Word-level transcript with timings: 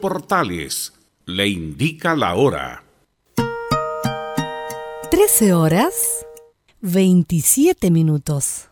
Portales 0.00 0.92
le 1.26 1.48
indica 1.48 2.14
la 2.14 2.34
hora. 2.34 2.84
13 5.10 5.52
horas 5.52 6.26
27 6.80 7.90
minutos. 7.90 8.68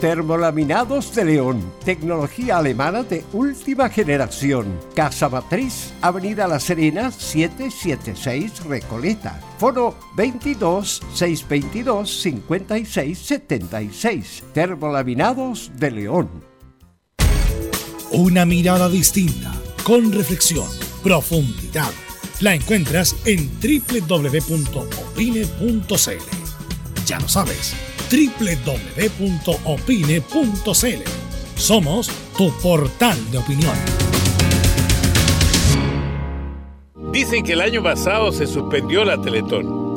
Termolaminados 0.00 1.14
de 1.14 1.26
León, 1.26 1.62
tecnología 1.84 2.58
alemana 2.58 3.02
de 3.02 3.24
última 3.32 3.88
generación. 3.90 4.78
Casa 4.94 5.28
Matriz, 5.28 5.92
Avenida 6.00 6.48
La 6.48 6.58
Serena, 6.58 7.10
776 7.10 8.64
Recoleta. 8.64 9.38
Foro 9.58 9.94
22 10.16 11.02
622 11.12 12.22
5676. 12.22 14.44
Termolaminados 14.54 15.70
de 15.76 15.90
León. 15.90 16.49
Una 18.10 18.44
mirada 18.44 18.88
distinta, 18.88 19.52
con 19.84 20.12
reflexión, 20.12 20.68
profundidad. 21.02 21.92
La 22.40 22.54
encuentras 22.54 23.16
en 23.24 23.50
www.opine.cl. 23.60 24.66
Ya 27.06 27.20
lo 27.20 27.28
sabes 27.28 27.74
www.opine.cl. 28.10 29.20
Somos 31.56 32.10
tu 32.36 32.50
portal 32.60 33.16
de 33.30 33.38
opinión. 33.38 33.76
Dicen 37.12 37.44
que 37.44 37.52
el 37.52 37.60
año 37.60 37.82
pasado 37.82 38.32
se 38.32 38.46
suspendió 38.46 39.04
la 39.04 39.20
Teletón, 39.20 39.89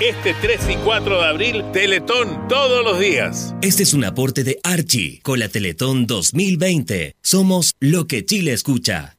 Este 0.00 0.34
3 0.42 0.60
y 0.72 0.76
4 0.84 1.20
de 1.22 1.26
abril, 1.26 1.64
Teletón 1.72 2.48
todos 2.48 2.84
los 2.84 3.00
días. 3.00 3.54
Este 3.62 3.82
es 3.82 3.94
un 3.94 4.04
aporte 4.04 4.44
de 4.44 4.60
Archie 4.62 5.20
con 5.22 5.38
la 5.38 5.48
Teletón 5.48 6.06
2020. 6.06 7.16
Somos 7.22 7.72
lo 7.80 8.06
que 8.06 8.22
Chile 8.26 8.52
escucha. 8.52 9.16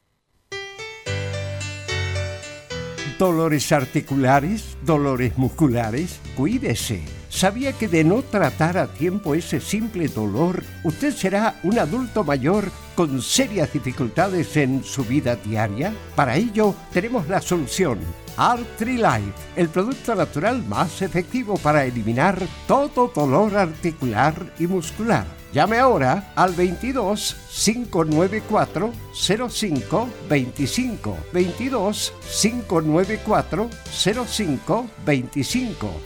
Dolores 3.18 3.72
articulares, 3.72 4.76
dolores 4.84 5.36
musculares, 5.36 6.20
cuídese 6.36 7.02
¿Sabía 7.28 7.72
que 7.72 7.88
de 7.88 8.04
no 8.04 8.22
tratar 8.22 8.78
a 8.78 8.86
tiempo 8.86 9.34
ese 9.34 9.60
simple 9.60 10.08
dolor, 10.08 10.64
usted 10.82 11.14
será 11.14 11.60
un 11.62 11.78
adulto 11.78 12.24
mayor 12.24 12.70
con 12.94 13.20
serias 13.20 13.72
dificultades 13.72 14.56
en 14.56 14.82
su 14.82 15.04
vida 15.04 15.36
diaria? 15.36 15.92
Para 16.16 16.36
ello, 16.36 16.74
tenemos 16.92 17.28
la 17.28 17.42
solución. 17.42 17.98
Life, 18.38 19.32
el 19.56 19.68
producto 19.68 20.14
natural 20.14 20.64
más 20.68 21.02
efectivo 21.02 21.56
para 21.56 21.84
eliminar 21.84 22.40
todo 22.68 23.10
dolor 23.12 23.56
articular 23.56 24.54
y 24.60 24.68
muscular. 24.68 25.26
Llame 25.52 25.78
ahora 25.78 26.32
al 26.36 26.52
22 26.52 27.36
594 27.64 28.92
05 29.12 30.08
25 30.28 31.18
22 31.32 32.12
594 32.40 33.70
05 33.90 34.90
25 35.04 36.00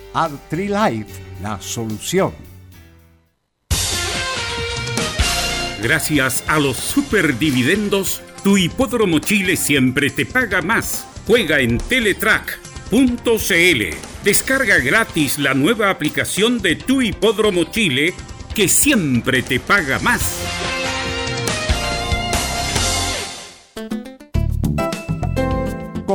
Life, 0.52 1.22
la 1.42 1.60
solución. 1.60 2.32
Gracias 5.82 6.44
a 6.46 6.58
los 6.60 6.76
superdividendos, 6.76 8.22
tu 8.44 8.56
hipódromo 8.56 9.18
Chile 9.18 9.56
siempre 9.56 10.08
te 10.10 10.24
paga 10.24 10.62
más. 10.62 11.11
Juega 11.26 11.60
en 11.60 11.78
Teletrack.cl. 11.78 12.92
Descarga 14.24 14.78
gratis 14.78 15.38
la 15.38 15.54
nueva 15.54 15.90
aplicación 15.90 16.60
de 16.60 16.76
Tu 16.76 17.02
Hipódromo 17.02 17.64
Chile 17.64 18.14
que 18.54 18.68
siempre 18.68 19.42
te 19.42 19.60
paga 19.60 19.98
más. 19.98 20.81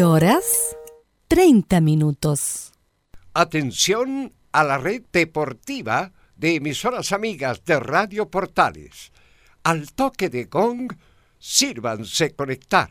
Horas 0.00 0.74
30 1.28 1.82
minutos. 1.82 2.72
Atención 3.34 4.32
a 4.50 4.64
la 4.64 4.78
red 4.78 5.02
deportiva 5.12 6.12
de 6.34 6.54
emisoras 6.54 7.12
amigas 7.12 7.62
de 7.66 7.78
Radio 7.78 8.30
Portales. 8.30 9.12
Al 9.62 9.92
toque 9.92 10.30
de 10.30 10.44
gong, 10.44 10.96
sírvanse 11.38 12.34
conectar. 12.34 12.90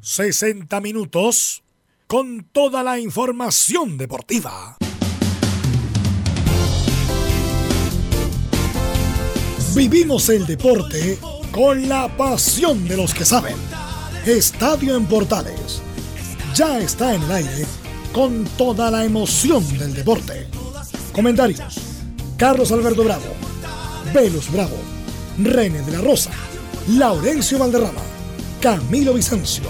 ...60 0.00 0.80
minutos... 0.80 1.62
...con 2.08 2.48
toda 2.50 2.82
la 2.82 2.98
información 2.98 3.98
deportiva. 3.98 4.78
Vivimos 9.74 10.28
el 10.30 10.46
deporte 10.46 11.18
con 11.52 11.88
la 11.88 12.08
pasión 12.16 12.88
de 12.88 12.96
los 12.96 13.14
que 13.14 13.24
saben. 13.24 13.56
Estadio 14.26 14.96
en 14.96 15.06
Portales. 15.06 15.82
Ya 16.54 16.78
está 16.78 17.14
en 17.14 17.22
el 17.22 17.30
aire 17.30 17.66
con 18.12 18.44
toda 18.56 18.90
la 18.90 19.04
emoción 19.04 19.66
del 19.78 19.94
deporte. 19.94 20.48
Comentarios. 21.12 21.76
Carlos 22.36 22.72
Alberto 22.72 23.04
Bravo. 23.04 23.26
Velus 24.12 24.50
Bravo. 24.50 24.76
René 25.38 25.82
de 25.82 25.92
la 25.92 26.00
Rosa. 26.00 26.30
Laurencio 26.88 27.58
Valderrama. 27.58 28.02
Camilo 28.60 29.14
Vicencio. 29.14 29.64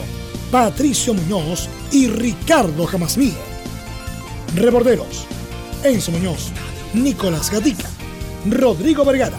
Patricio 0.50 1.12
Muñoz 1.12 1.68
y 1.90 2.06
Ricardo 2.06 2.86
Jamasmí. 2.86 3.34
Reborderos. 4.54 5.26
Enzo 5.82 6.12
Muñoz. 6.12 6.52
Nicolás 6.94 7.50
Gatica. 7.50 7.88
Rodrigo 8.48 9.04
Vergara. 9.04 9.38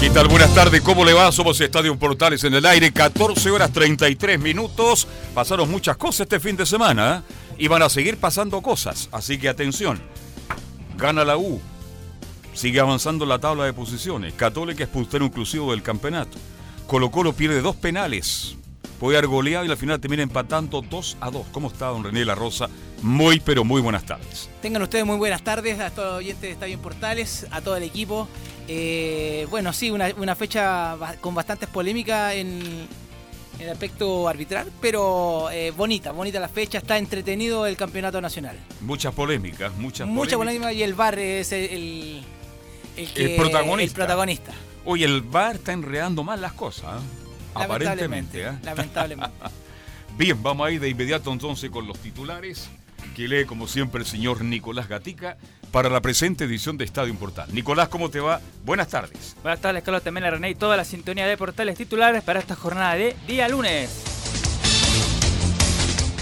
¿Qué 0.00 0.10
tal? 0.10 0.28
Buenas 0.28 0.54
tardes, 0.54 0.80
¿cómo 0.80 1.04
le 1.04 1.12
va? 1.12 1.32
Somos 1.32 1.60
Estadio 1.60 1.98
Portales 1.98 2.44
en 2.44 2.54
el 2.54 2.64
aire, 2.66 2.92
14 2.92 3.50
horas 3.50 3.72
33 3.72 4.38
minutos. 4.38 5.08
Pasaron 5.34 5.68
muchas 5.68 5.96
cosas 5.96 6.20
este 6.20 6.38
fin 6.38 6.56
de 6.56 6.66
semana 6.66 7.24
¿eh? 7.28 7.34
y 7.58 7.66
van 7.66 7.82
a 7.82 7.88
seguir 7.88 8.16
pasando 8.16 8.62
cosas, 8.62 9.08
así 9.10 9.38
que 9.38 9.48
atención. 9.48 10.00
Gana 10.96 11.24
la 11.24 11.36
U, 11.36 11.60
sigue 12.54 12.78
avanzando 12.78 13.26
la 13.26 13.40
tabla 13.40 13.64
de 13.64 13.72
posiciones. 13.72 14.34
Católica 14.34 14.84
es 14.84 14.88
puntero 14.88 15.24
inclusivo 15.24 15.72
del 15.72 15.82
campeonato. 15.82 16.38
Colo 16.86 17.10
Colo 17.10 17.32
pierde 17.32 17.60
dos 17.60 17.74
penales. 17.74 18.56
Puede 18.98 19.16
haber 19.16 19.28
goleado 19.28 19.64
y 19.64 19.70
al 19.70 19.76
final 19.76 20.00
termina 20.00 20.24
empatando 20.24 20.82
2 20.82 21.18
a 21.20 21.30
2. 21.30 21.46
¿Cómo 21.52 21.68
está 21.68 21.86
don 21.86 22.02
René 22.02 22.24
La 22.24 22.34
Rosa? 22.34 22.68
Muy, 23.02 23.38
pero 23.38 23.64
muy 23.64 23.80
buenas 23.80 24.04
tardes. 24.04 24.50
Tengan 24.60 24.82
ustedes 24.82 25.06
muy 25.06 25.16
buenas 25.16 25.42
tardes 25.42 25.78
a 25.78 25.90
todos 25.90 26.08
los 26.08 26.18
oyentes 26.18 26.42
de 26.42 26.50
Estadio 26.50 26.78
Portales, 26.80 27.46
a 27.52 27.60
todo 27.60 27.76
el 27.76 27.84
equipo. 27.84 28.26
Eh, 28.66 29.46
bueno, 29.50 29.72
sí, 29.72 29.90
una, 29.90 30.34
fecha 30.34 30.96
con 31.20 31.32
bastantes 31.34 31.68
polémicas 31.68 32.34
en, 32.34 32.88
el 33.60 33.70
aspecto 33.70 34.28
arbitral, 34.28 34.70
pero 34.80 35.48
eh, 35.50 35.72
bonita, 35.76 36.10
bonita 36.12 36.40
la 36.40 36.48
fecha, 36.48 36.78
está 36.78 36.98
entretenido 36.98 37.66
el 37.66 37.76
campeonato 37.76 38.20
nacional. 38.20 38.56
Muchas 38.80 39.14
polémicas, 39.14 39.72
muchas 39.76 40.08
Mucha 40.08 40.36
polémica 40.36 40.72
y 40.72 40.82
el 40.82 40.94
VAR 40.94 41.18
es 41.18 41.52
el, 41.52 42.22
el, 42.96 43.36
protagonista. 43.36 43.82
el 43.82 44.06
protagonista. 44.06 44.52
Oye, 44.84 45.04
el 45.04 45.22
VAR 45.22 45.56
está 45.56 45.72
enredando 45.72 46.24
mal 46.24 46.40
las 46.40 46.52
cosas, 46.52 47.00
¿eh? 47.00 47.27
Aparentemente. 47.60 48.50
Lamentablemente. 48.62 49.36
Bien, 50.18 50.42
vamos 50.42 50.66
a 50.66 50.70
ir 50.70 50.80
de 50.80 50.88
inmediato 50.88 51.32
entonces 51.32 51.70
con 51.70 51.86
los 51.86 51.98
titulares 51.98 52.68
que 53.14 53.28
lee 53.28 53.44
como 53.44 53.68
siempre 53.68 54.00
el 54.00 54.06
señor 54.06 54.42
Nicolás 54.42 54.88
Gatica 54.88 55.36
para 55.70 55.90
la 55.90 56.00
presente 56.00 56.44
edición 56.44 56.76
de 56.76 56.84
Estadio 56.84 57.14
Portal. 57.14 57.48
Nicolás, 57.52 57.88
¿cómo 57.88 58.10
te 58.10 58.20
va? 58.20 58.40
Buenas 58.64 58.88
tardes. 58.88 59.36
Buenas 59.42 59.60
tardes, 59.60 59.82
Carlos 59.82 60.02
Temela 60.02 60.30
René 60.30 60.50
y 60.50 60.54
toda 60.54 60.76
la 60.76 60.84
sintonía 60.84 61.26
de 61.26 61.36
portales 61.36 61.76
titulares 61.76 62.22
para 62.22 62.40
esta 62.40 62.54
jornada 62.54 62.94
de 62.94 63.16
día 63.26 63.48
lunes. 63.48 63.90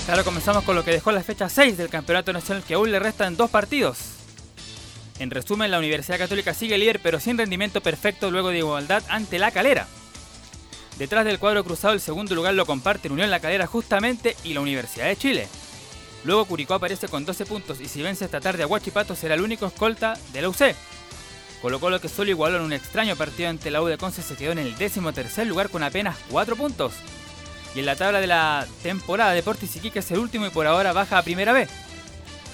Claro, 0.07 0.25
comenzamos 0.25 0.63
con 0.65 0.77
lo 0.77 0.85
que 0.85 0.93
dejó 0.93 1.11
la 1.11 1.23
fecha 1.23 1.49
6 1.49 1.77
del 1.77 1.89
Campeonato 1.89 2.33
Nacional 2.33 2.63
que 2.63 2.75
aún 2.75 2.91
le 2.93 2.99
restan 2.99 3.37
dos 3.37 3.51
partidos. 3.51 3.99
En 5.19 5.31
resumen, 5.31 5.71
la 5.71 5.79
Universidad 5.79 6.19
Católica 6.19 6.55
sigue 6.55 6.79
líder 6.79 7.01
pero 7.03 7.19
sin 7.21 7.39
rendimiento 7.39 7.81
perfecto 7.81 8.31
luego 8.31 8.51
de 8.51 8.59
igualdad 8.59 9.03
ante 9.09 9.39
la 9.39 9.51
calera. 9.51 9.87
Detrás 10.99 11.25
del 11.25 11.39
cuadro 11.39 11.63
cruzado 11.63 11.93
el 11.93 12.01
segundo 12.01 12.35
lugar 12.35 12.55
lo 12.55 12.65
comparten 12.65 13.13
Unión 13.13 13.31
La 13.31 13.41
Calera 13.41 13.67
justamente 13.67 14.37
y 14.45 14.55
la 14.55 14.61
Universidad 14.61 15.07
de 15.07 15.17
Chile. 15.17 15.49
Luego 16.25 16.47
Curicó 16.47 16.75
aparece 16.75 17.07
con 17.09 17.25
12 17.25 17.47
puntos 17.47 17.81
y 17.81 17.89
si 17.89 18.03
vence 18.03 18.25
esta 18.25 18.41
tarde 18.41 18.63
a 18.63 18.67
Huachipato 18.67 19.15
será 19.15 19.35
el 19.35 19.43
único 19.43 19.67
escolta 19.67 20.19
de 20.33 20.43
la 20.43 20.49
UC. 20.49 20.75
Colo 21.61 21.81
Colo 21.81 22.01
que 22.01 22.09
solo 22.09 22.31
igualó 22.31 22.57
en 22.57 22.63
un 22.63 22.73
extraño 22.73 23.15
partido 23.15 23.49
ante 23.49 23.71
la 23.71 23.83
U 23.83 23.87
de 23.87 23.99
Conce 23.99 24.23
se 24.23 24.37
quedó 24.37 24.53
en 24.53 24.59
el 24.59 24.77
décimo 24.77 25.13
tercer 25.13 25.47
lugar 25.47 25.69
con 25.69 25.83
apenas 25.83 26.17
4 26.31 26.57
puntos. 26.57 26.95
Y 27.75 27.81
en 27.81 27.87
la 27.87 27.97
tabla 27.97 28.21
de 28.21 28.27
la 28.27 28.67
temporada 28.83 29.33
Deportes 29.33 29.77
Iquique 29.77 29.99
es 29.99 30.11
el 30.11 30.19
último 30.19 30.47
y 30.47 30.51
por 30.51 30.67
ahora 30.67 30.93
baja 30.93 31.19
a 31.19 31.23
primera 31.23 31.53
B. 31.53 31.69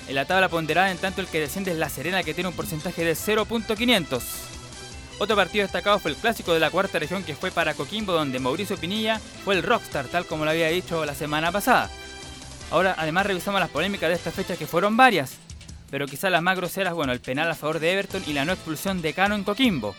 En 0.09 0.15
la 0.17 0.25
tabla 0.25 0.49
ponderada 0.49 0.91
en 0.91 0.99
tanto 0.99 1.21
el 1.21 1.29
que 1.29 1.41
desciende 1.41 1.71
es 1.71 1.79
La 1.79 1.88
Serena 1.88 2.25
que 2.25 2.35
tiene 2.35 2.49
un 2.49 2.56
porcentaje 2.56 3.05
de 3.05 3.12
0.500. 3.12 4.21
Otro 5.19 5.37
partido 5.37 5.62
destacado 5.62 5.99
fue 5.99 6.11
el 6.11 6.17
clásico 6.17 6.53
de 6.53 6.61
la 6.61 6.70
cuarta 6.70 6.99
región 6.99 7.23
que 7.23 7.37
fue 7.37 7.50
para 7.50 7.75
Coquimbo 7.75 8.12
donde 8.12 8.41
Mauricio 8.41 8.76
Pinilla 8.76 9.20
fue 9.44 9.55
el 9.55 9.62
rockstar 9.62 10.06
tal 10.06 10.26
como 10.26 10.44
lo 10.44 10.50
había 10.50 10.69
dicho 10.69 11.05
la 11.05 11.14
semana 11.14 11.53
pasada. 11.53 11.91
Ahora, 12.70 12.94
además, 12.97 13.26
revisamos 13.26 13.61
las 13.61 13.70
polémicas 13.70 14.09
de 14.09 14.17
esta 14.17 14.31
fecha 14.31 14.56
que 14.56 14.67
fueron 14.67 14.97
varias, 14.97 15.37
pero 15.91 16.06
quizás 16.06 16.32
las 16.32 16.43
más 16.43 16.56
groseras, 16.56 16.94
bueno, 16.94 17.12
el 17.12 17.20
penal 17.20 17.50
a 17.50 17.55
favor 17.55 17.79
de 17.79 17.93
Everton 17.93 18.25
y 18.26 18.32
la 18.32 18.47
no 18.47 18.53
expulsión 18.53 19.03
de 19.03 19.12
Cano 19.12 19.35
en 19.35 19.44
Coquimbo. 19.44 19.94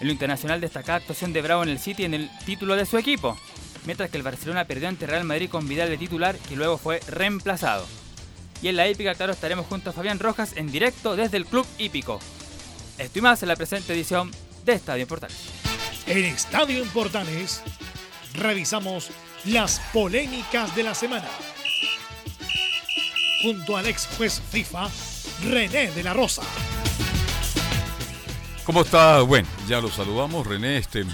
En 0.00 0.08
lo 0.08 0.12
internacional 0.12 0.60
destacada 0.60 0.98
actuación 0.98 1.32
de 1.32 1.42
Bravo 1.42 1.62
en 1.62 1.68
el 1.68 1.78
City 1.78 2.04
en 2.04 2.14
el 2.14 2.28
título 2.44 2.74
de 2.74 2.86
su 2.86 2.98
equipo, 2.98 3.38
mientras 3.86 4.10
que 4.10 4.16
el 4.16 4.24
Barcelona 4.24 4.64
perdió 4.64 4.88
ante 4.88 5.06
Real 5.06 5.22
Madrid 5.22 5.48
con 5.48 5.68
Vidal 5.68 5.90
de 5.90 5.96
titular, 5.96 6.36
que 6.36 6.56
luego 6.56 6.76
fue 6.76 6.98
reemplazado. 7.06 7.86
Y 8.62 8.68
en 8.68 8.76
la 8.76 8.88
épica, 8.88 9.14
claro, 9.14 9.32
estaremos 9.32 9.66
junto 9.66 9.90
a 9.90 9.92
Fabián 9.92 10.18
Rojas 10.18 10.56
en 10.56 10.72
directo 10.72 11.14
desde 11.14 11.36
el 11.36 11.46
Club 11.46 11.66
Hípico. 11.78 12.18
Esto 13.02 13.18
y 13.18 13.22
más 13.22 13.42
en 13.42 13.48
la 13.48 13.56
presente 13.56 13.92
edición 13.92 14.30
de 14.64 14.74
Estadio 14.74 15.08
Portales. 15.08 15.36
En 16.06 16.24
Estadio 16.24 16.84
Portales 16.94 17.60
revisamos 18.34 19.10
las 19.44 19.80
polémicas 19.92 20.74
de 20.76 20.84
la 20.84 20.94
semana 20.94 21.28
junto 23.42 23.76
al 23.76 23.88
ex 23.88 24.06
juez 24.16 24.40
FIFA, 24.52 24.88
René 25.50 25.90
de 25.90 26.02
la 26.04 26.14
Rosa. 26.14 26.42
¿Cómo 28.64 28.82
está? 28.82 29.20
Bueno, 29.22 29.48
ya 29.66 29.80
lo 29.80 29.88
saludamos, 29.88 30.46
René. 30.46 30.78
Este, 30.78 31.04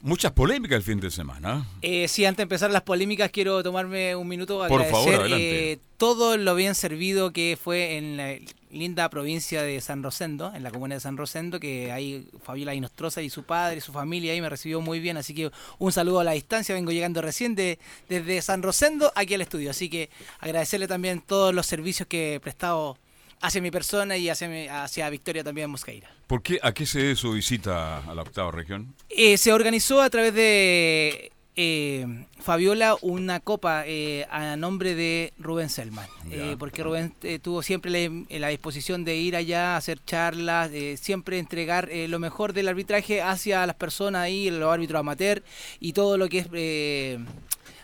muchas 0.00 0.32
polémicas 0.32 0.78
el 0.78 0.82
fin 0.82 0.98
de 0.98 1.12
semana. 1.12 1.64
Eh, 1.80 2.08
sí, 2.08 2.24
antes 2.24 2.38
de 2.38 2.42
empezar 2.42 2.72
las 2.72 2.82
polémicas, 2.82 3.30
quiero 3.30 3.62
tomarme 3.62 4.16
un 4.16 4.26
minuto 4.26 4.58
para 4.58 4.74
agradecer 4.74 5.14
favor. 5.14 5.28
Eh, 5.30 5.78
todo 5.96 6.36
lo 6.36 6.56
bien 6.56 6.74
servido 6.74 7.32
que 7.32 7.56
fue 7.62 7.98
en 7.98 8.16
la 8.16 8.36
linda 8.70 9.08
provincia 9.08 9.62
de 9.62 9.80
San 9.80 10.02
Rosendo, 10.02 10.52
en 10.54 10.62
la 10.62 10.70
comuna 10.70 10.94
de 10.94 11.00
San 11.00 11.16
Rosendo, 11.16 11.60
que 11.60 11.92
ahí 11.92 12.28
Fabiola 12.42 12.74
Inostroza 12.74 13.22
y 13.22 13.30
su 13.30 13.44
padre 13.44 13.78
y 13.78 13.80
su 13.80 13.92
familia 13.92 14.32
ahí 14.32 14.40
me 14.40 14.48
recibió 14.48 14.80
muy 14.80 15.00
bien, 15.00 15.16
así 15.16 15.34
que 15.34 15.50
un 15.78 15.92
saludo 15.92 16.20
a 16.20 16.24
la 16.24 16.32
distancia, 16.32 16.74
vengo 16.74 16.92
llegando 16.92 17.22
recién 17.22 17.54
de, 17.54 17.78
desde 18.08 18.42
San 18.42 18.62
Rosendo 18.62 19.12
aquí 19.14 19.34
al 19.34 19.40
estudio, 19.40 19.70
así 19.70 19.88
que 19.88 20.10
agradecerle 20.40 20.88
también 20.88 21.20
todos 21.20 21.54
los 21.54 21.66
servicios 21.66 22.08
que 22.08 22.34
he 22.34 22.40
prestado 22.40 22.98
hacia 23.40 23.60
mi 23.60 23.70
persona 23.70 24.16
y 24.16 24.28
hacia, 24.28 24.84
hacia 24.84 25.10
Victoria 25.10 25.44
también 25.44 25.70
Mosqueira. 25.70 26.10
¿Por 26.26 26.42
qué, 26.42 26.58
¿A 26.62 26.72
qué 26.72 26.86
se 26.86 27.00
debe 27.00 27.16
su 27.16 27.32
visita 27.32 27.98
a 27.98 28.14
la 28.14 28.22
octava 28.22 28.50
región? 28.50 28.94
Eh, 29.08 29.38
se 29.38 29.52
organizó 29.52 30.00
a 30.02 30.10
través 30.10 30.34
de 30.34 31.32
eh, 31.56 32.26
Fabiola 32.38 32.96
una 33.00 33.40
copa 33.40 33.84
eh, 33.86 34.26
a 34.30 34.56
nombre 34.56 34.94
de 34.94 35.32
Rubén 35.38 35.70
Selman, 35.70 36.06
eh, 36.30 36.54
porque 36.58 36.82
Rubén 36.82 37.14
eh, 37.22 37.38
tuvo 37.38 37.62
siempre 37.62 37.90
la, 38.28 38.48
disposición 38.48 39.04
de 39.04 39.16
ir 39.16 39.34
allá 39.34 39.74
a 39.74 39.76
hacer 39.78 39.98
charlas, 40.04 40.70
siempre 41.00 41.38
entregar 41.38 41.88
lo 42.08 42.18
mejor 42.18 42.52
del 42.52 42.68
arbitraje 42.68 43.22
hacia 43.22 43.66
las 43.66 43.74
personas 43.76 44.22
ahí, 44.22 44.50
los 44.50 44.72
árbitros 44.72 45.00
amateur 45.00 45.42
y 45.80 45.92
todo 45.92 46.18
lo 46.18 46.28
que 46.28 46.38
es 46.38 47.20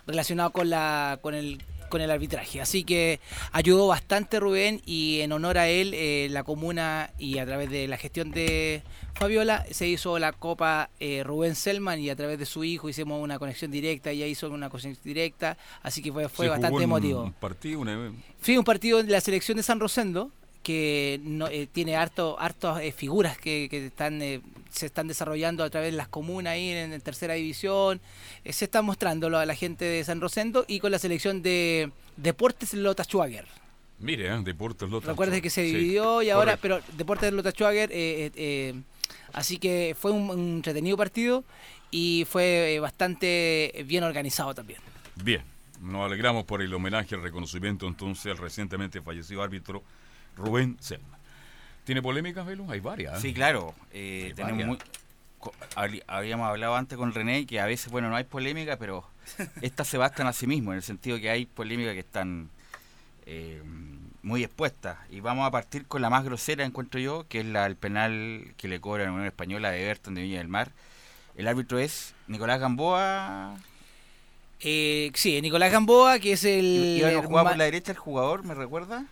relacionado 0.07 0.51
con 0.51 0.71
la 0.71 1.19
con 1.23 1.35
el 1.35 1.61
con 1.93 2.01
el 2.01 2.11
arbitraje. 2.11 2.59
Así 2.63 2.85
que 2.85 3.21
ayudó 3.53 3.87
bastante 3.87 4.41
Rubén 4.41 4.81
y 4.87 5.21
en 5.21 5.31
honor 5.31 5.59
a 5.59 5.69
él, 5.69 5.93
eh, 5.93 6.27
la 6.31 6.43
comuna 6.43 7.11
y 7.19 7.37
a 7.37 7.45
través 7.45 7.69
de 7.69 7.87
la 7.87 7.99
gestión 7.99 8.31
de 8.31 8.83
Fabiola 9.13 9.67
se 9.71 9.87
hizo 9.89 10.19
la 10.19 10.33
Copa 10.33 10.89
eh, 11.01 11.23
Rubén 11.23 11.55
Selman 11.55 12.01
y 12.01 12.09
a 12.09 12.17
través 12.17 12.39
de 12.39 12.47
su 12.47 12.65
hijo 12.65 12.89
hicimos 12.89 13.23
una 13.23 13.39
conexión 13.39 13.71
directa, 13.71 14.11
ella 14.11 14.27
hizo 14.27 14.49
una 14.49 14.71
conexión 14.71 14.97
directa, 15.05 15.59
así 15.83 16.01
que 16.01 16.11
fue, 16.11 16.31
fue 16.31 16.49
bastante 16.49 16.83
emotivo. 16.83 17.25
Un 17.25 17.35
partido, 17.35 17.81
una... 17.81 18.11
Fue 18.41 18.57
un 18.57 18.65
partido 18.65 19.03
de 19.03 19.13
la 19.13 19.21
selección 19.21 19.59
de 19.59 19.63
San 19.63 19.79
Rosendo 19.79 20.31
que 20.63 21.21
no, 21.23 21.49
eh, 21.49 21.69
tiene 21.71 21.97
harto, 21.97 22.39
hartas 22.39 22.83
figuras 22.95 23.37
que, 23.39 23.69
que 23.71 23.87
están 23.87 24.21
se 24.73 24.87
están 24.87 25.07
desarrollando 25.07 25.63
a 25.65 25.71
través 25.71 25.93
de 25.93 25.97
las 25.97 26.09
comunas 26.09 26.55
ahí 26.55 26.71
en, 26.71 27.01
tercera 27.01 27.35
división. 27.35 28.01
Eh, 28.45 28.53
se 28.53 28.65
está 28.65 28.83
mostrándolo 28.83 29.39
a 29.39 29.47
la 29.47 29.55
gente 29.55 29.85
de 29.85 30.03
San 30.05 30.21
Rosendo 30.21 30.65
y 30.67 30.81
con 30.81 30.91
la 30.91 30.99
selección 30.99 31.43
de 31.43 31.91
Deportes 32.17 32.75
Lota 32.75 33.05
Schwager. 33.05 33.47
Mire, 33.99 34.35
¿eh? 34.35 34.41
Deportes 34.43 34.91
Lota 34.91 35.09
Recuerda 35.09 35.41
que 35.41 35.51
se 35.51 35.63
dividió 35.63 36.23
y 36.23 36.31
ahora, 36.31 36.57
pero 36.57 36.81
Deportes 36.97 37.33
Lota 37.33 37.53
Schwager, 37.53 37.91
eh, 37.93 38.75
así 39.33 39.59
que 39.59 39.95
fue 39.99 40.11
un, 40.11 40.57
entretenido 40.57 40.97
partido 40.97 41.45
y 41.91 42.27
fue 42.29 42.79
bastante 42.81 43.85
bien 43.87 44.03
organizado 44.03 44.55
también. 44.55 44.81
Bien, 45.23 45.43
nos 45.81 46.07
alegramos 46.07 46.45
por 46.45 46.63
el 46.63 46.73
homenaje, 46.75 47.15
el 47.15 47.23
reconocimiento 47.23 47.87
entonces 47.87 48.33
al 48.33 48.39
recientemente 48.39 49.03
fallecido 49.03 49.43
árbitro 49.43 49.85
Rubén 50.37 50.77
Selma. 50.81 51.19
¿Tiene 51.85 52.03
polémicas, 52.03 52.47
Velo? 52.47 52.67
Hay 52.71 52.81
varias. 52.81 53.19
¿eh? 53.19 53.21
Sí, 53.21 53.35
claro. 53.35 53.75
Eh, 53.93 54.35
habíamos 56.07 56.49
hablado 56.49 56.77
antes 56.77 56.97
con 56.97 57.13
René 57.13 57.47
que 57.47 57.61
a 57.61 57.67
veces, 57.67 57.91
bueno, 57.91 58.09
no 58.09 58.17
hay 58.17 58.25
polémica, 58.25 58.77
pero 58.77 59.05
estas 59.63 59.89
se 59.89 59.99
bastan 59.99 60.27
a 60.27 60.33
sí 60.33 60.47
mismo, 60.47 60.73
en 60.73 60.77
el 60.77 60.83
sentido 60.83 61.19
que 61.19 61.31
hay 61.31 61.47
polémicas 61.47 61.95
que 61.95 62.01
están 62.01 62.51
eh, 63.27 63.63
muy 64.23 64.45
expuestas. 64.45 64.99
Y 65.11 65.21
vamos 65.21 65.47
a 65.47 65.51
partir 65.51 65.87
con 65.87 66.03
la 66.03 66.11
más 66.11 66.25
grosera, 66.25 66.65
encuentro 66.65 67.01
yo, 67.01 67.27
que 67.29 67.41
es 67.41 67.47
la, 67.47 67.67
el 67.67 67.77
penal 67.77 68.55
que 68.57 68.69
le 68.69 68.81
cobra 68.81 69.05
la 69.05 69.13
Unión 69.13 69.27
Española 69.27 69.71
de 69.71 69.85
Everton 69.85 70.15
de 70.15 70.23
Viña 70.23 70.39
del 70.39 70.49
Mar. 70.49 70.71
El 71.37 71.49
árbitro 71.49 71.79
es 71.79 72.15
Nicolás 72.29 72.61
Gamboa. 72.61 73.57
Eh, 74.61 75.11
sí, 75.15 75.41
Nicolás 75.43 75.73
Gamboa, 75.73 76.21
que 76.21 76.33
es 76.33 76.45
el. 76.45 76.99
¿Iba 76.99 77.09
a 77.09 77.23
jugar 77.23 77.47
por 77.49 77.57
la 77.57 77.65
derecha 77.65 77.91
el 77.91 77.99
jugador, 77.99 78.45
me 78.45 78.55
recuerda? 78.55 79.07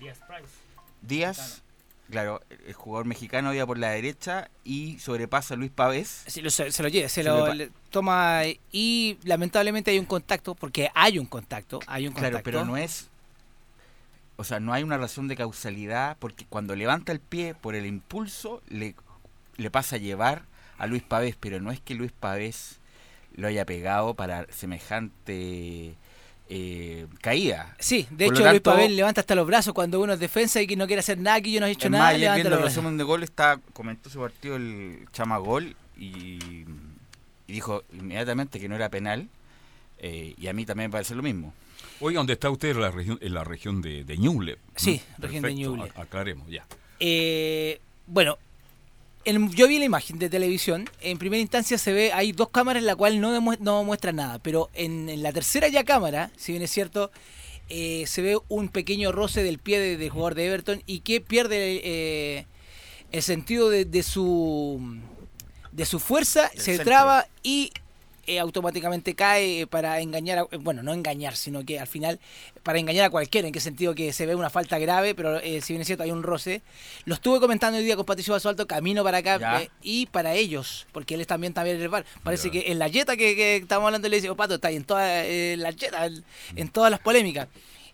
Díaz 0.00 0.18
Price. 0.26 0.63
Díaz. 1.06 1.62
Claro, 2.10 2.42
el 2.66 2.74
jugador 2.74 3.06
mexicano 3.06 3.54
iba 3.54 3.64
por 3.64 3.78
la 3.78 3.90
derecha 3.90 4.50
y 4.62 4.98
sobrepasa 4.98 5.54
a 5.54 5.56
Luis 5.56 5.70
Pavés. 5.70 6.24
se, 6.26 6.42
lo 6.42 6.88
lleva, 6.88 7.08
se, 7.08 7.22
lo 7.22 7.48
toma 7.90 8.42
y 8.70 9.16
lamentablemente 9.24 9.90
hay 9.90 9.98
un 9.98 10.04
contacto, 10.04 10.54
porque 10.54 10.90
hay 10.94 11.18
un 11.18 11.26
contacto, 11.26 11.80
hay 11.86 12.06
un 12.06 12.12
contacto. 12.12 12.42
Claro, 12.42 12.44
pero 12.44 12.64
no 12.66 12.76
es 12.76 13.08
o 14.36 14.44
sea, 14.44 14.60
no 14.60 14.72
hay 14.72 14.82
una 14.82 14.98
razón 14.98 15.28
de 15.28 15.36
causalidad 15.36 16.16
porque 16.18 16.44
cuando 16.44 16.74
levanta 16.74 17.12
el 17.12 17.20
pie 17.20 17.54
por 17.54 17.74
el 17.74 17.86
impulso 17.86 18.62
le, 18.68 18.94
le 19.56 19.70
pasa 19.70 19.96
a 19.96 20.00
llevar 20.00 20.42
a 20.76 20.86
Luis 20.86 21.02
Pavés, 21.02 21.36
pero 21.38 21.60
no 21.60 21.70
es 21.70 21.80
que 21.80 21.94
Luis 21.94 22.12
Pavés 22.12 22.80
lo 23.36 23.46
haya 23.46 23.64
pegado 23.64 24.14
para 24.14 24.46
semejante 24.52 25.94
eh, 26.48 27.06
caída. 27.20 27.74
Sí, 27.78 28.06
de 28.10 28.26
Por 28.26 28.34
lo 28.34 28.40
hecho 28.40 28.50
Luis 28.50 28.60
Pavel 28.62 28.96
levanta 28.96 29.20
hasta 29.22 29.34
los 29.34 29.46
brazos 29.46 29.72
cuando 29.74 30.00
uno 30.00 30.12
es 30.12 30.20
defensa 30.20 30.60
y 30.60 30.66
que 30.66 30.76
no 30.76 30.86
quiere 30.86 31.00
hacer 31.00 31.18
nada, 31.18 31.40
que 31.40 31.50
yo 31.52 31.60
no 31.60 31.66
he 31.66 31.70
hecho 31.70 31.88
nada. 31.90 32.04
más, 32.12 32.18
viendo 32.34 32.56
el 32.56 32.62
resumen 32.62 32.96
de 32.98 33.04
gol, 33.04 33.22
está, 33.22 33.58
comentó 33.72 34.10
su 34.10 34.20
partido 34.20 34.56
el 34.56 35.06
Chama 35.12 35.38
Gol 35.38 35.74
y, 35.96 36.64
y 37.46 37.52
dijo 37.52 37.82
inmediatamente 37.92 38.60
que 38.60 38.68
no 38.68 38.76
era 38.76 38.88
penal. 38.88 39.28
eh, 39.98 40.34
y 40.36 40.46
a 40.48 40.52
mí 40.52 40.66
también 40.66 40.90
me 40.90 40.92
parece 40.92 41.14
lo 41.14 41.22
mismo. 41.22 41.54
Oiga, 42.00 42.18
¿dónde 42.18 42.34
está 42.34 42.50
usted? 42.50 42.70
En 42.70 42.80
la 42.80 42.90
región, 42.90 43.18
en 43.22 43.34
la 43.34 43.44
región 43.44 43.80
de, 43.80 44.04
de 44.04 44.18
Ñuble. 44.18 44.58
Sí, 44.76 45.00
Mm, 45.18 45.22
región 45.22 45.42
de 45.44 45.54
Ñuble. 45.54 45.92
Aclaremos, 45.96 46.48
ya. 46.50 46.66
Eh, 47.00 47.80
bueno, 48.06 48.36
en- 49.24 49.50
yo 49.52 49.66
vi 49.68 49.78
la 49.78 49.84
imagen 49.84 50.18
de 50.18 50.28
televisión. 50.28 50.88
En 51.00 51.18
primera 51.18 51.40
instancia 51.40 51.78
se 51.78 51.92
ve, 51.92 52.12
hay 52.12 52.32
dos 52.32 52.48
cámaras 52.50 52.80
en 52.82 52.86
la 52.86 52.96
cual 52.96 53.20
no, 53.20 53.40
no 53.60 53.84
muestran 53.84 54.16
nada. 54.16 54.38
Pero 54.40 54.70
en, 54.74 55.08
en 55.08 55.22
la 55.22 55.32
tercera 55.32 55.68
ya 55.68 55.84
cámara, 55.84 56.30
si 56.36 56.52
bien 56.52 56.62
es 56.62 56.70
cierto, 56.70 57.10
eh, 57.68 58.04
se 58.06 58.20
ve 58.22 58.38
un 58.48 58.68
pequeño 58.68 59.10
roce 59.12 59.42
del 59.42 59.58
pie 59.58 59.78
de- 59.80 59.96
del 59.96 60.10
jugador 60.10 60.34
de 60.34 60.46
Everton 60.46 60.82
y 60.86 61.00
que 61.00 61.20
pierde 61.20 61.80
eh, 61.84 62.46
el 63.12 63.22
sentido 63.22 63.70
de, 63.70 63.84
de 63.84 64.02
su 64.02 64.98
de 65.72 65.86
su 65.86 65.98
fuerza, 65.98 66.50
se 66.54 66.60
centro. 66.60 66.84
traba 66.84 67.26
y 67.42 67.72
eh, 68.26 68.38
automáticamente 68.38 69.14
cae 69.14 69.66
para 69.66 70.00
engañar, 70.00 70.38
a- 70.38 70.44
bueno, 70.58 70.82
no 70.82 70.92
engañar, 70.92 71.36
sino 71.36 71.64
que 71.64 71.78
al 71.80 71.86
final 71.86 72.20
para 72.62 72.78
engañar 72.78 73.04
a 73.06 73.10
cualquiera, 73.10 73.46
en 73.48 73.52
qué 73.52 73.60
sentido 73.60 73.94
que 73.94 74.12
se 74.12 74.26
ve 74.26 74.34
una 74.34 74.50
falta 74.50 74.78
grave, 74.78 75.14
pero 75.14 75.38
eh, 75.40 75.60
si 75.60 75.72
bien 75.72 75.80
es 75.82 75.86
cierto 75.86 76.02
hay 76.04 76.10
un 76.10 76.22
roce. 76.22 76.62
Lo 77.04 77.14
estuve 77.14 77.40
comentando 77.40 77.78
hoy 77.78 77.84
día 77.84 77.96
con 77.96 78.04
Patricio 78.06 78.32
Basualto, 78.32 78.66
camino 78.66 79.02
para 79.04 79.18
acá, 79.18 79.62
eh, 79.62 79.70
y 79.82 80.06
para 80.06 80.34
ellos, 80.34 80.86
porque 80.92 81.14
él 81.14 81.26
también 81.26 81.52
también 81.54 81.76
en 81.76 81.82
el 81.82 81.88
bar. 81.88 82.04
Parece 82.22 82.48
Ya. 82.48 82.52
que 82.52 82.72
en 82.72 82.78
la 82.78 82.88
yeta 82.88 83.16
que, 83.16 83.34
que 83.36 83.56
estamos 83.56 83.86
hablando 83.86 84.08
le 84.08 84.16
dice, 84.16 84.30
oh, 84.30 84.36
Pato, 84.36 84.54
está 84.56 84.68
ahí 84.68 84.76
en 84.76 84.84
todas 84.84 85.08
eh, 85.26 85.56
las 85.58 85.76
yetas, 85.76 86.10
en 86.56 86.68
todas 86.68 86.90
las 86.90 87.00
polémicas. 87.00 87.48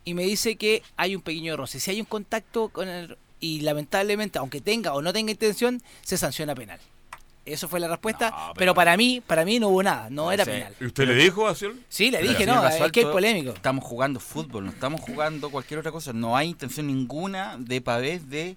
Y 0.05 0.15
me 0.15 0.23
dice 0.23 0.57
que 0.57 0.83
hay 0.97 1.15
un 1.15 1.23
pequeño 1.23 1.57
roce. 1.57 1.79
Si 1.81 1.91
hay 1.91 2.01
un 2.01 2.07
contacto 2.07 2.69
con 2.71 2.89
el... 2.89 3.19
Y 3.43 3.61
lamentablemente, 3.61 4.39
aunque 4.39 4.61
tenga 4.61 4.93
o 4.95 5.01
no 5.03 5.13
tenga 5.15 5.31
intención, 5.31 5.83
se 6.03 6.17
sanciona 6.19 6.55
penal. 6.55 6.79
Eso 7.52 7.69
fue 7.69 7.80
la 7.80 7.88
respuesta, 7.88 8.30
No, 8.30 8.37
pero, 8.37 8.54
pero- 8.54 8.75
para 8.75 8.97
mí, 8.97 9.23
para 9.26 9.45
mí 9.45 9.59
no 9.59 9.69
hubo 9.69 9.83
nada, 9.83 10.09
no 10.11 10.33
era 10.33 10.45
penal. 10.45 10.75
¿Y 10.80 10.87
usted 10.87 11.07
le 11.07 11.14
dijo 11.14 11.47
a 11.47 11.54
Ciel? 11.54 11.83
Sí, 11.88 12.11
le 12.11 12.19
Pero, 12.19 12.30
dije, 12.30 12.47
no, 12.47 12.66
es 12.66 12.92
que 12.92 13.00
es 13.00 13.07
polémico. 13.07 13.50
Estamos 13.52 13.85
jugando 13.85 14.21
fútbol, 14.21 14.64
no 14.64 14.71
estamos 14.71 15.00
jugando 15.00 15.50
cualquier 15.50 15.80
otra 15.80 15.92
cosa. 15.92 16.12
No 16.12 16.37
hay 16.37 16.49
intención 16.49 16.87
ninguna 16.87 17.57
de 17.59 17.80
Pavés 17.80 18.28
de. 18.30 18.57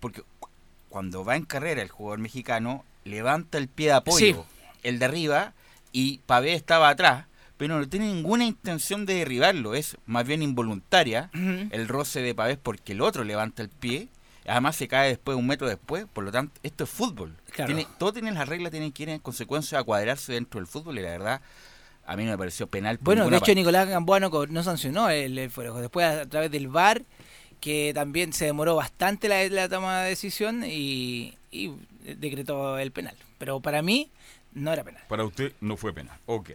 Porque 0.00 0.22
cu- 0.40 0.48
cuando 0.88 1.24
va 1.24 1.36
en 1.36 1.44
carrera 1.44 1.82
el 1.82 1.88
jugador 1.90 2.18
mexicano, 2.20 2.84
levanta 3.04 3.58
el 3.58 3.68
pie 3.68 3.86
de 3.88 3.92
apoyo, 3.94 4.18
Sí. 4.26 4.36
el 4.82 4.98
de 4.98 5.04
arriba, 5.04 5.52
y 5.92 6.18
Pavés 6.26 6.56
estaba 6.56 6.88
atrás, 6.88 7.26
pero 7.56 7.78
no 7.78 7.88
tiene 7.88 8.06
ninguna 8.06 8.44
intención 8.44 9.06
de 9.06 9.14
derribarlo. 9.14 9.74
Es 9.74 9.96
más 10.06 10.26
bien 10.26 10.42
involuntaria 10.42 11.30
el 11.32 11.88
roce 11.88 12.20
de 12.20 12.34
Pavés 12.34 12.58
porque 12.62 12.92
el 12.92 13.00
otro 13.00 13.24
levanta 13.24 13.62
el 13.62 13.68
pie. 13.68 14.08
Además 14.46 14.76
se 14.76 14.88
cae 14.88 15.08
después, 15.08 15.36
un 15.36 15.46
metro 15.46 15.66
después. 15.66 16.06
Por 16.12 16.24
lo 16.24 16.32
tanto, 16.32 16.58
esto 16.62 16.84
es 16.84 16.90
fútbol. 16.90 17.34
Claro. 17.50 17.74
Tiene, 17.74 17.88
todo 17.98 18.12
tiene 18.12 18.32
las 18.32 18.48
reglas, 18.48 18.70
tienen 18.70 18.92
que 18.92 19.04
ir 19.04 19.08
en 19.08 19.18
consecuencia 19.18 19.78
a 19.78 19.84
cuadrarse 19.84 20.32
dentro 20.34 20.60
del 20.60 20.66
fútbol. 20.66 20.98
Y 20.98 21.02
la 21.02 21.10
verdad, 21.10 21.40
a 22.06 22.16
mí 22.16 22.24
no 22.24 22.32
me 22.32 22.38
pareció 22.38 22.66
penal. 22.66 22.98
por 22.98 23.06
Bueno, 23.06 23.22
de 23.24 23.36
hecho 23.36 23.40
parte. 23.40 23.54
Nicolás 23.54 23.88
Gamboa 23.88 24.20
no 24.20 24.62
sancionó 24.62 25.08
el, 25.08 25.38
el 25.38 25.50
fuego. 25.50 25.80
Después 25.80 26.06
a, 26.06 26.26
través 26.26 26.50
del 26.50 26.68
VAR, 26.68 27.02
que 27.60 27.92
también 27.94 28.32
se 28.32 28.44
demoró 28.44 28.76
bastante 28.76 29.28
la, 29.28 29.48
la 29.48 29.68
toma 29.68 30.02
de 30.02 30.10
decisión 30.10 30.62
y, 30.64 31.38
y 31.50 31.72
decretó 32.18 32.78
el 32.78 32.92
penal. 32.92 33.16
Pero 33.38 33.60
para 33.60 33.80
mí 33.80 34.10
no 34.52 34.72
era 34.72 34.84
penal. 34.84 35.02
Para 35.08 35.24
usted 35.24 35.52
no 35.60 35.76
fue 35.76 35.92
penal. 35.94 36.18
Ok. 36.26 36.50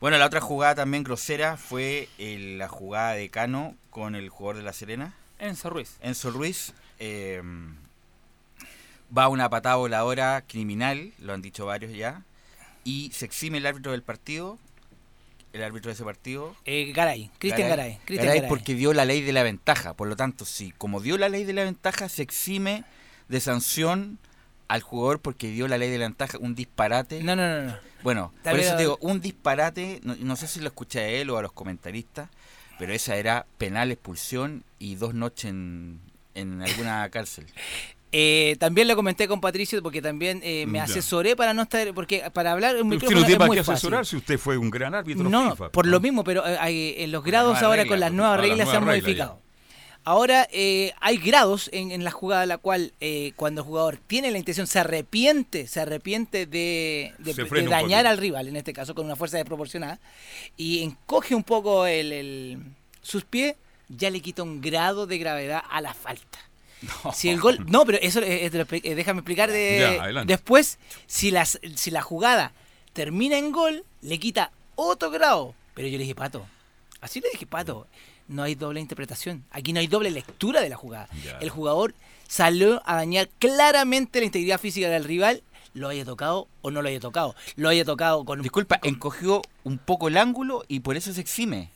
Bueno, 0.00 0.18
la 0.18 0.26
otra 0.26 0.40
jugada 0.40 0.74
también 0.74 1.04
grosera 1.04 1.56
fue 1.56 2.08
eh, 2.18 2.56
la 2.58 2.68
jugada 2.68 3.12
de 3.12 3.28
Cano 3.28 3.76
con 3.90 4.16
el 4.16 4.30
jugador 4.30 4.56
de 4.56 4.62
La 4.64 4.72
Serena, 4.72 5.14
Enzo 5.38 5.70
Ruiz. 5.70 5.96
Enzo 6.00 6.30
Ruiz. 6.30 6.72
Eh, 7.04 7.42
va 9.16 9.28
una 9.28 9.50
patada 9.50 9.74
voladora 9.74 10.44
criminal, 10.46 11.12
lo 11.18 11.32
han 11.32 11.42
dicho 11.42 11.66
varios 11.66 11.92
ya, 11.92 12.22
y 12.84 13.10
se 13.12 13.24
exime 13.24 13.58
el 13.58 13.66
árbitro 13.66 13.90
del 13.90 14.02
partido, 14.02 14.56
el 15.52 15.64
árbitro 15.64 15.88
de 15.88 15.94
ese 15.94 16.04
partido. 16.04 16.54
Eh, 16.64 16.92
Garay, 16.94 17.28
Cristian 17.40 17.68
Garay. 17.68 17.98
Cristian 18.04 18.26
Garay 18.26 18.38
Garay. 18.42 18.48
porque 18.48 18.76
dio 18.76 18.92
la 18.92 19.04
ley 19.04 19.20
de 19.20 19.32
la 19.32 19.42
ventaja, 19.42 19.94
por 19.94 20.06
lo 20.06 20.14
tanto, 20.14 20.44
si 20.44 20.70
como 20.70 21.00
dio 21.00 21.18
la 21.18 21.28
ley 21.28 21.42
de 21.42 21.52
la 21.52 21.64
ventaja, 21.64 22.08
se 22.08 22.22
exime 22.22 22.84
de 23.28 23.40
sanción 23.40 24.18
al 24.68 24.82
jugador 24.82 25.20
porque 25.20 25.50
dio 25.50 25.66
la 25.66 25.78
ley 25.78 25.90
de 25.90 25.98
la 25.98 26.06
ventaja, 26.06 26.38
un 26.38 26.54
disparate. 26.54 27.20
No, 27.24 27.34
no, 27.34 27.48
no. 27.48 27.62
no. 27.62 27.76
Bueno, 28.04 28.32
Tal 28.42 28.52
por 28.52 28.60
eso 28.60 28.76
te 28.76 28.82
digo, 28.82 28.98
un 29.00 29.20
disparate, 29.20 30.00
no, 30.04 30.14
no 30.14 30.36
sé 30.36 30.46
si 30.46 30.60
lo 30.60 30.68
escuché 30.68 31.00
a 31.00 31.08
él 31.08 31.30
o 31.30 31.36
a 31.36 31.42
los 31.42 31.52
comentaristas, 31.52 32.28
pero 32.78 32.92
esa 32.92 33.16
era 33.16 33.44
penal, 33.58 33.90
expulsión 33.90 34.62
y 34.78 34.94
dos 34.94 35.14
noches 35.14 35.50
en, 35.50 36.00
en 36.34 36.62
alguna 36.62 37.08
cárcel. 37.10 37.46
Eh, 38.14 38.56
también 38.60 38.88
lo 38.88 38.94
comenté 38.94 39.26
con 39.26 39.40
Patricio 39.40 39.82
porque 39.82 40.02
también 40.02 40.40
eh, 40.42 40.66
me 40.66 40.78
Ya. 40.78 40.84
asesoré 40.84 41.34
para 41.34 41.54
no 41.54 41.62
estar. 41.62 41.94
Porque 41.94 42.22
para 42.32 42.52
hablar 42.52 42.74
un 42.76 42.82
Usted 42.92 42.94
micrófono 42.96 43.20
no 43.20 43.26
tiene 43.26 43.32
es 43.32 43.38
para 43.38 43.46
muy 43.48 43.56
fácil. 43.58 43.72
asesorar 43.72 44.06
si 44.06 44.16
usted 44.16 44.38
fue 44.38 44.58
un 44.58 44.70
gran 44.70 44.94
árbitro 44.94 45.28
No, 45.30 45.52
FIFA. 45.52 45.70
por 45.70 45.86
lo 45.86 45.98
mismo, 46.00 46.22
pero 46.22 46.44
eh, 46.46 46.96
en 47.04 47.10
los 47.12 47.24
grados 47.24 47.62
ahora 47.62 47.86
con 47.86 47.98
las 48.00 48.10
pues. 48.10 48.16
nuevas 48.18 48.36
las 48.38 48.46
reglas 48.48 48.68
se 48.70 48.76
han 48.76 48.84
modificado. 48.84 49.40
Ahora 50.04 50.48
eh, 50.50 50.92
hay 51.00 51.16
grados 51.18 51.70
en, 51.72 51.92
en 51.92 52.02
la 52.02 52.10
jugada 52.10 52.44
la 52.44 52.58
cual 52.58 52.92
eh, 53.00 53.32
cuando 53.36 53.60
el 53.60 53.66
jugador 53.68 53.98
tiene 54.04 54.32
la 54.32 54.38
intención, 54.38 54.66
se 54.66 54.80
arrepiente, 54.80 55.68
se 55.68 55.78
arrepiente 55.80 56.44
de, 56.46 57.14
de- 57.18 57.32
Se 57.34 57.44
de 57.44 57.48
frena 57.48 57.64
un 57.66 57.70
dañar 57.70 58.06
al 58.08 58.18
rival, 58.18 58.48
en 58.48 58.56
este 58.56 58.72
caso 58.72 58.96
con 58.96 59.06
una 59.06 59.14
fuerza 59.14 59.36
desproporcionada, 59.36 60.00
y 60.56 60.82
encoge 60.82 61.36
un 61.36 61.44
poco 61.44 61.86
el, 61.86 62.12
el- 62.12 62.58
sus 63.00 63.22
pies, 63.24 63.54
ya 63.96 64.10
le 64.10 64.20
quita 64.20 64.42
un 64.42 64.60
grado 64.60 65.06
de 65.06 65.18
gravedad 65.18 65.62
a 65.70 65.80
la 65.80 65.94
falta. 65.94 66.38
Si 67.14 67.28
el 67.28 67.38
gol, 67.38 67.64
no, 67.68 67.84
pero 67.84 67.98
eso 68.02 68.20
eh, 68.20 68.46
eh, 68.46 68.94
déjame 68.96 69.20
explicar 69.20 69.50
de, 69.52 69.98
Ya, 70.12 70.24
después 70.24 70.78
si 71.06 71.30
las 71.30 71.60
si 71.76 71.90
la 71.92 72.02
jugada 72.02 72.52
termina 72.92 73.38
en 73.38 73.52
gol, 73.52 73.84
le 74.00 74.18
quita 74.18 74.50
otro 74.74 75.10
grado. 75.10 75.54
Pero 75.74 75.86
yo 75.88 75.92
le 75.96 76.02
dije, 76.02 76.14
"Pato, 76.16 76.44
así 77.00 77.20
le 77.20 77.28
dije, 77.30 77.46
"Pato, 77.46 77.86
no 78.26 78.42
hay 78.42 78.54
doble 78.56 78.80
interpretación. 78.80 79.44
Aquí 79.52 79.72
no 79.72 79.78
hay 79.80 79.86
doble 79.86 80.10
lectura 80.10 80.60
de 80.60 80.70
la 80.70 80.76
jugada. 80.76 81.08
Ya. 81.24 81.38
El 81.38 81.50
jugador 81.50 81.94
salió 82.26 82.82
a 82.84 82.96
dañar 82.96 83.28
claramente 83.38 84.18
la 84.18 84.26
integridad 84.26 84.58
física 84.58 84.88
del 84.88 85.04
rival, 85.04 85.42
lo 85.74 85.88
haya 85.88 86.04
tocado 86.04 86.48
o 86.62 86.70
no 86.70 86.82
lo 86.82 86.88
haya 86.88 86.98
tocado. 87.00 87.36
Lo 87.56 87.68
haya 87.68 87.84
tocado 87.84 88.24
con 88.24 88.42
Disculpa, 88.42 88.78
con- 88.80 88.88
encogió 88.88 89.42
un 89.64 89.78
poco 89.78 90.08
el 90.08 90.16
ángulo 90.16 90.64
y 90.66 90.80
por 90.80 90.96
eso 90.96 91.12
se 91.12 91.20
exime. 91.20 91.70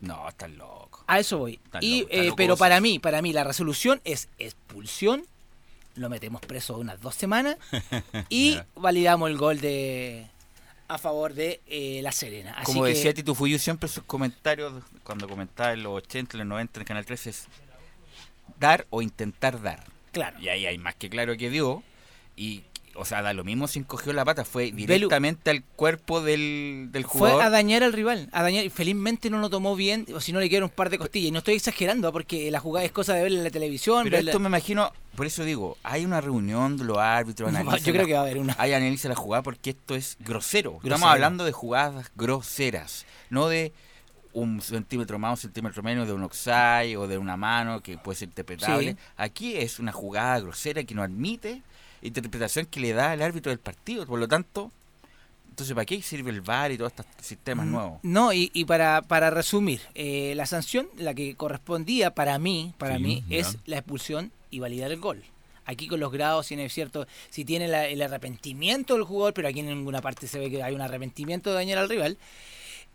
No, 0.00 0.28
estás 0.28 0.50
loco. 0.50 0.89
A 1.10 1.18
eso 1.18 1.38
voy. 1.38 1.58
Y, 1.80 2.06
eh, 2.08 2.30
pero 2.36 2.56
para 2.56 2.80
mí, 2.80 3.00
para 3.00 3.20
mí, 3.20 3.32
la 3.32 3.42
resolución 3.42 4.00
es 4.04 4.28
expulsión, 4.38 5.24
lo 5.96 6.08
metemos 6.08 6.40
preso 6.40 6.78
unas 6.78 7.00
dos 7.00 7.16
semanas 7.16 7.56
y 8.28 8.60
validamos 8.76 9.28
el 9.28 9.36
gol 9.36 9.60
de 9.60 10.28
a 10.86 10.98
favor 10.98 11.34
de 11.34 11.60
eh, 11.66 11.98
La 12.04 12.12
Serena. 12.12 12.52
Así 12.52 12.66
Como 12.66 12.84
que, 12.84 12.90
decía 12.90 13.12
Tito 13.12 13.34
Fuyu 13.34 13.58
siempre 13.58 13.88
sus 13.88 14.04
comentarios, 14.04 14.84
cuando 15.02 15.28
comentaba 15.28 15.72
en 15.72 15.82
los 15.82 15.94
80, 15.94 16.36
en 16.36 16.38
los 16.38 16.46
90 16.46 16.78
en 16.78 16.86
Canal 16.86 17.04
13, 17.04 17.30
es 17.30 17.46
dar 18.60 18.86
o 18.90 19.02
intentar 19.02 19.60
dar. 19.60 19.82
claro. 20.12 20.38
Y 20.38 20.48
ahí 20.48 20.64
hay 20.66 20.78
más 20.78 20.94
que 20.94 21.10
claro 21.10 21.36
que 21.36 21.50
dio. 21.50 21.82
Y, 22.36 22.62
o 23.00 23.04
sea, 23.04 23.22
da 23.22 23.32
lo 23.32 23.42
mismo 23.44 23.66
si 23.66 23.78
encogió 23.80 24.12
la 24.12 24.24
pata, 24.24 24.44
fue 24.44 24.66
Belu- 24.72 24.74
directamente 24.86 25.50
al 25.50 25.62
cuerpo 25.64 26.20
del, 26.22 26.88
del 26.92 27.04
Fue 27.04 27.18
jugador. 27.30 27.42
a 27.42 27.50
dañar 27.50 27.82
al 27.82 27.92
rival, 27.92 28.28
a 28.32 28.42
dañar, 28.42 28.64
y 28.64 28.70
felizmente 28.70 29.30
no 29.30 29.38
lo 29.38 29.50
tomó 29.50 29.74
bien, 29.74 30.06
o 30.14 30.20
si 30.20 30.32
no 30.32 30.40
le 30.40 30.48
quedaron 30.48 30.70
un 30.70 30.74
par 30.76 30.90
de 30.90 30.98
costillas. 30.98 31.28
Y 31.28 31.30
no 31.32 31.38
estoy 31.38 31.54
exagerando, 31.54 32.12
porque 32.12 32.50
la 32.50 32.60
jugada 32.60 32.84
es 32.86 32.92
cosa 32.92 33.14
de 33.14 33.22
verla 33.22 33.38
en 33.38 33.44
la 33.44 33.50
televisión. 33.50 34.04
Pero 34.04 34.16
verla- 34.18 34.30
esto 34.30 34.38
me 34.40 34.48
imagino, 34.48 34.92
por 35.16 35.26
eso 35.26 35.42
digo, 35.44 35.76
hay 35.82 36.04
una 36.04 36.20
reunión 36.20 36.76
de 36.76 36.84
los 36.84 36.98
árbitros, 36.98 37.48
analizan 37.48 37.78
Yo 37.80 37.92
creo 37.92 38.02
la- 38.02 38.06
que 38.06 38.12
va 38.14 38.18
a 38.20 38.22
haber 38.22 38.38
una. 38.38 38.54
Hay 38.58 38.72
analiza 38.72 39.08
la 39.08 39.16
jugada 39.16 39.42
porque 39.42 39.70
esto 39.70 39.94
es 39.94 40.16
grosero. 40.20 40.72
Grosero. 40.72 40.94
Estamos 40.94 41.12
hablando 41.12 41.44
de 41.44 41.52
jugadas 41.52 42.10
groseras, 42.16 43.06
no 43.30 43.48
de 43.48 43.72
un 44.32 44.60
centímetro 44.60 45.18
más, 45.18 45.32
un 45.32 45.36
centímetro 45.38 45.82
menos 45.82 46.06
de 46.06 46.12
un 46.12 46.22
offside 46.22 46.96
o 46.96 47.08
de 47.08 47.18
una 47.18 47.36
mano 47.36 47.80
que 47.82 47.98
puede 47.98 48.16
ser 48.16 48.28
interpretable. 48.28 48.92
Sí. 48.92 48.98
Aquí 49.16 49.56
es 49.56 49.80
una 49.80 49.90
jugada 49.90 50.38
grosera 50.38 50.84
que 50.84 50.94
no 50.94 51.02
admite 51.02 51.62
interpretación 52.02 52.66
que 52.66 52.80
le 52.80 52.92
da 52.92 53.12
al 53.12 53.22
árbitro 53.22 53.50
del 53.50 53.58
partido. 53.58 54.06
Por 54.06 54.18
lo 54.18 54.26
tanto, 54.28 54.70
entonces 55.50 55.74
¿para 55.74 55.84
qué 55.84 56.00
sirve 56.02 56.30
el 56.30 56.40
VAR 56.40 56.72
y 56.72 56.78
todos 56.78 56.92
estos 56.92 57.06
sistemas 57.20 57.66
nuevos? 57.66 57.98
No, 58.02 58.32
y, 58.32 58.50
y 58.54 58.64
para, 58.64 59.02
para 59.02 59.30
resumir, 59.30 59.80
eh, 59.94 60.32
la 60.36 60.46
sanción, 60.46 60.88
la 60.96 61.12
que 61.14 61.34
correspondía 61.34 62.14
para 62.14 62.38
mí, 62.38 62.72
para 62.78 62.96
Sí, 62.96 63.02
mí, 63.02 63.24
es 63.30 63.58
la 63.66 63.76
expulsión 63.78 64.32
y 64.50 64.60
validar 64.60 64.90
el 64.90 65.00
gol. 65.00 65.22
Aquí 65.66 65.86
con 65.86 66.00
los 66.00 66.10
grados, 66.10 66.46
si 66.46 66.56
no 66.56 66.62
es 66.62 66.72
cierto, 66.72 67.06
si 67.28 67.44
tiene 67.44 67.68
la- 67.68 67.86
el 67.86 68.00
arrepentimiento 68.02 68.94
del 68.94 69.04
jugador, 69.04 69.34
pero 69.34 69.46
aquí 69.48 69.60
en 69.60 69.66
ninguna 69.66 70.00
parte 70.00 70.26
se 70.26 70.38
ve 70.38 70.50
que 70.50 70.62
hay 70.62 70.74
un 70.74 70.80
arrepentimiento 70.80 71.50
de 71.50 71.56
dañar 71.56 71.78
al 71.78 71.88
rival, 71.88 72.16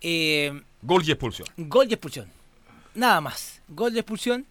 eh, 0.01 0.62
Gol 0.81 1.03
y 1.07 1.12
expulsión. 1.12 1.47
gol 1.57 1.88
y 1.89 1.93
expulsión. 1.93 2.27
Nada 2.95 3.21
más. 3.21 3.62
Gol 3.69 3.95
y 3.95 4.00
expulsión. 4.00 4.45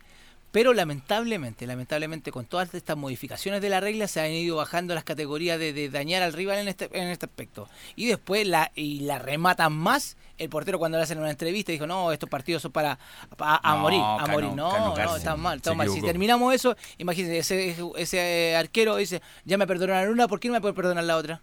Pero 0.54 0.72
lamentablemente, 0.72 1.66
lamentablemente 1.66 2.30
con 2.30 2.44
todas 2.46 2.72
estas 2.74 2.96
modificaciones 2.96 3.60
de 3.60 3.68
la 3.68 3.80
regla 3.80 4.06
se 4.06 4.20
han 4.20 4.30
ido 4.30 4.54
bajando 4.54 4.94
las 4.94 5.02
categorías 5.02 5.58
de, 5.58 5.72
de 5.72 5.90
dañar 5.90 6.22
al 6.22 6.32
rival 6.32 6.58
en 6.58 6.68
este, 6.68 6.88
en 6.92 7.08
este 7.08 7.26
aspecto. 7.26 7.68
Y 7.96 8.06
después 8.06 8.46
la, 8.46 8.70
y 8.76 9.00
la 9.00 9.18
rematan 9.18 9.72
más. 9.72 10.16
El 10.38 10.50
portero 10.50 10.78
cuando 10.78 10.96
le 10.96 11.02
hacen 11.02 11.18
una 11.18 11.30
entrevista 11.30 11.72
dijo, 11.72 11.88
no, 11.88 12.12
estos 12.12 12.28
partidos 12.28 12.62
son 12.62 12.70
para 12.70 13.00
a, 13.36 13.68
a 13.68 13.74
No, 13.74 13.80
morir, 13.80 14.00
a 14.00 14.26
morir. 14.28 14.50
No, 14.50 14.94
no, 14.94 15.16
está 15.16 15.34
mal, 15.34 15.56
está 15.56 15.74
mal. 15.74 15.90
Si 15.90 16.00
terminamos 16.00 16.54
eso, 16.54 16.76
imagínense, 16.98 17.38
ese, 17.38 17.76
ese 17.96 18.18
eh, 18.52 18.56
arquero 18.56 18.94
dice, 18.94 19.22
ya 19.44 19.58
me 19.58 19.66
perdonaron 19.66 20.12
una, 20.12 20.28
¿por 20.28 20.38
qué 20.38 20.46
no 20.46 20.54
me 20.54 20.60
puede 20.60 20.74
perdonar 20.74 21.02
la 21.02 21.16
otra? 21.16 21.42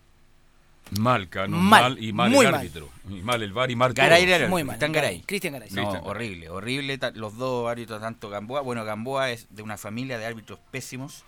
Mal, 0.99 1.29
Cano, 1.29 1.55
Mal, 1.57 1.93
mal, 1.93 2.03
y 2.03 2.11
mal 2.11 2.29
muy 2.31 2.45
el 2.45 2.51
mal. 2.51 2.59
árbitro. 2.61 2.89
Y 3.09 3.21
mal 3.21 3.41
el 3.41 3.53
VAR 3.53 3.71
y 3.71 3.75
mal. 3.75 3.93
Garay 3.93 4.23
era 4.23 4.35
el 4.37 4.49
Muy 4.49 4.63
mal. 4.63 4.75
Cristian 4.75 4.91
Garay. 4.91 5.21
Cristian 5.21 5.53
Garay. 5.53 5.69
No, 5.71 5.89
horrible, 6.03 6.49
horrible. 6.49 6.99
Los 7.13 7.37
dos 7.37 7.69
árbitros, 7.69 8.01
tanto 8.01 8.29
Gamboa. 8.29 8.59
Bueno, 8.61 8.83
Gamboa 8.83 9.31
es 9.31 9.47
de 9.51 9.61
una 9.63 9.77
familia 9.77 10.17
de 10.17 10.25
árbitros 10.25 10.59
pésimos. 10.71 11.23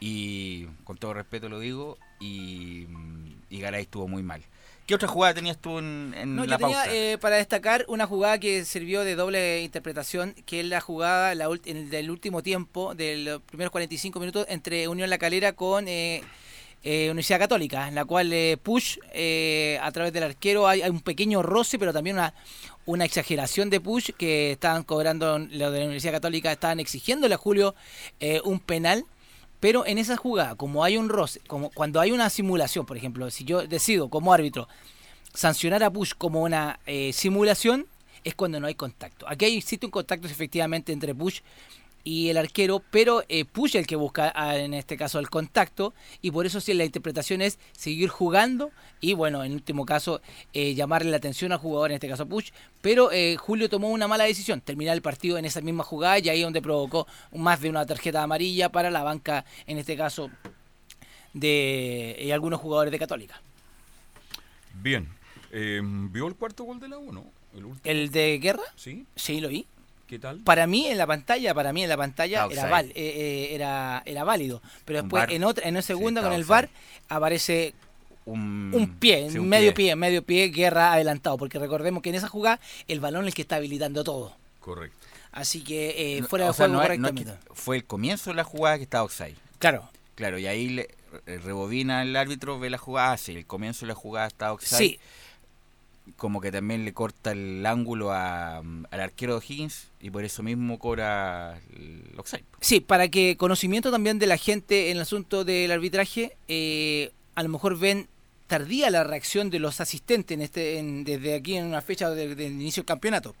Y 0.00 0.64
con 0.84 0.96
todo 0.98 1.14
respeto 1.14 1.48
lo 1.48 1.58
digo. 1.60 1.96
Y, 2.20 2.86
y 3.48 3.60
Garay 3.60 3.82
estuvo 3.82 4.06
muy 4.06 4.22
mal. 4.22 4.42
¿Qué 4.86 4.94
otra 4.96 5.08
jugada 5.08 5.34
tenías 5.34 5.56
tú 5.56 5.78
en, 5.78 6.12
en 6.18 6.34
No, 6.34 6.44
la 6.44 6.56
yo 6.56 6.66
tenía 6.66 6.76
pauta? 6.82 6.94
eh, 6.94 7.16
para 7.18 7.36
destacar 7.36 7.84
una 7.88 8.06
jugada 8.06 8.38
que 8.40 8.64
sirvió 8.64 9.02
de 9.04 9.14
doble 9.14 9.62
interpretación, 9.62 10.34
que 10.46 10.60
es 10.60 10.66
la 10.66 10.80
jugada 10.80 11.34
la 11.36 11.46
en 11.64 11.76
el 11.76 11.90
del 11.90 12.10
último 12.10 12.42
tiempo, 12.42 12.94
de 12.96 13.16
los 13.18 13.40
primeros 13.42 13.70
45 13.70 14.18
minutos, 14.18 14.46
entre 14.48 14.88
Unión 14.88 15.08
La 15.08 15.18
Calera 15.18 15.52
con 15.52 15.86
eh, 15.86 16.22
eh, 16.82 17.10
Universidad 17.10 17.38
Católica, 17.38 17.88
en 17.88 17.94
la 17.94 18.04
cual 18.04 18.32
eh, 18.32 18.56
Push, 18.62 18.98
eh, 19.12 19.78
a 19.82 19.92
través 19.92 20.12
del 20.12 20.22
arquero, 20.24 20.66
hay, 20.66 20.82
un 20.82 21.00
pequeño 21.00 21.42
roce, 21.42 21.78
pero 21.78 21.92
también 21.92 22.16
una, 22.16 22.34
una 22.86 23.04
exageración 23.04 23.70
de 23.70 23.80
Push, 23.80 24.10
que 24.16 24.52
estaban 24.52 24.82
cobrando, 24.82 25.38
lo 25.38 25.70
de 25.70 25.78
la 25.78 25.84
Universidad 25.84 26.14
Católica, 26.14 26.52
estaban 26.52 26.80
exigiéndole 26.80 27.34
a 27.34 27.38
Julio 27.38 27.74
eh, 28.20 28.40
un 28.44 28.60
penal. 28.60 29.04
Pero 29.60 29.84
en 29.84 29.98
esa 29.98 30.16
jugada, 30.16 30.54
como 30.54 30.84
hay 30.84 30.96
un 30.96 31.10
roce, 31.10 31.40
como 31.46 31.68
cuando 31.68 32.00
hay 32.00 32.12
una 32.12 32.30
simulación, 32.30 32.86
por 32.86 32.96
ejemplo, 32.96 33.30
si 33.30 33.44
yo 33.44 33.66
decido 33.66 34.08
como 34.08 34.32
árbitro 34.32 34.68
sancionar 35.34 35.82
a 35.84 35.90
Push 35.90 36.14
como 36.16 36.42
una 36.42 36.80
eh, 36.86 37.12
simulación, 37.12 37.86
es 38.24 38.34
cuando 38.34 38.58
no 38.58 38.66
hay 38.66 38.74
contacto. 38.74 39.26
Aquí 39.28 39.44
existe 39.44 39.86
un 39.86 39.92
contacto 39.92 40.26
efectivamente 40.26 40.92
entre 40.92 41.14
Push 41.14 41.40
y 42.04 42.28
el 42.28 42.36
arquero, 42.36 42.82
pero 42.90 43.22
eh, 43.28 43.44
Push 43.44 43.76
el 43.76 43.86
que 43.86 43.96
busca 43.96 44.32
en 44.56 44.74
este 44.74 44.96
caso 44.96 45.18
el 45.18 45.28
contacto 45.30 45.94
y 46.22 46.30
por 46.30 46.46
eso 46.46 46.60
sí 46.60 46.74
la 46.74 46.84
interpretación 46.84 47.42
es 47.42 47.58
seguir 47.72 48.08
jugando 48.08 48.70
y 49.00 49.14
bueno, 49.14 49.44
en 49.44 49.52
último 49.52 49.84
caso 49.86 50.20
eh, 50.52 50.74
llamarle 50.74 51.10
la 51.10 51.18
atención 51.18 51.52
al 51.52 51.58
jugador, 51.58 51.90
en 51.90 51.96
este 51.96 52.08
caso 52.08 52.26
Push, 52.26 52.50
pero 52.80 53.12
eh, 53.12 53.36
Julio 53.36 53.68
tomó 53.68 53.90
una 53.90 54.08
mala 54.08 54.24
decisión, 54.24 54.60
terminar 54.60 54.94
el 54.94 55.02
partido 55.02 55.38
en 55.38 55.44
esa 55.44 55.60
misma 55.60 55.84
jugada 55.84 56.18
y 56.18 56.28
ahí 56.28 56.42
donde 56.42 56.62
provocó 56.62 57.06
más 57.32 57.60
de 57.60 57.70
una 57.70 57.86
tarjeta 57.86 58.22
amarilla 58.22 58.70
para 58.70 58.90
la 58.90 59.02
banca, 59.02 59.44
en 59.66 59.78
este 59.78 59.96
caso 59.96 60.30
de 61.32 62.30
algunos 62.32 62.60
jugadores 62.60 62.90
de 62.90 62.98
Católica. 62.98 63.40
Bien. 64.74 65.08
Eh, 65.52 65.80
¿Vio 65.82 66.26
el 66.26 66.34
cuarto 66.34 66.64
gol 66.64 66.80
de 66.80 66.88
la 66.88 66.98
1? 66.98 67.24
¿El? 67.54 67.66
¿El 67.84 68.10
de 68.10 68.38
Guerra? 68.38 68.62
¿Sí? 68.76 69.06
Sí, 69.16 69.40
lo 69.40 69.48
vi. 69.48 69.66
¿Qué 70.10 70.18
tal? 70.18 70.40
Para 70.40 70.66
mí 70.66 70.88
en 70.88 70.98
la 70.98 71.06
pantalla, 71.06 71.54
para 71.54 71.72
mí 71.72 71.84
en 71.84 71.88
la 71.88 71.96
pantalla 71.96 72.48
era, 72.50 72.66
val- 72.68 72.90
eh, 72.90 72.92
eh, 72.96 73.54
era, 73.54 74.02
era 74.04 74.24
válido. 74.24 74.60
Pero 74.84 75.02
después 75.02 75.26
en 75.30 75.44
otra, 75.44 75.68
en 75.68 75.74
una 75.76 75.82
segunda 75.82 76.20
con 76.20 76.32
el. 76.32 76.42
VAR 76.44 76.68
aparece 77.08 77.74
un, 78.24 78.72
un 78.74 78.96
pie, 78.98 79.30
sí, 79.30 79.38
un 79.38 79.48
medio 79.48 79.72
pie. 79.72 79.94
medio 79.94 80.24
pie, 80.24 80.48
guerra 80.48 80.92
adelantado. 80.92 81.38
Porque 81.38 81.60
recordemos 81.60 82.02
que 82.02 82.08
en 82.08 82.16
esa 82.16 82.26
jugada 82.28 82.58
el 82.88 82.98
balón 82.98 83.22
es 83.24 83.28
el 83.28 83.34
que 83.34 83.42
está 83.42 83.56
habilitando 83.56 84.02
todo. 84.02 84.34
Correcto. 84.58 84.96
Así 85.30 85.62
que 85.62 86.16
eh, 86.16 86.20
No, 86.22 86.26
fuera 86.26 86.46
de 86.48 86.54
sea, 86.54 86.66
juego 86.66 86.82
no 86.82 86.92
es- 86.92 86.98
no 86.98 87.06
es 87.08 87.14
que- 87.14 87.22
correctamente. 87.24 87.54
fue 87.54 87.76
el 87.76 87.84
comienzo 87.84 88.30
de 88.30 88.36
la 88.36 88.42
jugada 88.44 88.78
que 88.78 88.82
estaba 88.82 89.04
offside. 89.04 89.36
Claro. 89.60 89.88
Claro, 90.16 90.38
y 90.40 90.46
ahí 90.48 90.70
le, 90.70 90.88
eh, 91.26 91.38
rebobina 91.42 92.02
el 92.02 92.16
árbitro, 92.16 92.58
ve 92.58 92.68
la 92.68 92.78
jugada, 92.78 93.12
ah, 93.12 93.16
sí, 93.16 93.36
el 93.36 93.46
comienzo 93.46 93.86
de 93.86 93.88
la 93.90 93.94
jugada 93.94 94.26
está 94.26 94.52
offside. 94.52 94.76
Sí, 94.78 94.98
Como 96.16 96.40
que 96.40 96.50
también 96.52 96.84
le 96.84 96.92
corta 96.92 97.32
el 97.32 97.64
ángulo 97.66 98.12
a, 98.12 98.62
mm, 98.62 98.84
al 98.90 99.00
arquero 99.00 99.38
de 99.40 99.46
Higgins 99.46 99.88
y 100.00 100.10
por 100.10 100.24
eso 100.24 100.42
mismo 100.42 100.78
cobra 100.78 101.60
el 101.74 102.12
offside. 102.16 102.44
sí, 102.60 102.80
para 102.80 103.08
que 103.08 103.36
conocimiento 103.36 103.90
también 103.90 104.18
de 104.18 104.26
la 104.26 104.36
gente 104.36 104.90
en 104.90 104.96
el 104.96 105.02
asunto 105.02 105.44
del 105.44 105.70
arbitraje, 105.70 106.36
eh, 106.48 107.12
a 107.34 107.42
lo 107.42 107.48
mejor 107.48 107.78
ven 107.78 108.08
tardía 108.46 108.90
la 108.90 109.04
reacción 109.04 109.48
de 109.50 109.60
los 109.60 109.80
asistentes 109.80 110.34
en 110.34 110.42
este, 110.42 110.82
desde 111.04 111.34
aquí 111.36 111.56
en 111.56 111.66
una 111.66 111.80
fecha 111.82 112.10
del 112.10 112.34
del 112.36 112.52
inicio 112.52 112.82
del 112.82 112.86
campeonato. 112.88 113.34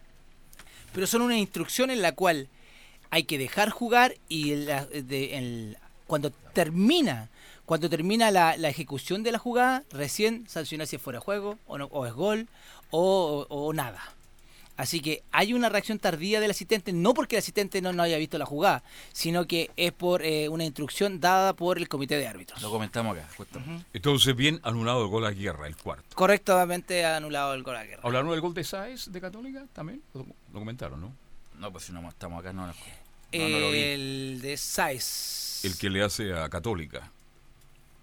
pero 0.92 1.06
son 1.06 1.22
una 1.22 1.36
instrucción 1.38 1.90
en 1.90 2.02
la 2.02 2.12
cual 2.12 2.48
hay 3.10 3.24
que 3.24 3.38
dejar 3.38 3.70
jugar 3.70 4.14
y 4.28 4.50
de- 4.50 5.76
cuando 6.06 6.30
termina 6.52 7.28
cuando 7.70 7.88
termina 7.88 8.32
la, 8.32 8.56
la 8.56 8.68
ejecución 8.68 9.22
de 9.22 9.30
la 9.30 9.38
jugada 9.38 9.84
recién 9.92 10.44
sancionar 10.48 10.88
si 10.88 10.96
es 10.96 11.02
fuera 11.02 11.20
de 11.20 11.24
juego 11.24 11.56
o, 11.68 11.78
no, 11.78 11.84
o 11.92 12.04
es 12.04 12.12
gol 12.12 12.48
o, 12.90 13.46
o- 13.48 13.66
o 13.66 13.72
nada 13.72 14.02
así 14.76 14.98
que 15.00 15.22
hay 15.30 15.52
una 15.52 15.68
reacción 15.68 16.00
tardía 16.00 16.40
del 16.40 16.50
asistente 16.50 16.92
no 16.92 17.14
porque 17.14 17.36
el 17.36 17.38
asistente 17.38 17.80
no, 17.80 17.92
no 17.92 18.02
haya 18.02 18.16
visto 18.18 18.38
la 18.38 18.44
jugada 18.44 18.82
sino 19.12 19.46
que 19.46 19.70
es 19.76 19.92
por 19.92 20.22
eh, 20.24 20.48
una 20.48 20.64
instrucción 20.64 21.20
dada 21.20 21.52
por 21.52 21.78
el 21.78 21.88
comité 21.88 22.16
de 22.18 22.26
árbitros 22.26 22.60
Lo 22.60 22.70
comentamos 22.72 23.16
acá, 23.16 23.28
justo. 23.36 23.60
Entonces, 23.92 24.34
bien 24.34 24.58
anulado 24.64 25.04
el 25.04 25.08
gol 25.08 25.24
a 25.26 25.30
Guerra, 25.30 25.68
el 25.68 25.76
cuarto. 25.76 26.04
correctamente 26.16 27.04
ha 27.04 27.16
anulado 27.18 27.54
el 27.54 27.62
gol 27.62 27.76
a 27.76 27.84
guerra 27.84 28.02
¿Hablaron 28.04 28.30
del 28.32 28.40
gol 28.40 28.52
de 28.52 28.64
Sáez 28.64 29.12
de 29.12 29.20
Católica 29.20 29.64
también? 29.72 30.02
Lo, 30.12 30.26
lo 30.52 30.58
comentaron, 30.58 31.00
¿no? 31.00 31.12
No, 31.56 31.70
pues 31.70 31.84
si 31.84 31.92
no 31.92 32.08
estamos 32.08 32.40
acá, 32.40 32.52
no, 32.52 32.66
no, 32.66 32.72
no 33.32 33.48
lo 33.60 33.70
vi. 33.70 33.78
el 33.78 34.38
de 34.42 34.56
Saiz 34.56 35.64
El 35.64 35.78
que 35.78 35.88
le 35.88 36.02
hace 36.02 36.32
a 36.32 36.48
Católica. 36.48 37.12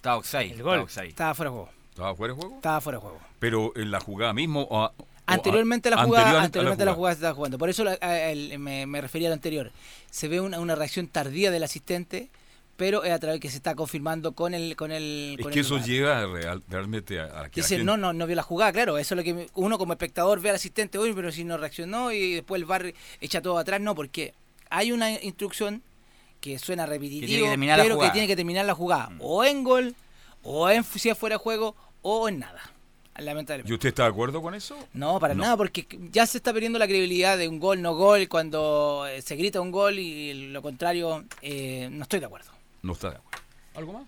Estaba 0.08 0.17
offside. 0.20 0.54
El 0.54 0.63
gol. 0.63 0.86
estaba 1.08 1.34
fuera 1.34 1.50
de 1.52 1.56
juego 1.58 1.70
¿Estaba 1.89 2.15
fuera 2.15 2.34
de 2.34 2.39
juego? 2.39 2.56
estaba 2.56 2.82
fuera 2.82 2.98
de 2.98 3.02
juego 3.02 3.20
Pero 3.39 3.72
en 3.76 3.91
la 3.91 4.00
jugada 4.00 4.34
mismo. 4.34 4.62
o 4.63 4.84
a- 4.84 4.93
o 4.98 5.04
a- 5.26 5.34
Anteriormente 5.34 5.89
la 5.89 5.98
jugada, 6.04 6.24
anterior 6.24 6.41
a 6.41 6.46
anteriormente 6.46 6.86
la 6.86 6.93
jugada 6.93 7.15
se 7.15 7.20
estaba 7.20 7.36
jugando. 7.36 7.58
Por 7.58 7.70
eso 7.70 7.84
la- 7.84 7.98
a- 8.00 8.30
el- 8.32 8.58
me, 8.60 8.86
me 8.86 9.02
refería 9.02 9.28
al 9.28 9.34
anterior. 9.34 9.72
Se 10.10 10.28
ve 10.30 10.39
una, 10.39 10.60
una 10.60 10.76
reacción 10.76 11.08
tardía 11.08 11.52
del 11.52 11.63
asistente, 11.63 12.30
pero 12.78 13.04
es 13.04 13.12
a 13.12 13.20
través 13.20 13.41
que 13.41 13.50
se 13.50 13.58
está 13.58 13.76
confirmando 13.76 14.32
con 14.34 14.54
el 14.54 14.76
con 14.78 14.91
el 14.93 15.36
Es 15.38 15.43
con 15.43 15.52
que 15.52 15.60
el 15.60 15.65
eso 15.65 15.76
VAR. 15.76 15.86
llega 15.86 16.26
real- 16.28 16.63
realmente 16.70 17.20
a, 17.20 17.41
a 17.41 17.50
que 17.50 17.60
Dice, 17.62 17.84
no, 17.84 17.98
no, 17.98 18.13
no 18.13 18.26
vio 18.28 18.36
la 18.38 18.43
jugada, 18.43 18.72
claro. 18.72 18.98
Eso 18.98 19.15
es 19.15 19.17
lo 19.17 19.24
que 19.24 19.48
uno 19.56 19.78
como 19.78 19.91
espectador 19.93 20.39
ve 20.39 20.50
al 20.52 20.56
asistente, 20.56 20.98
uy, 21.00 21.12
pero 21.13 21.32
si 21.34 21.43
no 21.43 21.58
reaccionó 21.58 22.12
y 22.13 22.36
después 22.36 22.62
el 22.62 22.65
VAR 22.65 22.93
echa 23.20 23.41
todo 23.41 23.58
atrás, 23.58 23.82
no, 23.82 23.96
porque 23.96 24.34
hay 24.70 24.91
una 24.93 25.12
instrucción 25.12 25.82
que 26.39 26.60
suena 26.60 26.86
repetitivo, 26.86 27.47
la 27.47 27.76
pero 27.78 28.00
que 28.00 28.10
tiene 28.12 28.28
que 28.28 28.36
terminar 28.36 28.65
la 28.65 28.73
jugada. 28.76 29.12
O 29.19 29.43
en 29.43 29.63
gol, 29.63 29.95
o 30.43 30.69
en 30.69 30.84
si 30.84 31.10
es 31.10 31.17
fuera 31.17 31.36
de 31.36 31.39
juego, 31.39 31.76
o 32.02 32.30
en 32.30 32.39
nada. 32.39 32.62
Lamentablemente. 33.17 33.71
¿Y 33.71 33.73
usted 33.73 33.89
está 33.89 34.04
de 34.04 34.10
acuerdo 34.10 34.41
con 34.43 34.54
eso? 34.54 34.78
No, 34.93 35.19
para 35.19 35.34
No. 35.34 35.41
nada, 35.41 35.58
porque 35.58 35.88
ya 36.12 36.28
se 36.28 36.38
está 36.38 36.54
perdiendo 36.54 36.78
la 36.78 36.86
credibilidad 36.86 37.36
de 37.38 37.47
un 37.47 37.60
gol, 37.60 37.82
no 37.82 37.95
gol, 37.95 38.28
cuando 38.28 39.08
eh, 39.10 39.23
se 39.23 39.36
grita 39.36 39.60
un 39.60 39.71
gol 39.71 39.97
y 39.97 40.52
lo 40.52 40.62
contrario, 40.62 41.26
eh, 41.41 41.89
no 41.91 42.04
estoy 42.04 42.19
de 42.19 42.28
acuerdo. 42.28 42.52
No 42.84 42.93
está 42.93 43.10
de 43.10 43.15
acuerdo. 43.17 43.41
¿Algo 43.73 43.93
más? 43.93 44.08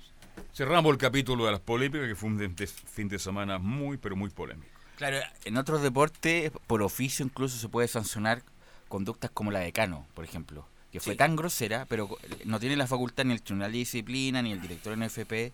Cerramos 0.54 0.92
el 0.92 0.98
capítulo 1.00 1.46
de 1.46 1.52
las 1.52 1.60
polémicas, 1.60 2.08
que 2.08 2.16
fue 2.16 2.30
un 2.30 2.56
fin 2.68 3.10
de 3.10 3.18
semana 3.18 3.58
muy, 3.58 3.98
pero 3.98 4.16
muy 4.16 4.30
polémico. 4.30 4.70
Claro, 4.98 5.18
en 5.46 5.58
otros 5.58 5.82
deportes, 5.82 6.52
por 6.68 6.82
oficio 6.84 7.26
incluso 7.26 7.58
se 7.58 7.68
puede 7.68 7.88
sancionar 7.88 8.44
conductas 8.90 9.32
como 9.32 9.50
la 9.50 9.60
de 9.60 9.72
Cano, 9.72 10.06
por 10.14 10.24
ejemplo, 10.26 10.68
que 10.92 11.00
fue 11.00 11.14
Sí. 11.14 11.18
tan 11.18 11.36
grosera, 11.36 11.86
pero 11.88 12.10
no 12.46 12.60
tiene 12.60 12.76
la 12.76 12.88
facultad 12.88 13.26
ni 13.26 13.34
el 13.34 13.42
Tribunal 13.42 13.72
de 13.72 13.78
Disciplina 13.80 14.42
ni 14.42 14.52
el 14.52 14.62
director 14.62 14.94
en 14.94 15.04
FP 15.04 15.54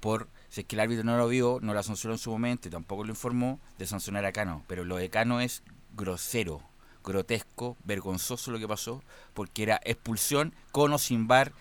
por, 0.00 0.28
si 0.48 0.60
es 0.60 0.66
que 0.66 0.76
el 0.76 0.80
árbitro 0.80 1.04
no 1.04 1.16
lo 1.16 1.26
vio, 1.28 1.58
no 1.62 1.74
la 1.74 1.82
sancionó 1.82 2.14
en 2.14 2.18
su 2.18 2.30
momento 2.30 2.68
y 2.68 2.70
tampoco 2.70 3.02
lo 3.04 3.10
informó, 3.10 3.58
de 3.78 3.86
sancionar 3.86 4.24
a 4.24 4.32
Cano. 4.32 4.62
Pero 4.68 4.84
lo 4.84 4.96
de 4.96 5.08
Cano 5.10 5.40
es 5.40 5.62
grosero, 5.96 6.60
grotesco, 7.04 7.76
vergonzoso 7.84 8.50
lo 8.50 8.58
que 8.58 8.68
pasó, 8.68 9.02
porque 9.34 9.62
era 9.62 9.80
expulsión 9.84 10.52
con 10.72 10.92
o 10.92 10.98
sin 10.98 11.26
bar, 11.26 11.52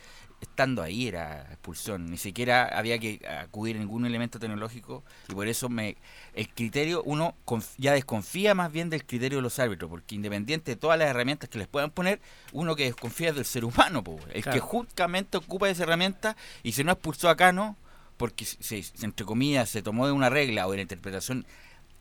estando 0.41 0.81
ahí 0.83 1.07
era 1.07 1.41
expulsión, 1.51 2.05
ni 2.11 2.17
siquiera 2.17 2.65
había 2.77 2.99
que 2.99 3.25
acudir 3.41 3.77
a 3.77 3.79
ningún 3.79 4.05
elemento 4.05 4.37
tecnológico 4.37 5.03
y 5.29 5.33
por 5.33 5.47
eso 5.47 5.69
me 5.69 5.95
el 6.33 6.49
criterio 6.49 7.01
uno 7.03 7.35
ya 7.77 7.93
desconfía 7.93 8.53
más 8.53 8.71
bien 8.71 8.89
del 8.89 9.05
criterio 9.05 9.37
de 9.37 9.41
los 9.41 9.57
árbitros, 9.59 9.89
porque 9.89 10.13
independiente 10.15 10.71
de 10.71 10.75
todas 10.77 10.99
las 10.99 11.07
herramientas 11.09 11.49
que 11.49 11.57
les 11.57 11.67
puedan 11.67 11.89
poner, 11.91 12.19
uno 12.51 12.75
que 12.75 12.83
desconfía 12.83 13.29
es 13.29 13.35
del 13.35 13.45
ser 13.45 13.63
humano, 13.65 14.03
po, 14.03 14.19
el 14.33 14.43
Claro. 14.43 14.53
que 14.55 14.59
justamente 14.59 15.37
ocupa 15.37 15.69
esa 15.69 15.83
herramienta 15.83 16.35
y 16.63 16.73
si 16.73 16.83
no 16.83 16.91
expulsó 16.91 17.29
a 17.29 17.35
Cano, 17.37 17.77
porque 18.17 18.45
se, 18.45 18.83
se- 18.83 19.05
entre 19.05 19.25
comillas 19.25 19.69
se 19.69 19.81
tomó 19.81 20.05
de 20.05 20.11
una 20.13 20.29
regla 20.29 20.67
o 20.67 20.71
de 20.71 20.77
la 20.77 20.81
interpretación 20.83 21.45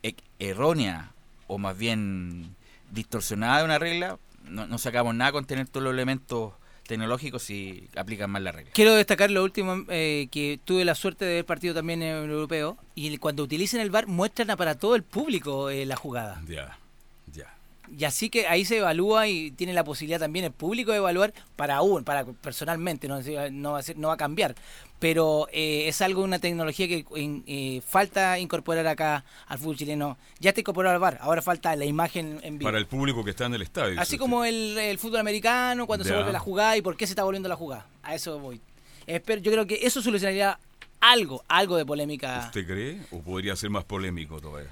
e- 0.03 0.17
errónea 0.39 1.13
o 1.47 1.59
más 1.59 1.77
bien 1.79 2.55
distorsionada 2.91 3.59
de 3.59 3.65
una 3.65 3.79
regla, 3.79 4.19
no, 4.45 4.67
no 4.67 4.79
sacamos 4.79 5.15
nada 5.15 5.33
con 5.33 5.45
tener 5.47 5.69
todos 5.69 5.85
los 5.85 5.93
elementos 5.95 6.53
tecnológicos 6.87 7.43
si 7.43 7.89
aplican 7.97 8.31
mal 8.31 8.45
la 8.45 8.53
regla. 8.53 8.73
Quiero 8.75 8.95
destacar 8.95 9.31
lo 9.31 9.43
último, 9.43 9.85
eh, 9.89 10.29
que 10.31 10.59
tuve 10.65 10.85
la 10.85 10.95
suerte 10.95 11.25
de 11.25 11.35
ver 11.35 11.45
partido 11.45 11.75
también 11.75 12.03
en 12.03 12.17
el 12.17 12.31
europeo, 12.31 12.77
y 12.95 13.17
cuando 13.19 13.43
utilicen 13.43 13.81
el 13.81 13.91
VAR 13.91 14.07
muestran 14.07 14.51
a 14.51 14.57
para 14.57 14.79
todo 14.79 14.95
el 14.95 15.03
público 15.03 15.71
eh, 15.71 15.87
la 15.87 15.97
jugada. 15.97 16.43
Ya, 16.47 16.55
ya. 16.55 16.84
Y 17.89 18.05
así 18.05 18.31
que 18.31 18.47
ahí 18.47 18.65
se 18.65 18.79
evalúa 18.79 19.29
y 19.29 19.51
tiene 19.51 19.73
la 19.73 19.85
posibilidad 19.85 20.19
también 20.19 20.47
el 20.47 20.53
público 20.53 20.93
de 20.93 20.99
evaluar 20.99 21.35
para 21.57 21.83
uno, 21.83 22.05
para 22.05 22.25
personalmente, 22.25 23.09
no, 23.09 23.21
no, 23.51 23.73
va, 23.73 23.79
a 23.81 23.83
no 23.97 24.09
va 24.09 24.15
a 24.15 24.17
cambiar. 24.17 24.55
Pero 24.99 25.49
eh, 25.53 25.89
es 25.89 26.01
algo, 26.01 26.23
una 26.23 26.39
tecnología 26.39 26.89
que 26.89 27.05
eh, 27.15 27.83
falta 27.87 28.39
incorporar 28.39 28.87
acá 28.87 29.25
al 29.47 29.59
fútbol 29.59 29.77
chileno. 29.77 30.17
Ya 30.39 30.51
está 30.51 30.61
incorporado 30.61 30.95
al 30.95 31.01
bar, 31.01 31.19
ahora 31.21 31.43
falta 31.43 31.77
la 31.77 31.85
imagen 31.85 32.41
en 32.43 32.59
vivo. 32.59 32.69
Para 32.69 32.79
el 32.79 32.87
público 32.87 33.23
que 33.23 33.31
está 33.31 33.47
en 33.47 33.55
el 33.55 33.63
estadio. 33.63 34.01
Así 34.01 34.17
como 34.17 34.45
el, 34.45 34.99
fútbol 34.99 35.21
americano, 35.21 35.87
cuando 35.87 36.05
se 36.05 36.15
vuelve 36.15 36.33
la 36.33 36.39
jugada 36.39 36.77
y 36.77 36.83
por 36.83 36.97
qué 36.97 37.07
se 37.07 37.13
está 37.13 37.25
volviendo 37.25 37.49
la 37.49 37.57
jugada. 37.57 37.87
A 38.03 38.15
eso 38.15 38.39
voy. 38.39 38.61
Espero, 39.07 39.43
yo 39.43 39.53
creo 39.53 39.67
que 39.67 39.81
eso 39.83 40.01
solucionaría 40.01 40.59
algo, 41.01 41.45
algo 41.49 41.77
de 41.77 41.85
polémica. 41.85 42.45
¿Usted 42.47 42.67
cree? 42.67 43.01
¿O 43.11 43.21
podría 43.21 43.55
ser 43.57 43.69
más 43.69 43.85
polémico 43.85 44.41
todavía? 44.41 44.71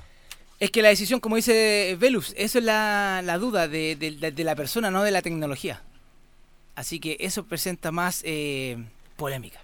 Es 0.62 0.70
que 0.70 0.80
la 0.80 0.90
decisión, 0.90 1.18
como 1.18 1.34
dice 1.34 1.96
Velus, 1.98 2.34
eso 2.36 2.60
es 2.60 2.64
la, 2.64 3.36
duda 3.40 3.66
de, 3.66 4.32
la 4.36 4.54
persona, 4.54 4.92
no 4.92 5.02
de 5.02 5.10
la 5.10 5.20
tecnología. 5.20 5.82
Así 6.76 7.00
que 7.00 7.16
eso 7.18 7.46
presenta 7.46 7.90
más 7.90 8.22
eh, 8.24 8.76
polémica. 9.16 9.58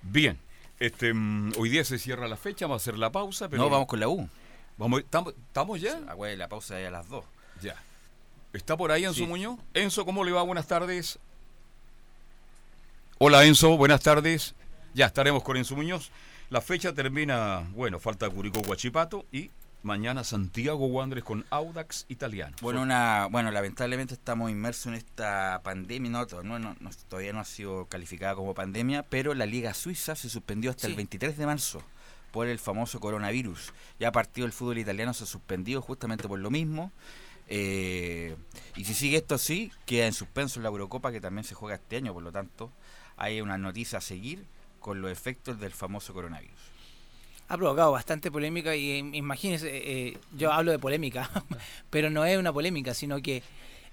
Bien, 0.00 0.38
este, 0.78 1.12
mm, 1.12 1.54
hoy 1.58 1.70
día 1.70 1.82
se 1.82 1.98
cierra 1.98 2.28
la 2.28 2.36
fecha, 2.36 2.66
vamos 2.66 2.82
a 2.82 2.84
hacer 2.84 2.98
la 3.00 3.10
pausa. 3.10 3.48
Pero 3.48 3.64
no, 3.64 3.68
vamos 3.68 3.88
con 3.88 3.98
la 3.98 4.06
U. 4.06 4.28
Vamos, 4.76 5.00
¿Estamos 5.00 5.80
ya? 5.80 5.98
Ah, 6.06 6.14
la 6.14 6.48
pausa 6.48 6.80
es 6.80 6.86
a 6.86 6.92
las 6.92 7.08
2. 7.08 7.24
Ya. 7.60 7.74
¿Está 8.52 8.76
por 8.76 8.92
ahí 8.92 9.04
Enzo 9.04 9.26
Muñoz? 9.26 9.58
Enzo, 9.74 10.04
¿cómo 10.04 10.22
le 10.22 10.30
va? 10.30 10.42
Buenas 10.44 10.68
tardes. 10.68 11.18
Hola 13.18 13.44
Enzo, 13.44 13.76
buenas 13.76 14.02
tardes. 14.02 14.54
Ya 14.94 15.06
estaremos 15.06 15.42
con 15.42 15.56
Enzo 15.56 15.74
Muñoz. 15.74 16.12
La 16.48 16.60
fecha 16.60 16.92
termina, 16.92 17.68
bueno, 17.74 17.98
falta 17.98 18.30
Curicó 18.30 18.60
Guachipato 18.60 19.26
y 19.32 19.50
Mañana 19.82 20.22
Santiago 20.22 20.86
Wanderers 20.86 21.26
con 21.26 21.44
Audax 21.50 22.06
Italiano. 22.08 22.54
Bueno, 22.60 22.82
una, 22.82 23.26
bueno, 23.26 23.50
lamentablemente 23.50 24.14
estamos 24.14 24.48
inmersos 24.48 24.86
en 24.86 24.94
esta 24.94 25.60
pandemia, 25.64 26.08
no, 26.08 26.26
todavía 27.08 27.32
no 27.32 27.40
ha 27.40 27.44
sido 27.44 27.86
calificada 27.86 28.36
como 28.36 28.54
pandemia, 28.54 29.02
pero 29.02 29.34
la 29.34 29.44
Liga 29.44 29.74
Suiza 29.74 30.14
se 30.14 30.28
suspendió 30.28 30.70
hasta 30.70 30.86
el 30.86 30.94
23 30.94 31.36
de 31.36 31.46
marzo 31.46 31.82
por 32.30 32.46
el 32.46 32.60
famoso 32.60 33.00
coronavirus. 33.00 33.72
Ya 33.98 34.08
a 34.08 34.12
partir 34.12 34.44
del 34.44 34.52
fútbol 34.52 34.78
italiano 34.78 35.14
se 35.14 35.24
ha 35.24 35.26
suspendido 35.26 35.82
justamente 35.82 36.28
por 36.28 36.38
lo 36.38 36.50
mismo. 36.50 36.92
Eh, 37.48 38.36
y 38.76 38.84
si 38.84 38.94
sigue 38.94 39.16
esto 39.16 39.34
así, 39.34 39.72
queda 39.84 40.06
en 40.06 40.12
suspenso 40.12 40.60
la 40.60 40.68
Eurocopa 40.68 41.10
que 41.10 41.20
también 41.20 41.42
se 41.42 41.56
juega 41.56 41.74
este 41.74 41.96
año, 41.96 42.14
por 42.14 42.22
lo 42.22 42.30
tanto 42.30 42.70
hay 43.16 43.40
una 43.40 43.58
noticia 43.58 43.98
a 43.98 44.00
seguir 44.00 44.46
con 44.78 45.02
los 45.02 45.10
efectos 45.10 45.58
del 45.58 45.72
famoso 45.72 46.14
coronavirus 46.14 46.71
ha 47.52 47.58
provocado 47.58 47.92
bastante 47.92 48.30
polémica 48.30 48.74
y 48.74 48.92
eh, 48.92 48.98
imagínense, 49.12 49.68
eh, 49.68 49.82
eh, 49.84 50.18
yo 50.34 50.50
hablo 50.50 50.72
de 50.72 50.78
polémica, 50.78 51.28
pero 51.90 52.08
no 52.08 52.24
es 52.24 52.38
una 52.38 52.50
polémica, 52.50 52.94
sino 52.94 53.20
que 53.20 53.42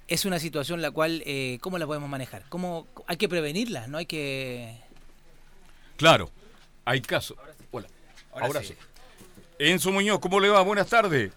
es 0.08 0.24
una 0.24 0.40
situación 0.40 0.82
la 0.82 0.92
cual, 0.92 1.22
¿cómo 1.60 1.78
la 1.78 1.86
podemos 1.86 2.10
manejar? 2.10 2.44
¿Cómo, 2.48 2.88
hay 3.06 3.18
que 3.18 3.28
prevenirla, 3.28 3.88
no 3.88 3.98
hay 3.98 4.06
que... 4.06 4.76
Claro, 5.98 6.32
hay 6.86 7.02
casos. 7.02 7.38
Hola, 7.72 7.88
ahora, 8.34 8.64
sí. 8.64 8.76
Enzo 9.60 9.92
Muñoz, 9.92 10.20
¿cómo 10.20 10.40
le 10.40 10.48
va? 10.48 10.62
Buenas 10.62 10.88
tardes. 10.88 11.34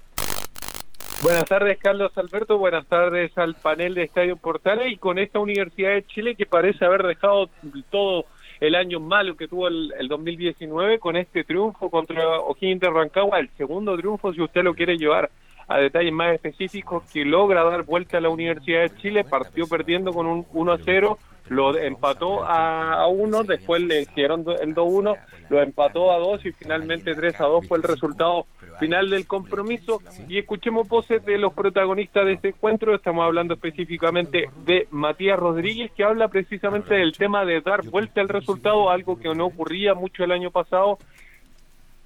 Buenas 1.22 1.44
tardes, 1.46 1.76
Carlos 1.80 2.12
Alberto. 2.16 2.56
Buenas 2.56 2.86
tardes 2.86 3.36
al 3.36 3.56
panel 3.56 3.94
de 3.94 4.04
Estadio 4.04 4.36
Portales 4.36 4.92
y 4.92 4.96
con 4.96 5.18
esta 5.18 5.40
Universidad 5.40 5.90
de 5.90 6.06
Chile 6.06 6.36
que 6.36 6.46
parece 6.46 6.84
haber 6.84 7.02
dejado 7.02 7.50
todo 7.90 8.26
el 8.62 8.76
año 8.76 9.00
malo 9.00 9.36
que 9.36 9.48
tuvo 9.48 9.66
el, 9.66 9.92
2019 10.08 11.00
con 11.00 11.16
este 11.16 11.42
triunfo 11.42 11.90
contra 11.90 12.38
O'Higgins 12.38 12.80
de 12.80 12.90
Rancagua, 12.90 13.40
el 13.40 13.50
segundo 13.56 13.96
triunfo 13.96 14.32
si 14.32 14.40
usted 14.40 14.62
lo 14.62 14.72
quiere 14.72 14.96
llevar 14.96 15.28
a 15.68 15.78
detalles 15.78 16.12
más 16.12 16.34
específicos 16.34 17.04
que 17.12 17.24
logra 17.24 17.64
dar 17.64 17.84
vuelta 17.84 18.18
a 18.18 18.20
la 18.20 18.28
Universidad 18.28 18.82
de 18.82 18.96
Chile, 18.96 19.24
partió 19.24 19.66
perdiendo 19.66 20.12
con 20.12 20.26
un 20.26 20.46
1 20.52 20.72
a 20.72 20.78
0 20.84 21.18
lo 21.48 21.76
empató 21.76 22.44
a 22.44 23.06
1, 23.08 23.44
después 23.44 23.82
le 23.82 24.02
hicieron 24.02 24.44
el 24.60 24.74
2-1, 24.74 25.16
lo 25.50 25.62
empató 25.62 26.12
a 26.12 26.18
2 26.18 26.46
y 26.46 26.52
finalmente 26.52 27.14
3 27.14 27.40
a 27.40 27.44
2 27.44 27.66
fue 27.66 27.78
el 27.78 27.84
resultado 27.84 28.46
final 28.78 29.10
del 29.10 29.26
compromiso. 29.26 30.00
Y 30.28 30.38
escuchemos 30.38 30.88
voces 30.88 31.24
de 31.24 31.38
los 31.38 31.52
protagonistas 31.52 32.24
de 32.26 32.34
este 32.34 32.48
encuentro, 32.48 32.94
estamos 32.94 33.24
hablando 33.24 33.54
específicamente 33.54 34.48
de 34.64 34.86
Matías 34.90 35.38
Rodríguez, 35.38 35.90
que 35.92 36.04
habla 36.04 36.28
precisamente 36.28 36.94
del 36.94 37.12
tema 37.12 37.44
de 37.44 37.60
dar 37.60 37.84
vuelta 37.84 38.20
al 38.20 38.28
resultado, 38.28 38.90
algo 38.90 39.18
que 39.18 39.34
no 39.34 39.46
ocurría 39.46 39.94
mucho 39.94 40.24
el 40.24 40.32
año 40.32 40.50
pasado. 40.50 40.98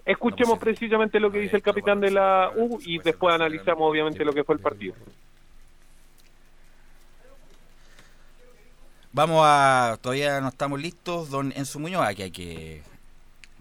Escuchemos 0.07 0.57
precisamente 0.61 1.19
lo 1.19 1.33
que 1.33 1.41
dice 1.41 1.57
el 1.57 1.63
capitán 1.63 2.01
de 2.01 2.13
la 2.13 2.53
U 2.55 2.79
y 2.81 2.99
después 2.99 3.35
analizamos 3.35 3.91
obviamente 3.91 4.25
lo 4.25 4.33
que 4.33 4.45
fue 4.45 4.55
el 4.55 4.61
partido. 4.61 4.95
Vamos 9.13 9.41
a. 9.45 9.99
Todavía 10.01 10.41
no 10.41 10.49
estamos 10.49 10.81
listos, 10.81 11.31
don 11.31 11.53
Enzo 11.57 11.81
Muñoz. 11.81 12.07
Aquí 12.07 12.23
hay 12.23 12.31
que 12.31 12.83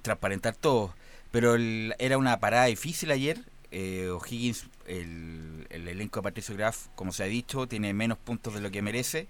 transparentar 0.04 0.54
todo. 0.54 0.94
Pero 1.32 1.56
era 1.98 2.18
una 2.20 2.40
parada 2.40 2.66
difícil 2.66 3.10
ayer. 3.10 3.40
Eh, 3.72 4.10
O'Higgins, 4.10 4.68
el, 4.86 5.66
elenco 5.70 6.20
de 6.20 6.24
Patricio 6.24 6.56
Graf, 6.56 6.88
como 6.94 7.12
se 7.12 7.24
ha 7.24 7.26
dicho, 7.26 7.68
tiene 7.68 7.94
menos 7.94 8.18
puntos 8.20 8.54
de 8.54 8.62
lo 8.62 8.70
que 8.70 8.84
merece. 8.84 9.28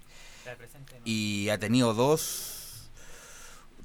Y 1.04 1.48
ha 1.48 1.58
tenido 1.58 1.94
dos. 1.94 2.90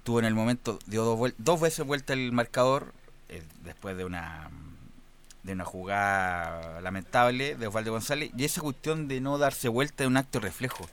Tuvo 0.04 0.20
en 0.20 0.26
el 0.26 0.34
momento, 0.34 0.80
dio 0.88 1.06
dos, 1.06 1.34
dos 1.38 1.62
veces 1.62 1.86
vuelta 1.86 2.12
el 2.12 2.34
marcador. 2.34 2.94
Eh, 3.32 3.44
después 3.64 3.98
de 3.98 4.06
una 4.06 4.50
de 5.44 5.54
una 5.54 5.66
jugada 5.66 6.82
lamentable 6.82 7.56
de 7.56 7.66
Osvaldo 7.66 7.92
González. 7.92 8.30
Y 8.38 8.46
esa 8.46 8.62
cuestión 8.62 9.08
de 9.08 9.22
no 9.22 9.40
darse 9.40 9.70
vuelta 9.70 10.04
es 10.04 10.08
un 10.08 10.18
acto 10.18 10.40
reflejo 10.40 10.88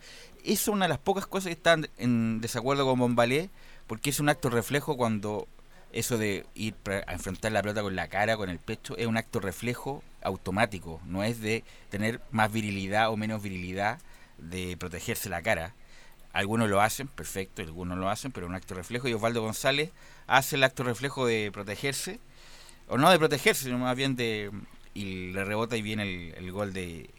es 0.44 0.68
una 0.68 0.87
de 0.87 0.88
las 0.88 0.98
pocas 0.98 1.27
cosas 1.27 1.46
que 1.46 1.53
están 1.53 1.88
en 1.98 2.40
desacuerdo 2.40 2.87
con 2.87 2.98
Bombalé, 2.98 3.51
porque 3.87 4.11
es 4.11 4.20
un 4.20 4.29
acto 4.29 4.51
reflejo 4.51 4.96
cuando 4.96 5.46
eso 5.92 6.18
de 6.18 6.46
ir 6.55 6.74
a 7.07 7.12
enfrentar 7.12 7.53
la 7.53 7.62
pelota 7.62 7.83
con 7.83 7.96
la 7.96 8.09
cara, 8.09 8.37
con 8.37 8.51
el 8.51 8.59
pecho, 8.59 8.96
es 8.96 9.07
un 9.07 9.16
acto 9.16 9.40
reflejo 9.40 10.03
automático, 10.22 11.01
no 11.07 11.24
es 11.24 11.40
de 11.40 11.64
tener 11.90 12.20
más 12.31 12.53
virilidad 12.53 13.11
o 13.11 13.16
menos 13.16 13.42
virilidad 13.42 13.98
de 14.38 14.77
protegerse 14.77 15.29
la 15.29 15.42
cara. 15.42 15.74
Algunos 16.33 16.68
lo 16.68 16.83
hacen, 16.83 17.09
perfecto, 17.09 17.62
algunos 17.62 17.98
lo 17.98 18.11
hacen, 18.11 18.33
pero 18.33 18.46
un 18.46 18.55
acto 18.55 18.74
reflejo. 18.74 19.09
Y 19.09 19.14
Osvaldo 19.14 19.42
González 19.42 19.90
hace 20.27 20.57
el 20.57 20.64
acto 20.64 20.85
reflejo 20.85 21.27
de 21.27 21.51
protegerse, 21.53 22.20
o 22.88 22.98
no 22.98 23.11
de 23.11 23.18
protegerse, 23.18 23.64
sino 23.64 23.79
más 23.79 23.96
bien 23.96 24.16
de. 24.16 24.51
y 24.94 25.33
le 25.33 25.44
rebota 25.44 25.77
y 25.77 25.83
viene 25.83 26.03
el, 26.03 26.35
el 26.37 26.53
gol 26.53 26.72
de, 26.72 27.11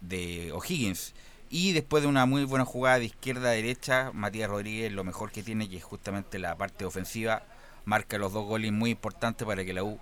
de 0.00 0.52
O'Higgins. 0.52 1.14
Y 1.50 1.72
después 1.72 2.02
de 2.02 2.08
una 2.08 2.26
muy 2.26 2.44
buena 2.44 2.64
jugada 2.64 2.98
de 2.98 3.04
izquierda 3.06 3.50
a 3.50 3.52
derecha, 3.52 4.10
Matías 4.12 4.50
Rodríguez 4.50 4.92
lo 4.92 5.04
mejor 5.04 5.30
que 5.30 5.42
tiene, 5.42 5.68
que 5.68 5.76
es 5.76 5.84
justamente 5.84 6.38
la 6.38 6.56
parte 6.56 6.84
ofensiva, 6.84 7.44
marca 7.84 8.18
los 8.18 8.32
dos 8.32 8.44
goles 8.44 8.72
muy 8.72 8.90
importantes 8.90 9.46
para 9.46 9.64
que 9.64 9.72
la 9.72 9.84
U 9.84 10.00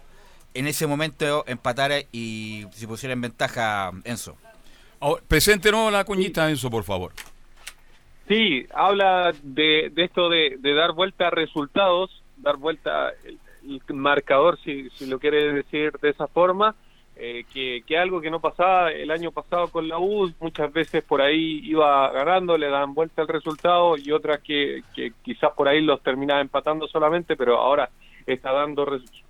en 0.54 0.66
ese 0.66 0.86
momento 0.86 1.44
empatara 1.46 1.96
y 2.12 2.66
se 2.72 2.86
pusiera 2.86 3.12
en 3.12 3.20
ventaja 3.20 3.92
Enzo. 4.04 4.36
presente 5.28 5.70
nuevo 5.70 5.90
la 5.90 6.04
cuñita, 6.04 6.48
Enzo, 6.50 6.70
por 6.70 6.84
favor. 6.84 7.12
Sí, 8.28 8.66
habla 8.74 9.32
de, 9.42 9.92
esto 9.96 10.28
de, 10.28 10.58
dar 10.62 10.92
vuelta 10.92 11.28
a 11.28 11.30
resultados, 11.30 12.22
dar 12.36 12.56
vuelta 12.56 13.10
el, 13.24 13.38
marcador, 13.92 14.58
si, 14.64 14.88
si 14.90 15.06
lo 15.06 15.18
quiere 15.18 15.52
decir 15.52 15.92
de 16.00 16.10
esa 16.10 16.26
forma, 16.26 16.74
eh, 17.16 17.44
que, 17.52 17.82
que, 17.86 17.98
algo 17.98 18.20
que 18.20 18.30
no 18.30 18.40
pasaba 18.40 18.90
el 18.90 19.10
año 19.10 19.30
pasado 19.30 19.68
con 19.68 19.86
la 19.86 19.98
U, 19.98 20.32
muchas 20.40 20.72
veces 20.72 21.04
por 21.04 21.20
ahí 21.20 21.60
iba 21.64 22.10
ganando, 22.10 22.56
le 22.56 22.68
dan 22.68 22.94
vuelta 22.94 23.22
al 23.22 23.28
resultado 23.28 23.96
y 23.96 24.10
otras 24.12 24.40
que, 24.40 24.82
que 24.94 25.12
quizás 25.22 25.52
por 25.52 25.68
ahí 25.68 25.80
los 25.82 26.02
terminaba 26.02 26.40
empatando 26.40 26.88
solamente, 26.88 27.36
pero 27.36 27.58
ahora 27.58 27.90
está 28.26 28.52
dando 28.52 28.86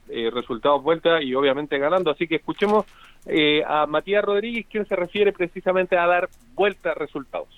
eh, 0.09 0.31
resultados 0.33 0.83
vuelta 0.83 1.23
y 1.23 1.35
obviamente 1.35 1.79
ganando. 1.79 2.11
Así 2.11 2.27
que 2.27 2.37
escuchemos 2.37 2.87
eh, 3.27 3.62
a 3.66 3.87
Matías 3.87 4.25
Rodríguez, 4.25 4.66
quien 4.71 4.87
se 4.87 4.97
refiere 4.97 5.33
precisamente 5.33 5.97
a 5.97 6.07
dar 6.07 6.29
vuelta 6.55 6.95
resultados. 6.95 7.49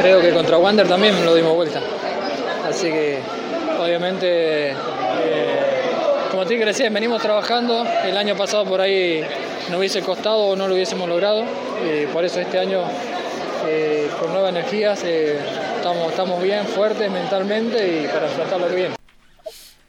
Creo 0.00 0.20
que 0.20 0.32
contra 0.32 0.58
Wander 0.58 0.88
también 0.88 1.24
lo 1.24 1.34
dimos 1.34 1.54
vuelta. 1.54 1.80
Así 2.64 2.88
que 2.88 3.20
obviamente, 3.80 4.74
como 6.30 6.44
te 6.44 6.54
dije 6.54 6.90
venimos 6.90 7.22
trabajando. 7.22 7.84
El 8.04 8.16
año 8.16 8.36
pasado 8.36 8.64
por 8.64 8.80
ahí 8.80 9.24
no 9.70 9.78
hubiese 9.78 10.02
costado 10.02 10.38
o 10.38 10.56
no 10.56 10.68
lo 10.68 10.74
hubiésemos 10.74 11.08
logrado. 11.08 11.44
Y 11.84 12.06
por 12.06 12.24
eso 12.24 12.40
este 12.40 12.58
año, 12.58 12.82
eh, 13.66 14.10
con 14.20 14.32
nuevas 14.32 14.50
energías, 14.50 15.02
eh, 15.04 15.38
estamos, 15.78 16.42
bien, 16.42 16.66
fuertes 16.66 17.10
mentalmente 17.10 18.02
y 18.02 18.06
para 18.06 18.26
afrontar 18.26 18.60
lo 18.60 18.68
que. 18.68 18.90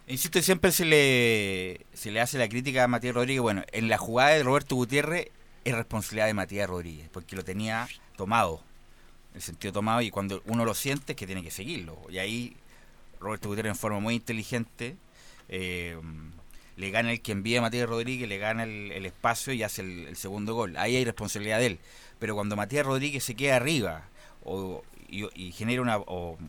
Insisto, 0.08 0.42
siempre 0.42 0.72
se 0.72 0.86
le, 0.86 1.86
se 1.94 2.12
le 2.12 2.20
hace 2.20 2.38
la 2.38 2.48
crítica 2.50 2.84
a 2.84 2.88
Matías 2.88 3.14
Rodríguez. 3.14 3.42
Bueno, 3.42 3.64
en 3.72 3.90
la 3.90 3.98
jugada 3.98 4.32
de 4.32 4.44
Roberto 4.44 4.76
Gutiérrez 4.76 5.28
es 5.66 5.76
responsabilidad 5.76 6.28
de 6.28 6.34
Matías 6.34 6.70
Rodríguez, 6.70 7.10
porque 7.12 7.36
lo 7.36 7.44
tenía 7.44 7.88
tomado, 8.16 8.62
el 9.36 9.42
sentido 9.42 9.72
tomado, 9.72 10.02
y 10.02 10.10
cuando 10.10 10.42
uno 10.46 10.66
lo 10.66 10.74
siente 10.74 11.14
es 11.14 11.16
que 11.16 11.28
tiene 11.28 11.44
que 11.44 11.52
seguirlo. 11.52 12.00
Y 12.10 12.18
ahí 12.18 12.56
Roberto 13.20 13.50
Gutiérrez 13.50 13.72
en 13.72 13.78
forma 13.78 14.00
muy 14.00 14.16
inteligente 14.16 14.96
eh, 15.50 15.98
le 16.78 16.92
gana 16.92 17.12
el 17.12 17.22
que 17.22 17.34
envía 17.34 17.60
a 17.60 17.62
Matías 17.62 17.90
Rodríguez, 17.90 18.30
le 18.30 18.38
gana 18.38 18.64
el, 18.64 19.06
espacio 19.06 19.52
y 19.52 19.64
hace 19.64 19.82
el, 19.82 20.16
segundo 20.16 20.54
gol. 20.54 20.78
Ahí 20.78 20.96
hay 20.96 21.04
responsabilidad 21.04 21.60
de 21.60 21.66
él. 21.66 21.80
Pero 22.20 22.36
cuando 22.36 22.56
Matías 22.56 22.86
Rodríguez 22.86 23.24
se 23.24 23.36
queda 23.36 23.58
arriba 23.58 24.04
o, 24.46 24.84
y, 25.10 25.52
genera 25.52 25.82
una, 25.82 25.98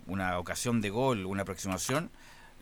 una 0.06 0.38
ocasión 0.38 0.80
de 0.80 0.90
gol, 0.90 1.26
una 1.26 1.42
aproximación, 1.42 2.10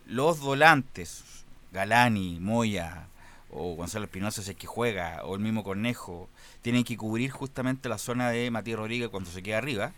los 0.07 0.41
volantes, 0.41 1.45
Galani, 1.73 2.39
Moya 2.41 3.09
o 3.51 3.75
Gonzalo 3.75 4.07
Espinosa 4.07 4.43
si 4.43 4.51
es 4.51 4.57
que 4.57 4.67
juega, 4.67 5.25
o 5.25 5.35
el 5.35 5.41
mismo 5.41 5.65
Cornejo, 5.65 6.29
tienen 6.63 6.85
que 6.85 6.97
cubrir 6.97 7.31
justamente 7.31 7.89
la 7.89 7.99
zona 7.99 8.31
de 8.31 8.51
Matías 8.51 8.79
Rodríguez 8.79 9.09
cuando 9.09 9.31
se 9.31 9.43
queda 9.43 9.59
arriba, 9.59 9.93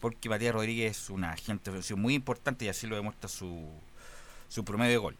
porque 0.00 0.28
Matías 0.28 0.54
Rodríguez 0.54 0.98
es 0.98 1.10
un 1.10 1.24
agente 1.24 1.70
muy 1.96 2.14
importante 2.14 2.64
y 2.64 2.68
así 2.68 2.86
lo 2.86 2.96
demuestra 2.96 3.28
su, 3.28 3.66
su 4.48 4.64
promedio 4.64 4.92
de 4.92 4.98
gol. 4.98 5.16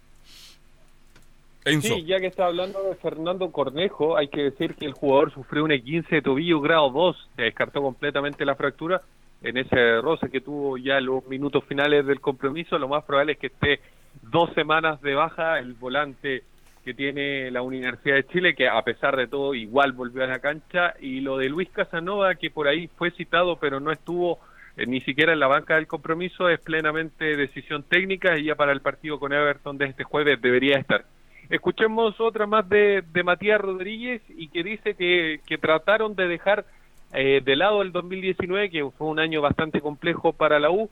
Sí, 1.65 2.05
ya 2.05 2.19
que 2.21 2.27
está 2.27 2.47
hablando 2.47 2.83
de 2.83 2.95
Fernando 2.97 3.51
Cornejo, 3.51 4.19
hay 4.19 4.29
que 4.29 4.43
decir 4.43 4.75
que 4.75 4.85
el 4.85 4.93
jugador 4.93 5.33
sufrió 5.33 5.65
un 5.65 5.71
E15 5.71 6.09
de 6.09 6.23
tobillo 6.23 6.61
grado 6.61 6.91
2, 6.91 7.31
se 7.37 7.43
descartó 7.43 7.81
completamente 7.81 8.45
la 8.45 8.55
fractura 8.55 9.01
en 9.43 9.57
ese 9.57 10.01
roce 10.03 10.31
que 10.31 10.41
tuvo 10.41 10.77
ya 10.77 11.01
los 11.01 11.27
minutos 11.27 11.65
finales 11.65 12.05
del 12.07 12.21
compromiso. 12.21 12.79
Lo 12.79 12.89
más 12.89 13.05
probable 13.05 13.33
es 13.33 13.39
que 13.39 13.47
esté 13.47 13.81
dos 14.23 14.53
semanas 14.55 15.01
de 15.01 15.15
baja 15.15 15.59
el 15.59 15.75
volante 15.75 16.43
que 16.85 16.93
tiene 16.93 17.51
la 17.51 17.63
Universidad 17.63 18.17
de 18.17 18.27
Chile, 18.27 18.55
que 18.55 18.69
a 18.69 18.83
pesar 18.83 19.17
de 19.17 19.27
todo 19.27 19.55
igual 19.55 19.93
volvió 19.93 20.23
a 20.23 20.27
la 20.27 20.41
cancha, 20.41 20.95
y 21.01 21.21
lo 21.21 21.39
de 21.39 21.49
Luis 21.49 21.71
Casanova, 21.71 22.35
que 22.35 22.51
por 22.51 22.69
ahí 22.69 22.89
fue 22.97 23.11
citado 23.13 23.57
pero 23.57 23.81
no 23.81 23.91
estuvo 23.91 24.39
eh, 24.77 24.87
ni 24.87 25.01
siquiera 25.01 25.33
en 25.33 25.41
la 25.41 25.47
banca 25.47 25.77
del 25.77 25.87
compromiso, 25.87 26.49
es 26.51 26.61
plenamente 26.61 27.37
decisión 27.37 27.85
técnica 27.85 28.37
y 28.37 28.45
ya 28.45 28.55
para 28.55 28.73
el 28.73 28.83
partido 28.83 29.19
con 29.19 29.33
Everton 29.33 29.79
de 29.79 29.87
este 29.87 30.05
jueves 30.05 30.41
debería 30.43 30.79
estar. 30.79 31.07
Escuchemos 31.55 32.21
otra 32.21 32.47
más 32.47 32.69
de, 32.69 33.05
Matías 33.25 33.61
Rodríguez 33.61 34.23
y 34.29 34.49
que 34.49 34.65
dice 34.65 34.95
que, 34.97 35.59
trataron 35.59 36.17
de 36.17 36.27
dejar 36.27 36.65
eh, 37.13 37.43
de 37.45 37.55
lado 37.55 37.81
el 37.83 37.93
2019, 37.93 38.71
que 38.71 38.91
fue 38.99 39.07
un 39.07 39.21
año 39.21 39.41
bastante 39.41 39.81
complejo 39.81 40.33
para 40.33 40.59
la 40.59 40.73
U. 40.73 40.91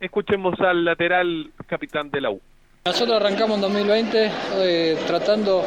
Escuchemos 0.00 0.60
al 0.60 0.84
lateral 0.84 1.50
capitán 1.66 2.10
de 2.10 2.20
la 2.20 2.30
U. 2.30 2.42
Nosotros 2.84 3.16
arrancamos 3.16 3.56
en 3.56 3.62
2020 3.62 4.30
eh, 4.56 4.98
tratando 5.06 5.64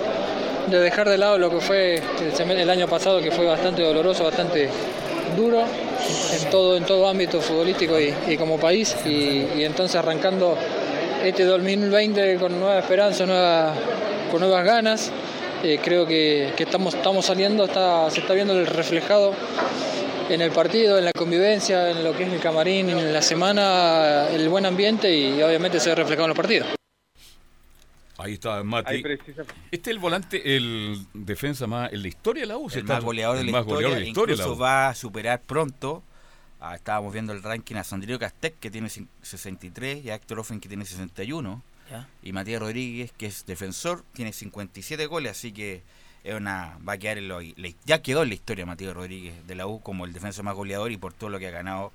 de 0.69 0.79
dejar 0.79 1.10
de 1.10 1.17
lado 1.17 1.39
lo 1.39 1.49
que 1.49 1.60
fue 1.60 1.95
el, 1.95 2.69
año 2.69 2.88
pasado, 2.88 3.21
que 3.21 3.31
fue 3.31 3.47
bastante 3.47 3.81
doloroso, 3.81 4.25
bastante 4.25 4.69
duro 5.36 5.62
en 5.62 6.49
todo, 6.51 6.77
en 6.77 6.86
todo 6.86 7.10
ámbito 7.10 7.41
futbolístico 7.41 7.95
y, 7.99 8.38
como 8.38 8.60
país. 8.60 8.95
Y, 9.08 9.63
entonces 9.63 9.95
arrancando 9.95 10.55
este 11.25 11.43
2020 11.43 12.38
con 12.38 12.59
nueva 12.59 12.79
esperanza, 12.79 13.25
nueva 13.25 13.73
con 14.29 14.39
nuevas 14.41 14.63
ganas. 14.63 15.11
Eh, 15.63 15.79
creo 15.83 16.05
que, 16.05 16.53
estamos, 16.57 16.93
estamos 16.93 17.25
saliendo, 17.25 17.65
está, 17.65 18.09
se 18.11 18.19
está 18.19 18.33
viendo 18.33 18.53
el 18.53 18.67
reflejado 18.67 19.33
en 20.29 20.41
el 20.41 20.51
partido, 20.51 20.99
en 20.99 21.05
la 21.05 21.11
convivencia, 21.11 21.89
en 21.89 22.03
lo 22.03 22.15
que 22.15 22.23
es 22.23 22.33
el 22.33 22.39
camarín, 22.39 22.89
en 22.89 23.11
la 23.11 23.21
semana, 23.21 24.27
el 24.29 24.47
buen 24.49 24.65
ambiente 24.65 25.15
y 25.15 25.41
obviamente 25.41 25.79
se 25.79 25.89
ve 25.89 25.95
reflejado 25.95 26.25
en 26.25 26.29
los 26.29 26.38
partidos. 26.38 26.67
Ahí 28.17 28.33
está 28.33 28.63
Mati. 28.63 29.03
Este 29.05 29.27
es 29.71 29.88
el 29.88 29.99
volante, 29.99 30.55
el 30.55 31.05
defensa 31.13 31.67
más 31.67 31.91
en 31.91 32.01
la 32.01 32.07
historia 32.07 32.43
de 32.43 32.47
la 32.47 32.57
U. 32.57 32.69
El 32.73 32.83
más 32.83 33.03
goleador, 33.03 33.38
de, 33.38 33.43
la 33.43 33.59
historia, 33.59 33.99
Incluso 33.99 34.57
va 34.57 34.89
a 34.89 34.95
superar 34.95 35.41
pronto. 35.41 36.03
Ah, 36.59 36.75
estábamos 36.75 37.13
viendo 37.13 37.33
el 37.33 37.43
ranking 37.43 37.75
a 37.75 37.83
Sandrio 37.83 38.17
Castec, 38.17 38.57
que 38.59 38.71
tiene 38.71 38.89
63, 38.89 40.05
y 40.05 40.09
a 40.09 40.15
Héctor 40.15 40.39
Offen, 40.39 40.59
que 40.59 40.67
tiene 40.67 40.85
61. 40.85 41.61
Y 42.23 42.33
Matías 42.33 42.61
Rodríguez, 42.61 43.11
que 43.11 43.27
es 43.27 43.45
defensor, 43.45 44.03
tiene 44.13 44.33
57 44.33 45.05
goles, 45.05 45.31
así 45.31 45.51
que 45.51 45.83
es 46.23 46.33
una 46.33 46.77
va 46.87 46.93
a 46.93 46.97
quedar 46.97 47.19
en 47.19 47.27
lo, 47.27 47.39
ya 47.85 48.01
quedó 48.01 48.23
en 48.23 48.29
la 48.29 48.33
historia 48.33 48.65
Matías 48.65 48.95
Rodríguez 48.95 49.45
de 49.45 49.53
la 49.53 49.67
U 49.67 49.79
como 49.79 50.05
el 50.05 50.13
defensor 50.13 50.43
más 50.43 50.55
goleador 50.55 50.91
y 50.91 50.97
por 50.97 51.13
todo 51.13 51.29
lo 51.29 51.37
que 51.37 51.47
ha 51.47 51.51
ganado 51.51 51.91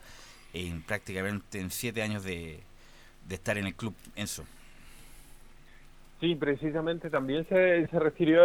en 0.55 0.83
prácticamente 0.83 1.59
en 1.59 1.71
siete 1.71 2.03
años 2.03 2.23
de, 2.23 2.61
estar 3.29 3.59
en 3.59 3.67
el 3.67 3.75
club 3.75 3.95
Enzo. 4.15 4.45
Sí, 6.21 6.37
precisamente 6.37 7.11
también 7.11 7.45
se, 7.49 7.89
se 7.89 7.99
refirió 7.99 8.43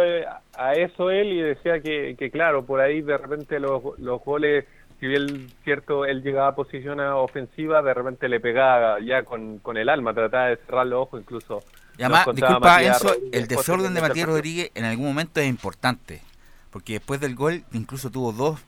a 0.54 0.72
eso 0.72 1.10
él 1.10 1.32
y 1.32 1.42
decía 1.42 1.80
que, 1.80 2.16
que 2.18 2.30
claro, 2.30 2.64
por 2.64 2.80
ahí 2.80 3.02
de 3.02 3.18
repente 3.18 3.60
los, 3.60 3.98
los 3.98 4.24
goles 4.24 4.64
si 5.00 5.06
bien 5.06 5.48
cierto 5.64 6.04
él 6.04 6.22
llegaba 6.22 6.48
a 6.48 6.54
posición 6.54 7.00
ofensiva, 7.00 7.82
de 7.82 7.94
repente 7.94 8.28
le 8.28 8.40
pegaba 8.40 8.98
ya 9.00 9.24
con, 9.24 9.58
con 9.58 9.76
el 9.76 9.88
alma, 9.88 10.14
trataba 10.14 10.48
de 10.48 10.56
cerrar 10.56 10.86
los 10.86 11.02
ojos 11.02 11.20
incluso. 11.20 11.62
Y 11.98 12.02
además, 12.02 12.26
disculpa 12.34 12.82
Enzo, 12.82 13.14
el 13.32 13.48
desorden 13.48 13.94
de 13.94 14.00
Matías 14.00 14.26
Rodríguez 14.26 14.70
en 14.74 14.84
algún 14.84 15.06
momento 15.06 15.40
es 15.40 15.48
importante, 15.48 16.22
porque 16.70 16.94
después 16.94 17.20
del 17.20 17.34
gol 17.34 17.64
incluso 17.72 18.10
tuvo 18.10 18.32
dos, 18.32 18.60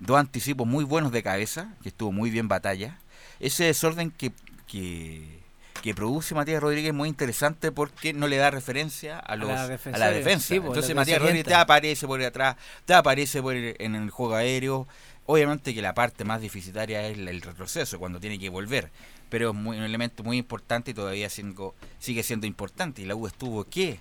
dos 0.00 0.18
anticipos 0.18 0.66
muy 0.66 0.84
buenos 0.84 1.12
de 1.12 1.22
cabeza, 1.22 1.74
que 1.82 1.90
estuvo 1.90 2.12
muy 2.12 2.30
bien 2.30 2.48
batalla. 2.48 2.98
Ese 3.40 3.64
desorden 3.64 4.10
que, 4.10 4.32
que, 4.66 5.40
que 5.82 5.94
produce 5.94 6.34
Matías 6.34 6.62
Rodríguez 6.62 6.90
es 6.90 6.94
muy 6.94 7.08
interesante 7.08 7.70
porque 7.70 8.12
no 8.12 8.26
le 8.26 8.36
da 8.36 8.50
referencia 8.50 9.18
a, 9.18 9.36
los, 9.36 9.50
a 9.50 9.54
la, 9.98 10.10
defensa. 10.10 10.48
Pues, 10.48 10.64
Entonces 10.64 10.94
Matías 10.94 11.20
Rodríguez 11.20 11.46
te 11.46 11.54
aparece 11.54 12.06
por 12.06 12.22
atrás, 12.22 12.56
te 12.84 12.94
aparece 12.94 13.42
por 13.42 13.54
en 13.54 13.94
el 13.94 14.10
juego 14.10 14.34
aéreo, 14.34 14.88
Obviamente 15.30 15.74
que 15.74 15.82
la 15.82 15.92
parte 15.92 16.24
más 16.24 16.40
deficitaria 16.40 17.06
es 17.06 17.18
el 17.18 17.42
retroceso, 17.42 17.98
cuando 17.98 18.18
tiene 18.18 18.38
que 18.38 18.48
volver, 18.48 18.88
pero 19.28 19.50
es 19.50 19.54
un 19.54 19.74
elemento 19.74 20.24
muy 20.24 20.38
importante 20.38 20.92
y 20.92 20.94
todavía 20.94 21.28
sigue 21.28 22.22
siendo 22.22 22.46
importante. 22.46 23.02
Y 23.02 23.04
la 23.04 23.14
U 23.14 23.26
estuvo 23.26 23.62
que 23.64 24.00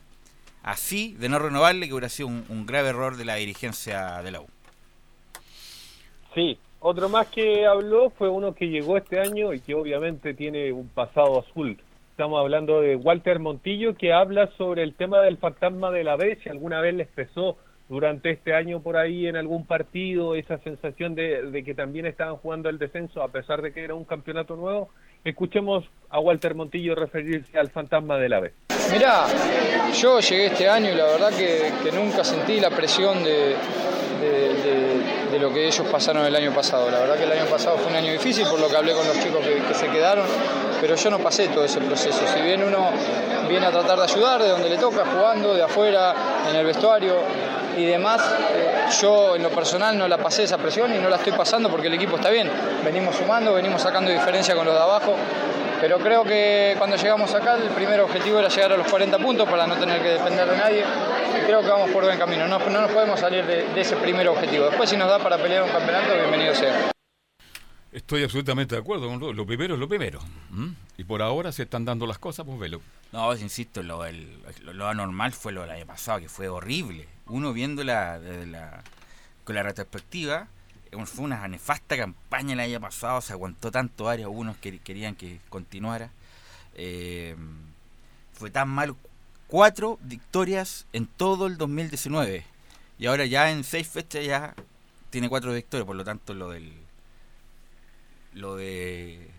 así 0.64 1.18
de 1.20 1.28
no 1.28 1.38
renovarle, 1.38 1.86
que 1.88 1.94
hubiera 1.94 2.08
sido 2.08 2.30
un, 2.30 2.66
grave 2.66 2.90
error 2.90 3.18
de 3.18 3.26
la 3.26 3.36
dirigencia 3.36 4.22
de 4.22 4.32
la 4.32 4.40
U. 4.40 4.48
Sí, 6.34 6.58
otro 6.80 7.10
más 7.10 7.28
que 7.28 7.66
habló 7.66 8.10
fue 8.12 8.30
uno 8.30 8.56
que 8.56 8.70
llegó 8.70 8.96
este 8.96 9.20
año 9.20 9.54
y 9.54 9.60
que 9.60 9.76
obviamente 9.76 10.34
tiene 10.34 10.72
un 10.72 10.88
pasado 10.88 11.42
azul. 11.42 11.78
Estamos 12.12 12.40
hablando 12.40 12.80
de 12.80 12.96
Walter 12.96 13.40
Montillo, 13.40 13.98
que 13.98 14.14
habla 14.14 14.50
sobre 14.58 14.82
el 14.82 14.94
tema 14.94 15.20
del 15.20 15.38
fantasma 15.40 15.92
de 15.92 16.06
la 16.06 16.16
B, 16.16 16.40
si 16.42 16.48
alguna 16.48 16.80
vez 16.80 16.96
les 16.96 17.10
pesó 17.10 17.58
durante 17.90 18.32
este 18.32 18.54
año 18.54 18.82
por 18.82 18.98
ahí 18.98 19.28
en 19.28 19.38
algún 19.38 19.66
partido, 19.66 20.36
esa 20.36 20.58
sensación 20.60 21.16
de, 21.16 21.64
que 21.66 21.74
también 21.74 22.06
estaban 22.06 22.36
jugando 22.38 22.70
el 22.70 22.78
descenso 22.78 23.22
a 23.22 23.30
pesar 23.30 23.62
de 23.62 23.72
que 23.74 23.84
era 23.84 23.96
un 23.96 24.06
campeonato 24.06 24.56
nuevo. 24.56 24.90
Escuchemos 25.24 25.86
a 26.10 26.20
Walter 26.20 26.56
Montillo 26.56 26.96
referirse 26.96 27.58
al 27.58 27.70
fantasma 27.70 28.18
de 28.18 28.30
la 28.30 28.40
B. 28.40 28.54
Mirá, 28.92 29.26
yo 29.94 30.20
llegué 30.20 30.48
este 30.48 30.70
año 30.70 30.92
y 30.92 30.96
la 30.96 31.06
verdad 31.06 31.32
que, 31.32 31.92
nunca 31.92 32.24
sentí 32.24 32.60
la 32.60 32.70
presión 32.70 33.24
de, 33.24 33.56
de, 34.22 35.17
lo 35.40 35.54
que 35.54 35.68
ellos 35.68 35.86
pasaron 35.92 36.26
el 36.26 36.36
año 36.36 36.52
pasado. 36.54 36.90
La 36.90 37.00
verdad 37.00 37.16
que 37.16 37.24
el 37.24 37.32
año 37.32 37.46
pasado 37.46 37.78
fue 37.78 37.88
un 37.88 37.96
año 37.96 38.12
difícil 38.12 38.46
por 38.48 38.60
lo 38.60 38.68
que 38.70 38.78
hablé 38.78 38.94
con 38.94 39.06
los 39.08 39.20
chicos 39.20 39.42
que, 39.46 39.74
se 39.74 39.88
quedaron, 39.90 40.26
pero 40.82 40.96
yo 40.96 41.10
no 41.10 41.20
pasé 41.20 41.48
todo 41.50 41.64
ese 41.64 41.80
proceso. 41.82 42.20
Si 42.34 42.42
bien 42.42 42.64
uno 42.64 42.90
viene 43.48 43.66
a 43.66 43.72
tratar 43.72 43.98
de 43.98 44.04
ayudar 44.04 44.42
de 44.42 44.50
donde 44.50 44.70
le 44.70 44.78
toca, 44.78 45.04
jugando, 45.06 45.54
de 45.54 45.64
afuera, 45.64 46.16
en 46.50 46.56
el 46.56 46.66
vestuario, 46.66 47.16
y 47.78 47.86
demás, 47.86 48.22
eh, 48.56 48.86
yo 49.02 49.36
en 49.36 49.44
lo 49.44 49.50
personal 49.50 49.96
no 49.98 50.08
la 50.08 50.18
pasé 50.18 50.44
esa 50.44 50.58
presión 50.58 50.94
y 50.96 50.98
no 50.98 51.10
la 51.10 51.18
estoy 51.18 51.34
pasando 51.34 51.70
porque 51.70 51.88
el 51.88 51.94
equipo 51.94 52.16
está 52.16 52.30
bien. 52.30 52.50
Venimos 52.84 53.16
sumando, 53.16 53.54
venimos 53.54 53.82
sacando 53.82 54.10
diferencia 54.10 54.56
con 54.56 54.66
los 54.66 54.74
de 54.74 54.82
abajo, 54.82 55.16
pero 55.80 56.00
creo 56.00 56.24
que 56.24 56.74
cuando 56.80 56.96
llegamos 56.96 57.34
acá 57.36 57.56
el 57.56 57.70
primer 57.70 58.02
objetivo 58.02 58.40
era 58.40 58.50
llegar 58.50 58.74
a 58.74 58.78
los 58.78 58.88
40 58.88 59.20
puntos 59.20 59.48
para 59.48 59.68
no 59.68 59.76
tener 59.76 60.02
que 60.02 60.10
depender 60.10 60.50
de 60.50 60.58
nadie 60.58 60.84
creo 61.48 61.62
que 61.62 61.70
vamos 61.70 61.90
por 61.92 62.04
buen 62.04 62.20
camino. 62.20 62.46
No, 62.48 62.60
no 62.60 62.82
nos 62.82 62.92
podemos 62.92 63.20
salir 63.20 63.46
de, 63.46 63.80
ese 63.80 63.96
primer 63.96 64.28
objetivo. 64.28 64.66
Después 64.66 64.90
si 64.90 64.98
nos 64.98 65.08
da 65.08 65.18
para 65.18 65.42
pelear 65.42 65.64
un 65.64 65.70
campeonato, 65.70 66.14
bienvenido 66.14 66.54
sea. 66.54 66.92
Estoy 67.94 68.24
absolutamente 68.24 68.76
de 68.76 68.82
acuerdo 68.82 69.08
con 69.08 69.36
Lo 69.36 69.46
primero 69.46 69.76
es 69.76 69.80
lo 69.80 69.88
primero. 69.88 70.20
Y 70.98 71.06
por 71.06 71.22
ahora 71.22 71.54
se 71.54 71.64
están 71.64 71.86
dando 71.86 72.06
las 72.06 72.20
cosas, 72.20 72.46
pues 72.46 72.60
velo. 72.60 72.82
No, 73.14 73.34
insisto, 73.34 73.82
lo, 73.82 74.04
lo, 74.74 74.88
anormal 74.88 75.32
fue 75.32 75.54
lo 75.54 75.62
del 75.62 75.72
año 75.72 75.86
pasado, 75.86 76.20
que 76.20 76.28
fue 76.28 76.50
horrible. 76.50 77.08
Uno 77.28 77.54
viendo 77.54 77.84
la, 77.86 78.20
con 79.46 79.56
la 79.56 79.64
retrospectiva, 79.64 80.48
eh, 80.92 81.06
fue 81.06 81.24
una 81.24 81.48
nefasta 81.48 81.96
campaña 81.96 82.54
el 82.54 82.60
año 82.60 82.82
pasado, 82.82 83.22
se 83.22 83.32
aguantó 83.32 83.72
tanto 83.72 84.10
área, 84.10 84.28
unos 84.28 84.58
que 84.58 84.80
querían 84.80 85.16
que 85.16 85.40
continuara. 85.48 86.12
Eh, 86.76 87.38
fue 88.34 88.52
tan 88.52 88.68
mal, 88.68 88.96
cuatro 89.48 89.98
victorias 90.02 90.86
en 90.94 91.08
todo 91.08 91.48
el 91.48 91.58
2019. 91.58 92.46
Y 93.00 93.06
ahora 93.06 93.26
ya 93.26 93.52
en 93.52 93.64
seis 93.64 93.88
fechas 93.88 94.26
ya 94.26 94.56
tiene 95.10 95.30
cuatro 95.30 95.54
victorias, 95.54 95.86
por 95.86 95.96
lo 95.96 96.04
tanto 96.04 96.34
lo 96.34 96.50
del... 96.50 96.74
Lo 98.34 98.56
de... 98.56 99.32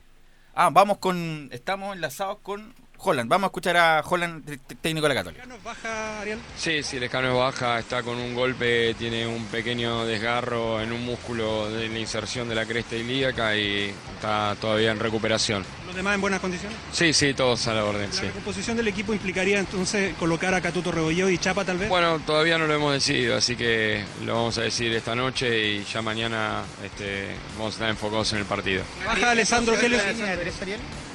Ah, 0.54 0.70
vamos 0.70 0.98
con... 0.98 1.48
Estamos 1.52 1.94
enlazados 1.94 2.38
con 2.42 2.74
Holland. 2.98 3.28
Vamos 3.28 3.46
a 3.46 3.48
escuchar 3.48 3.76
a 3.76 4.02
Holland, 4.04 4.44
técnico 4.80 5.08
de 5.08 5.14
la 5.14 5.20
Católica. 5.20 5.44
baja, 5.64 6.20
Ariel? 6.20 6.38
Sí, 6.56 6.82
sí, 6.82 6.98
Lescano 6.98 7.28
es 7.28 7.34
baja, 7.34 7.78
está 7.78 8.02
con 8.02 8.18
un 8.18 8.34
golpe, 8.34 8.94
tiene 8.94 9.26
un 9.26 9.44
pequeño 9.46 10.04
desgarro 10.04 10.80
en 10.80 10.92
un 10.92 11.04
músculo 11.04 11.70
de 11.70 11.88
la 11.88 11.98
inserción 11.98 12.48
de 12.48 12.54
la 12.54 12.66
cresta 12.66 12.96
ilíaca 12.96 13.56
y 13.56 13.94
está 14.14 14.56
todavía 14.60 14.90
en 14.90 14.98
recuperación. 14.98 15.64
¿Los 15.86 15.94
demás 15.94 16.16
en 16.16 16.20
buenas 16.20 16.40
condiciones? 16.40 16.76
Sí, 16.92 17.12
sí, 17.12 17.34
todos 17.34 17.66
a 17.68 17.74
la 17.74 17.84
orden, 17.84 18.12
sí. 18.12 18.26
La 18.26 18.32
composición 18.32 18.76
del 18.76 18.88
equipo 18.88 19.12
implicaría 19.12 19.58
entonces 19.58 20.14
colocar 20.16 20.52
a 20.54 20.60
Catuto 20.60 20.92
Rebolledo 20.92 21.30
y 21.30 21.38
Chapa 21.38 21.64
tal 21.64 21.78
vez. 21.78 21.88
Bueno, 21.88 22.18
todavía 22.20 22.58
no 22.58 22.66
lo 22.66 22.74
hemos 22.74 22.92
decidido, 22.92 23.36
así 23.36 23.56
que 23.56 24.04
lo 24.24 24.34
vamos 24.34 24.58
a 24.58 24.62
decidir 24.62 24.94
esta 24.94 25.14
noche 25.14 25.68
y 25.68 25.84
ya 25.84 26.02
mañana 26.02 26.62
este, 26.84 27.28
vamos 27.56 27.74
a 27.74 27.76
estar 27.76 27.88
enfocados 27.90 28.32
en 28.32 28.40
el 28.40 28.44
partido. 28.44 28.82
Baja 29.06 29.30
Alessandro 29.30 29.78
Keller. 29.78 30.02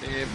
Eh, 0.07 0.25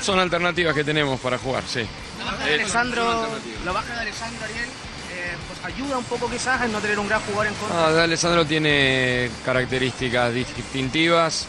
son 0.00 0.18
alternativas 0.18 0.74
que 0.74 0.84
tenemos 0.84 1.18
para 1.20 1.38
jugar, 1.38 1.64
sí. 1.66 1.80
Eh, 1.80 2.54
Alessandro, 2.54 3.26
lo 3.64 3.72
baja 3.72 3.94
de 3.94 4.00
Alessandro 4.00 4.44
Ariel, 4.44 4.68
eh, 5.12 5.36
pues 5.48 5.74
ayuda 5.74 5.98
un 5.98 6.04
poco 6.04 6.30
quizás 6.30 6.62
en 6.62 6.72
no 6.72 6.78
tener 6.80 6.98
un 6.98 7.08
gran 7.08 7.20
jugador 7.22 7.46
en 7.46 7.54
contra. 7.54 7.86
Ah, 7.86 7.92
de 7.92 8.02
Alessandro 8.02 8.44
tiene 8.44 9.30
características 9.44 10.34
distintivas, 10.34 11.46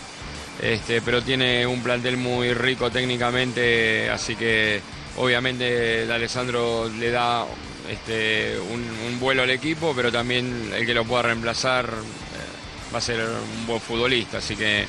este, 0.62 1.02
pero 1.02 1.22
tiene 1.22 1.68
un 1.68 1.82
plantel 1.84 2.18
muy 2.18 2.54
rico 2.54 2.90
técnicamente, 2.90 4.10
así 4.10 4.36
que 4.36 4.82
obviamente 5.18 6.06
de 6.06 6.14
Alessandro 6.14 6.90
le 6.90 7.12
da 7.12 7.46
este, 7.90 8.58
un, 8.72 8.82
un 9.08 9.20
vuelo 9.20 9.44
al 9.44 9.50
equipo, 9.50 9.94
pero 9.96 10.12
también 10.12 10.72
el 10.74 10.86
que 10.86 10.94
lo 10.94 11.04
pueda 11.06 11.24
reemplazar 11.24 11.86
eh, 11.86 12.94
va 12.94 13.00
a 13.00 13.02
ser 13.02 13.20
un 13.20 13.68
buen 13.68 13.82
futbolista, 13.82 14.38
así 14.38 14.56
que 14.56 14.86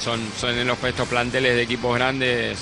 son, 0.00 0.20
son 0.38 0.56
en 0.56 0.66
los 0.66 0.82
estos 0.82 1.08
planteles 1.08 1.54
de 1.54 1.62
equipos 1.62 1.94
grandes, 1.94 2.58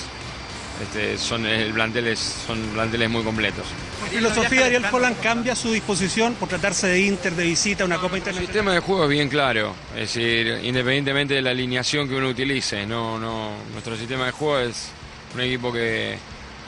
este, 0.81 1.17
son 1.17 1.45
el 1.45 1.71
planteles, 1.73 2.19
son 2.45 2.59
planteles 2.73 3.09
muy 3.09 3.23
completos. 3.23 3.65
Por 3.99 4.09
filosofía, 4.09 4.65
Ariel 4.65 4.85
Holland 4.91 5.19
cambia 5.21 5.55
su 5.55 5.71
disposición 5.71 6.35
por 6.35 6.49
tratarse 6.49 6.87
de 6.87 6.99
Inter, 6.99 7.33
de 7.33 7.45
visita, 7.45 7.85
una 7.85 7.97
Copa 7.97 8.15
El 8.15 8.19
Internacional. 8.19 8.47
sistema 8.47 8.73
de 8.73 8.79
juego 8.79 9.03
es 9.05 9.09
bien 9.09 9.29
claro, 9.29 9.73
es 9.95 10.13
decir, 10.13 10.59
independientemente 10.63 11.33
de 11.33 11.41
la 11.41 11.51
alineación 11.51 12.07
que 12.07 12.15
uno 12.15 12.29
utilice, 12.29 12.85
no, 12.85 13.17
no, 13.17 13.51
nuestro 13.71 13.95
sistema 13.95 14.25
de 14.25 14.31
juego 14.31 14.59
es 14.59 14.89
un 15.33 15.41
equipo 15.41 15.73
que, 15.73 16.17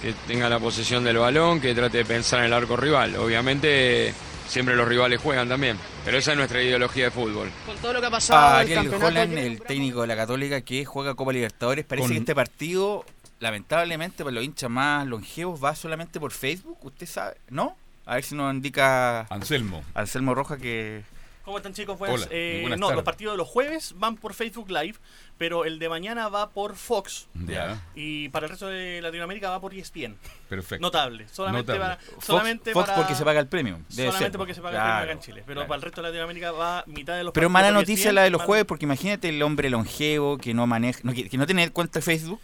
que 0.02 0.14
tenga 0.28 0.50
la 0.50 0.60
posesión 0.60 1.04
del 1.04 1.18
balón, 1.18 1.62
que 1.62 1.76
trate 1.76 2.00
de 2.00 2.06
pensar 2.06 2.40
en 2.40 2.46
el 2.46 2.54
arco 2.54 2.76
rival. 2.78 3.16
Obviamente 3.18 4.14
siempre 4.50 4.76
los 4.76 4.86
rivales 4.88 5.22
juegan 5.22 5.48
también, 5.48 5.78
pero 6.04 6.18
esa 6.18 6.32
es 6.32 6.38
nuestra 6.38 6.62
ideología 6.62 7.06
de 7.06 7.12
fútbol. 7.12 7.50
Con 7.66 7.78
todo 7.78 7.94
lo 7.94 8.02
que 8.02 8.08
ha 8.08 8.12
pasado 8.12 8.40
A 8.48 8.62
el 8.62 8.68
Ariel 8.68 8.76
campeonato. 8.92 9.08
Holland, 9.08 9.38
el 9.38 9.62
técnico 9.62 10.02
de 10.02 10.08
la 10.08 10.16
Católica 10.18 10.60
que 10.62 10.84
juega 10.84 11.16
Copa 11.16 11.32
Libertadores. 11.32 11.86
Parece 11.86 12.04
Con- 12.08 12.12
que 12.14 12.20
este 12.20 12.36
partido, 12.36 13.06
lamentablemente, 13.40 14.24
para 14.24 14.34
los 14.36 14.44
hinchas 14.44 14.70
más 14.70 15.08
longevos, 15.08 15.64
va 15.64 15.76
solamente 15.76 16.20
por 16.20 16.32
Facebook. 16.32 16.78
¿Usted 16.84 17.06
sabe? 17.08 17.38
¿No? 17.50 17.78
A 18.06 18.16
ver 18.16 18.24
si 18.24 18.36
nos 18.36 18.54
indica 18.54 19.22
Anselmo. 19.30 19.84
Anselmo 19.94 20.34
Roja 20.36 20.58
que... 20.58 21.04
¿Cómo 21.50 21.58
están 21.58 21.74
chicos? 21.74 21.98
Buenas, 21.98 22.22
Hola, 22.22 22.28
eh, 22.30 22.60
buenas 22.62 22.78
no, 22.80 22.86
tardes. 22.90 22.98
los 22.98 23.04
partidos 23.06 23.34
de 23.34 23.38
los 23.40 23.48
jueves 23.48 23.96
van 23.98 24.18
por 24.18 24.36
Facebook 24.36 24.70
Live, 24.70 24.94
pero 25.40 25.66
el 25.66 25.80
de 25.80 25.90
mañana 25.90 26.30
va 26.30 26.52
por 26.52 26.76
Fox. 26.76 27.28
Ya. 27.34 27.82
Y 27.96 28.30
para 28.30 28.46
el 28.46 28.52
resto 28.52 28.68
de 28.68 29.02
Latinoamérica 29.02 29.50
va 29.50 29.60
por 29.60 29.74
E 29.74 29.80
ESPN. 29.80 30.16
Perfecto. 30.48 30.80
Notable. 30.84 31.28
Solamente, 31.28 31.72
Notable. 31.74 31.96
para- 31.98 32.12
Fox, 32.14 32.26
solamente 32.26 32.72
Fox 32.72 32.86
para- 32.86 32.98
porque 32.98 33.16
se 33.16 33.26
paga 33.26 33.40
el 33.40 33.48
premium. 33.48 33.84
Debe 33.90 34.10
solamente 34.10 34.32
ser, 34.34 34.38
porque 34.38 34.54
se 34.54 34.62
paga 34.62 34.74
claro, 34.78 34.90
el 34.90 34.94
premio 34.98 35.04
acá 35.06 35.12
en 35.14 35.26
Chile. 35.26 35.44
Pero 35.48 35.56
claro. 35.56 35.68
para 35.70 35.76
el 35.78 35.82
resto 35.82 36.02
de 36.04 36.08
Latinoamérica 36.10 36.52
va 36.52 36.84
mitad 36.86 37.18
de 37.18 37.24
los 37.24 37.34
Pero 37.34 37.50
mala 37.50 37.72
noticia 37.72 37.96
ESPN, 38.12 38.14
la 38.16 38.22
de 38.22 38.30
los 38.30 38.44
jueves, 38.44 38.66
porque 38.66 38.86
imagínate 38.86 39.30
el 39.30 39.42
hombre 39.42 39.72
longevo 39.72 40.38
que 40.38 40.54
no 40.54 40.68
maneja, 40.68 41.00
no, 41.02 41.14
que, 41.14 41.28
que 41.28 41.38
no 41.40 41.48
tiene 41.48 41.68
cuenta 41.72 41.98
de 41.98 42.04
Facebook, 42.04 42.40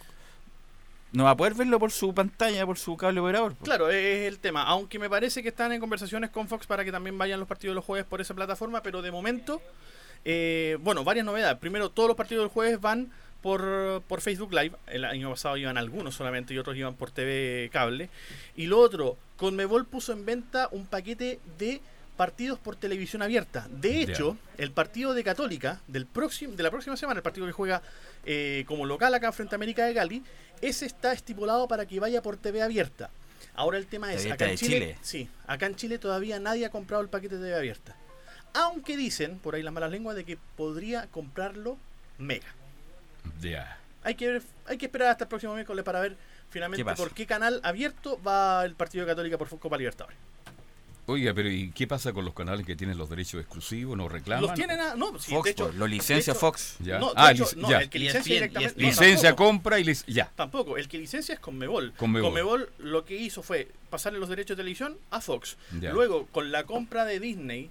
no 1.16 1.24
va 1.24 1.30
a 1.30 1.36
poder 1.36 1.54
verlo 1.54 1.78
por 1.78 1.92
su 1.92 2.12
pantalla, 2.12 2.66
por 2.66 2.76
su 2.76 2.94
cable 2.94 3.20
operador. 3.20 3.56
Claro, 3.62 3.88
es 3.88 4.26
el 4.26 4.38
tema. 4.38 4.64
Aunque 4.64 4.98
me 4.98 5.08
parece 5.08 5.42
que 5.42 5.48
están 5.48 5.72
en 5.72 5.80
conversaciones 5.80 6.28
con 6.28 6.46
Fox 6.46 6.66
para 6.66 6.84
que 6.84 6.92
también 6.92 7.16
vayan 7.16 7.40
los 7.40 7.48
partidos 7.48 7.74
los 7.74 7.86
jueves 7.86 8.04
por 8.04 8.20
esa 8.20 8.34
plataforma, 8.34 8.82
pero 8.82 9.00
de 9.00 9.10
momento, 9.10 9.62
eh, 10.26 10.76
bueno, 10.82 11.04
varias 11.04 11.24
novedades. 11.24 11.56
Primero, 11.56 11.88
todos 11.88 12.06
los 12.06 12.18
partidos 12.18 12.44
del 12.44 12.50
jueves 12.50 12.82
van 12.82 13.10
por, 13.40 14.02
por 14.06 14.20
Facebook 14.20 14.52
Live. 14.52 14.72
El 14.88 15.06
año 15.06 15.30
pasado 15.30 15.56
iban 15.56 15.78
algunos 15.78 16.14
solamente 16.14 16.52
y 16.52 16.58
otros 16.58 16.76
iban 16.76 16.96
por 16.96 17.10
TV 17.10 17.70
cable. 17.72 18.10
Y 18.54 18.66
lo 18.66 18.78
otro, 18.78 19.16
Conmebol 19.38 19.86
puso 19.86 20.12
en 20.12 20.26
venta 20.26 20.68
un 20.70 20.84
paquete 20.84 21.40
de 21.56 21.80
partidos 22.16 22.58
por 22.58 22.76
televisión 22.76 23.22
abierta. 23.22 23.66
De 23.70 24.00
hecho, 24.00 24.36
el 24.58 24.70
partido 24.70 25.14
de 25.14 25.22
Católica 25.22 25.80
del 25.86 26.06
próximo, 26.06 26.54
de 26.54 26.62
la 26.62 26.70
próxima 26.70 26.96
semana, 26.96 27.18
el 27.18 27.22
partido 27.22 27.46
que 27.46 27.52
juega 27.52 27.82
eh, 28.24 28.64
como 28.66 28.86
local 28.86 29.14
acá 29.14 29.32
frente 29.32 29.54
a 29.54 29.56
América 29.56 29.84
de 29.86 29.94
Cali, 29.94 30.22
ese 30.60 30.86
está 30.86 31.12
estipulado 31.12 31.68
para 31.68 31.86
que 31.86 32.00
vaya 32.00 32.22
por 32.22 32.36
TV 32.36 32.62
abierta. 32.62 33.10
Ahora 33.54 33.78
el 33.78 33.86
tema 33.86 34.12
es, 34.12 34.30
acá 34.30 34.50
en 34.50 34.56
Chile, 34.56 34.78
Chile. 34.78 34.98
sí, 35.02 35.28
acá 35.46 35.66
en 35.66 35.76
Chile 35.76 35.98
todavía 35.98 36.38
nadie 36.40 36.66
ha 36.66 36.70
comprado 36.70 37.02
el 37.02 37.08
paquete 37.08 37.36
de 37.36 37.46
TV 37.46 37.56
abierta. 37.56 37.96
Aunque 38.52 38.96
dicen, 38.96 39.38
por 39.38 39.54
ahí 39.54 39.62
las 39.62 39.72
malas 39.72 39.90
lenguas, 39.90 40.16
de 40.16 40.24
que 40.24 40.38
podría 40.56 41.06
comprarlo 41.08 41.78
Mega. 42.18 42.46
Ya. 43.40 43.78
Hay 44.02 44.14
que 44.14 44.28
ver, 44.28 44.42
hay 44.66 44.78
que 44.78 44.86
esperar 44.86 45.08
hasta 45.08 45.24
el 45.24 45.28
próximo 45.28 45.54
miércoles 45.54 45.84
para 45.84 46.00
ver 46.00 46.12
¿Qué 46.12 46.16
finalmente 46.50 46.84
por 46.94 47.12
qué 47.12 47.26
canal 47.26 47.60
abierto 47.64 48.20
va 48.22 48.64
el 48.64 48.74
partido 48.74 49.04
de 49.04 49.12
Católica 49.12 49.36
por 49.36 49.58
Copa 49.58 49.76
Libertadores. 49.76 50.18
Oiga, 51.08 51.32
pero 51.34 51.48
¿y 51.48 51.70
qué 51.70 51.86
pasa 51.86 52.12
con 52.12 52.24
los 52.24 52.34
canales 52.34 52.66
que 52.66 52.74
tienen 52.74 52.98
los 52.98 53.08
derechos 53.08 53.40
exclusivos? 53.40 53.96
¿No 53.96 54.08
reclaman? 54.08 54.42
Los 54.44 54.54
tienen 54.54 54.80
a, 54.80 54.96
no, 54.96 55.16
sí, 55.20 55.30
Fox, 55.30 55.44
de 55.44 55.50
hecho, 55.52 55.64
pues, 55.66 55.76
lo 55.76 55.86
licencia 55.86 56.32
de 56.32 56.36
hecho- 56.38 56.46
Fox. 56.46 56.76
Ya. 56.80 56.98
No, 56.98 57.08
de 57.08 57.12
ah, 57.16 57.30
hecho, 57.30 57.46
no, 57.56 57.70
ya. 57.70 57.78
el 57.78 57.88
que 57.90 57.98
licencia 58.00 58.34
directamente. 58.34 58.80
Licencia, 58.82 59.36
compra 59.36 59.78
y 59.78 59.84
lic- 59.84 60.04
ya. 60.08 60.32
Tampoco, 60.34 60.76
el 60.76 60.88
que 60.88 60.98
licencia 60.98 61.34
es 61.34 61.38
Conmebol. 61.40 61.92
Conmebol. 61.96 62.28
Conmebol 62.30 62.70
lo 62.78 63.04
que 63.04 63.14
hizo 63.14 63.42
fue 63.42 63.68
pasarle 63.88 64.18
los 64.18 64.28
derechos 64.28 64.56
de 64.56 64.62
televisión 64.64 64.98
a 65.12 65.20
Fox. 65.20 65.56
Ya. 65.80 65.92
Luego, 65.92 66.26
con 66.32 66.50
la 66.50 66.64
compra 66.64 67.04
de 67.04 67.20
Disney, 67.20 67.70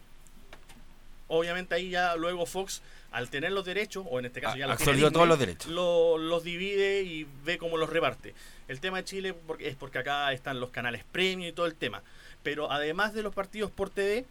obviamente 1.28 1.76
ahí 1.76 1.90
ya 1.90 2.16
luego 2.16 2.46
Fox, 2.46 2.82
al 3.12 3.30
tener 3.30 3.52
los 3.52 3.66
derechos, 3.66 4.06
o 4.10 4.20
en 4.20 4.26
este 4.28 4.42
caso 4.42 4.56
A- 4.56 4.60
ya 4.60 4.68
los 4.68 4.78
tiene 4.78 4.92
absorbió 4.92 5.06
Disney, 5.08 5.14
todos 5.14 5.28
los 5.28 5.40
derechos. 5.40 5.72
lo- 5.72 6.18
los 6.18 6.44
divide 6.44 7.04
y 7.04 7.28
ve 7.44 7.58
cómo 7.58 7.76
los 7.78 7.90
reparte. 7.90 8.34
El 8.68 8.80
tema 8.80 8.98
de 8.98 9.04
Chile 9.06 9.34
porque, 9.34 9.68
es 9.68 9.76
porque 9.76 10.00
acá 10.00 10.32
están 10.34 10.60
los 10.60 10.70
canales 10.70 11.04
premium 11.12 11.50
y 11.50 11.52
todo 11.52 11.66
el 11.66 11.76
tema. 11.76 12.02
Pero 12.46 12.72
además 12.72 13.14
de 13.16 13.24
los 13.24 13.34
partidos 13.34 13.72
por 13.72 13.90
TV, 13.90 14.24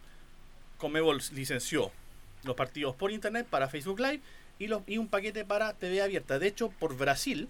Conmebol 0.77 1.21
licenció 1.33 1.91
los 2.45 2.55
partidos 2.55 2.95
por 2.95 3.11
internet 3.11 3.45
para 3.49 3.67
Facebook 3.67 3.99
Live 3.99 4.21
y, 4.57 4.67
los, 4.67 4.83
y 4.87 4.97
un 4.97 5.09
paquete 5.09 5.43
para 5.43 5.73
TV 5.73 6.01
abierta. 6.01 6.39
De 6.39 6.47
hecho, 6.47 6.69
por 6.69 6.95
Brasil, 6.95 7.49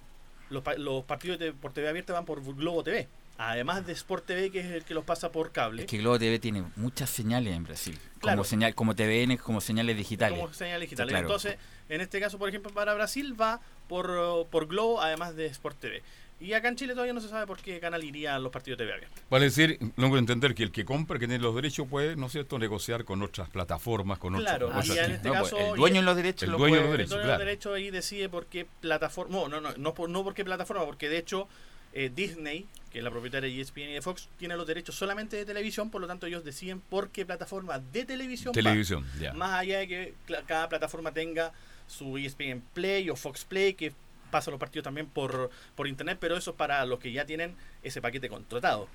los, 0.49 0.63
los 0.77 1.03
partidos 1.03 1.37
de- 1.37 1.53
por 1.53 1.71
TV 1.71 1.87
abierta 1.87 2.13
van 2.13 2.25
por 2.25 2.43
Globo 2.55 2.83
TV. 2.83 3.07
Además 3.37 3.85
de 3.85 3.93
Sport 3.93 4.25
TV, 4.25 4.49
que 4.49 4.61
es 4.61 4.65
el 4.67 4.85
que 4.85 4.93
los 4.95 5.03
pasa 5.03 5.31
por 5.31 5.51
cable. 5.51 5.83
Es 5.83 5.87
que 5.87 5.97
Globo 5.99 6.17
TV 6.17 6.39
tiene 6.39 6.63
muchas 6.77 7.09
señales 7.11 7.53
en 7.53 7.63
Brasil. 7.65 7.99
Claro. 8.19 8.37
Como 8.37 8.43
señal, 8.45 8.73
como 8.73 8.95
TVN, 8.95 9.37
como 9.37 9.61
señales 9.61 9.97
digitales. 9.97 10.39
como 10.39 10.51
señal 10.53 10.81
digital. 10.81 11.07
Claro. 11.09 11.27
Entonces, 11.27 11.57
en 11.89 12.01
este 12.01 12.19
caso, 12.19 12.39
por 12.39 12.49
ejemplo, 12.49 12.71
para 12.73 12.93
Brasil 12.95 13.39
va 13.39 13.59
por, 13.87 14.47
por 14.47 14.65
Globo, 14.67 14.99
además 15.01 15.35
de 15.35 15.45
Sport 15.47 15.77
TV. 15.79 16.01
Y 16.45 16.53
acá 16.53 16.67
en 16.67 16.75
Chile 16.75 16.93
todavía 16.93 17.13
no 17.13 17.21
se 17.21 17.27
sabe 17.29 17.47
por 17.47 17.57
qué 17.59 17.79
canal 17.79 18.03
iría 18.03 18.35
a 18.35 18.39
los 18.39 18.51
partidos 18.51 18.77
de 18.77 18.85
TV 18.85 18.93
abierta. 18.95 19.21
Vale 19.29 19.45
decir, 19.45 19.79
logro 19.95 20.19
entender 20.19 20.53
que 20.53 20.63
el 20.63 20.71
que 20.71 20.85
compra, 20.85 21.17
que 21.17 21.27
tiene 21.27 21.41
los 21.43 21.55
derechos, 21.55 21.87
puede, 21.87 22.15
¿no 22.15 22.27
es 22.27 22.31
cierto?, 22.33 22.59
negociar 22.59 23.03
con 23.03 23.21
otras 23.23 23.49
plataformas, 23.49 24.19
con 24.19 24.35
Claro, 24.35 24.67
otros. 24.67 24.85
y 24.87 24.91
otras- 24.91 25.07
en 25.07 25.15
este 25.15 25.27
No, 25.29 25.33
pues, 25.39 25.51
caso. 25.51 25.71
el 25.73 25.75
dueño 25.79 25.99
en 25.99 26.05
los 26.05 26.15
derechos 26.15 26.43
El 26.43 26.51
lo 26.51 26.57
dueño 26.59 26.75
de 26.75 26.81
los 26.81 26.91
El 26.91 26.97
derechos, 26.97 27.09
dueño 27.09 27.21
de 27.23 27.27
los 27.27 27.37
claro. 27.37 27.45
derechos 27.49 27.73
ahí 27.75 27.89
decide 27.89 28.29
por 28.29 28.45
qué 28.45 28.67
plataforma. 28.81 29.35
No, 29.35 29.47
no, 29.49 29.61
no, 29.61 29.73
no 29.75 29.93
por, 29.93 30.09
no 30.09 30.23
por 30.23 30.33
qué 30.35 30.45
plataforma, 30.45 30.85
porque 30.85 31.09
de 31.09 31.17
hecho 31.17 31.47
eh, 31.97 32.11
Disney, 32.13 32.65
que 32.91 32.97
es 32.99 33.03
la 33.05 33.09
propietaria 33.09 33.49
de 33.49 33.61
ESPN 33.61 33.89
y 33.89 33.93
de 33.93 34.01
Fox, 34.01 34.27
tiene 34.37 34.57
los 34.57 34.67
derechos 34.67 34.95
solamente 34.95 35.37
de 35.37 35.45
televisión, 35.45 35.89
por 35.89 36.01
lo 36.01 36.07
tanto 36.07 36.27
ellos 36.27 36.43
deciden 36.43 36.81
por 36.81 37.09
qué 37.09 37.25
plataforma 37.25 37.79
de 37.79 38.03
televisión. 38.05 38.49
va. 38.51 38.53
Televisión, 38.53 39.05
ya. 39.19 39.31
Más 39.33 39.53
allá 39.53 39.79
de 39.79 39.87
que 39.87 40.13
cada 40.45 40.67
plataforma 40.69 41.11
tenga 41.13 41.53
su 41.87 42.17
ESPN 42.17 42.61
Play 42.73 43.09
o 43.09 43.15
Fox 43.15 43.45
Play, 43.45 43.75
que 43.75 43.93
pasa 44.35 44.51
los 44.51 44.59
partidos 44.59 44.83
también 44.83 45.07
por, 45.07 45.49
por 45.75 45.87
internet, 45.87 46.17
pero 46.19 46.35
eso 46.35 46.51
es 46.51 46.57
para 46.57 46.85
los 46.85 46.99
que 46.99 47.13
ya 47.13 47.25
tienen 47.25 47.55
ese 47.83 48.01
paquete 48.01 48.27
contratado. 48.27 48.89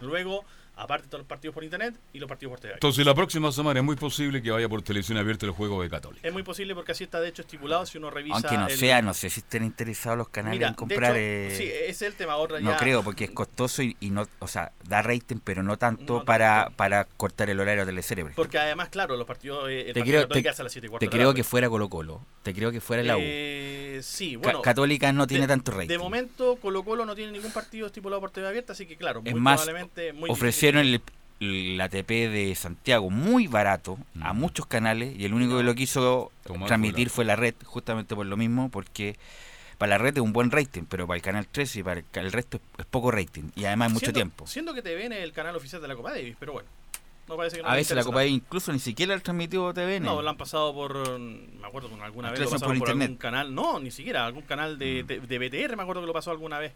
Luego, 0.00 0.44
aparte 0.78 1.06
todos 1.08 1.20
los 1.20 1.26
partidos 1.28 1.54
por 1.54 1.64
internet 1.64 1.94
y 2.12 2.18
los 2.18 2.28
partidos 2.28 2.52
por 2.52 2.60
TV. 2.60 2.74
Entonces, 2.74 3.04
la 3.04 3.14
próxima 3.14 3.50
semana 3.52 3.80
es 3.80 3.84
muy 3.84 3.96
posible 3.96 4.40
que 4.42 4.50
vaya 4.50 4.68
por 4.68 4.80
televisión 4.82 5.18
abierta 5.18 5.44
el 5.46 5.52
juego 5.52 5.82
de 5.82 5.90
Católica. 5.90 6.26
Es 6.26 6.32
muy 6.32 6.42
posible 6.42 6.74
porque 6.74 6.92
así 6.92 7.04
está 7.04 7.20
de 7.20 7.28
hecho 7.28 7.42
estipulado 7.42 7.84
si 7.86 7.98
uno 7.98 8.10
revisa. 8.10 8.36
Aunque 8.36 8.56
no 8.56 8.68
el- 8.68 8.76
sea, 8.78 9.02
no 9.02 9.14
sé 9.14 9.28
si 9.30 9.40
estén 9.40 9.64
interesados 9.64 10.16
los 10.18 10.28
canales 10.28 10.58
Mira, 10.58 10.68
en 10.68 10.72
de 10.74 10.76
comprar. 10.76 11.16
hecho, 11.16 11.20
eh, 11.20 11.54
sí, 11.56 11.64
ese 11.64 11.90
es 11.90 12.02
el 12.02 12.14
tema. 12.14 12.34
No 12.38 12.70
ya- 12.70 12.76
creo, 12.76 13.02
porque 13.02 13.24
es 13.24 13.30
costoso 13.30 13.82
y, 13.82 13.96
y 14.00 14.10
no, 14.10 14.26
o 14.38 14.46
sea, 14.48 14.72
da 14.84 15.02
rating, 15.02 15.36
pero 15.42 15.62
no 15.62 15.76
tanto 15.76 16.18
No 16.18 16.24
para, 16.24 16.70
para 16.76 17.04
cortar 17.04 17.50
el 17.50 17.58
horario 17.60 17.84
de 17.84 17.90
Telecerebro. 17.92 18.32
Porque 18.36 18.58
además, 18.58 18.88
claro, 18.88 19.16
los 19.16 19.26
partidos. 19.26 19.68
eh, 19.68 19.80
el 19.80 19.86
Te 19.86 20.00
partido 20.00 20.04
creo, 20.04 20.22
Católica 20.28 20.50
te, 20.50 20.54
es 20.54 20.60
a 20.60 20.62
las 20.62 20.72
7 20.72 20.86
y 20.86 20.90
cuarto 20.90 21.04
te 21.06 21.10
creo 21.10 21.34
que 21.34 21.44
fuera 21.44 21.68
Colo 21.68 21.88
Colo. 21.88 22.20
Te 22.42 22.54
creo 22.54 22.70
que 22.70 22.80
fuera 22.80 23.02
la 23.02 23.16
U. 23.16 23.20
Eh, 23.22 24.00
sí, 24.02 24.34
Ca- 24.34 24.38
bueno. 24.42 24.62
Católica 24.62 25.12
no 25.12 25.26
tiene 25.26 25.46
tanto 25.46 25.72
rating. 25.72 25.88
De 25.88 25.98
momento, 25.98 26.56
Colo 26.56 26.82
Colo 26.84 27.04
no 27.04 27.14
tiene 27.14 27.32
ningún 27.32 27.52
partido 27.52 27.86
estipulado 27.86 28.20
por 28.20 28.30
TV 28.30 28.46
abierta, 28.48 28.72
así 28.72 28.86
que 28.86 28.96
claro, 28.96 29.20
Es 29.24 29.32
muy 29.32 29.40
más, 29.40 29.60
probablemente. 29.62 30.12
Muy 30.12 30.30
ofrecieron 30.68 31.02
el, 31.40 31.72
el 31.72 31.80
ATP 31.80 32.08
de 32.08 32.54
Santiago 32.54 33.10
muy 33.10 33.46
barato 33.46 33.98
a 34.20 34.32
muchos 34.32 34.66
canales 34.66 35.14
y 35.16 35.24
el 35.24 35.34
único 35.34 35.56
que 35.56 35.62
lo 35.62 35.74
quiso 35.74 36.32
Tomás 36.44 36.66
transmitir 36.66 37.10
fue 37.10 37.24
la 37.24 37.36
red, 37.36 37.54
justamente 37.64 38.14
por 38.14 38.26
lo 38.26 38.36
mismo, 38.36 38.70
porque 38.70 39.16
para 39.78 39.90
la 39.90 39.98
red 39.98 40.16
es 40.16 40.22
un 40.22 40.32
buen 40.32 40.50
rating, 40.50 40.82
pero 40.88 41.06
para 41.06 41.16
el 41.16 41.22
canal 41.22 41.46
13 41.46 41.80
y 41.80 41.82
para 41.82 42.02
el, 42.14 42.32
resto 42.32 42.60
es, 42.78 42.86
poco 42.86 43.10
rating 43.10 43.44
y 43.54 43.64
además 43.64 43.92
mucho 43.92 44.12
tiempo. 44.12 44.46
Siendo 44.46 44.74
que 44.74 44.82
TVN 44.82 45.12
es 45.12 45.22
el 45.22 45.32
canal 45.32 45.54
oficial 45.56 45.80
de 45.80 45.88
la 45.88 45.96
Copa 45.96 46.10
Davis, 46.10 46.36
pero 46.38 46.52
bueno. 46.52 46.68
No 47.28 47.36
parece 47.36 47.56
que 47.56 47.62
no 47.62 47.68
a 47.68 47.74
veces 47.74 47.94
la 47.94 48.04
Copa 48.04 48.20
Davis 48.20 48.32
incluso 48.32 48.72
ni 48.72 48.78
siquiera 48.78 49.12
el 49.12 49.22
transmitido 49.22 49.72
TVN. 49.74 50.02
No, 50.02 50.22
lo 50.22 50.30
han 50.30 50.38
pasado 50.38 50.72
por. 50.72 51.20
Me 51.20 51.66
acuerdo 51.66 51.90
con 51.90 52.00
alguna 52.00 52.30
vez 52.30 52.40
lo 52.40 52.48
pasaron 52.48 52.78
por, 52.78 52.88
por 52.88 53.02
algún 53.02 53.16
canal. 53.16 53.54
No, 53.54 53.78
ni 53.78 53.90
siquiera. 53.90 54.24
Algún 54.24 54.44
canal 54.44 54.78
de, 54.78 55.04
mm. 55.04 55.26
de, 55.26 55.38
BTR, 55.38 55.76
me 55.76 55.82
acuerdo 55.82 56.00
que 56.00 56.06
lo 56.06 56.14
pasó 56.14 56.30
alguna 56.30 56.58
vez. 56.58 56.72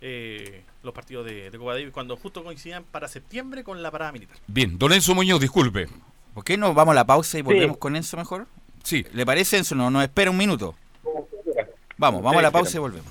Eh, 0.00 0.62
los 0.82 0.94
partidos 0.94 1.24
de, 1.24 1.50
de 1.50 1.58
Copa 1.58 1.72
Davis 1.74 1.90
cuando 1.90 2.16
justo 2.16 2.44
coincidían 2.44 2.84
para 2.84 3.08
septiembre 3.08 3.64
con 3.64 3.82
la 3.82 3.90
parada 3.90 4.12
militar. 4.12 4.36
Bien, 4.46 4.78
don 4.78 4.92
Enzo 4.92 5.14
Muñoz, 5.14 5.40
disculpe. 5.40 5.88
¿Por 6.34 6.44
qué 6.44 6.56
no 6.56 6.74
vamos 6.74 6.92
a 6.92 6.96
la 6.96 7.06
pausa 7.06 7.38
y 7.38 7.42
volvemos 7.42 7.78
con 7.78 7.96
Enzo 7.96 8.16
mejor? 8.16 8.46
Sí. 8.82 9.06
¿Le 9.12 9.24
parece 9.24 9.56
Enzo? 9.58 9.74
No, 9.74 9.90
nos 9.90 10.02
espera 10.02 10.30
un 10.30 10.36
minuto. 10.36 10.74
Vamos, 11.96 12.22
vamos 12.22 12.38
a 12.38 12.42
la 12.42 12.50
pausa 12.50 12.76
y 12.76 12.80
volvemos. 12.80 13.10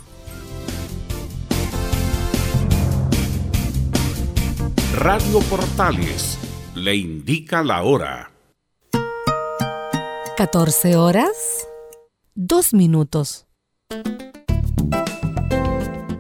Radio 4.96 5.40
Portales 5.50 6.40
le 6.76 6.96
indica 6.96 7.64
la 7.64 7.84
hora. 7.84 8.32
14 10.38 10.96
horas, 10.96 11.68
2 12.36 12.74
minutos. 12.74 13.48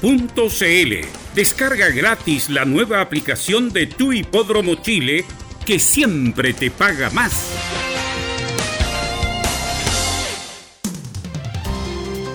Teletrack.cl 0.00 1.08
Descarga 1.34 1.88
gratis 1.90 2.50
la 2.50 2.64
nueva 2.64 3.00
aplicación 3.00 3.70
de 3.70 3.86
Tu 3.86 4.12
Hipódromo 4.12 4.76
Chile 4.76 5.24
que 5.64 5.78
siempre 5.78 6.52
te 6.52 6.70
paga 6.70 7.10
más. 7.10 7.52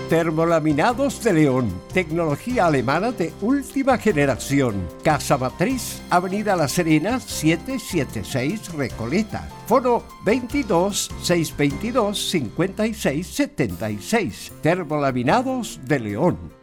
Termolaminados 0.10 1.24
de 1.24 1.34
León, 1.34 1.74
tecnología 1.92 2.68
alemana 2.68 3.12
de 3.12 3.34
última 3.42 3.98
generación. 3.98 4.88
Casa 5.04 5.38
Matriz, 5.38 6.04
Avenida 6.12 6.56
La 6.56 6.68
Serena, 6.68 7.20
776 7.20 8.74
Recoleta. 8.74 9.50
Foro 9.68 10.06
22 10.24 11.10
622 11.20 12.30
56 12.30 13.28
76. 13.28 14.52
Termolaminados 14.62 15.80
de 15.84 16.00
León. 16.00 16.63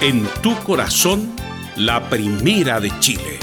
en 0.00 0.24
tu 0.42 0.54
corazón, 0.64 1.34
la 1.76 2.08
primera 2.08 2.80
de 2.80 2.90
Chile. 3.00 3.38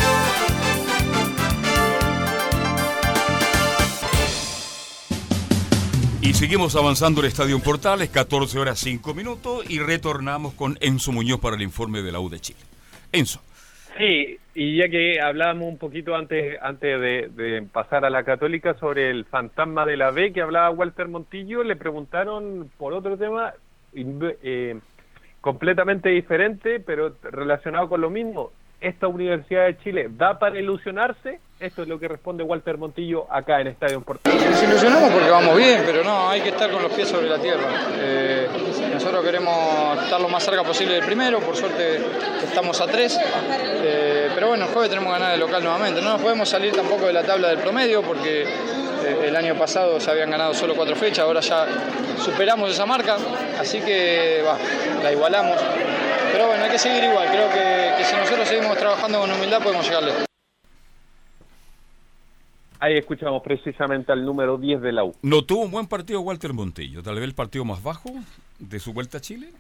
Y 6.22 6.34
seguimos 6.34 6.76
avanzando 6.76 7.22
el 7.22 7.28
Estadio 7.28 7.60
Portales, 7.60 8.10
14 8.10 8.60
horas 8.60 8.80
5 8.80 9.14
minutos, 9.14 9.70
y 9.70 9.80
retornamos 9.80 10.54
con 10.54 10.78
Enzo 10.80 11.12
Muñoz 11.12 11.40
para 11.40 11.56
el 11.56 11.62
informe 11.62 12.02
de 12.02 12.12
la 12.12 12.20
U 12.20 12.30
de 12.30 12.40
Chile. 12.40 12.60
Enzo. 13.12 13.42
Sí, 13.98 14.40
y 14.56 14.78
ya 14.78 14.90
que 14.90 15.20
hablábamos 15.22 15.68
un 15.68 15.78
poquito 15.78 16.16
antes, 16.16 16.58
antes 16.62 17.00
de, 17.00 17.68
pasar 17.72 18.06
a 18.06 18.10
la 18.10 18.24
católica 18.24 18.74
sobre 18.76 19.10
el 19.10 19.26
fantasma 19.26 19.86
de 19.86 19.98
la 19.98 20.12
B 20.12 20.32
que 20.34 20.42
hablaba 20.42 20.70
Walter 20.72 21.08
Montillo, 21.08 21.64
le 21.64 21.76
preguntaron 21.76 22.72
por 22.78 22.94
otro 22.94 23.18
tema, 23.18 23.54
eh, 23.94 24.80
completamente 25.44 26.08
diferente, 26.08 26.80
pero 26.80 27.18
relacionado 27.22 27.90
con 27.90 28.00
lo 28.00 28.10
mismo. 28.10 28.52
¿Esta 28.80 29.10
Universidad 29.10 29.66
de 29.66 29.78
Chile 29.80 30.08
da 30.10 30.40
para 30.40 30.58
ilusionarse? 30.58 31.42
Esto 31.64 31.84
es 31.84 31.88
lo 31.88 31.98
que 31.98 32.10
responde 32.10 32.44
Walter 32.44 32.78
Montillo 32.78 33.26
acá 33.32 33.62
en 33.62 33.68
Estadio 33.68 34.02
Portal. 34.02 34.34
Nos 34.36 34.64
ilusionamos 34.64 35.10
porque 35.12 35.30
vamos 35.30 35.56
bien, 35.56 35.84
pero 35.86 36.04
no, 36.04 36.30
hay 36.30 36.42
que 36.42 36.50
estar 36.50 36.70
con 36.70 36.84
los 36.84 36.92
pies 36.92 37.08
sobre 37.08 37.30
la 37.30 37.40
tierra. 37.40 37.70
Eh, 37.96 38.50
nosotros 38.94 39.24
queremos 39.24 40.04
estar 40.04 40.20
lo 40.20 40.28
más 40.28 40.44
cerca 40.44 40.62
posible 40.64 40.96
del 40.96 41.06
primero, 41.06 41.40
por 41.40 41.56
suerte 41.56 42.02
estamos 42.44 42.82
a 42.82 42.88
tres. 42.88 43.18
Eh, 43.18 44.30
pero 44.36 44.50
bueno, 44.50 44.66
el 44.66 44.72
jueves 44.72 44.90
tenemos 44.90 45.14
que 45.14 45.20
ganar 45.20 45.36
el 45.36 45.40
local 45.40 45.64
nuevamente. 45.64 46.02
No 46.02 46.10
nos 46.10 46.22
podemos 46.22 46.50
salir 46.50 46.74
tampoco 46.74 47.06
de 47.06 47.14
la 47.14 47.24
tabla 47.24 47.48
del 47.48 47.60
promedio 47.60 48.02
porque 48.02 48.42
eh, 48.42 49.24
el 49.28 49.36
año 49.38 49.56
pasado 49.56 50.02
se 50.02 50.12
habían 50.12 50.32
ganado 50.32 50.54
solo 50.54 50.76
cuatro 50.76 50.98
fechas, 50.98 51.20
ahora 51.20 51.40
ya 51.40 51.66
superamos 52.18 52.72
esa 52.72 52.86
marca, 52.86 53.16
así 53.58 53.80
que 53.80 54.44
la 55.02 55.14
igualamos. 55.14 55.58
Pero 56.34 56.46
bueno, 56.48 56.66
hay 56.66 56.72
que 56.72 56.80
seguir 56.80 57.06
igual, 57.06 57.26
creo 57.30 57.50
que, 57.50 58.04
si 58.04 58.18
nosotros 58.18 58.50
seguimos 58.50 58.78
trabajando 58.78 59.22
con 59.22 59.32
humildad 59.32 59.62
podemos 59.62 59.88
llegarle. 59.88 60.33
Ahí 62.84 62.98
escuchamos 62.98 63.42
precisamente 63.42 64.12
al 64.12 64.26
número 64.26 64.58
10 64.58 64.82
de 64.82 64.92
la 64.92 65.06
U. 65.06 65.16
¿No 65.22 65.46
tuvo 65.46 65.62
un 65.62 65.72
buen 65.72 65.88
partido 65.88 66.20
Walter 66.20 66.52
Montillo? 66.52 67.02
¿Tal 67.02 67.16
vez 67.16 67.24
el 67.24 67.34
partido 67.34 67.64
más 67.64 67.82
bajo 67.82 68.12
de 68.60 68.78
su 68.82 68.92
vuelta 68.92 69.20
a 69.20 69.22
Chile? 69.22 69.54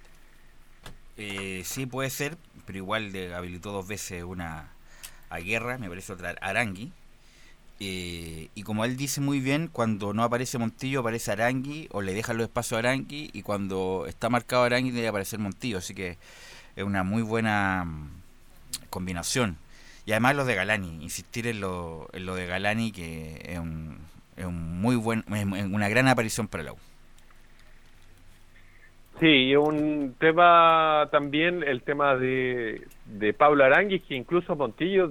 Eh, 1.15 1.61
sí, 1.63 1.85
puede 1.85 2.09
ser, 2.09 2.35
pero 2.65 2.79
igual 2.79 3.13
de, 3.13 3.33
habilitó 3.33 3.71
dos 3.71 3.87
veces 3.87 4.25
una 4.25 4.73
a 5.29 5.39
Guerra, 5.39 5.77
me 5.77 5.87
parece 5.87 6.11
otra 6.11 6.35
Arangui, 6.41 6.91
eh, 7.79 8.49
y 8.55 8.63
como 8.63 8.83
él 8.83 8.97
dice 8.97 9.21
muy 9.21 9.39
bien, 9.39 9.69
cuando 9.71 10.13
no 10.13 10.23
aparece 10.23 10.57
Montillo 10.57 10.99
aparece 10.99 11.31
Arangui 11.31 11.87
o 11.93 12.01
le 12.01 12.13
dejan 12.13 12.35
los 12.35 12.47
espacios 12.47 12.75
a 12.75 12.79
Arangui 12.79 13.29
y 13.31 13.41
cuando 13.41 14.03
está 14.05 14.27
marcado 14.27 14.63
Arangui 14.63 14.91
debe 14.91 15.07
aparecer 15.07 15.39
Montillo, 15.39 15.77
así 15.77 15.95
que 15.95 16.17
es 16.75 16.83
una 16.83 17.05
muy 17.05 17.21
buena 17.21 17.85
mm, 17.85 18.09
combinación. 18.89 19.62
Y 20.05 20.11
además 20.11 20.35
lo 20.35 20.45
de 20.45 20.55
Galani, 20.55 21.01
insistir 21.01 21.47
en 21.47 21.61
lo, 21.61 22.07
en 22.13 22.25
lo 22.25 22.35
de 22.35 22.45
Galani 22.45 22.91
que 22.91 23.41
es 23.45 23.59
un, 23.59 23.97
es 24.35 24.45
un 24.45 24.81
muy 24.81 24.95
buen, 24.95 25.23
una 25.71 25.89
gran 25.89 26.07
aparición 26.07 26.47
para 26.47 26.63
la 26.63 26.73
U. 26.73 26.77
Sí, 29.19 29.27
y 29.27 29.55
un 29.55 30.15
tema 30.19 31.07
también, 31.11 31.63
el 31.63 31.81
tema 31.83 32.15
de, 32.15 32.85
de 33.05 33.33
Pablo 33.33 33.63
Arangui, 33.63 33.99
que 33.99 34.15
incluso 34.15 34.55
Montillo 34.55 35.09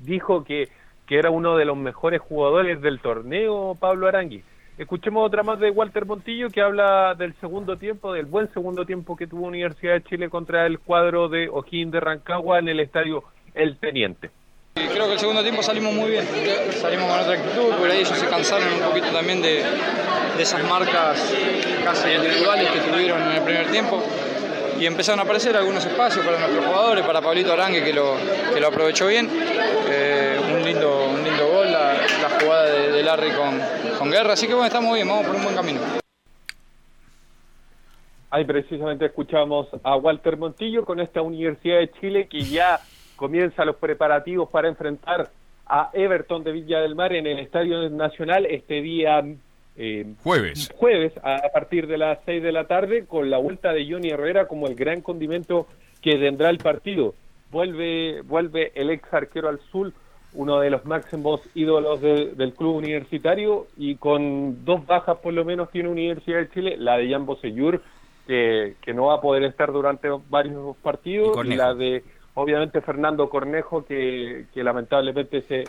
dijo 0.00 0.44
que 0.44 0.68
que 1.06 1.18
era 1.18 1.30
uno 1.30 1.56
de 1.56 1.64
los 1.64 1.76
mejores 1.76 2.20
jugadores 2.20 2.80
del 2.80 3.00
torneo, 3.00 3.76
Pablo 3.78 4.08
Arangui. 4.08 4.42
Escuchemos 4.78 5.26
otra 5.26 5.42
más 5.42 5.58
de 5.60 5.70
Walter 5.70 6.06
Montillo 6.06 6.48
que 6.48 6.62
habla 6.62 7.14
del 7.14 7.34
segundo 7.34 7.76
tiempo, 7.76 8.14
del 8.14 8.26
buen 8.26 8.50
segundo 8.54 8.86
tiempo 8.86 9.16
que 9.16 9.26
tuvo 9.26 9.46
Universidad 9.46 9.92
de 9.92 10.04
Chile 10.04 10.30
contra 10.30 10.64
el 10.64 10.78
cuadro 10.78 11.28
de 11.28 11.48
Ojín 11.50 11.90
de 11.90 12.00
Rancagua 12.00 12.58
en 12.58 12.68
el 12.68 12.80
estadio 12.80 13.24
El 13.54 13.76
Teniente. 13.78 14.30
Creo 14.74 15.06
que 15.06 15.12
el 15.12 15.18
segundo 15.18 15.42
tiempo 15.42 15.62
salimos 15.62 15.92
muy 15.92 16.10
bien, 16.10 16.26
salimos 16.80 17.10
con 17.10 17.20
otra 17.20 17.34
actitud, 17.34 17.74
por 17.74 17.90
ahí 17.90 17.98
ellos 17.98 18.18
se 18.18 18.26
cansaron 18.26 18.72
un 18.72 18.80
poquito 18.80 19.08
también 19.08 19.42
de, 19.42 19.62
de 20.36 20.42
esas 20.42 20.64
marcas 20.64 21.34
casi 21.84 22.10
individuales 22.10 22.70
que 22.70 22.80
tuvieron 22.80 23.20
en 23.22 23.32
el 23.32 23.42
primer 23.42 23.70
tiempo 23.70 24.02
y 24.82 24.86
empezaron 24.86 25.20
a 25.20 25.22
aparecer 25.22 25.56
algunos 25.56 25.84
espacios 25.84 26.24
para 26.24 26.38
nuestros 26.38 26.64
jugadores, 26.64 27.04
para 27.04 27.20
Pablito 27.20 27.52
Arangue 27.52 27.84
que 27.84 27.92
lo, 27.92 28.16
que 28.52 28.60
lo 28.60 28.66
aprovechó 28.66 29.06
bien. 29.06 29.28
Eh, 29.30 30.40
un, 30.52 30.64
lindo, 30.64 31.06
un 31.08 31.22
lindo 31.22 31.46
gol, 31.48 31.70
la, 31.70 31.94
jugada 32.40 32.64
de, 32.64 33.02
Larry 33.02 33.30
con, 33.30 33.60
con 33.98 34.10
Guerra, 34.10 34.32
así 34.32 34.46
que 34.46 34.54
bueno, 34.54 34.66
estamos 34.66 34.94
bien, 34.94 35.06
vamos 35.06 35.26
por 35.26 35.36
un 35.36 35.44
buen 35.44 35.54
camino. 35.54 35.80
Ahí 38.30 38.44
precisamente 38.44 39.06
escuchamos 39.06 39.68
a 39.84 39.96
Walter 39.96 40.36
Montillo 40.36 40.84
con 40.84 40.98
esta 40.98 41.20
Universidad 41.22 41.78
de 41.78 41.90
Chile 42.00 42.28
que 42.28 42.40
ya 42.40 42.80
comienza 43.22 43.64
los 43.64 43.76
preparativos 43.76 44.48
para 44.50 44.66
enfrentar 44.66 45.30
a 45.64 45.90
Everton 45.92 46.42
de 46.42 46.50
Villa 46.50 46.80
del 46.80 46.96
Mar 46.96 47.12
en 47.12 47.28
el 47.28 47.38
Estadio 47.38 47.88
Nacional 47.88 48.46
este 48.46 48.82
día 48.82 49.22
eh, 49.76 50.14
jueves. 50.24 50.72
Jueves 50.74 51.12
a 51.22 51.48
partir 51.54 51.86
de 51.86 51.98
las 51.98 52.18
6 52.24 52.42
de 52.42 52.50
la 52.50 52.66
tarde 52.66 53.06
con 53.06 53.30
la 53.30 53.38
vuelta 53.38 53.72
de 53.72 53.88
Johnny 53.88 54.08
Herrera 54.08 54.48
como 54.48 54.66
el 54.66 54.74
gran 54.74 55.02
condimento 55.02 55.68
que 56.00 56.16
tendrá 56.16 56.50
el 56.50 56.58
partido. 56.58 57.14
Vuelve, 57.52 58.22
vuelve 58.22 58.72
el 58.74 58.90
ex 58.90 59.14
arquero 59.14 59.48
al 59.48 59.60
sur, 59.70 59.92
uno 60.32 60.58
de 60.58 60.70
los 60.70 60.84
máximos 60.84 61.42
ídolos 61.54 62.00
del 62.00 62.54
club 62.54 62.74
universitario 62.74 63.68
y 63.76 63.94
con 63.94 64.64
dos 64.64 64.84
bajas 64.84 65.18
por 65.18 65.32
lo 65.32 65.44
menos 65.44 65.70
tiene 65.70 65.88
Universidad 65.88 66.38
de 66.38 66.50
Chile, 66.50 66.76
la 66.76 66.96
de 66.96 67.08
Jan 67.08 67.24
Bosellur 67.24 67.80
que, 68.26 68.74
que 68.82 68.92
no 68.92 69.06
va 69.06 69.14
a 69.14 69.20
poder 69.20 69.44
estar 69.44 69.70
durante 69.70 70.08
varios 70.28 70.76
partidos 70.78 71.36
y, 71.46 71.54
la 71.54 71.72
de 71.72 72.02
obviamente 72.34 72.80
Fernando 72.80 73.28
Cornejo 73.28 73.84
que, 73.84 74.46
que 74.52 74.64
lamentablemente 74.64 75.42
se 75.42 75.64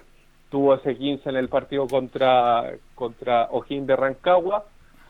tuvo 0.49 0.75
ese 0.75 0.95
15 0.95 1.29
en 1.29 1.35
el 1.35 1.49
partido 1.49 1.87
contra, 1.87 2.73
contra 2.95 3.47
Ojín 3.51 3.87
de 3.87 3.95
Rancagua, 3.95 4.65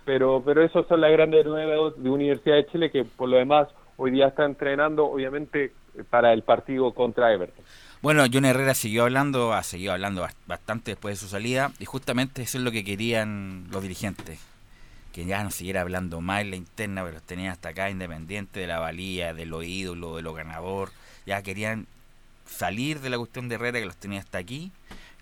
pero, 0.06 0.42
pero 0.46 0.64
esos 0.64 0.88
son 0.88 1.02
las 1.02 1.12
grandes 1.12 1.46
nuevas 1.46 1.94
de 1.98 2.10
Universidad 2.10 2.56
de 2.56 2.66
Chile 2.68 2.92
que 2.92 3.04
por 3.04 3.30
lo 3.30 3.38
demás 3.38 3.68
hoy 3.98 4.12
día 4.12 4.28
está 4.28 4.46
entrenando 4.46 5.06
obviamente 5.06 5.74
para 6.10 6.34
el 6.34 6.44
partido 6.44 6.94
contra 6.94 7.34
Everton. 7.34 7.64
Bueno, 8.02 8.24
John 8.32 8.46
Herrera 8.46 8.74
siguió 8.74 9.04
hablando, 9.04 9.54
ha 9.54 9.64
seguido 9.64 9.94
hablando 9.94 10.28
bastante 10.46 10.92
después 10.92 11.16
de 11.16 11.26
su 11.26 11.30
salida 11.30 11.72
y 11.80 11.86
justamente 11.86 12.42
eso 12.42 12.58
es 12.58 12.64
lo 12.64 12.72
que 12.72 12.84
querían 12.84 13.68
los 13.72 13.82
dirigentes, 13.82 14.40
que 15.14 15.26
ya 15.26 15.44
no 15.44 15.52
siguiera 15.52 15.82
hablando 15.82 16.20
más 16.20 16.42
en 16.42 16.50
la 16.50 16.56
interna, 16.58 17.02
pero 17.04 17.14
los 17.14 17.24
tenían 17.24 17.52
hasta 17.52 17.70
acá 17.70 17.90
independiente 17.90 18.60
de 18.60 18.68
la 18.68 18.80
valía, 18.80 19.34
de 19.34 19.46
lo 19.46 19.64
ídolo, 19.64 20.18
de 20.18 20.22
lo 20.22 20.34
ganador, 20.34 20.90
ya 21.26 21.42
querían 21.42 21.88
salir 22.46 23.00
de 23.00 23.10
la 23.10 23.18
cuestión 23.18 23.50
de 23.50 23.56
Herrera 23.56 23.80
que 23.80 23.86
los 23.86 23.96
tenía 23.96 24.20
hasta 24.20 24.38
aquí 24.38 24.72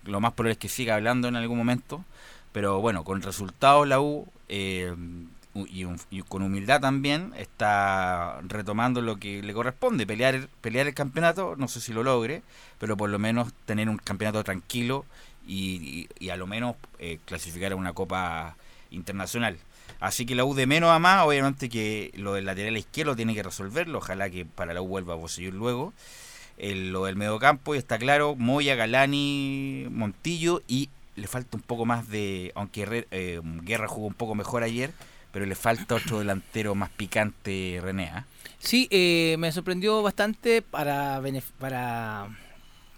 lo 0.04 0.20
más 0.20 0.32
probable 0.32 0.52
es 0.52 0.58
que 0.58 0.68
siga 0.68 0.96
hablando 0.96 1.28
en 1.28 1.36
algún 1.36 1.58
momento, 1.58 2.04
pero 2.52 2.80
bueno, 2.80 3.04
con 3.04 3.22
resultados 3.22 3.86
la 3.86 4.00
U 4.00 4.26
eh, 4.48 4.94
y, 5.54 6.22
con 6.22 6.42
humildad 6.42 6.80
también 6.80 7.32
está 7.36 8.40
retomando 8.42 9.00
lo 9.00 9.16
que 9.18 9.42
le 9.42 9.52
corresponde, 9.52 10.06
pelear, 10.06 10.48
pelear 10.60 10.86
el 10.86 10.94
campeonato, 10.94 11.54
no 11.56 11.68
sé 11.68 11.80
si 11.80 11.92
lo 11.92 12.02
logre, 12.02 12.42
pero 12.78 12.96
por 12.96 13.10
lo 13.10 13.18
menos 13.18 13.52
tener 13.64 13.88
un 13.88 13.98
campeonato 13.98 14.42
tranquilo 14.44 15.04
y, 15.46 16.08
a 16.30 16.36
lo 16.36 16.46
menos 16.46 16.76
eh, 16.98 17.18
clasificar 17.24 17.72
a 17.72 17.76
una 17.76 17.92
copa 17.92 18.56
internacional. 18.90 19.56
Así 20.02 20.26
que 20.26 20.34
la 20.34 20.44
U 20.44 20.54
de 20.54 20.66
menos 20.66 20.90
a 20.90 20.98
más, 20.98 21.24
obviamente 21.24 21.68
que 21.68 22.10
lo 22.14 22.34
del 22.34 22.44
lateral 22.44 22.76
izquierdo 22.76 23.16
tiene 23.16 23.34
que 23.34 23.42
resolverlo, 23.42 23.98
ojalá 23.98 24.28
que 24.28 24.44
para 24.44 24.74
la 24.74 24.82
U 24.82 24.86
vuelva 24.88 25.14
a 25.14 25.18
poseer 25.18 25.54
luego 25.54 25.94
lo 26.58 27.04
del 27.06 27.16
mediocampo 27.16 27.74
y 27.74 27.78
está 27.78 27.98
claro, 27.98 28.36
Moya, 28.36 28.74
Galani, 28.74 29.86
Montillo 29.90 30.62
y 30.68 30.90
le 31.16 31.26
falta 31.26 31.56
un 31.56 31.62
poco 31.62 31.84
más 31.84 32.08
de, 32.08 32.52
aunque 32.54 33.06
eh, 33.10 33.40
Guerra 33.62 33.88
jugó 33.88 34.06
un 34.06 34.14
poco 34.14 34.34
mejor 34.34 34.62
ayer, 34.62 34.92
pero 35.32 35.44
le 35.44 35.54
falta 35.54 35.96
otro 35.96 36.20
delantero 36.20 36.74
más 36.74 36.90
picante, 36.90 37.80
René. 37.82 38.10
¿ah? 38.14 38.24
Sí, 38.58 38.88
eh, 38.90 39.36
me 39.38 39.52
sorprendió 39.52 40.02
bastante 40.02 40.62
para, 40.62 41.20
para, 41.58 42.28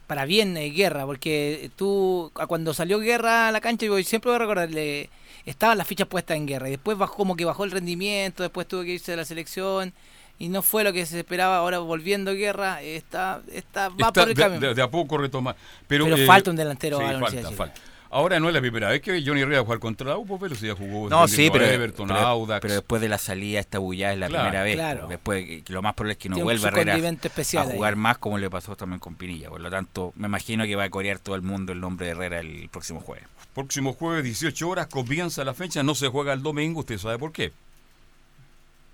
para 0.07 0.25
bien 0.27 0.57
eh, 0.57 0.71
Guerra, 0.71 1.07
porque 1.07 1.71
tú, 1.77 2.31
cuando 2.47 2.75
salió 2.75 2.99
Guerra 2.99 3.49
a 3.49 3.53
la 3.53 3.61
cancha, 3.61 3.87
yo 3.87 4.01
siempre 4.03 4.31
voy 4.31 4.37
a 4.37 4.41
recordarle, 4.41 5.11
estaban 5.47 5.79
las 5.79 5.87
fichas 5.87 6.09
puestas 6.09 6.37
en 6.37 6.47
Guerra, 6.47 6.69
y 6.69 6.73
después 6.73 6.97
bajó 6.97 7.17
como 7.17 7.37
que 7.37 7.45
bajó 7.45 7.65
el 7.65 7.71
rendimiento, 7.71 8.43
después 8.43 8.67
tuvo 8.67 8.83
que 8.83 8.95
irse 8.95 9.13
de 9.13 9.17
la 9.17 9.25
selección, 9.25 9.93
y 10.39 10.49
no 10.49 10.63
fue 10.63 10.85
lo 10.85 10.93
que 10.93 11.07
se 11.07 11.19
esperaba. 11.19 11.59
Ahora 11.59 11.79
volviendo 11.79 12.35
guerra, 12.35 12.83
está, 12.83 13.41
está 13.53 13.89
va 13.89 14.13
por 14.13 14.29
el 14.29 14.35
camino. 14.35 14.75
De, 14.75 14.83
a 14.83 14.91
poco 14.91 15.17
retoma. 15.17 15.55
Pero, 15.87 16.07
eh, 16.09 16.27
falta 16.27 16.51
un 16.51 16.57
delantero 16.57 16.99
sí, 16.99 17.05
falta, 17.05 17.51
falta. 17.53 17.81
Ahora 18.15 18.39
no 18.39 18.47
es 18.47 18.55
la 18.55 18.61
primera 18.61 18.91
vez 18.91 19.01
que 19.03 19.25
Johnny 19.27 19.41
Herrera 19.41 19.63
jugar 19.63 19.81
contra 19.81 20.11
la 20.11 20.17
UPO, 20.17 20.39
pero 20.39 20.55
sí 20.55 20.69
ya 20.69 20.77
jugó 20.77 21.11
no, 21.11 21.27
sí, 21.27 21.51
pero, 21.53 21.65
Everton, 21.65 22.07
pero, 22.07 22.21
Audax. 22.21 22.61
pero 22.61 22.75
después 22.75 23.03
de 23.03 23.09
la 23.09 23.19
salida 23.19 23.59
esta 23.59 23.81
bulla 23.81 24.13
es 24.13 24.19
la 24.21 24.29
primera 24.29 24.63
vez. 24.63 24.77
Claro. 24.77 25.09
Después 25.09 25.69
lo 25.69 25.83
más 25.83 25.95
probable 25.95 26.13
es 26.13 26.19
que 26.19 26.29
no 26.29 26.39
vuelva 26.39 26.69
Herrera 26.69 26.95
a 26.95 27.65
jugar 27.65 27.97
más 27.97 28.19
como 28.19 28.39
le 28.39 28.49
pasó 28.49 28.77
también 28.77 29.01
con 29.01 29.17
Pinilla. 29.17 29.49
Por 29.49 29.61
lo 29.61 29.69
tanto, 29.69 30.13
me 30.15 30.29
imagino 30.29 30.65
que 30.65 30.77
va 30.77 30.85
a 30.85 30.91
corear 30.91 31.19
todo 31.19 31.35
el 31.35 31.43
mundo 31.43 31.73
el 31.73 31.81
nombre 31.81 32.07
de 32.07 32.13
Herrera 32.13 32.39
el 32.39 32.69
próximo 32.69 33.01
jueves. 33.01 33.25
Próximo 33.53 33.95
jueves, 33.95 34.23
18 34.23 34.69
horas, 34.69 34.87
comienza 34.87 35.43
la 35.43 35.53
fecha, 35.53 35.83
no 35.83 35.97
se 35.97 36.07
juega 36.07 36.35
el 36.35 36.43
domingo, 36.45 36.81
usted 36.81 36.99
sabe 36.99 37.19
por 37.19 37.33
qué. 37.33 37.51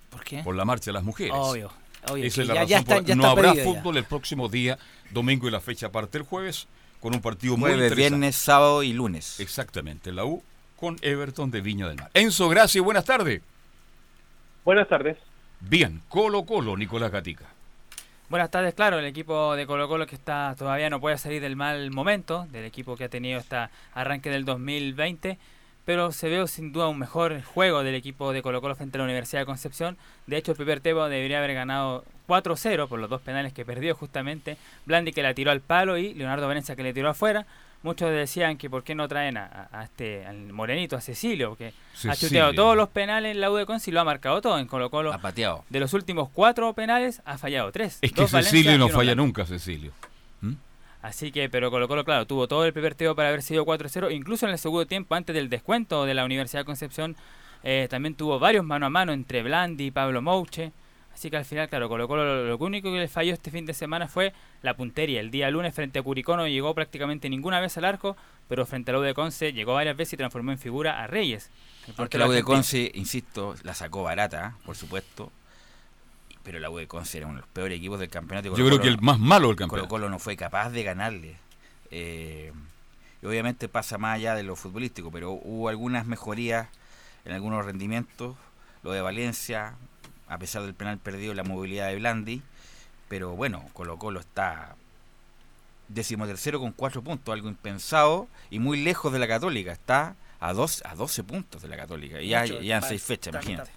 ¿Por 0.08 0.24
qué? 0.24 0.42
Por 0.42 0.56
la 0.56 0.64
marcha 0.64 0.86
de 0.86 0.94
las 0.94 1.04
mujeres. 1.04 1.34
Obvio. 1.36 1.70
Esa 2.16 2.40
es 2.40 2.48
la 2.48 2.64
razón. 2.64 3.18
no 3.18 3.26
habrá 3.26 3.54
fútbol 3.54 3.98
el 3.98 4.04
próximo 4.04 4.48
día, 4.48 4.78
domingo 5.10 5.46
y 5.46 5.50
la 5.50 5.60
fecha 5.60 5.88
aparte 5.88 6.16
el 6.16 6.24
jueves, 6.24 6.66
con 7.00 7.14
un 7.14 7.20
partido 7.20 7.56
muy 7.56 7.70
interesante. 7.70 7.96
viernes, 7.96 8.36
sábado 8.36 8.82
y 8.82 8.92
lunes. 8.92 9.40
Exactamente, 9.40 10.12
la 10.12 10.24
U 10.24 10.42
con 10.76 10.96
Everton 11.02 11.50
de 11.50 11.60
Viña 11.60 11.88
del 11.88 11.96
Mar. 11.96 12.10
Enzo, 12.14 12.48
gracias, 12.48 12.82
buenas 12.82 13.04
tardes. 13.04 13.42
Buenas 14.64 14.88
tardes. 14.88 15.18
Bien, 15.60 16.02
Colo 16.08 16.44
Colo, 16.44 16.76
Nicolás 16.76 17.10
Gatica. 17.10 17.46
Buenas 18.28 18.50
tardes, 18.50 18.74
claro, 18.74 18.98
el 18.98 19.04
equipo 19.04 19.56
de 19.56 19.66
Colo 19.66 19.88
Colo 19.88 20.06
que 20.06 20.14
está 20.14 20.54
todavía 20.56 20.88
no 20.88 21.00
puede 21.00 21.18
salir 21.18 21.42
del 21.42 21.56
mal 21.56 21.90
momento, 21.90 22.46
del 22.50 22.64
equipo 22.64 22.96
que 22.96 23.04
ha 23.04 23.08
tenido 23.08 23.40
este 23.40 23.56
arranque 23.92 24.30
del 24.30 24.44
2020 24.44 25.38
pero 25.84 26.12
se 26.12 26.28
ve 26.28 26.46
sin 26.46 26.72
duda 26.72 26.86
un 26.86 26.98
mejor 26.98 27.42
juego 27.42 27.82
del 27.82 27.96
equipo 27.96 28.32
de 28.32 28.42
Colo 28.42 28.60
Colo 28.60 28.76
frente 28.76 28.96
a 28.96 29.00
la 29.00 29.06
Universidad 29.06 29.40
de 29.40 29.46
Concepción. 29.46 29.96
De 30.26 30.36
hecho, 30.36 30.52
el 30.52 30.56
primer 30.56 30.80
tiempo 30.80 31.08
debería 31.08 31.38
haber 31.38 31.54
ganado 31.54 32.04
4-0 32.30 32.86
por 32.86 33.00
los 33.00 33.10
dos 33.10 33.20
penales 33.20 33.52
que 33.52 33.64
perdió 33.64 33.94
justamente. 33.96 34.56
Blandi 34.86 35.12
que 35.12 35.22
la 35.22 35.34
tiró 35.34 35.50
al 35.50 35.60
palo 35.60 35.98
y 35.98 36.14
Leonardo 36.14 36.46
Valencia 36.46 36.76
que 36.76 36.82
le 36.82 36.94
tiró 36.94 37.10
afuera. 37.10 37.44
Muchos 37.82 38.10
decían 38.10 38.58
que 38.58 38.68
por 38.68 38.84
qué 38.84 38.94
no 38.94 39.08
traen 39.08 39.38
a, 39.38 39.68
este 39.82 40.26
al 40.26 40.52
morenito, 40.52 40.96
a 40.96 41.00
Cecilio, 41.00 41.56
que 41.56 41.72
ha 42.06 42.14
chuteado 42.14 42.52
todos 42.52 42.76
los 42.76 42.90
penales 42.90 43.32
en 43.32 43.40
la 43.40 43.50
U 43.50 43.56
de 43.56 43.64
Conci 43.64 43.90
y 43.90 43.94
lo 43.94 44.00
ha 44.00 44.04
marcado 44.04 44.42
todo 44.42 44.58
en 44.58 44.66
Colo 44.66 44.90
Colo. 44.90 45.12
Ha 45.12 45.18
pateado. 45.18 45.64
De 45.70 45.80
los 45.80 45.94
últimos 45.94 46.28
cuatro 46.28 46.72
penales 46.74 47.22
ha 47.24 47.38
fallado 47.38 47.72
tres. 47.72 47.98
Es 48.02 48.12
que 48.12 48.28
Cecilio 48.28 48.76
no 48.76 48.90
falla 48.90 49.14
nunca, 49.14 49.46
Cecilio. 49.46 49.92
Así 51.02 51.32
que, 51.32 51.48
pero 51.48 51.70
Colo 51.70 51.88
Colo, 51.88 52.04
claro, 52.04 52.26
tuvo 52.26 52.46
todo 52.46 52.66
el 52.66 52.74
primer 52.74 52.94
tiempo 52.94 53.16
para 53.16 53.30
haber 53.30 53.42
sido 53.42 53.64
4-0, 53.64 54.12
incluso 54.12 54.44
en 54.44 54.52
el 54.52 54.58
segundo 54.58 54.86
tiempo, 54.86 55.14
antes 55.14 55.34
del 55.34 55.48
descuento 55.48 56.04
de 56.04 56.12
la 56.12 56.26
Universidad 56.26 56.60
de 56.60 56.66
Concepción, 56.66 57.16
eh, 57.62 57.86
también 57.88 58.14
tuvo 58.14 58.38
varios 58.38 58.64
mano 58.64 58.84
a 58.86 58.90
mano 58.90 59.12
entre 59.12 59.42
Blandi 59.42 59.86
y 59.86 59.90
Pablo 59.90 60.20
Mouche. 60.20 60.72
Así 61.20 61.28
que 61.28 61.36
al 61.36 61.44
final, 61.44 61.68
claro, 61.68 61.90
Colo 61.90 62.08
Colo 62.08 62.46
lo, 62.46 62.56
único 62.56 62.90
que 62.90 62.98
le 62.98 63.06
falló 63.06 63.34
este 63.34 63.50
fin 63.50 63.66
de 63.66 63.74
semana 63.74 64.08
fue 64.08 64.32
la 64.62 64.74
puntería. 64.74 65.20
El 65.20 65.30
día 65.30 65.50
lunes 65.50 65.74
frente 65.74 65.98
a 65.98 66.02
Curicó 66.02 66.34
no 66.34 66.48
llegó 66.48 66.74
prácticamente 66.74 67.28
ninguna 67.28 67.60
vez 67.60 67.76
al 67.76 67.84
arco, 67.84 68.16
pero 68.48 68.64
frente 68.64 68.90
a 68.90 68.94
la 68.94 69.00
U 69.00 69.02
de 69.02 69.12
Conce 69.12 69.52
llegó 69.52 69.74
varias 69.74 69.98
veces 69.98 70.14
y 70.14 70.16
transformó 70.16 70.50
en 70.50 70.58
figura 70.58 71.04
a 71.04 71.06
Reyes. 71.08 71.50
Porque 71.94 72.16
la 72.16 72.26
U 72.26 72.30
de 72.30 72.42
Conce, 72.42 72.90
insisto, 72.94 73.54
la 73.64 73.74
sacó 73.74 74.02
barata, 74.02 74.56
por 74.64 74.76
supuesto, 74.76 75.30
pero 76.42 76.58
la 76.58 76.70
U 76.70 76.78
de 76.78 76.86
Conce 76.86 77.18
era 77.18 77.26
uno 77.26 77.34
de 77.34 77.40
los 77.42 77.50
peores 77.50 77.76
equipos 77.76 78.00
del 78.00 78.08
campeonato. 78.08 78.56
Yo 78.56 78.64
creo 78.64 78.80
que 78.80 78.88
el 78.88 78.98
más 79.02 79.18
malo 79.18 79.48
del 79.48 79.56
campeonato. 79.56 79.90
Colo 79.90 80.04
Colo 80.04 80.08
no 80.08 80.18
fue 80.18 80.38
capaz 80.38 80.70
de 80.70 80.82
ganarle. 80.84 81.36
Eh, 81.90 82.50
y 83.20 83.26
obviamente 83.26 83.68
pasa 83.68 83.98
más 83.98 84.14
allá 84.16 84.34
de 84.34 84.42
lo 84.42 84.56
futbolístico, 84.56 85.10
pero 85.10 85.32
hubo 85.32 85.68
algunas 85.68 86.06
mejorías 86.06 86.68
en 87.26 87.32
algunos 87.32 87.66
rendimientos. 87.66 88.36
Lo 88.82 88.92
de 88.92 89.02
Valencia, 89.02 89.74
a 90.30 90.38
pesar 90.38 90.62
del 90.62 90.74
penal 90.74 90.98
perdido, 90.98 91.34
la 91.34 91.44
movilidad 91.44 91.88
de 91.88 91.96
Blandi. 91.96 92.42
Pero 93.08 93.32
bueno, 93.32 93.68
Colo 93.72 93.98
Colo 93.98 94.20
está 94.20 94.76
decimotercero 95.88 96.60
con 96.60 96.70
cuatro 96.72 97.02
puntos, 97.02 97.32
algo 97.32 97.48
impensado 97.48 98.28
y 98.48 98.60
muy 98.60 98.80
lejos 98.80 99.12
de 99.12 99.18
la 99.18 99.26
Católica. 99.26 99.72
Está 99.72 100.14
a, 100.38 100.52
dos, 100.52 100.82
a 100.86 100.94
12 100.94 101.24
puntos 101.24 101.62
de 101.62 101.68
la 101.68 101.76
Católica. 101.76 102.22
Y 102.22 102.28
ya, 102.28 102.44
ya 102.44 102.76
en 102.76 102.82
seis 102.82 103.02
fechas, 103.02 103.34
imagínate. 103.34 103.70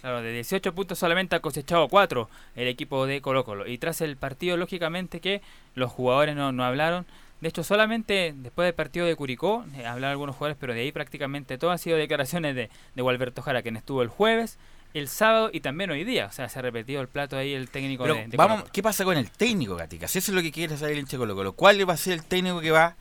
Claro, 0.00 0.20
de 0.20 0.32
18 0.32 0.74
puntos 0.74 0.98
solamente 0.98 1.34
ha 1.34 1.40
cosechado 1.40 1.88
4 1.88 2.28
el 2.56 2.68
equipo 2.68 3.06
de 3.06 3.22
Colo 3.22 3.44
Colo. 3.44 3.66
Y 3.66 3.78
tras 3.78 4.00
el 4.00 4.16
partido, 4.16 4.56
lógicamente 4.56 5.20
que 5.20 5.40
los 5.76 5.90
jugadores 5.90 6.36
no, 6.36 6.64
hablaron. 6.64 7.06
De 7.40 7.48
hecho, 7.48 7.62
solamente 7.62 8.34
después 8.36 8.66
del 8.66 8.74
partido 8.74 9.06
de 9.06 9.16
Curicó 9.16 9.64
eh, 9.76 9.86
hablaron 9.86 10.10
algunos 10.10 10.36
jugadores, 10.36 10.56
pero 10.60 10.74
de 10.74 10.80
ahí 10.80 10.92
prácticamente 10.92 11.56
todo 11.58 11.70
han 11.70 11.78
sido 11.78 11.96
declaraciones 11.96 12.54
de, 12.54 12.70
de 12.94 13.02
Gualberto 13.02 13.40
Jara, 13.40 13.62
quien 13.62 13.76
estuvo 13.76 14.02
el 14.02 14.08
jueves, 14.08 14.58
el 14.94 15.08
sábado 15.08 15.50
y 15.52 15.60
también 15.60 15.90
hoy 15.90 16.04
día. 16.04 16.26
O 16.26 16.32
sea, 16.32 16.48
se 16.48 16.58
ha 16.58 16.62
repetido 16.62 17.00
el 17.00 17.08
plato 17.08 17.36
ahí 17.36 17.52
el 17.52 17.68
técnico 17.68 18.04
de, 18.04 18.28
vamos, 18.36 18.64
¿Qué 18.72 18.82
pasa 18.82 19.04
con 19.04 19.16
el 19.16 19.30
técnico, 19.30 19.76
Gaticas? 19.76 20.16
Eso 20.16 20.30
es 20.30 20.34
lo 20.34 20.42
que 20.42 20.52
quiere 20.52 20.76
saber 20.76 20.94
el 20.94 21.00
hincha 21.00 21.18
Colo 21.18 21.34
Colo. 21.34 21.52
¿Cuál 21.52 21.88
va 21.88 21.94
a 21.94 21.96
ser 21.98 22.14
el 22.14 22.24
técnico 22.24 22.60
que 22.60 22.70
va 22.70 22.96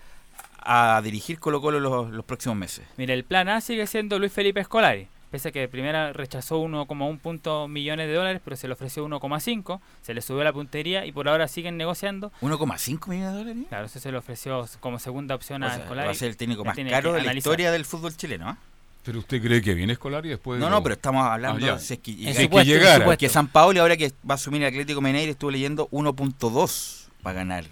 a 0.60 1.02
dirigir 1.04 1.40
Colo 1.40 1.62
Colo 1.62 1.80
los, 1.80 2.12
los 2.12 2.26
próximos 2.26 2.58
meses? 2.58 2.86
Mira, 2.98 3.14
el 3.14 3.24
plan 3.24 3.48
A 3.48 3.62
sigue 3.62 3.88
siendo 3.88 4.20
Luis 4.20 4.34
Felipe 4.34 4.60
Escolari 4.60 5.08
Pese 5.34 5.48
a 5.48 5.52
que 5.52 5.62
de 5.62 5.68
primera 5.68 6.14
rechazó 6.14 6.62
1,1 6.62 7.18
punto 7.18 7.68
millones 7.68 8.08
de 8.08 8.14
dólares, 8.14 8.40
pero 8.44 8.56
se 8.56 8.68
le 8.68 8.74
ofreció 8.74 9.04
1,5, 9.08 9.80
se 10.04 10.14
le 10.14 10.22
subió 10.22 10.44
la 10.44 10.54
puntería 10.54 11.08
y 11.08 11.12
por 11.12 11.28
ahora 11.28 11.48
siguen 11.48 11.76
negociando. 11.76 12.32
¿1,5 12.42 13.08
millones 13.08 13.32
de 13.32 13.38
dólares? 13.40 13.66
Claro, 13.68 13.86
eso 13.88 14.00
se 14.00 14.12
le 14.12 14.18
ofreció 14.20 14.64
como 14.80 15.00
segunda 15.00 15.34
opción 15.34 15.64
O 15.64 15.66
a 15.66 15.72
sea, 15.72 15.80
Escolari. 15.80 16.06
va 16.06 16.12
a 16.12 16.16
ser 16.16 16.30
el 16.30 16.38
técnico 16.38 16.64
más 16.64 16.78
caro 16.88 17.14
de 17.14 17.24
la 17.24 17.34
historia 17.34 17.72
del 17.72 17.84
fútbol 17.84 18.16
chileno. 18.16 18.48
¿ah? 18.48 18.58
¿Pero 19.04 19.20
usted 19.20 19.42
cree 19.42 19.62
que 19.62 19.74
viene 19.74 19.94
Escolari 19.94 20.30
después? 20.30 20.60
de 20.60 20.64
No, 20.66 20.70
lo- 20.70 20.78
no, 20.78 20.84
pero 20.84 20.94
estamos 20.96 21.26
hablando 21.26 21.74
Ah, 21.74 21.78
si 21.80 21.94
es 21.96 22.00
que, 22.00 22.12
En 22.12 22.34
supuesto, 22.36 22.58
que 22.60 22.64
llegara. 22.66 22.96
en 22.96 23.02
supuesto. 23.02 23.20
que 23.20 23.30
San 23.30 23.48
Paolo 23.50 23.82
ahora 23.82 23.98
que 23.98 24.10
va 24.28 24.34
a 24.34 24.36
asumir 24.36 24.62
el 24.64 24.70
Atlético 24.70 25.02
Mineiro 25.02 25.32
estuvo 25.32 25.52
leyendo 25.52 25.88
1.2 25.92 27.10
va 27.26 27.32
a 27.32 27.34
ganar 27.34 27.66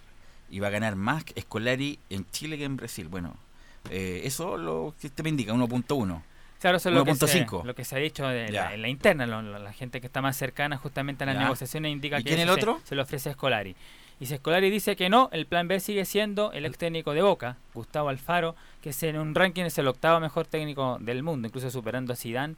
y 0.49 0.59
va 0.59 0.67
a 0.67 0.71
ganar 0.71 0.95
más 0.95 1.23
Escolari 1.35 1.99
en 2.09 2.25
Chile 2.31 2.57
que 2.57 2.65
en 2.65 2.75
Brasil. 2.77 3.07
Bueno, 3.07 3.35
eh, 3.89 4.21
eso 4.25 4.57
lo 4.57 4.93
que 4.99 5.07
usted 5.07 5.23
me 5.23 5.29
indica 5.29 5.53
1.1. 5.53 6.21
Claro, 6.59 6.77
eso 6.77 6.89
es 6.89 6.95
lo 6.95 7.03
que, 7.05 7.15
se, 7.15 7.25
1.5. 7.25 7.63
lo 7.65 7.73
que 7.73 7.85
se 7.85 7.95
ha 7.95 7.99
dicho 7.99 8.27
de 8.27 8.51
la, 8.51 8.73
en 8.73 8.81
la 8.83 8.87
interna. 8.89 9.25
lo- 9.25 9.41
lo- 9.41 9.57
la 9.57 9.73
gente 9.73 9.99
que 9.99 10.07
está 10.07 10.21
más 10.21 10.37
cercana 10.37 10.77
justamente 10.77 11.23
a 11.23 11.27
las 11.27 11.35
Ya. 11.35 11.41
negociaciones 11.43 11.91
indica 11.91 12.19
¿Y 12.19 12.23
que 12.23 12.29
quién 12.35 12.41
el 12.41 12.47
se- 12.47 12.53
otro? 12.53 12.81
Se, 12.83 12.93
le 12.95 13.01
ofrece 13.01 13.29
a 13.29 13.33
Scolari. 13.33 13.75
Y 14.21 14.27
si 14.27 14.37
Scolari 14.37 14.69
dice 14.69 14.95
que 14.95 15.09
no, 15.09 15.29
el 15.33 15.47
plan 15.47 15.67
B 15.67 15.79
sigue 15.79 16.05
siendo 16.05 16.51
el 16.51 16.67
ex 16.67 16.77
técnico 16.77 17.13
de 17.13 17.23
Boca, 17.23 17.57
Gustavo 17.73 18.09
Alfaro, 18.09 18.55
que 18.79 18.91
es 18.91 19.01
en 19.01 19.17
un 19.17 19.33
ranking 19.33 19.63
es 19.63 19.79
el 19.79 19.87
octavo 19.87 20.19
mejor 20.19 20.45
técnico 20.45 20.99
del 21.01 21.23
mundo, 21.23 21.47
incluso 21.47 21.71
superando 21.71 22.13
a 22.13 22.15
Zidane 22.15 22.53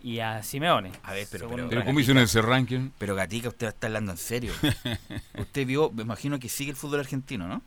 y 0.00 0.20
a 0.20 0.42
Simeone. 0.42 0.92
A 1.02 1.12
ver, 1.12 1.28
pero, 1.30 1.50
pero. 1.68 1.84
¿cómo 1.84 2.00
hicieron 2.00 2.22
ese 2.22 2.40
ranking? 2.40 2.88
pero 2.96 3.14
Gatica, 3.14 3.50
usted 3.50 3.66
está 3.66 3.86
hablando 3.88 4.12
en 4.12 4.16
serio. 4.16 4.54
usted 5.38 5.66
vio, 5.66 5.90
me 5.90 6.04
imagino 6.04 6.38
que 6.38 6.48
sigue 6.48 6.70
el 6.70 6.76
fútbol 6.76 7.00
argentino, 7.00 7.48
¿no? 7.48 7.60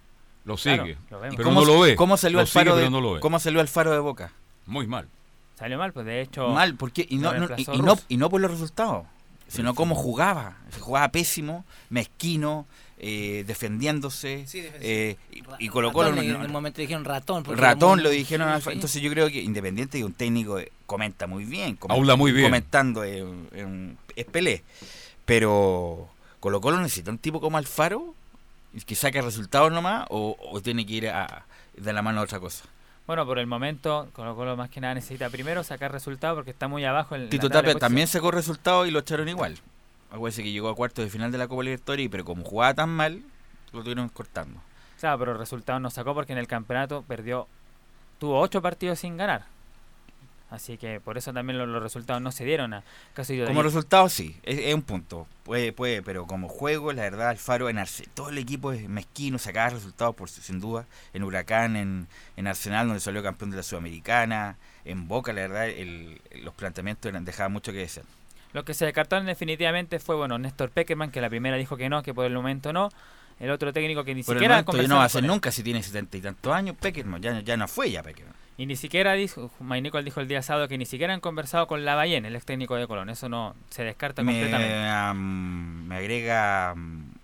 Lo 0.43 0.55
Claro, 0.55 0.85
sigue, 0.85 0.97
lo 1.11 1.19
vemos. 1.19 1.35
¿Y 1.35 1.37
pero 1.37 1.49
cómo, 1.49 1.61
no 1.61 1.67
lo 1.67 1.79
ve. 1.81 1.95
¿Cómo 1.95 2.17
salió 2.17 2.39
Alfaro 2.39 2.71
sigue, 2.71 2.85
de 2.85 2.89
no 2.89 3.19
cómo 3.19 3.39
salió 3.39 3.63
Boca? 4.01 4.31
Muy 4.65 4.87
mal. 4.87 5.07
Salió 5.59 5.77
mal, 5.77 5.93
pues 5.93 6.07
de 6.07 6.21
hecho... 6.21 6.47
Mal, 6.49 6.73
porque 6.73 7.05
y 7.07 7.17
no, 7.17 7.35
y, 7.35 7.81
no, 7.83 7.95
y 8.07 8.17
no 8.17 8.29
por 8.31 8.41
los 8.41 8.49
resultados, 8.49 9.05
sino 9.47 9.75
cómo 9.75 9.93
jugaba. 9.93 10.57
Se 10.71 10.79
jugaba 10.79 11.09
pésimo, 11.09 11.65
mezquino, 11.89 12.65
eh, 12.99 13.43
defendiéndose. 13.45 14.45
Sí, 14.47 14.63
eh, 14.81 15.17
y, 15.31 15.43
y 15.59 15.69
colocó 15.69 16.03
Ratón, 16.03 16.19
en 16.23 16.35
un 16.35 16.51
momento 16.51 16.81
dijeron 16.81 17.05
ratón. 17.05 17.45
ratón 17.45 17.97
muy- 17.97 18.03
lo 18.03 18.09
dijeron 18.09 18.47
sí, 18.49 18.53
Alfa- 18.55 18.71
sí. 18.71 18.75
entonces 18.75 19.01
yo 19.01 19.09
creo 19.11 19.27
que 19.27 19.41
independiente 19.41 19.97
de 19.99 20.03
un 20.03 20.13
técnico 20.13 20.57
eh, 20.59 20.71
comenta 20.85 21.27
muy 21.27 21.45
bien 21.45 21.77
Habla 21.89 22.15
muy 22.15 22.31
bien. 22.31 22.45
comentando 22.47 23.03
eh, 23.03 23.19
en- 23.53 23.97
es 24.15 24.25
Pelé 24.25 24.63
pero 25.25 26.09
Colo 26.39 26.61
Colo 26.61 26.79
necesita 26.79 27.11
un 27.11 27.17
tipo 27.17 27.39
como 27.41 27.57
Alfaro 27.57 28.15
que 28.85 28.95
saque 28.95 29.21
resultados 29.21 29.71
nomás 29.71 30.05
o, 30.09 30.37
o 30.51 30.61
tiene 30.61 30.85
que 30.85 30.93
ir 30.93 31.09
a, 31.09 31.45
de 31.75 31.93
la 31.93 32.01
mano 32.01 32.19
a 32.21 32.23
otra 32.23 32.39
cosa 32.39 32.63
Bueno, 33.07 33.25
por 33.25 33.39
el 33.39 33.47
momento, 33.47 34.09
Colo 34.13 34.35
Colo 34.35 34.55
más 34.57 34.69
que 34.69 34.79
nada 34.81 34.93
necesita 34.93 35.29
primero 35.29 35.63
sacar 35.63 35.91
resultados 35.91 36.35
porque 36.37 36.51
está 36.51 36.67
muy 36.67 36.85
abajo 36.85 37.15
en 37.15 37.29
Tito 37.29 37.49
Tapia 37.49 37.75
también 37.75 38.07
sacó 38.07 38.31
resultados 38.31 38.87
y 38.87 38.91
lo 38.91 38.99
echaron 38.99 39.27
igual 39.29 39.57
acuérdense 40.11 40.43
que 40.43 40.51
llegó 40.51 40.69
a 40.69 40.75
cuartos 40.75 41.03
de 41.05 41.11
final 41.11 41.31
de 41.31 41.37
la 41.37 41.47
Copa 41.47 41.63
Libertadores 41.63 42.07
pero 42.09 42.23
como 42.25 42.43
jugaba 42.43 42.73
tan 42.73 42.89
mal 42.89 43.21
lo 43.73 43.81
tuvieron 43.81 44.09
cortando 44.09 44.59
Claro, 44.99 45.19
pero 45.19 45.31
el 45.33 45.37
resultado 45.37 45.79
no 45.79 45.89
sacó 45.91 46.13
porque 46.15 46.33
en 46.33 46.39
el 46.39 46.47
campeonato 46.47 47.03
perdió, 47.03 47.47
tuvo 48.19 48.39
ocho 48.39 48.63
partidos 48.63 48.97
sin 48.99 49.15
ganar. 49.15 49.45
Así 50.49 50.77
que 50.77 50.99
por 51.01 51.17
eso 51.17 51.33
también 51.33 51.59
lo- 51.59 51.65
los, 51.67 51.83
resultados 51.83 52.21
no 52.21 52.31
se 52.31 52.45
dieron 52.45 52.73
a 52.73 52.83
caso 53.13 53.33
de 53.33 53.45
Como 53.45 53.61
resultado, 53.63 54.07
sí, 54.07 54.37
es, 54.43 54.57
es 54.59 54.73
un 54.73 54.81
punto. 54.81 55.27
Puede, 55.43 55.73
puede, 55.73 56.01
pero 56.01 56.25
como 56.25 56.47
juego, 56.47 56.93
la 56.93 57.01
verdad, 57.03 57.29
Alfaro 57.29 57.69
en 57.69 57.77
Arce- 57.77 58.07
todo 58.13 58.29
el 58.29 58.37
equipo 58.37 58.71
es 58.71 58.87
mezquino, 58.87 59.37
sacaba 59.39 59.69
resultados 59.71 60.15
por 60.15 60.29
sin 60.29 60.61
duda. 60.61 60.85
En 61.13 61.23
Huracán, 61.23 61.75
en, 61.75 62.07
en 62.37 62.47
Arsenal, 62.47 62.87
donde 62.87 63.01
salió 63.01 63.21
campeón 63.21 63.51
de 63.51 63.57
la 63.57 63.63
Sudamericana, 63.63 64.55
en 64.85 65.07
Boca, 65.09 65.33
la 65.33 65.41
verdad, 65.41 65.67
el- 65.67 66.21
los 66.43 66.53
planteamientos 66.53 67.09
eran, 67.09 67.25
dejaban 67.25 67.51
mucho 67.51 67.71
que 67.73 67.79
desear. 67.79 68.05
Lo 68.57 68.65
que 68.65 68.73
se 68.73 68.85
descartaron 68.85 69.27
definitivamente 69.27 69.99
fue, 69.99 70.15
bueno, 70.15 70.39
Néstor 70.39 70.71
Peckerman, 70.71 71.11
que 71.11 71.21
la 71.21 71.29
primera 71.29 71.57
dijo 71.57 71.77
que 71.77 71.89
no, 71.89 72.01
que 72.01 72.11
por 72.11 72.25
el 72.25 72.33
momento 72.33 72.73
no. 72.73 72.89
El 73.39 73.51
otro 73.51 73.71
técnico 73.71 74.03
que 74.03 74.15
ni 74.15 74.23
Por 74.23 74.33
el 74.35 74.39
siquiera 74.39 74.55
momento 74.55 74.81
ya 74.81 74.87
no 74.87 74.95
va 74.97 75.03
a 75.03 75.09
ser 75.09 75.23
nunca 75.23 75.51
si 75.51 75.61
tiene 75.61 75.83
setenta 75.83 76.17
y 76.17 76.21
tantos 76.21 76.51
años. 76.51 76.75
Peckerman, 76.79 77.21
ya, 77.21 77.39
ya 77.41 77.55
no 77.55 77.67
fue 77.67 77.91
ya 77.91 78.01
Peckerman. 78.01 78.33
Y 78.57 78.65
ni 78.65 78.75
siquiera 78.75 79.13
dijo, 79.13 79.51
Nicol 79.59 80.03
dijo 80.03 80.21
el 80.21 80.27
día 80.27 80.41
sábado 80.41 80.67
que 80.67 80.79
ni 80.79 80.87
siquiera 80.87 81.13
han 81.13 81.19
conversado 81.19 81.67
con 81.67 81.85
Lavallén, 81.85 82.25
el 82.25 82.35
ex 82.35 82.45
técnico 82.45 82.75
de 82.77 82.87
Colón. 82.87 83.11
Eso 83.11 83.29
no 83.29 83.55
se 83.69 83.83
descarta 83.83 84.23
completamente. 84.23 84.73
Me, 84.73 84.89
am, 84.89 85.85
me 85.87 85.97
agrega 85.97 86.73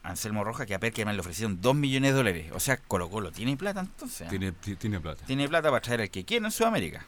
Anselmo 0.04 0.44
Roja 0.44 0.68
que 0.68 0.76
a 0.76 0.80
Peckerman 0.80 1.16
le 1.16 1.22
ofrecieron 1.22 1.60
2 1.60 1.74
millones 1.74 2.12
de 2.12 2.18
dólares. 2.18 2.52
O 2.54 2.60
sea, 2.60 2.78
Colo 2.78 3.10
Colo 3.10 3.32
tiene 3.32 3.58
plata 3.58 3.80
entonces. 3.80 4.28
¿ah? 4.28 4.30
Tiene, 4.30 4.52
ti- 4.52 4.76
tiene 4.76 5.00
plata. 5.00 5.26
Tiene 5.26 5.50
plata 5.50 5.70
para 5.72 5.82
traer 5.82 6.02
al 6.02 6.12
que 6.12 6.24
quiera 6.24 6.46
en 6.46 6.52
Sudamérica. 6.52 7.08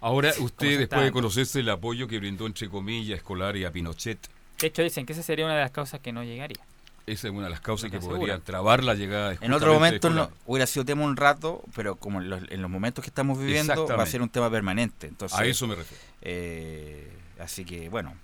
Ahora, 0.00 0.32
¿Cómo 0.34 0.46
usted, 0.46 0.78
después 0.78 1.04
de 1.04 1.12
conocerse 1.12 1.60
el 1.60 1.68
apoyo 1.70 2.06
que 2.06 2.18
brindó, 2.18 2.46
entre 2.46 2.68
comillas, 2.68 3.18
Escolari 3.18 3.64
a 3.64 3.72
Pinochet, 3.72 4.18
De 4.60 4.68
hecho, 4.68 4.82
dicen 4.82 5.06
que 5.06 5.12
esa 5.12 5.22
sería 5.22 5.44
una 5.44 5.54
de 5.54 5.60
las 5.62 5.70
causas 5.70 6.00
que 6.00 6.12
no 6.12 6.22
llegaría. 6.22 6.58
esa 7.06 7.28
es 7.28 7.34
una 7.34 7.44
de 7.44 7.50
las 7.50 7.60
causas 7.60 7.90
que 7.90 7.98
podría 7.98 8.38
trabar 8.38 8.84
la 8.84 8.94
llegada 8.94 9.30
de 9.30 9.38
En 9.40 9.52
otro 9.52 9.72
momento 9.72 10.10
no, 10.10 10.30
hubiera 10.46 10.66
sido 10.66 10.84
tema 10.84 11.04
un 11.04 11.16
rato, 11.16 11.62
pero 11.74 11.96
como 11.96 12.20
en 12.20 12.30
los, 12.30 12.42
en 12.50 12.62
los 12.62 12.70
momentos 12.70 13.02
que 13.02 13.08
estamos 13.10 13.38
viviendo 13.38 13.86
va 13.88 14.02
a 14.02 14.06
ser 14.06 14.22
un 14.22 14.28
tema 14.28 14.50
permanente. 14.50 15.06
Entonces, 15.06 15.38
A 15.38 15.44
eso 15.46 15.66
me 15.66 15.74
refiero. 15.74 16.02
eh, 16.22 17.10
así 17.40 17.64
que 17.64 17.88
bueno, 17.88 18.14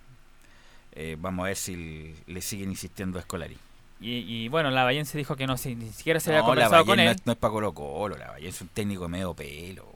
eh, 0.93 1.17
vamos 1.19 1.45
a 1.45 1.47
ver 1.49 1.57
si 1.57 2.15
le 2.27 2.41
siguen 2.41 2.71
insistiendo 2.71 3.19
a 3.19 3.23
Escolari. 3.23 3.57
Y, 4.01 4.19
y 4.19 4.49
bueno, 4.49 4.71
se 5.05 5.17
dijo 5.19 5.35
que 5.37 5.47
no, 5.47 5.57
si- 5.57 5.75
ni 5.77 5.91
siquiera 5.91 6.21
se 6.21 6.31
había 6.31 6.41
No, 6.41 6.47
conversado 6.47 6.85
con 6.85 6.97
no 6.97 7.03
él. 7.03 7.09
es, 7.09 7.27
no 7.27 7.33
es 7.33 7.39
para 7.39 7.53
Colo 7.53 7.73
Colo, 7.73 8.17
Lavallén 8.17 8.49
es 8.49 8.61
un 8.61 8.69
técnico 8.69 9.09
medio 9.09 9.35
pelo. 9.35 9.94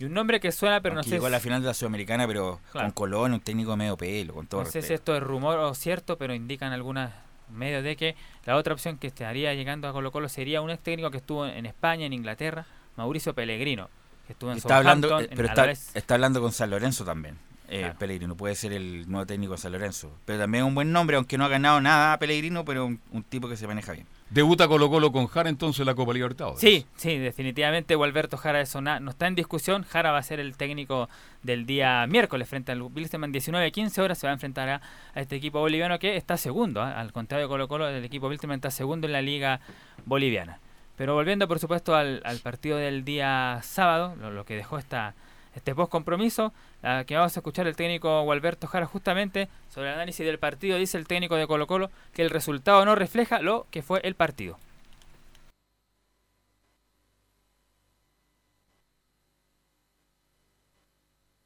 Y 0.00 0.04
un 0.06 0.14
nombre 0.14 0.40
que 0.40 0.50
suena, 0.50 0.80
pero 0.80 0.94
no 0.94 1.02
sé, 1.02 1.10
llegó 1.10 1.26
a 1.26 1.30
la 1.30 1.40
final 1.40 1.60
de 1.60 1.68
la 1.68 1.74
Sudamericana, 1.74 2.26
pero 2.26 2.58
Claro. 2.72 2.86
con 2.88 2.92
Colón, 2.94 3.34
un 3.34 3.40
técnico 3.40 3.76
medio 3.76 3.96
pelo, 3.98 4.32
con 4.32 4.46
todo 4.46 4.64
no 4.64 4.70
sé 4.70 4.80
si 4.80 4.94
esto 4.94 5.14
es 5.14 5.22
rumor 5.22 5.58
o 5.58 5.74
cierto, 5.74 6.16
pero 6.16 6.32
indican 6.34 6.72
algunos 6.72 7.10
medios 7.50 7.84
de 7.84 7.96
que 7.96 8.16
la 8.46 8.56
otra 8.56 8.72
opción 8.72 8.96
que 8.96 9.08
estaría 9.08 9.52
llegando 9.52 9.88
a 9.88 9.92
Colo 9.92 10.10
Colo 10.10 10.30
sería 10.30 10.62
un 10.62 10.70
ex 10.70 10.82
técnico 10.82 11.10
que 11.10 11.18
estuvo 11.18 11.46
en 11.46 11.66
España, 11.66 12.06
en 12.06 12.14
Inglaterra, 12.14 12.64
Mauricio 12.96 13.34
Pellegrino, 13.34 13.90
que 14.26 14.32
estuvo 14.32 14.50
en 14.52 14.56
Está 14.56 14.78
hablando, 14.78 15.20
eh, 15.20 15.28
en 15.30 15.36
pero 15.36 15.48
está, 15.94 16.14
hablando 16.14 16.40
con 16.40 16.52
San 16.52 16.70
Lorenzo 16.70 17.04
también. 17.04 17.36
Eh, 17.68 17.80
Claro. 17.80 17.98
Pellegrino 17.98 18.36
puede 18.36 18.54
ser 18.54 18.72
el 18.72 19.08
nuevo 19.08 19.26
técnico 19.26 19.52
de 19.52 19.58
San 19.58 19.72
Lorenzo. 19.72 20.10
Pero 20.24 20.38
también 20.40 20.64
es 20.64 20.68
un 20.68 20.74
buen 20.74 20.90
nombre, 20.92 21.16
aunque 21.16 21.36
no 21.36 21.44
ha 21.44 21.48
ganado 21.48 21.80
nada 21.80 22.18
Pellegrino, 22.18 22.64
pero 22.64 22.86
un, 22.86 23.00
un 23.12 23.22
tipo 23.22 23.48
que 23.48 23.56
se 23.56 23.66
maneja 23.66 23.92
bien. 23.92 24.06
Debuta 24.30 24.68
Colo 24.68 24.88
Colo 24.88 25.10
con 25.10 25.26
Jara 25.26 25.48
entonces 25.48 25.80
en 25.80 25.86
la 25.86 25.96
Copa 25.96 26.12
Libertadores. 26.12 26.60
Sí, 26.60 26.86
sí, 26.94 27.18
definitivamente 27.18 27.96
Gualberto 27.96 28.36
Jara 28.36 28.60
eso 28.60 28.80
no 28.80 29.10
está 29.10 29.26
en 29.26 29.34
discusión. 29.34 29.82
Jara 29.82 30.12
va 30.12 30.18
a 30.18 30.22
ser 30.22 30.38
el 30.38 30.56
técnico 30.56 31.08
del 31.42 31.66
día 31.66 32.06
miércoles 32.06 32.48
frente 32.48 32.70
al 32.70 32.80
Wilstermann 32.80 33.32
19-15 33.32 33.98
horas. 33.98 34.18
Se 34.18 34.28
va 34.28 34.30
a 34.30 34.34
enfrentar 34.34 34.68
a, 34.68 34.80
este 35.16 35.34
equipo 35.34 35.58
boliviano 35.58 35.98
que 35.98 36.16
está 36.16 36.36
segundo. 36.36 36.80
¿ah? 36.80 36.92
Al 36.92 37.12
contrario 37.12 37.46
de 37.46 37.48
Colo 37.48 37.66
Colo, 37.66 37.88
el 37.88 38.04
equipo 38.04 38.28
Wilstermann 38.28 38.58
está 38.58 38.70
segundo 38.70 39.08
en 39.08 39.14
la 39.14 39.20
liga 39.20 39.60
boliviana. 40.06 40.60
Pero 40.94 41.14
volviendo 41.14 41.48
por 41.48 41.58
supuesto 41.58 41.96
al, 41.96 42.22
al 42.24 42.38
partido 42.38 42.76
del 42.78 43.04
día 43.04 43.58
sábado, 43.64 44.14
lo, 44.14 44.30
lo 44.30 44.44
que 44.44 44.54
dejó 44.54 44.78
esta, 44.78 45.14
este 45.60 45.74
post 45.74 45.92
compromiso, 45.92 46.52
la 46.82 47.04
que 47.04 47.14
vamos 47.16 47.36
a 47.36 47.40
escuchar 47.40 47.66
el 47.66 47.76
técnico 47.76 48.22
Gualberto 48.22 48.66
Jara 48.66 48.86
justamente 48.86 49.48
sobre 49.72 49.88
el 49.88 49.94
análisis 49.94 50.24
del 50.24 50.38
partido, 50.38 50.78
dice 50.78 50.96
el 50.96 51.06
técnico 51.06 51.36
de 51.36 51.46
Colo 51.46 51.66
Colo 51.66 51.90
que 52.14 52.22
el 52.22 52.30
resultado 52.30 52.84
no 52.84 52.94
refleja 52.94 53.40
lo 53.40 53.66
que 53.70 53.82
fue 53.82 54.00
el 54.02 54.14
partido. 54.14 54.58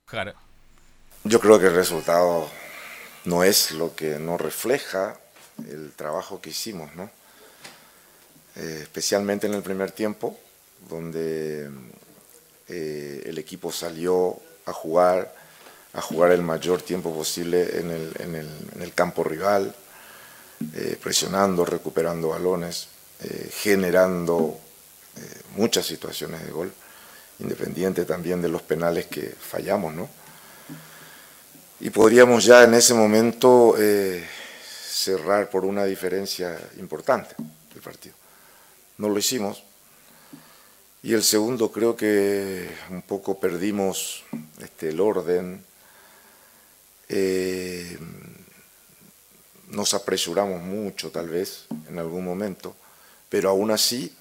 Jara. 0.07 0.35
Yo 1.25 1.41
creo 1.41 1.59
que 1.59 1.67
el 1.67 1.75
resultado 1.75 2.49
no 3.25 3.43
es 3.43 3.73
lo 3.73 3.97
que 3.97 4.19
nos 4.21 4.41
refleja 4.41 5.19
el 5.69 5.93
trabajo 5.93 6.41
que 6.41 6.51
hicimos, 6.51 6.95
¿no? 6.95 7.11
Eh, 8.57 8.81
especialmente 8.83 9.49
en 9.49 9.55
el 9.55 9.62
primer 9.62 9.91
tiempo, 9.91 10.39
donde 10.89 11.69
eh, 12.69 13.23
el 13.27 13.39
equipo 13.39 13.73
salió 13.73 14.39
a 14.67 14.73
jugar, 14.73 15.35
a 15.93 16.01
jugar 16.01 16.33
el 16.33 16.43
mayor 16.43 16.83
tiempo 16.83 17.15
posible 17.15 17.79
en 17.79 17.91
el, 17.91 18.12
en 18.19 18.35
el, 18.35 18.49
en 18.75 18.83
el 18.83 18.93
campo 18.95 19.25
rival, 19.25 19.75
eh, 20.75 20.99
presionando, 21.03 21.65
recuperando 21.65 22.29
balones, 22.29 22.89
eh, 23.23 23.51
generando 23.53 24.59
eh, 25.17 25.21
muchas 25.57 25.87
situaciones 25.87 26.45
de 26.45 26.53
gol, 26.53 26.73
independiente 27.41 28.05
también 28.05 28.41
de 28.41 28.49
los 28.49 28.62
penales 28.62 29.07
que 29.07 29.35
fallamos, 29.39 29.95
¿no? 29.95 30.09
y 31.85 31.91
podríamos 31.91 32.45
ya 32.45 32.65
en 32.65 32.73
ese 32.73 32.95
momento 32.95 33.75
eh, 33.79 34.25
cerrar 34.89 35.51
por 35.51 35.67
una 35.67 35.85
diferencia 35.85 36.59
importante 36.79 37.35
el 37.75 37.81
partido. 37.83 38.15
No 38.97 39.09
lo 39.11 39.19
hicimos. 39.19 39.62
Y 41.05 41.13
el 41.13 41.23
segundo 41.23 41.71
creo 41.71 41.95
que 41.95 42.67
un 42.89 43.03
poco 43.03 43.39
perdimos 43.39 44.25
este, 44.59 44.89
el 44.89 45.01
orden, 45.01 45.63
eh, 47.11 47.99
nos 49.69 49.93
apresuramos 49.93 50.63
mucho 50.63 51.11
tal 51.11 51.29
vez 51.29 51.67
en 51.91 51.99
algún 51.99 52.25
momento, 52.25 52.75
pero 53.29 53.51
aún 53.51 53.71
así 53.71 54.17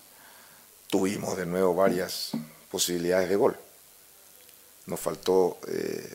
tuvimos 0.87 1.37
de 1.37 1.45
nuevo 1.45 1.73
varias 1.73 2.31
posibilidades 2.69 3.29
de 3.29 3.37
gol. 3.37 3.57
Nos 4.85 4.99
faltó 4.99 5.59
eh, 5.69 6.13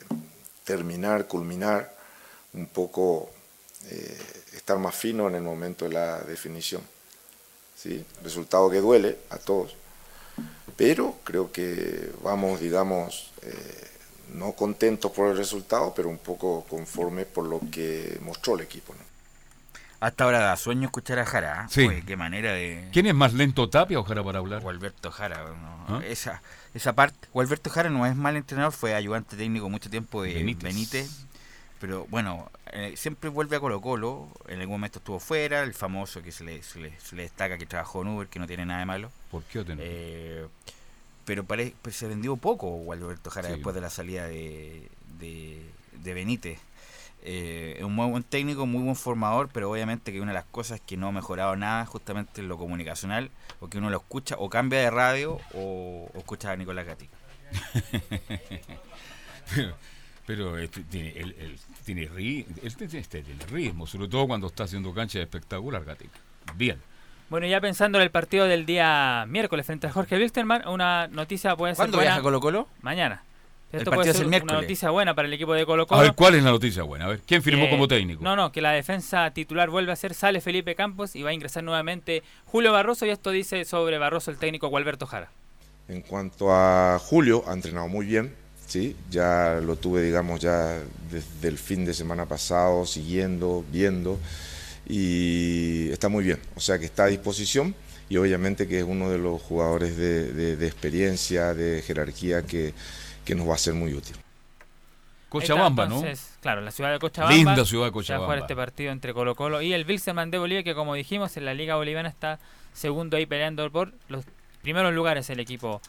terminar, 0.65 1.27
culminar, 1.29 1.97
un 2.53 2.67
poco 2.67 3.31
eh, 3.87 4.19
estar 4.53 4.77
más 4.77 4.95
fino 4.95 5.29
en 5.29 5.37
el 5.37 5.43
momento 5.43 5.87
de 5.87 5.95
la 5.95 6.19
definición. 6.21 6.83
¿sí? 7.75 8.05
Resultado 8.23 8.69
que 8.69 8.83
duele 8.83 9.17
a 9.31 9.39
todos, 9.39 9.75
pero 10.79 11.17
creo 11.25 11.51
que 11.51 12.13
vamos, 12.23 12.61
digamos, 12.61 13.33
eh, 13.43 13.89
no 14.35 14.53
contentos 14.53 15.11
por 15.11 15.29
el 15.29 15.37
resultado, 15.37 15.93
pero 15.95 16.09
un 16.09 16.19
poco 16.19 16.65
conformes 16.71 17.27
por 17.27 17.47
lo 17.47 17.61
que 17.73 18.17
mostró 18.23 18.55
el 18.55 18.61
equipo. 18.61 18.95
¿no? 18.95 19.01
Hasta 19.99 20.23
ahora 20.23 20.39
da 20.39 20.57
sueño 20.57 20.85
escuchar 20.85 21.19
a 21.19 21.27
Jara. 21.27 21.65
¿eh? 21.65 21.67
Sí. 21.69 21.87
Oye, 21.89 22.05
qué 22.07 22.17
manera 22.17 22.53
de. 22.53 22.89
¿Quién 22.93 23.07
es 23.07 23.15
más 23.15 23.35
lento, 23.35 23.69
Tapia 23.69 23.99
o 23.99 24.05
Jara 24.05 24.23
para 24.23 24.39
hablar? 24.39 24.63
O 24.65 24.71
Alberto 24.71 25.11
Jara. 25.11 25.47
¿no? 25.89 25.97
¿Ah? 25.97 26.03
Esa, 26.07 26.43
esa 26.73 26.93
parte. 26.93 27.27
O 27.33 27.41
Alberto 27.41 27.71
Jara 27.71 27.91
no 27.91 28.07
es 28.07 28.15
mal 28.15 28.37
entrenador, 28.37 28.73
fue 28.73 28.95
ayudante 28.95 29.37
técnico 29.37 29.69
mucho 29.69 29.91
tiempo 29.91 30.23
de 30.23 30.35
Benítez. 30.35 30.63
Benítez. 30.63 31.27
Pero 31.81 32.07
bueno, 32.11 32.51
eh, 32.73 32.95
siempre 32.97 33.31
vuelve 33.31 33.57
a 33.57 33.61
Colo 33.61 33.81
Colo. 33.81 34.29
En 34.49 34.61
algún 34.61 34.75
momento 34.77 34.99
estuvo 34.99 35.21
fuera, 35.21 35.63
el 35.63 35.75
famoso 35.75 36.23
que 36.23 36.33
se 36.33 36.45
le, 36.45 36.63
se 36.63 36.81
le, 36.81 36.99
se 37.01 37.17
le 37.17 37.23
destaca 37.23 37.57
que 37.59 37.67
trabajó 37.67 38.03
en 38.03 38.09
Uber, 38.09 38.29
que 38.29 38.39
no 38.39 38.47
tiene 38.47 38.67
nada 38.67 38.81
de 38.81 38.87
malo. 38.87 39.11
¿Por 39.31 39.43
qué? 39.45 39.65
Eh, 39.79 40.47
pero 41.25 41.45
pare- 41.45 41.75
pues 41.83 41.97
se 41.97 42.07
vendió 42.09 42.37
poco 42.37 42.93
Alberto 42.93 43.31
Jara 43.31 43.49
Sí. 43.49 43.55
después 43.55 43.75
de 43.75 43.81
la 43.81 43.91
salida 43.91 44.27
de, 44.27 44.89
de, 45.19 45.63
de 46.03 46.15
Benítez. 46.15 46.59
Eh, 47.23 47.75
es 47.79 47.85
un 47.85 47.95
muy 47.95 48.09
buen 48.09 48.23
técnico, 48.23 48.65
muy 48.65 48.83
buen 48.83 48.95
formador, 48.97 49.51
pero 49.53 49.71
obviamente 49.71 50.13
que 50.13 50.21
una 50.21 50.31
de 50.31 50.39
las 50.39 50.45
cosas 50.47 50.81
que 50.81 50.97
no 50.97 51.09
ha 51.09 51.13
mejorado 51.13 51.57
nada 51.57 51.85
justamente 51.85 52.41
en 52.41 52.49
lo 52.49 52.57
comunicacional, 52.57 53.31
o 53.61 53.69
que 53.69 53.79
uno 53.79 53.91
lo 53.91 53.99
escucha 53.99 54.37
o 54.39 54.49
cambia 54.49 54.79
de 54.79 54.91
radio 54.91 55.39
o, 55.53 56.09
o 56.15 56.19
escucha 56.19 56.53
a 56.53 56.57
Nicolás 56.57 56.87
Gatica. 56.87 57.17
pero 60.29 60.59
este, 60.59 60.83
tiene, 60.83 61.09
él, 61.17 61.35
él 61.41 61.57
tiene, 61.87 62.07
ri- 62.11 62.45
él 62.63 62.77
tiene- 62.77 62.99
este, 62.99 63.23
tiene 63.23 63.47
ritmo, 63.47 63.87
sobre 63.87 64.09
todo 64.09 64.27
cuando 64.29 64.47
está 64.49 64.65
haciendo 64.65 64.93
cancha 64.93 65.21
espectacular, 65.21 65.83
Gatica. 65.87 66.19
Bien. 66.55 66.79
Bueno, 67.31 67.47
ya 67.47 67.61
pensando 67.63 67.97
en 67.99 68.03
el 68.05 68.11
partido 68.11 68.45
del 68.45 68.67
día 68.67 69.25
miércoles 69.27 69.65
frente 69.65 69.87
a 69.87 69.91
Jorge 69.91 70.17
Wilstermann, 70.19 70.69
una 70.69 71.09
noticia 71.09 71.57
puede 71.57 71.73
ser 71.75 71.79
¿Cuándo 71.79 71.97
buena. 71.97 72.11
viaja 72.11 72.23
Colo 72.23 72.41
Colo? 72.41 72.69
Mañana. 72.83 73.23
El 73.73 73.81
Esto 73.81 73.91
partido 73.91 73.97
puede 74.01 74.11
es 74.11 74.17
ser 74.17 74.23
el 74.25 74.29
una 74.29 74.37
miércoles. 74.37 74.63
noticia 74.63 74.91
buena 74.91 75.15
para 75.15 75.29
el 75.29 75.35
equipo 75.35 75.53
de 75.55 75.65
Colo 75.67 75.83
A 75.85 75.87
Colo. 75.87 76.01
ver, 76.03 76.13
¿cuál 76.15 76.35
es 76.35 76.43
la 76.43 76.51
noticia 76.51 76.83
buena? 76.83 77.07
A 77.07 77.09
ver, 77.09 77.21
¿quién 77.27 77.43
firmó 77.43 77.65
Que- 77.65 77.71
como 77.71 77.89
técnico? 77.89 78.23
No, 78.23 78.37
no, 78.37 78.53
que 78.53 78.61
la 78.63 78.73
defensa 78.73 79.31
titular 79.33 79.69
vuelve 79.71 79.93
a 79.93 79.97
ser, 79.97 80.13
sale 80.13 80.41
Felipe 80.43 80.75
Campos 80.75 81.17
y 81.17 81.23
va 81.23 81.31
a 81.31 81.33
ingresar 81.35 81.65
nuevamente 81.65 82.23
Julio 82.45 82.73
Barroso 82.73 83.05
y 83.07 83.11
esto 83.11 83.31
dice 83.31 83.65
sobre 83.65 83.97
Barroso 83.99 84.31
el 84.31 84.37
técnico 84.39 84.69
Gualberto 84.69 85.07
Jara. 85.07 85.31
En 85.89 86.03
cuanto 86.03 86.53
a 86.55 86.99
Julio, 86.99 87.45
ha 87.47 87.53
entrenado 87.55 87.89
muy 87.89 88.05
bien, 88.05 88.35
¿sí? 88.69 88.95
ya 89.11 89.61
lo 89.61 89.75
tuve, 89.77 90.03
digamos, 90.03 90.39
ya 90.41 90.79
desde 91.11 91.49
el 91.49 91.59
fin 91.59 91.85
de 91.85 91.93
semana 91.95 92.27
pasado, 92.27 92.87
siguiendo, 92.87 93.65
viendo, 93.73 94.19
y 94.87 95.91
está 95.91 96.09
muy 96.09 96.23
bien, 96.25 96.39
o 96.55 96.61
sea 96.61 96.79
que 96.79 96.85
está 96.85 97.05
a 97.05 97.09
disposición 97.09 97.75
y 98.09 98.17
obviamente 98.17 98.67
que 98.69 98.79
es 98.79 98.85
uno 98.85 99.11
de 99.11 99.19
los 99.19 99.43
jugadores 99.43 99.97
de, 99.97 100.33
de- 100.33 100.57
de 100.57 100.67
experiencia, 100.67 101.53
de 101.55 101.83
jerarquía 101.83 102.43
que, 102.43 102.73
que 103.25 103.35
nos 103.35 103.49
va 103.49 103.55
a 103.55 103.59
ser 103.59 103.75
muy 103.75 103.93
útil. 103.95 104.17
Cochabamba, 105.29 105.87
¿no? 105.87 106.03
Claro, 106.41 106.63
la 106.63 106.71
ciudad 106.71 106.91
de 106.91 106.99
Cochabamba. 106.99 107.37
Linda 107.37 107.65
ciudad 107.67 107.85
de 107.85 107.89
va 107.89 107.89
a 107.89 107.93
Cochabamba. 107.93 108.27
jugar 108.27 108.39
este 108.39 108.57
partido 108.57 108.93
entre 108.93 109.13
Colo 109.13 109.35
Colo 109.35 109.61
y 109.61 109.75
el 109.75 109.87
Wilstermann 109.87 110.31
de 110.31 110.39
Bolivia, 110.39 110.63
que 110.63 110.75
como 110.75 110.95
dijimos, 110.95 111.37
en 111.37 111.45
la 111.45 111.53
Liga 111.53 111.77
Boliviana 111.77 112.09
está 112.09 112.39
segundo 112.73 113.19
ahí 113.19 113.27
peleando 113.27 113.71
por 113.71 113.93
los 114.09 114.25
primeros 114.63 114.95
lugares 114.95 115.29
el 115.29 115.41
equipo 115.41 115.83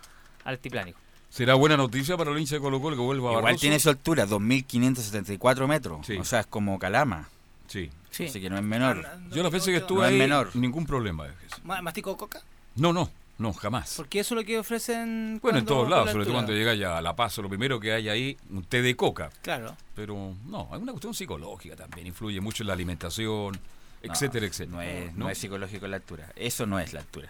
altiplánico. 0.44 1.00
Será 1.30 1.54
buena 1.56 1.78
noticia 1.78 2.18
para 2.18 2.32
el 2.32 2.40
hincha 2.40 2.56
de 2.56 2.62
Colo 2.62 2.82
Colo 2.82 2.96
que 2.96 3.02
vuelva 3.02 3.30
a 3.30 3.32
Igual 3.34 3.44
Barroso. 3.44 3.62
tiene 3.62 3.80
su 3.80 3.90
altura, 3.90 4.26
2.574 4.28 5.68
metros. 5.68 6.10
O 6.10 6.24
sea, 6.26 6.42
es 6.42 6.48
como 6.48 6.78
Calama. 6.80 7.28
Sí. 7.68 7.90
Así 8.12 8.42
que 8.42 8.50
no 8.50 8.58
es 8.58 8.64
menor. 8.64 9.06
Yo 9.32 9.44
las 9.44 9.52
veces 9.52 9.70
que 9.70 9.78
estuve 9.78 10.00
No 10.02 10.06
es 10.08 10.12
ahí, 10.12 10.18
menor. 10.18 10.56
ningún 10.56 10.86
problema. 10.86 11.28
Ma- 11.64 11.82
¿Mastico 11.82 12.18
coca? 12.18 12.42
No, 12.76 12.92
no, 12.92 13.10
no, 13.38 13.54
jamás. 13.54 13.94
Porque 13.96 14.20
eso 14.20 14.34
es 14.36 14.42
lo 14.42 14.46
que 14.46 14.58
ofrecen. 14.60 15.40
Bueno, 15.42 15.60
en 15.60 15.66
todos 15.66 15.88
lados, 15.90 16.08
la 16.08 16.12
sobre 16.12 16.26
todo 16.26 16.34
cuando 16.34 16.52
llega 16.52 16.74
ya 16.74 16.98
a 16.98 17.02
La 17.02 17.16
Paz, 17.16 17.38
lo 17.38 17.48
primero 17.48 17.80
que 17.80 17.94
hay 17.94 18.10
ahí, 18.10 18.38
un 18.50 18.64
té 18.64 18.82
de 18.82 18.96
coca. 18.96 19.30
Claro. 19.44 19.76
Pero 19.96 20.34
no, 20.48 20.68
hay 20.72 20.82
una 20.82 20.92
cuestión 20.92 21.14
psicológica 21.14 21.76
también, 21.76 22.08
influye 22.08 22.42
mucho 22.42 22.64
en 22.64 22.68
la 22.68 22.74
alimentación, 22.74 23.58
etcétera, 24.02 24.45
etcétera. 24.45 24.76
No 24.78 24.82
es, 24.82 25.14
no 25.16 25.30
es 25.30 25.38
psicológico 25.38 25.88
la 25.88 25.97
altura. 25.97 26.32
Eso 26.36 26.66
no 26.66 26.80
es 26.80 26.93
la 26.93 27.00
altura. 27.02 27.30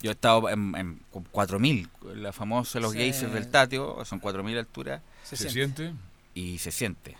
Yo 0.00 0.10
he 0.10 0.14
estado 0.14 0.48
en, 0.50 0.74
en 0.76 1.00
4.000, 1.12 1.88
la 2.14 2.32
famosa 2.32 2.80
los 2.80 2.92
Sí. 2.92 2.98
geysers 2.98 3.32
del 3.32 3.48
Tatio, 3.50 4.04
son 4.04 4.20
4.000 4.20 4.58
alturas. 4.58 5.02
Se 5.22 5.36
¿Se 5.36 5.50
siente? 5.50 5.92
Y 6.34 6.58
se 6.58 6.70
siente. 6.72 7.16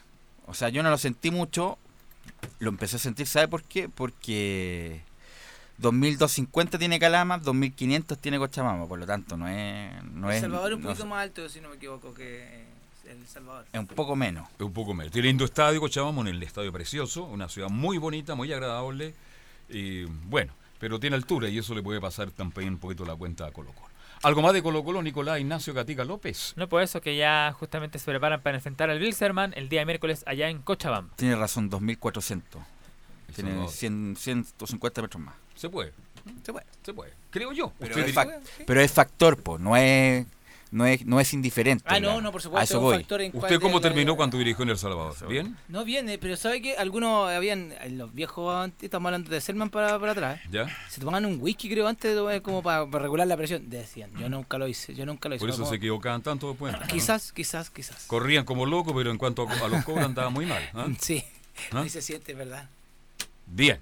O 0.47 0.55
sea, 0.55 0.69
yo 0.69 0.83
no 0.83 0.91
lo 0.91 0.99
sentí 0.99 1.31
mucho, 1.31 1.79
lo 2.59 2.69
empecé 2.69 2.97
a 2.97 2.99
sentir, 2.99 3.27
¿sabe 3.27 3.49
por 3.49 3.63
qué? 3.63 3.89
Porque 3.89 5.01
2.250 5.81 6.79
tiene 6.79 6.99
Calama, 6.99 7.41
2.500 7.41 8.19
tiene 8.19 8.39
Cochabamba, 8.39 8.87
por 8.87 8.99
lo 8.99 9.07
tanto 9.07 9.37
no 9.37 9.49
es... 9.49 10.03
No 10.05 10.31
el 10.31 10.41
Salvador 10.41 10.73
es 10.73 10.77
un 10.77 10.83
no- 10.83 10.89
poquito 10.89 11.07
más 11.07 11.23
alto, 11.23 11.49
si 11.49 11.61
no 11.61 11.71
me 11.71 11.77
equivoco, 11.77 12.13
que 12.15 12.65
El 13.09 13.27
Salvador. 13.27 13.67
es 13.73 13.79
un 13.81 13.87
poco 13.87 14.17
menos. 14.17 14.49
Es 14.59 14.61
un 14.63 14.73
poco 14.73 14.95
menos. 14.95 15.13
Tiene 15.13 15.29
lindo 15.29 15.45
estadio, 15.45 15.81
Cochabamba, 15.81 16.23
en 16.23 16.29
el 16.29 16.43
estadio 16.43 16.73
precioso, 16.73 17.25
una 17.25 17.49
ciudad 17.49 17.69
muy 17.69 17.99
bonita, 17.99 18.35
muy 18.35 18.53
agradable. 18.53 19.15
Y 19.69 20.05
bueno, 20.05 20.53
pero 20.79 20.99
tiene 21.01 21.17
altura 21.17 21.49
y 21.49 21.59
eso 21.59 21.75
le 21.75 21.83
puede 21.83 22.01
pasar 22.01 22.31
también 22.31 22.69
un 22.75 22.79
poquito 22.79 23.05
la 23.05 23.15
cuenta 23.17 23.47
a 23.47 23.51
Colo 23.51 23.73
Colo. 23.73 23.89
¿Algo 24.23 24.41
más 24.41 24.55
de 24.55 24.63
Colo 24.63 24.83
Colo, 24.85 25.03
Nicolás 25.03 25.39
Ignacio 25.41 25.75
Gatica 25.75 26.05
López? 26.05 26.55
No 26.57 26.67
por 26.69 26.83
eso 26.83 27.01
que 27.01 27.15
ya 27.17 27.55
justamente 27.59 27.99
se 27.99 28.07
preparan 28.07 28.41
para 28.41 28.57
enfrentar 28.57 28.89
al 28.89 29.01
Wilstermann 29.01 29.53
el 29.57 29.69
día 29.69 29.85
miércoles 29.85 30.23
allá 30.27 30.49
en 30.49 30.63
Cochabamba. 30.63 31.15
Tiene 31.17 31.37
razón, 31.37 31.71
2.400. 31.71 32.43
Tiene 33.35 33.51
Salvador. 33.51 33.71
100, 33.71 34.17
150 34.17 35.03
metros 35.03 35.23
más. 35.23 35.35
Se 35.55 35.69
puede. 35.69 35.93
Se 36.43 36.53
puede. 36.53 36.67
Se 36.83 36.95
puede. 36.95 37.13
Creo 37.31 37.53
yo. 37.53 37.73
Pero 37.79 37.91
Usted 37.97 38.09
es, 38.09 38.15
diría- 38.15 38.25
fac- 38.39 38.65
pero 38.67 38.81
es 38.81 38.93
factor, 38.93 39.43
po, 39.43 39.59
no 39.59 39.77
es, 39.77 40.27
no 40.75 40.85
es, 40.87 41.07
no 41.07 41.21
es 41.21 41.33
indiferente. 41.33 41.85
Ah, 41.87 42.01
no, 42.01 42.21
no, 42.21 42.33
por 42.33 42.41
A 42.41 42.43
supuesto, 42.43 42.65
eso 42.65 42.75
es 42.75 42.79
un 42.79 42.83
voy. 42.85 42.97
factor 42.99 43.21
en 43.23 43.31
¿Usted 43.37 43.61
cómo 43.61 43.79
de 43.79 43.85
la- 43.85 43.89
terminó 43.91 44.17
cuando 44.17 44.37
dirigió 44.39 44.63
en 44.65 44.71
El 44.71 44.79
Salvador? 44.79 45.15
¿Bien? 45.29 45.57
No 45.69 45.85
viene, 45.85 46.19
pero 46.19 46.37
¿sabe 46.37 46.61
que 46.61 46.77
Algunos 46.77 47.31
habían, 47.31 47.73
en 47.81 47.97
los 47.99 48.13
viejos, 48.13 48.55
antes, 48.55 48.83
estamos 48.85 49.07
hablando 49.07 49.31
de 49.31 49.41
Selman 49.41 49.71
para, 49.71 49.99
para 49.99 50.13
atrás, 50.13 50.41
¿Ya? 50.51 50.67
se 50.89 51.01
tomaban 51.01 51.25
un 51.27 51.39
whisky, 51.41 51.69
creo, 51.71 51.87
antes 51.87 52.15
de 52.15 52.43
como 52.43 52.63
para, 52.63 52.87
para 52.87 53.03
regular 53.03 53.27
la 53.27 53.37
presión. 53.37 53.71
Decían, 53.71 54.11
yo 54.19 54.29
nunca 54.29 54.59
lo 54.59 54.67
hice, 54.69 54.95
yo 54.95 55.07
nunca 55.07 55.29
lo 55.29 55.37
hice. 55.37 55.41
Por 55.41 55.51
eso 55.51 55.59
Como- 55.59 55.71
se 55.71 55.77
equivocaban 55.77 56.23
tanto 56.23 56.49
después. 56.49 56.73
¿no? 56.73 56.87
Quizás, 56.89 57.33
quizás, 57.33 57.71
quizás. 57.71 58.05
Corrían 58.07 58.45
como 58.45 58.67
locos, 58.67 58.93
pero 58.97 59.11
en 59.11 59.19
cuanto 59.19 59.49
a, 59.49 59.53
a 59.65 59.69
los 59.69 59.85
cobros 59.85 60.05
andaba 60.05 60.31
muy 60.31 60.45
mal. 60.47 60.63
¿ah? 60.75 60.89
Sí, 61.01 61.23
¿Ah? 61.73 61.81
ahí 61.83 61.89
se 61.89 62.03
siente, 62.03 62.35
¿verdad? 62.35 62.69
Bien. 63.47 63.81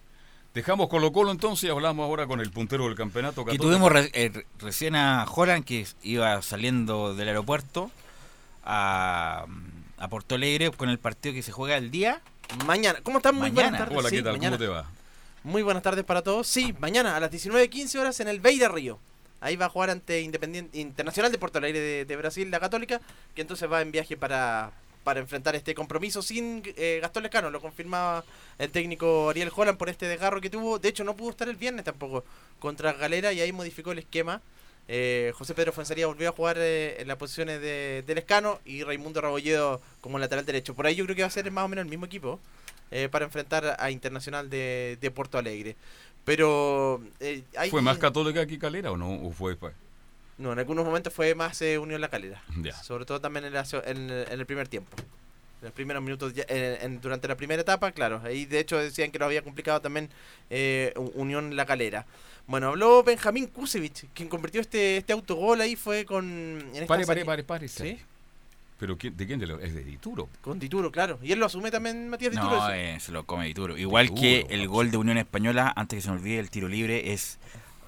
Dejamos 0.54 0.88
Colo 0.88 1.12
Colo 1.12 1.30
entonces 1.30 1.64
y 1.64 1.70
hablamos 1.70 2.04
ahora 2.04 2.26
con 2.26 2.40
el 2.40 2.50
puntero 2.50 2.84
del 2.84 2.94
campeonato. 2.94 3.40
Y 3.40 3.44
Católico. 3.44 3.64
tuvimos 3.64 3.90
re- 3.90 4.10
eh, 4.12 4.30
re- 4.34 4.46
recién 4.58 4.94
a 4.96 5.24
Joran 5.26 5.62
que 5.62 5.86
iba 6.02 6.40
saliendo 6.42 7.14
del 7.14 7.28
aeropuerto 7.28 7.90
a, 8.64 9.46
a 9.98 10.08
Porto 10.08 10.34
Alegre 10.34 10.70
con 10.70 10.88
el 10.88 10.98
partido 10.98 11.34
que 11.34 11.42
se 11.42 11.52
juega 11.52 11.76
el 11.76 11.90
día. 11.90 12.20
Mañana. 12.66 12.98
¿Cómo 13.02 13.18
están? 13.18 13.34
Muy 13.34 13.50
Mañana. 13.50 13.62
buenas 13.70 13.78
tardes. 13.80 13.98
Hola, 13.98 14.10
¿qué 14.10 14.16
Sí, 14.18 14.22
tal? 14.22 14.32
mañana. 14.32 14.56
¿Cómo 14.58 14.66
te 14.68 14.72
va? 14.72 14.90
Muy 15.44 15.62
buenas 15.62 15.82
tardes 15.82 16.04
para 16.04 16.22
todos. 16.22 16.46
Sí, 16.46 16.74
mañana 16.78 17.16
a 17.16 17.20
las 17.20 17.30
19.15 17.30 17.98
horas 17.98 18.20
en 18.20 18.28
el 18.28 18.40
Beira 18.40 18.68
Río. 18.68 18.98
Ahí 19.40 19.56
va 19.56 19.66
a 19.66 19.68
jugar 19.70 19.90
ante 19.90 20.20
Independiente 20.20 20.78
Internacional 20.78 21.32
de 21.32 21.38
Porto 21.38 21.58
Alegre 21.58 21.80
de, 21.80 22.04
de 22.04 22.16
Brasil, 22.16 22.48
la 22.50 22.60
Católica, 22.60 23.00
que 23.34 23.40
entonces 23.40 23.68
va 23.70 23.80
en 23.82 23.90
viaje 23.90 24.16
para, 24.16 24.70
para 25.04 25.20
enfrentar 25.20 25.54
este 25.56 25.74
compromiso 25.74 26.22
sin 26.22 26.62
eh, 26.76 26.98
Gastón 27.02 27.22
Lescano. 27.24 27.50
Lo 27.50 27.60
confirmaba 27.60 28.24
el 28.58 28.70
técnico 28.70 29.30
Ariel 29.30 29.50
Holland 29.54 29.78
por 29.78 29.88
este 29.88 30.06
desgarro 30.06 30.40
que 30.40 30.50
tuvo. 30.50 30.78
De 30.78 30.88
hecho, 30.88 31.04
no 31.04 31.16
pudo 31.16 31.30
estar 31.30 31.48
el 31.48 31.56
viernes 31.56 31.84
tampoco 31.84 32.24
contra 32.58 32.92
Galera 32.92 33.32
y 33.32 33.40
ahí 33.40 33.52
modificó 33.52 33.92
el 33.92 33.98
esquema. 33.98 34.40
Eh, 34.88 35.32
José 35.36 35.54
Pedro 35.54 35.72
Fuenzaría 35.72 36.06
volvió 36.06 36.28
a 36.28 36.32
jugar 36.32 36.56
eh, 36.58 37.00
en 37.00 37.06
las 37.08 37.16
posiciones 37.16 37.60
de, 37.60 38.02
de 38.06 38.14
Lescano 38.14 38.60
y 38.64 38.82
Raimundo 38.82 39.20
Rabolledo 39.20 39.80
como 40.00 40.18
lateral 40.18 40.44
derecho. 40.44 40.74
Por 40.74 40.86
ahí 40.86 40.94
yo 40.96 41.04
creo 41.04 41.14
que 41.16 41.22
va 41.22 41.28
a 41.28 41.30
ser 41.30 41.50
más 41.50 41.64
o 41.64 41.68
menos 41.68 41.84
el 41.84 41.88
mismo 41.90 42.06
equipo 42.06 42.40
eh, 42.90 43.08
para 43.10 43.24
enfrentar 43.24 43.76
a 43.78 43.90
Internacional 43.90 44.50
de, 44.50 44.98
de 45.00 45.10
Porto 45.10 45.38
Alegre. 45.38 45.76
Pero 46.24 47.02
eh, 47.20 47.42
hay- 47.56 47.70
¿Fue 47.70 47.82
más 47.82 47.98
católica 47.98 48.46
que 48.46 48.58
Calera 48.58 48.92
o 48.92 48.96
no? 48.96 49.12
¿O 49.26 49.32
fue, 49.32 49.56
fue? 49.56 49.72
No, 50.42 50.52
en 50.52 50.58
algunos 50.58 50.84
momentos 50.84 51.12
fue 51.14 51.34
más 51.34 51.62
eh, 51.62 51.78
Unión 51.78 52.00
La 52.00 52.08
Calera. 52.08 52.42
Ya. 52.60 52.72
Sobre 52.82 53.04
todo 53.04 53.20
también 53.20 53.44
en, 53.44 53.52
la 53.52 53.64
se- 53.64 53.88
en 53.88 54.10
el- 54.10 54.26
en 54.30 54.40
el 54.40 54.46
primer 54.46 54.66
tiempo. 54.68 54.90
En 55.60 55.66
los 55.66 55.72
primeros 55.72 56.02
minutos, 56.02 56.34
ya- 56.34 56.44
en- 56.48 56.78
en- 56.82 57.00
durante 57.00 57.28
la 57.28 57.36
primera 57.36 57.62
etapa, 57.62 57.92
claro. 57.92 58.20
Ahí 58.24 58.44
de 58.46 58.58
hecho 58.58 58.76
decían 58.76 59.12
que 59.12 59.18
lo 59.20 59.24
había 59.26 59.42
complicado 59.42 59.80
también 59.80 60.10
eh, 60.50 60.92
Unión 61.14 61.54
La 61.54 61.64
Calera. 61.64 62.04
Bueno, 62.48 62.68
habló 62.68 63.04
Benjamín 63.04 63.46
Kusevich, 63.46 64.06
quien 64.14 64.28
convirtió 64.28 64.60
este, 64.60 64.96
este 64.96 65.12
autogol 65.12 65.60
ahí, 65.60 65.76
fue 65.76 66.04
con... 66.04 66.24
en 66.74 66.86
Pare, 66.88 67.06
pare, 67.06 67.24
pare, 67.24 67.44
pare. 67.44 67.68
¿Sí? 67.68 68.00
¿Pero 68.80 68.98
quién- 68.98 69.16
de 69.16 69.24
quién? 69.28 69.38
De 69.38 69.46
lo- 69.46 69.60
¿Es 69.60 69.72
de 69.74 69.84
Dituro? 69.84 70.28
Con 70.40 70.58
Dituro, 70.58 70.90
claro. 70.90 71.20
Y 71.22 71.30
él 71.30 71.38
lo 71.38 71.46
asume 71.46 71.70
también, 71.70 72.08
Matías 72.08 72.32
Dituro. 72.32 72.56
No, 72.56 72.72
eh, 72.72 72.98
se 72.98 73.12
lo 73.12 73.24
come 73.24 73.46
Dituro. 73.46 73.78
Igual 73.78 74.06
Dituro, 74.08 74.20
que 74.22 74.46
el 74.50 74.66
gol 74.66 74.90
de 74.90 74.96
Unión 74.96 75.18
Española, 75.18 75.72
antes 75.76 75.98
que 75.98 76.02
se 76.02 76.10
me 76.10 76.16
olvide, 76.16 76.40
el 76.40 76.50
tiro 76.50 76.66
libre 76.66 77.12
es 77.12 77.38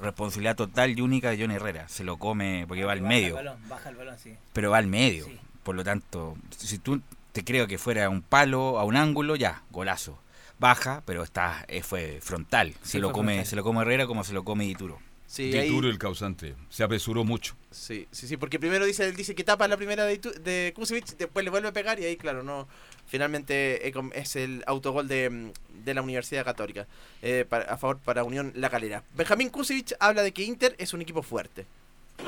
responsabilidad 0.00 0.56
total 0.56 0.96
y 0.98 1.00
única 1.00 1.30
de 1.30 1.40
John 1.40 1.50
Herrera. 1.50 1.88
Se 1.88 2.04
lo 2.04 2.16
come 2.16 2.64
porque 2.68 2.84
va 2.84 2.92
al 2.92 3.00
Baja 3.00 3.08
medio. 3.08 3.28
el 3.28 3.34
balón, 3.46 3.68
baja 3.68 3.88
el 3.90 3.96
balón, 3.96 4.18
sí. 4.18 4.34
pero 4.52 4.70
va 4.70 4.78
al 4.78 4.86
medio. 4.86 5.26
Por 5.62 5.74
lo 5.74 5.84
tanto, 5.84 6.36
si 6.56 6.78
tú 6.78 7.00
te 7.32 7.44
creo 7.44 7.66
que 7.66 7.78
fuera 7.78 8.08
un 8.10 8.22
palo, 8.22 8.78
a 8.78 8.84
un 8.84 8.96
ángulo, 8.96 9.34
ya, 9.36 9.62
golazo. 9.70 10.18
Baja, 10.58 11.02
pero 11.04 11.22
está 11.22 11.64
eh, 11.68 11.82
fue 11.82 12.18
frontal. 12.22 12.74
Se 12.82 12.92
Sí, 12.92 12.98
lo 12.98 13.12
come, 13.12 13.32
frontal. 13.34 13.46
se 13.50 13.56
lo 13.56 13.64
come 13.64 13.80
Herrera 13.82 14.06
como 14.06 14.22
se 14.24 14.32
lo 14.34 14.44
come 14.44 14.64
Dituro. 14.64 14.98
Sí, 15.26 15.50
Dituro 15.50 15.88
el 15.88 15.98
causante. 15.98 16.54
Se 16.68 16.84
apresuró 16.84 17.24
mucho. 17.24 17.56
Sí, 17.72 18.06
sí, 18.12 18.28
sí, 18.28 18.36
porque 18.36 18.60
primero 18.60 18.84
dice, 18.84 19.04
él 19.08 19.16
dice 19.16 19.34
que 19.34 19.42
tapa 19.42 19.66
la 19.66 19.76
primera 19.76 20.04
de, 20.04 20.18
de 20.18 20.72
Kusevich, 20.76 21.16
después 21.16 21.44
le 21.44 21.50
vuelve 21.50 21.68
a 21.68 21.72
pegar 21.72 21.98
y 21.98 22.04
ahí, 22.04 22.16
claro, 22.16 22.44
no. 22.44 22.68
Finalmente 23.06 23.86
eh, 23.88 23.92
es 24.14 24.36
el 24.36 24.62
autogol 24.66 25.06
de, 25.08 25.30
mm, 25.30 25.52
de 25.84 25.94
la 25.94 26.02
Universidad 26.02 26.44
Católica 26.44 26.86
eh, 27.22 27.44
para- 27.48 27.64
a 27.72 27.76
favor 27.76 27.98
para 27.98 28.24
Unión 28.24 28.52
La 28.56 28.70
Calera. 28.70 29.02
Benjamín 29.14 29.50
Kusevich 29.50 29.94
habla 30.00 30.22
de 30.22 30.32
que 30.32 30.42
Inter 30.42 30.74
es 30.78 30.92
un 30.94 31.02
equipo 31.02 31.22
fuerte. 31.22 31.64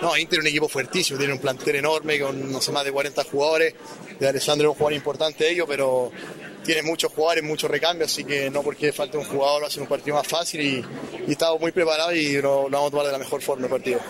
No, 0.03 0.17
Inter 0.17 0.39
es 0.41 0.43
un 0.45 0.49
equipo 0.49 0.69
fuertísimo, 0.69 1.17
tiene 1.19 1.33
un 1.33 1.39
plantel 1.39 1.77
enorme 1.77 2.19
con 2.21 2.51
no 2.53 2.61
sé, 2.61 2.73
más 2.73 2.85
de 2.85 2.91
40 2.93 3.23
jugadores. 3.25 3.75
De 4.19 4.29
Alessandro 4.29 4.69
es 4.69 4.73
un 4.73 4.79
jugador 4.79 4.93
importante 4.95 5.45
de 5.45 5.51
ellos, 5.53 5.67
pero 5.69 6.11
tiene 6.65 6.83
muchos 6.83 7.13
jugadores, 7.13 7.45
muchos 7.45 7.71
recambios, 7.71 8.11
así 8.13 8.25
que 8.25 8.51
no 8.51 8.63
porque 8.63 8.93
falte 8.93 9.17
un 9.17 9.25
jugador 9.25 9.63
va 9.63 9.69
a 9.69 9.71
ser 9.71 9.83
un 9.83 9.89
partido 9.89 10.17
más 10.17 10.27
fácil 10.27 10.61
y, 10.61 10.85
y 11.29 11.31
estamos 11.33 11.61
muy 11.61 11.71
preparados 11.71 12.15
y 12.17 12.35
lo, 12.43 12.69
lo 12.69 12.71
vamos 12.71 12.89
a 12.89 12.91
tomar 12.91 13.07
de 13.07 13.13
la 13.13 13.19
mejor 13.19 13.41
forma 13.41 13.67
el 13.67 13.71
partido. 13.71 14.01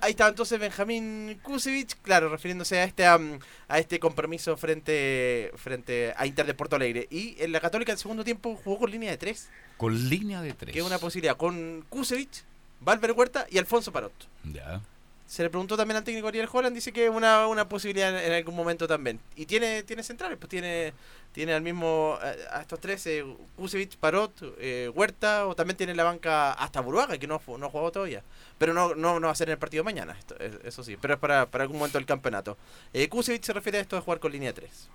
Ahí 0.00 0.10
estaba 0.10 0.28
entonces 0.30 0.58
Benjamín 0.60 1.38
Kusevich, 1.42 1.94
claro, 2.02 2.28
refiriéndose 2.28 2.78
a 2.78 2.84
este 2.84 3.06
am, 3.06 3.38
a 3.66 3.78
este 3.78 3.98
compromiso 3.98 4.56
frente 4.56 5.50
frente 5.56 6.12
a 6.16 6.26
Inter 6.26 6.46
de 6.46 6.54
Porto 6.54 6.76
Alegre. 6.76 7.06
Y 7.10 7.34
en 7.42 7.52
la 7.52 7.60
Católica 7.60 7.92
en 7.92 7.98
segundo 7.98 8.22
tiempo 8.24 8.56
jugó 8.62 8.80
con 8.80 8.90
línea 8.90 9.10
de 9.10 9.16
tres, 9.16 9.48
Con 9.78 10.08
línea 10.08 10.42
de 10.42 10.52
tres. 10.52 10.72
que 10.72 10.80
es 10.80 10.84
una 10.84 10.98
posibilidad, 10.98 11.36
con 11.36 11.84
Kusevich, 11.88 12.44
Valver 12.80 13.12
Huerta 13.12 13.46
y 13.50 13.58
Alfonso 13.58 13.90
Parot. 13.92 14.12
Ya. 14.44 14.80
Se 15.26 15.42
le 15.42 15.50
preguntó 15.50 15.76
también 15.76 15.96
al 15.96 16.04
técnico 16.04 16.28
Ariel 16.28 16.48
Holland, 16.50 16.74
dice 16.74 16.92
que 16.92 17.10
una, 17.10 17.48
una 17.48 17.68
posibilidad 17.68 18.24
en, 18.24 18.32
algún 18.32 18.54
momento 18.54 18.86
también. 18.86 19.18
Y 19.34 19.46
tiene 19.46 19.82
tiene 19.82 20.02
centrales, 20.04 20.38
pues 20.38 20.48
tiene 20.48 20.92
tiene 21.32 21.52
al 21.52 21.62
mismo 21.62 22.16
eh, 22.22 22.36
a 22.50 22.60
estos 22.60 22.80
tres, 22.80 23.04
eh, 23.08 23.24
Kusevich, 23.56 23.96
Parot, 23.98 24.32
eh, 24.58 24.90
Huerta, 24.94 25.46
o 25.48 25.54
también 25.56 25.76
tiene 25.76 25.90
en 25.90 25.96
la 25.96 26.04
banca 26.04 26.52
hasta 26.52 26.80
Buruaga, 26.80 27.18
que 27.18 27.26
no, 27.26 27.42
no 27.58 27.66
ha 27.66 27.70
jugado 27.70 27.92
todavía. 27.92 28.22
Pero 28.56 28.72
no, 28.72 28.94
no, 28.94 29.18
no 29.20 29.26
va 29.26 29.32
a 29.32 29.36
ser 29.36 29.48
en 29.48 29.52
el 29.52 29.58
partido 29.58 29.82
mañana, 29.84 30.16
esto- 30.18 30.36
eh, 30.38 30.58
eso 30.64 30.82
sí, 30.84 30.96
pero 30.96 31.14
es 31.14 31.20
para, 31.20 31.46
para 31.46 31.62
algún 31.64 31.78
momento 31.78 31.98
del 31.98 32.06
campeonato. 32.06 32.56
Eh, 32.92 33.08
Kusevich 33.08 33.44
se 33.44 33.52
refiere 33.52 33.78
a 33.78 33.80
esto 33.82 33.96
de 33.96 34.02
jugar 34.02 34.20
con 34.20 34.32
línea 34.32 34.52
3. 34.54 34.88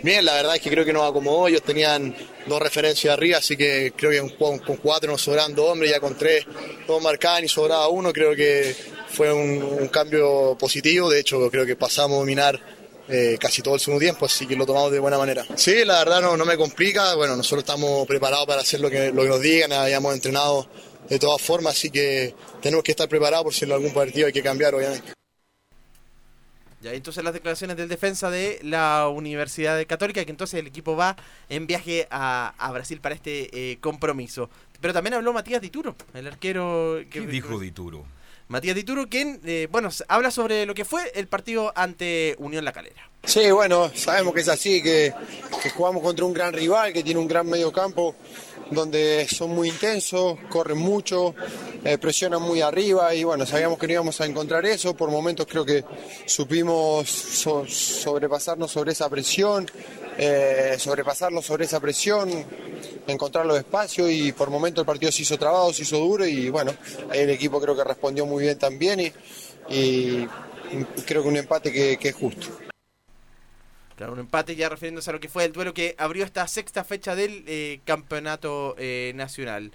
Bien, 0.00 0.24
la 0.24 0.34
verdad 0.34 0.56
es 0.56 0.62
que 0.62 0.70
creo 0.70 0.84
que 0.84 0.92
nos 0.92 1.08
acomodó, 1.08 1.46
ellos 1.48 1.62
tenían 1.62 2.14
dos 2.46 2.60
referencias 2.60 3.12
arriba, 3.12 3.38
así 3.38 3.56
que 3.56 3.92
creo 3.94 4.10
que 4.10 4.36
con 4.36 4.58
cuatro 4.58 5.10
nos 5.12 5.22
sobran 5.22 5.54
dos 5.54 5.70
hombres, 5.70 5.90
ya 5.90 6.00
con 6.00 6.16
tres 6.16 6.44
dos 6.88 7.00
marcaban 7.00 7.44
y 7.44 7.48
sobraba 7.48 7.88
uno, 7.88 8.12
creo 8.12 8.34
que 8.34 8.74
fue 9.10 9.32
un, 9.32 9.62
un 9.62 9.88
cambio 9.88 10.56
positivo, 10.58 11.08
de 11.08 11.20
hecho 11.20 11.48
creo 11.50 11.64
que 11.64 11.76
pasamos 11.76 12.16
a 12.16 12.20
dominar 12.20 12.58
eh, 13.08 13.36
casi 13.38 13.62
todo 13.62 13.74
el 13.74 13.80
segundo 13.80 14.00
tiempo, 14.00 14.26
así 14.26 14.46
que 14.46 14.56
lo 14.56 14.66
tomamos 14.66 14.90
de 14.90 14.98
buena 14.98 15.18
manera. 15.18 15.44
Sí, 15.54 15.84
la 15.84 15.98
verdad 15.98 16.20
no, 16.20 16.36
no 16.36 16.44
me 16.44 16.56
complica, 16.56 17.14
bueno, 17.14 17.36
nosotros 17.36 17.62
estamos 17.62 18.06
preparados 18.06 18.46
para 18.46 18.62
hacer 18.62 18.80
lo 18.80 18.90
que, 18.90 19.12
lo 19.12 19.22
que 19.22 19.28
nos 19.28 19.40
digan, 19.40 19.72
habíamos 19.72 20.14
entrenado 20.14 20.66
de 21.08 21.18
todas 21.18 21.42
formas, 21.42 21.76
así 21.76 21.90
que 21.90 22.34
tenemos 22.60 22.82
que 22.82 22.92
estar 22.92 23.08
preparados 23.08 23.44
por 23.44 23.54
si 23.54 23.66
en 23.66 23.72
algún 23.72 23.92
partido 23.92 24.26
hay 24.26 24.32
que 24.32 24.42
cambiar, 24.42 24.74
obviamente. 24.74 25.12
Ya, 26.82 26.92
entonces 26.94 27.22
las 27.22 27.32
declaraciones 27.32 27.76
del 27.76 27.88
defensa 27.88 28.28
de 28.28 28.58
la 28.62 29.08
Universidad 29.08 29.86
Católica, 29.86 30.24
que 30.24 30.30
entonces 30.32 30.58
el 30.58 30.66
equipo 30.66 30.96
va 30.96 31.16
en 31.48 31.68
viaje 31.68 32.08
a, 32.10 32.54
a 32.58 32.72
Brasil 32.72 33.00
para 33.00 33.14
este 33.14 33.50
eh, 33.52 33.78
compromiso. 33.80 34.50
Pero 34.80 34.92
también 34.92 35.14
habló 35.14 35.32
Matías 35.32 35.62
Dituro, 35.62 35.94
el 36.12 36.26
arquero 36.26 36.98
que 37.08 37.20
¿Qué 37.20 37.26
dijo 37.28 37.60
Dituro? 37.60 38.04
Matías 38.48 38.74
Dituro, 38.74 39.08
quien 39.08 39.40
eh, 39.44 39.68
bueno, 39.70 39.90
habla 40.08 40.32
sobre 40.32 40.66
lo 40.66 40.74
que 40.74 40.84
fue 40.84 41.12
el 41.14 41.28
partido 41.28 41.72
ante 41.76 42.34
Unión 42.38 42.64
La 42.64 42.72
Calera. 42.72 43.08
Sí, 43.22 43.52
bueno, 43.52 43.90
sabemos 43.94 44.34
que 44.34 44.40
es 44.40 44.48
así, 44.48 44.82
que, 44.82 45.14
que 45.62 45.70
jugamos 45.70 46.02
contra 46.02 46.24
un 46.24 46.32
gran 46.32 46.52
rival, 46.52 46.92
que 46.92 47.04
tiene 47.04 47.20
un 47.20 47.28
gran 47.28 47.48
medio 47.48 47.72
campo, 47.72 48.16
donde 48.74 49.26
son 49.28 49.50
muy 49.50 49.68
intensos, 49.68 50.38
corren 50.48 50.78
mucho, 50.78 51.34
eh, 51.84 51.98
presionan 51.98 52.42
muy 52.42 52.60
arriba 52.60 53.14
y 53.14 53.24
bueno, 53.24 53.44
sabíamos 53.46 53.78
que 53.78 53.86
no 53.86 53.92
íbamos 53.94 54.20
a 54.20 54.26
encontrar 54.26 54.64
eso. 54.66 54.94
Por 54.94 55.10
momentos 55.10 55.46
creo 55.46 55.64
que 55.64 55.84
supimos 56.26 57.08
so- 57.08 57.66
sobrepasarnos 57.66 58.70
sobre 58.70 58.92
esa 58.92 59.08
presión, 59.08 59.66
eh, 60.18 60.76
sobre 60.78 61.64
esa 61.64 61.80
presión, 61.80 62.30
encontrar 63.06 63.46
los 63.46 63.58
espacios 63.58 64.10
y 64.10 64.32
por 64.32 64.50
momentos 64.50 64.82
el 64.82 64.86
partido 64.86 65.12
se 65.12 65.22
hizo 65.22 65.38
trabado, 65.38 65.72
se 65.72 65.82
hizo 65.82 65.98
duro 65.98 66.26
y 66.26 66.50
bueno, 66.50 66.72
ahí 67.10 67.20
el 67.20 67.30
equipo 67.30 67.60
creo 67.60 67.76
que 67.76 67.84
respondió 67.84 68.26
muy 68.26 68.44
bien 68.44 68.58
también 68.58 69.00
y, 69.68 70.26
creo 71.06 71.22
que 71.22 71.28
un 71.28 71.36
empate 71.36 71.72
que 71.72 72.08
es 72.08 72.14
justo. 72.14 72.71
Claro, 73.96 74.14
un 74.14 74.20
empate 74.20 74.56
ya 74.56 74.68
refiriéndose 74.68 75.10
a 75.10 75.12
lo 75.12 75.20
que 75.20 75.28
fue 75.28 75.44
el 75.44 75.52
duelo 75.52 75.74
que 75.74 75.94
abrió 75.98 76.24
esta 76.24 76.46
sexta 76.46 76.84
fecha 76.84 77.14
del 77.14 77.44
eh, 77.46 77.80
campeonato 77.84 78.74
eh, 78.78 79.12
nacional. 79.14 79.72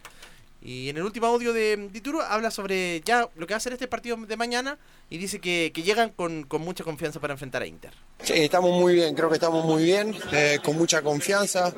Y 0.61 0.89
en 0.89 0.97
el 0.97 1.03
último 1.03 1.28
audio 1.28 1.53
de 1.53 1.89
Dituro 1.91 2.22
habla 2.22 2.49
sobre 2.51 3.01
ya 3.01 3.30
lo 3.36 3.45
que 3.45 3.53
va 3.53 3.57
a 3.57 3.61
ser 3.61 3.74
este 3.74 3.88
partido 3.88 4.18
de 4.18 4.38
mañana 4.38 4.78
y 5.09 5.18
dice 5.18 5.39
que, 5.39 5.72
que 5.74 5.84
llegan 5.84 6.09
con, 6.09 6.43
con 6.43 6.61
mucha 6.61 6.84
confianza 6.84 7.20
para 7.20 7.34
enfrentar 7.34 7.61
a 7.61 7.68
Inter. 7.68 7.93
Estamos 8.26 8.72
muy 8.72 8.95
bien, 8.95 9.15
creo 9.15 9.30
que 9.30 9.36
estamos 9.36 9.63
muy 9.63 9.84
bien, 9.84 10.13
eh, 10.34 10.59
con 10.63 10.76
mucha 10.76 11.01
confianza. 11.01 11.72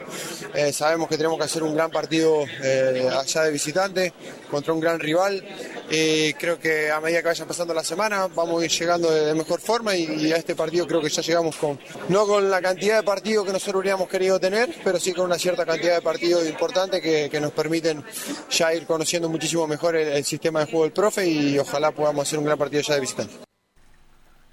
Eh, 0.55 0.73
sabemos 0.73 1.07
que 1.07 1.15
tenemos 1.15 1.37
que 1.37 1.43
hacer 1.43 1.61
un 1.61 1.75
gran 1.75 1.91
partido 1.91 2.43
eh, 2.63 3.07
allá 3.11 3.43
de 3.43 3.51
visitante 3.51 4.13
contra 4.49 4.73
un 4.73 4.79
gran 4.79 4.99
rival. 4.99 5.45
Y 5.91 6.33
creo 6.33 6.59
que 6.59 6.89
a 6.91 6.99
medida 7.01 7.21
que 7.21 7.27
vaya 7.27 7.45
pasando 7.45 7.73
la 7.73 7.83
semana 7.83 8.27
vamos 8.27 8.61
a 8.61 8.65
ir 8.65 8.71
llegando 8.71 9.11
de, 9.11 9.33
mejor 9.35 9.59
forma 9.59 9.95
y, 9.95 10.31
a 10.31 10.37
este 10.37 10.55
partido 10.55 10.87
creo 10.87 11.01
que 11.01 11.09
ya 11.09 11.21
llegamos 11.21 11.55
con, 11.55 11.79
no 12.09 12.25
con 12.25 12.49
la 12.49 12.61
cantidad 12.61 12.97
de 12.97 13.03
partidos 13.03 13.45
que 13.45 13.53
nosotros 13.53 13.81
hubiéramos 13.81 14.07
querido 14.07 14.39
tener, 14.39 14.73
pero 14.83 14.99
sí 14.99 15.13
con 15.13 15.25
una 15.25 15.37
cierta 15.37 15.65
cantidad 15.65 15.95
de 15.95 16.01
partidos 16.01 16.47
importantes 16.47 17.01
que, 17.01 17.39
nos 17.39 17.51
permiten 17.51 18.03
ya 18.51 18.73
ir 18.73 18.85
conociendo 18.85 19.29
muchísimo 19.29 19.65
mejor 19.65 19.95
el, 19.95 20.09
el 20.09 20.25
sistema 20.25 20.59
de 20.59 20.65
juego 20.65 20.83
del 20.83 20.93
profe 20.93 21.27
y 21.27 21.57
ojalá 21.57 21.91
podamos 21.91 22.27
hacer 22.27 22.37
un 22.37 22.45
gran 22.45 22.57
partido 22.57 22.81
ya 22.81 22.95
de 22.95 23.01
visitante. 23.01 23.48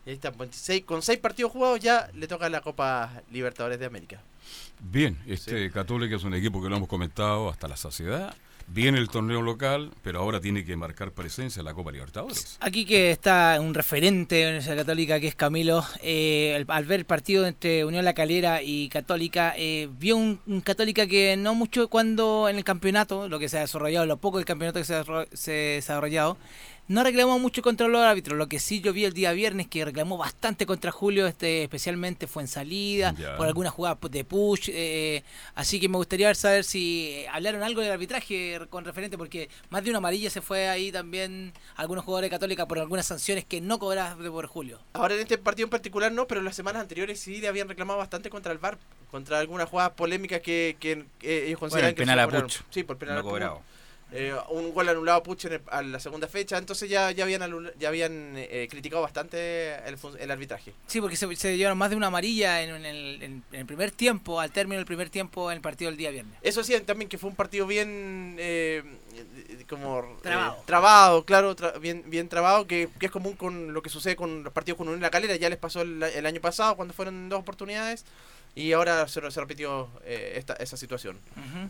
Y 0.07 0.11
ahí 0.11 0.15
está, 0.15 0.31
26 0.31 0.85
con 0.85 1.03
seis 1.03 1.19
partidos 1.19 1.51
jugados 1.53 1.81
ya 1.81 2.09
le 2.15 2.29
toca 2.29 2.49
la 2.49 2.61
Copa 2.61 3.23
Libertadores 3.33 3.79
de 3.81 3.87
América. 3.87 4.23
Bien, 4.81 5.19
este 5.27 5.71
Católica 5.71 6.17
es 6.17 6.23
un 6.25 6.35
equipo 6.35 6.63
que 6.63 6.69
lo 6.69 6.77
hemos 6.77 6.89
comentado 6.89 7.49
hasta 7.49 7.67
la 7.67 7.77
saciedad. 7.77 8.35
Viene 8.69 8.99
el 8.99 9.09
torneo 9.09 9.43
local, 9.43 9.93
pero 10.03 10.19
ahora 10.19 10.41
tiene 10.41 10.65
que 10.65 10.75
marcar 10.77 11.13
presencia 11.13 11.61
en 11.61 11.67
la 11.67 11.75
Copa 11.75 11.93
Libertadores. 11.93 12.57
Aquí 12.61 12.85
que 12.85 13.13
está 13.13 13.59
un 13.61 13.75
referente 13.75 14.35
de 14.35 14.43
la 14.43 14.49
Universidad 14.49 14.77
Católica, 14.79 15.21
que 15.21 15.29
es 15.29 15.37
Camilo, 15.37 15.85
eh, 16.03 16.55
el- 16.57 16.65
al 16.69 16.85
ver 16.85 16.99
el 17.01 17.07
partido 17.07 17.47
entre 17.47 17.85
Unión 17.85 18.05
La 18.05 18.13
Calera 18.15 18.63
y 18.65 18.89
Católica, 18.89 19.55
eh, 19.57 19.89
vio 19.99 20.17
un, 20.17 20.41
un 20.49 20.61
Católica 20.63 21.07
que 21.07 21.37
no 21.37 21.55
mucho 21.55 21.87
cuando 21.89 22.49
en 22.49 22.57
el 22.57 22.65
campeonato, 22.65 23.29
lo 23.29 23.39
que 23.39 23.49
se 23.49 23.59
ha 23.59 23.61
desarrollado, 23.61 24.05
lo 24.05 24.17
poco 24.17 24.39
del 24.39 24.47
campeonato 24.47 24.81
que 24.81 24.85
se 24.85 24.97
ha, 24.97 25.05
se 25.33 25.53
ha 25.53 25.75
desarrollado, 25.77 26.37
no 26.89 27.03
reclamó 27.03 27.39
mucho 27.39 27.63
contra 27.63 27.89
los 27.89 28.01
árbitros. 28.01 28.39
Lo 28.39 28.49
que 28.49 28.59
sí 28.59 28.81
yo 28.81 28.93
vi 28.93 29.05
el 29.05 29.13
día 29.13 29.33
viernes 29.33 29.67
que 29.67 29.85
reclamó 29.85 30.17
bastante 30.17 30.67
contra 30.67 30.91
Julio, 30.93 31.27
este 31.27 31.65
especialmente 31.65 32.27
fue 32.27 32.43
en 32.43 32.49
salida, 32.49 33.15
por 33.37 33.47
algunas 33.47 33.73
jugadas 33.73 33.99
de 34.11 34.25
push. 34.25 34.71
eh, 34.73 35.23
así 35.55 35.81
que 35.81 35.89
me 35.89 35.97
gustaría 35.97 36.35
saber 36.35 36.65
si 36.65 37.09
eh, 37.11 37.29
hablaron 37.29 37.63
algo 37.63 37.81
del 37.81 37.93
arbitraje 37.93 38.61
con 38.71 38.85
referente, 38.85 39.19
porque 39.19 39.49
más 39.71 39.83
de 39.85 39.91
una 39.91 39.99
amarilla 39.99 40.31
se 40.31 40.41
fue 40.41 40.69
ahí 40.69 40.93
también 40.93 41.53
algunos 41.77 42.05
jugadores 42.05 42.31
católicos 42.31 42.67
por 42.67 42.79
algunas 42.79 43.07
sanciones 43.07 43.45
que 43.45 43.61
no 43.61 43.79
cobradas 43.79 44.19
de 44.19 44.31
por 44.31 44.47
Julio. 44.47 44.79
Ahora 44.93 45.15
en 45.15 45.21
este 45.21 45.39
partido 45.39 45.67
en 45.67 45.71
particular 45.71 46.13
no, 46.13 46.27
pero 46.27 46.41
en 46.41 46.45
las 46.45 46.57
semanas 46.57 46.83
anteriores 46.83 47.21
sí 47.21 47.41
le 47.41 47.49
habían 47.49 47.69
reclamado 47.69 47.99
bastante 47.99 48.31
contra 48.31 48.53
el 48.53 48.59
VAR, 48.59 48.79
contra 49.11 49.39
algunas 49.39 49.69
jugadas 49.69 49.93
polémicas 49.93 50.41
que, 50.41 50.77
que, 50.79 51.05
que 51.19 51.47
ellos 51.49 51.59
consideran 51.59 51.91
el 51.91 51.95
que 51.95 52.03
penal 52.03 52.31
se 52.31 52.37
a. 52.37 52.43
Puch, 52.43 52.61
Sí, 52.71 52.83
por 52.83 52.97
penal 52.99 53.17
no 53.17 53.21
a 53.21 53.25
cobrado. 53.25 53.63
Eh, 54.13 54.33
un 54.51 54.73
gol 54.73 54.89
anulado 54.89 55.19
a 55.19 55.23
Puch 55.25 55.47
en 55.47 55.55
el- 55.55 55.63
a 55.69 55.83
la 55.83 55.99
segunda 55.99 56.29
fecha, 56.29 56.57
entonces 56.59 56.89
ya, 56.89 57.11
ya 57.11 57.25
habían 57.25 57.43
ya 57.77 57.89
habían 57.89 58.35
eh, 58.37 58.69
criticado 58.71 59.03
bastante 59.03 59.75
el, 59.89 59.97
el 60.21 60.31
arbitraje. 60.31 60.73
Sí, 60.87 61.01
porque 61.01 61.17
se, 61.17 61.35
se 61.35 61.57
llevaron 61.57 61.77
más 61.77 61.91
de 61.91 61.97
una 61.97 62.07
amarilla 62.07 62.63
en, 62.63 62.71
en 62.71 62.87
el, 62.87 63.23
en- 63.23 63.43
el 63.51 63.67
primer 63.67 63.91
tiempo, 63.91 64.39
al 64.41 64.53
término 64.53 64.77
del 64.77 64.87
primer 64.87 65.11
tiempo 65.11 65.51
en 65.51 65.57
el 65.57 65.61
partido 65.61 65.91
del 65.91 65.99
día 65.99 66.11
viernes. 66.13 66.39
Eso 66.43 66.63
sí, 66.63 66.79
también 66.83 67.09
que 67.09 67.19
fue 67.19 67.31
un 67.31 67.37
partido 67.37 67.67
bien 67.67 68.37
eh, 68.39 68.85
como 69.69 69.99
eh, 70.01 70.05
Trabado. 70.23 70.63
trabado, 70.67 71.25
claro, 71.25 71.57
tra- 71.57 71.81
bien 71.81 72.05
bien 72.07 72.29
trabado, 72.29 72.69
que, 72.69 72.89
que 73.01 73.07
es 73.07 73.13
común 73.13 73.35
con 73.35 73.73
lo 73.75 73.83
que 73.83 73.91
sucede 73.91 74.15
con 74.15 74.45
los 74.45 74.53
partidos 74.53 74.79
con 74.79 74.87
Unión 74.87 75.03
La 75.03 75.11
Calera, 75.11 75.35
ya 75.35 75.49
les 75.51 75.59
pasó 75.59 75.83
el, 75.83 76.01
el 76.03 76.27
año 76.27 76.41
pasado 76.41 76.77
cuando 76.77 76.95
fueron 76.95 77.29
dos 77.29 77.41
oportunidades 77.41 78.05
y 78.57 78.73
ahora 78.73 79.07
se, 79.07 79.21
se 79.31 79.39
repitió 79.41 79.89
eh, 80.05 80.33
esta, 80.37 80.55
esa 80.55 80.77
situación. 80.77 81.19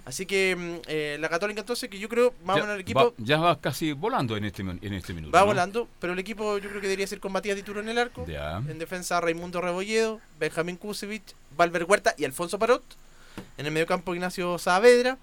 Así 0.06 0.24
que 0.24 0.54
mm, 0.56 0.88
eh, 0.88 1.16
la 1.20 1.28
Católica 1.28 1.60
entonces, 1.60 1.90
que 1.90 1.98
yo 1.98 2.08
creo, 2.08 2.32
o 2.46 2.56
Ya 2.56 2.72
el 2.74 2.80
equipo 2.80 3.00
va, 3.10 3.12
ya 3.18 3.38
va 3.38 3.60
casi 3.60 3.92
volando 3.92 4.36
en 4.36 4.44
este, 4.44 4.62
en 4.62 4.92
este 4.94 5.12
minuto. 5.12 5.32
va 5.32 5.40
¿no? 5.40 5.46
volando, 5.46 5.88
pero 6.00 6.12
el 6.14 6.18
equipo 6.20 6.56
yo 6.58 6.68
creo 6.70 6.80
que 6.80 6.86
debería 6.86 7.06
ser 7.08 7.18
con 7.20 7.32
Matías 7.32 7.56
Dituro 7.56 7.80
en 7.80 7.88
el 7.88 7.98
arco, 7.98 8.24
Ya. 8.26 8.58
en 8.58 8.78
defensa 8.78 9.20
Raimundo 9.20 9.60
Rebolledo, 9.60 10.20
Benjamín 10.38 10.76
Kusevich, 10.76 11.34
Valver 11.56 11.84
Huerta 11.84 12.14
y 12.16 12.24
Alfonso 12.24 12.58
Parot, 12.58 12.84
en 13.58 13.66
el 13.66 13.72
mediocampo 13.72 14.14
Ignacio 14.14 14.56
Saavedra, 14.56 15.18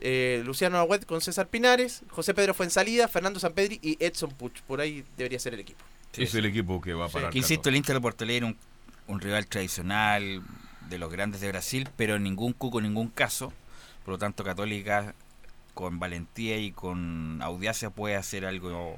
eh, 0.00 0.42
Luciano 0.44 0.78
Agüed 0.78 1.02
con 1.04 1.20
César 1.20 1.48
Pinares, 1.48 2.02
José 2.08 2.34
Pedro 2.34 2.54
Fuensalida, 2.54 3.06
Fernando 3.08 3.38
Sampedri 3.40 3.78
y 3.82 3.96
Edson 4.02 4.30
Puch. 4.30 4.60
Por 4.62 4.80
ahí 4.80 5.04
debería 5.16 5.38
ser 5.38 5.54
el 5.54 5.60
equipo. 5.60 5.84
Es 6.16 6.34
el 6.34 6.44
equipo 6.46 6.80
que 6.80 6.92
va 6.94 7.06
a 7.06 7.08
parar. 7.08 7.30
Que 7.30 7.38
insisto, 7.38 7.68
el 7.68 7.76
Inter 7.76 7.94
de 7.96 8.00
Porto 8.00 8.24
Alegre 8.24 8.46
un- 8.46 8.56
un 9.06 9.20
rival 9.20 9.46
tradicional 9.46 10.42
de 10.90 10.98
los 10.98 11.10
grandes 11.10 11.40
de 11.40 11.48
Brasil, 11.48 11.88
pero 11.96 12.16
en 12.16 12.22
ningún 12.24 12.52
cuco, 12.52 12.78
en 12.78 12.84
ningún 12.84 13.08
caso. 13.08 13.52
Por 14.04 14.12
lo 14.12 14.18
tanto, 14.18 14.44
Católica 14.44 15.14
con 15.74 15.98
valentía 15.98 16.58
y 16.58 16.72
con 16.72 17.40
audacia 17.42 17.88
puede 17.90 18.16
hacer 18.16 18.44
algo 18.44 18.96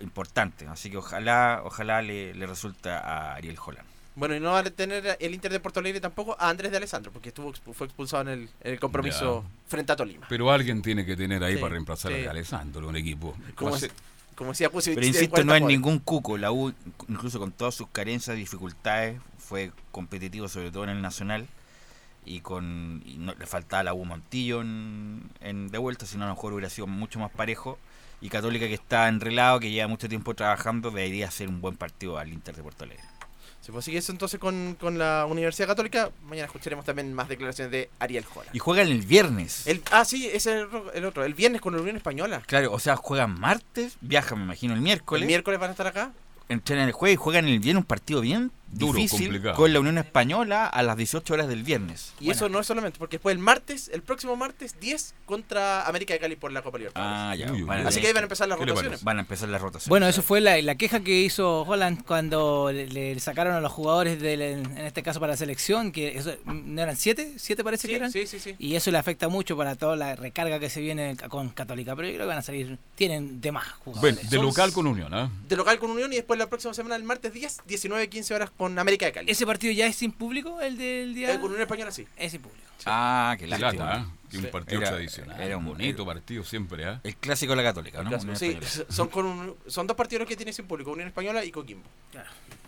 importante. 0.00 0.66
Así 0.66 0.90
que 0.90 0.98
ojalá, 0.98 1.62
ojalá 1.64 2.02
le, 2.02 2.34
le 2.34 2.46
resulta 2.46 2.98
a 3.00 3.34
Ariel 3.34 3.56
Holland. 3.64 3.86
Bueno, 4.16 4.34
y 4.34 4.40
no 4.40 4.50
va 4.52 4.58
a 4.58 4.64
tener 4.64 5.16
el 5.20 5.34
Inter 5.34 5.52
de 5.52 5.60
Porto 5.60 5.80
Alegre 5.80 6.00
tampoco 6.00 6.36
a 6.38 6.48
Andrés 6.50 6.70
de 6.72 6.76
Alessandro, 6.78 7.12
porque 7.12 7.28
estuvo 7.28 7.52
fue 7.72 7.86
expulsado 7.86 8.22
en 8.24 8.28
el, 8.28 8.40
en 8.60 8.72
el 8.72 8.80
compromiso 8.80 9.44
frente 9.66 9.92
a 9.92 9.96
Tolima. 9.96 10.26
Pero 10.28 10.50
alguien 10.50 10.82
tiene 10.82 11.06
que 11.06 11.16
tener 11.16 11.42
ahí 11.44 11.54
Sí, 11.54 11.60
para 11.60 11.72
reemplazar 11.72 12.12
sí. 12.12 12.26
a 12.26 12.30
Alessandro, 12.30 12.86
un 12.88 12.96
equipo. 12.96 13.34
Ser- 13.78 13.92
como 14.40 14.52
decía 14.52 14.70
Pero 14.70 15.04
insisto, 15.04 15.32
40 15.32 15.44
no 15.44 15.54
es 15.54 15.62
ningún 15.62 15.98
cuco. 15.98 16.38
La 16.38 16.50
U, 16.50 16.72
incluso 17.08 17.38
con 17.38 17.52
todas 17.52 17.74
sus 17.74 17.88
carencias 17.88 18.38
dificultades, 18.38 19.20
fue 19.36 19.70
competitivo, 19.92 20.48
sobre 20.48 20.70
todo 20.70 20.84
en 20.84 20.88
el 20.88 21.02
Nacional. 21.02 21.46
Y 22.24 22.40
con 22.40 23.02
y 23.04 23.18
no, 23.18 23.34
le 23.34 23.44
faltaba 23.44 23.82
la 23.82 23.92
U 23.92 24.02
Montillo 24.06 24.62
en, 24.62 25.28
en 25.42 25.68
de 25.68 25.76
vuelta, 25.76 26.06
si 26.06 26.16
no, 26.16 26.24
a 26.24 26.28
lo 26.28 26.36
mejor 26.36 26.54
hubiera 26.54 26.70
sido 26.70 26.86
mucho 26.86 27.18
más 27.18 27.30
parejo. 27.30 27.78
Y 28.22 28.30
Católica, 28.30 28.66
que 28.66 28.72
está 28.72 29.08
enrelado, 29.08 29.60
que 29.60 29.70
lleva 29.70 29.88
mucho 29.88 30.08
tiempo 30.08 30.32
trabajando, 30.32 30.90
debería 30.90 31.28
hacer 31.28 31.46
un 31.50 31.60
buen 31.60 31.76
partido 31.76 32.16
al 32.16 32.32
Inter 32.32 32.56
de 32.56 32.62
Porto 32.62 32.84
Alegre. 32.84 33.04
Si 33.70 33.72
pues 33.72 33.84
sigue 33.84 33.98
eso 33.98 34.10
entonces 34.10 34.40
con, 34.40 34.76
con 34.80 34.98
la 34.98 35.26
Universidad 35.28 35.68
Católica, 35.68 36.10
mañana 36.24 36.46
escucharemos 36.46 36.84
también 36.84 37.14
más 37.14 37.28
declaraciones 37.28 37.70
de 37.70 37.88
Ariel 38.00 38.24
Holland. 38.34 38.50
Y 38.54 38.58
juegan 38.58 38.88
el 38.88 39.02
viernes. 39.02 39.66
El, 39.66 39.80
ah, 39.92 40.04
sí, 40.04 40.26
ese 40.26 40.36
es 40.36 40.46
el, 40.46 40.64
otro- 40.64 40.92
el 40.92 41.04
otro. 41.04 41.24
El 41.24 41.34
viernes 41.34 41.60
con 41.60 41.74
la 41.76 41.80
Unión 41.80 41.96
Española. 41.96 42.42
Claro, 42.46 42.72
o 42.72 42.78
sea, 42.80 42.96
juegan 42.96 43.38
martes, 43.38 43.96
viajan, 44.00 44.38
me 44.38 44.44
imagino, 44.44 44.74
el 44.74 44.80
miércoles. 44.80 45.22
El 45.22 45.28
miércoles 45.28 45.60
van 45.60 45.68
a 45.68 45.72
estar 45.72 45.86
acá. 45.86 46.12
entrenan 46.48 46.86
el 46.88 46.92
jueves 46.92 47.14
y 47.14 47.16
juegan 47.16 47.46
el 47.46 47.60
viernes 47.60 47.82
un 47.82 47.86
partido 47.86 48.20
bien 48.20 48.50
Duro, 48.72 48.92
difícil 48.98 49.26
complicado. 49.26 49.56
con 49.56 49.72
la 49.72 49.80
Unión 49.80 49.98
Española 49.98 50.66
a 50.66 50.82
las 50.82 50.96
18 50.96 51.34
horas 51.34 51.48
del 51.48 51.62
viernes. 51.62 52.12
Y 52.20 52.30
eso 52.30 52.48
no 52.48 52.60
es 52.60 52.66
solamente, 52.66 52.98
porque 52.98 53.16
después 53.16 53.34
el 53.34 53.38
martes, 53.42 53.90
el 53.92 54.02
próximo 54.02 54.36
martes 54.36 54.78
10 54.80 55.14
contra 55.26 55.86
América 55.86 56.14
de 56.14 56.20
Cali 56.20 56.36
por 56.36 56.52
la 56.52 56.62
Copa 56.62 56.78
Libertadores. 56.78 57.12
Ah, 57.14 57.34
ya. 57.34 57.52
Uy, 57.52 57.62
uy, 57.64 57.70
Así 57.86 58.00
que 58.00 58.06
ahí 58.08 58.12
van 58.12 58.22
a 58.22 58.26
empezar 58.26 58.48
las 58.48 58.58
¿Qué 58.58 58.64
le 58.66 58.70
rotaciones. 58.72 59.02
Van 59.04 59.18
a 59.18 59.20
empezar 59.20 59.48
las 59.48 59.60
rotaciones. 59.60 59.88
Bueno, 59.88 60.06
eso 60.06 60.22
fue 60.22 60.40
la, 60.40 60.60
la 60.62 60.74
queja 60.76 61.00
que 61.00 61.20
hizo 61.20 61.62
Holland 61.62 62.04
cuando 62.04 62.70
le, 62.72 62.86
le 62.86 63.18
sacaron 63.20 63.54
a 63.54 63.60
los 63.60 63.72
jugadores, 63.72 64.20
del, 64.20 64.40
en 64.42 64.78
este 64.78 65.02
caso 65.02 65.20
para 65.20 65.32
la 65.32 65.36
selección, 65.36 65.92
que 65.92 66.16
eso, 66.18 66.34
¿no 66.44 66.80
eran 66.82 66.96
siete? 66.96 67.34
¿Siete 67.36 67.64
parece 67.64 67.82
Sí, 67.82 67.88
que 67.88 67.96
eran? 67.96 68.12
sí, 68.12 68.26
sí, 68.26 68.38
sí. 68.38 68.54
Y 68.58 68.74
eso 68.76 68.90
le 68.90 68.98
afecta 68.98 69.28
mucho 69.28 69.56
para 69.56 69.74
toda 69.76 69.96
la 69.96 70.14
recarga 70.16 70.58
que 70.60 70.70
se 70.70 70.80
viene 70.80 71.16
con 71.28 71.48
Católica. 71.50 71.96
Pero 71.96 72.08
yo 72.08 72.14
creo 72.14 72.26
que 72.26 72.28
van 72.28 72.38
a 72.38 72.42
salir, 72.42 72.78
tienen 72.94 73.40
de 73.40 73.52
más 73.52 73.66
jugadores. 73.72 74.16
Bueno, 74.16 74.30
de 74.30 74.36
local 74.38 74.72
con 74.72 74.86
Unión, 74.86 75.12
¿ah? 75.14 75.30
De 75.48 75.56
local 75.56 75.78
con 75.78 75.90
Unión 75.90 76.12
y 76.12 76.16
después 76.16 76.38
la 76.38 76.48
próxima 76.48 76.72
semana, 76.74 76.96
el 76.96 77.04
martes 77.04 77.32
10, 77.32 77.62
19-15 77.68 78.34
horas 78.34 78.50
con 78.60 78.78
América 78.78 79.06
de 79.06 79.12
Cali. 79.12 79.30
¿Ese 79.32 79.46
partido 79.46 79.72
ya 79.72 79.86
es 79.86 79.96
sin 79.96 80.12
público, 80.12 80.60
el 80.60 80.76
del 80.76 81.14
día? 81.14 81.32
Eh, 81.32 81.36
con 81.40 81.46
Unión 81.46 81.62
Española 81.62 81.90
sí. 81.90 82.06
Es 82.14 82.32
sin 82.32 82.42
público. 82.42 82.66
Ah, 82.84 83.34
qué 83.38 83.46
Qué 83.46 83.50
lástima. 83.56 83.84
lata, 83.86 84.00
¿ah? 84.02 84.14
Que 84.30 84.36
un 84.36 84.42
Sí. 84.44 84.48
partido 84.50 84.80
Era- 84.82 84.90
tradicional. 84.90 85.40
era 85.40 85.56
un- 85.56 85.64
bonito 85.64 86.04
partido 86.04 86.44
siempre, 86.44 86.84
¿ah? 86.84 87.00
El 87.02 87.16
clásico 87.16 87.52
de 87.52 87.56
la 87.56 87.62
Católica, 87.62 88.02
¿no? 88.02 88.10
Clásico. 88.10 88.34
Sí, 88.36 88.58
son, 88.90 89.08
con 89.08 89.24
un- 89.24 89.56
son 89.66 89.86
dos 89.86 89.96
partidos 89.96 90.20
los 90.20 90.28
que 90.28 90.36
tiene 90.36 90.52
sin 90.52 90.66
público, 90.66 90.92
Unión 90.92 91.08
Española 91.08 91.42
y 91.42 91.50
Coquimbo. 91.50 91.88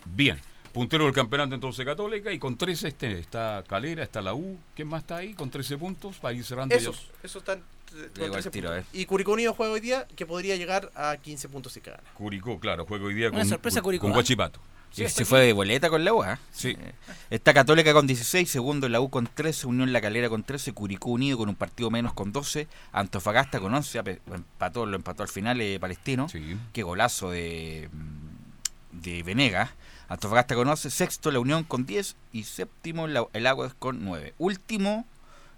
Bien. 0.05 0.39
Puntero 0.71 1.05
del 1.05 1.13
campeonato 1.13 1.53
entonces 1.53 1.85
Católica 1.85 2.31
y 2.31 2.39
con 2.39 2.57
13 2.57 2.87
este, 2.87 3.19
está 3.19 3.63
Calera, 3.67 4.01
está 4.01 4.19
la 4.19 4.33
U. 4.33 4.57
¿Quién 4.75 4.87
más 4.87 5.03
está 5.03 5.17
ahí? 5.17 5.35
Con 5.35 5.51
13 5.51 5.77
puntos. 5.77 6.19
Va 6.25 6.29
a 6.29 6.33
ir 6.33 6.43
cerrando. 6.43 6.73
Esos, 6.73 7.11
esos 7.21 7.43
están 7.43 7.59
eh, 7.59 8.09
con 8.11 8.13
Llegó 8.15 8.25
al 8.25 8.41
13 8.41 8.49
tiro, 8.49 8.75
eh. 8.75 8.83
Y 8.93 9.05
Curicó 9.05 9.33
Unido 9.33 9.53
juega 9.53 9.71
hoy 9.73 9.79
día 9.79 10.07
que 10.15 10.25
podría 10.25 10.55
llegar 10.55 10.91
a 10.95 11.17
15 11.17 11.49
puntos 11.49 11.73
si 11.73 11.81
gana. 11.81 12.01
Curicó, 12.15 12.59
claro, 12.59 12.87
juego 12.87 13.05
hoy 13.05 13.13
día 13.13 13.29
Una 13.29 13.41
con, 13.41 13.49
sorpresa 13.49 13.83
Curicó, 13.83 14.01
con. 14.07 14.13
Guachipato. 14.13 14.59
Y 14.95 15.09
se 15.09 15.25
fue 15.25 15.41
de 15.41 15.53
boleta 15.53 15.89
con 15.89 16.05
la 16.05 16.13
U, 16.13 16.21
¿ah? 16.23 16.37
Sí. 16.51 16.69
Eh, 16.79 16.93
Está 17.31 17.53
Católica 17.53 17.93
con 17.93 18.05
16, 18.05 18.49
segundo 18.49 18.87
la 18.89 19.01
U 19.01 19.09
con 19.09 19.27
13, 19.27 19.65
Unión 19.67 19.91
La 19.91 20.01
Calera 20.01 20.29
con 20.29 20.43
13, 20.43 20.71
Curicó 20.73 21.09
Unido 21.09 21.37
con 21.37 21.49
un 21.49 21.55
partido 21.55 21.89
menos 21.89 22.13
con 22.13 22.31
12, 22.31 22.67
Antofagasta 22.91 23.59
con 23.59 23.73
11, 23.73 23.99
ape- 23.99 24.19
empató, 24.31 24.85
lo 24.85 24.95
empató 24.95 25.23
al 25.23 25.29
final 25.29 25.59
eh, 25.61 25.79
Palestino. 25.79 26.29
Sí. 26.29 26.57
Qué 26.73 26.83
golazo 26.83 27.31
de, 27.31 27.89
mm, 27.91 29.01
de 29.01 29.23
Venegas. 29.23 29.71
Antofagasta 30.09 30.53
con 30.53 30.67
11, 30.67 30.91
sexto 30.91 31.31
la 31.31 31.39
Unión 31.39 31.63
con 31.63 31.85
10 31.87 32.15
y 32.31 32.43
séptimo 32.43 33.07
la- 33.07 33.25
el 33.33 33.47
Aguas 33.47 33.73
con 33.77 34.03
9. 34.05 34.35
Último 34.37 35.05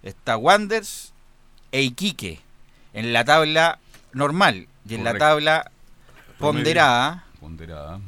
está 0.01 0.38
Wanders 0.38 1.11
e 1.73 1.81
Iquique 1.81 2.39
en 2.93 3.11
la 3.11 3.25
tabla 3.25 3.79
normal 4.13 4.67
y 4.88 4.93
en 4.95 5.03
la 5.03 5.11
tabla 5.19 5.71
ponderada. 6.39 7.25
Ponderada. 7.39 7.99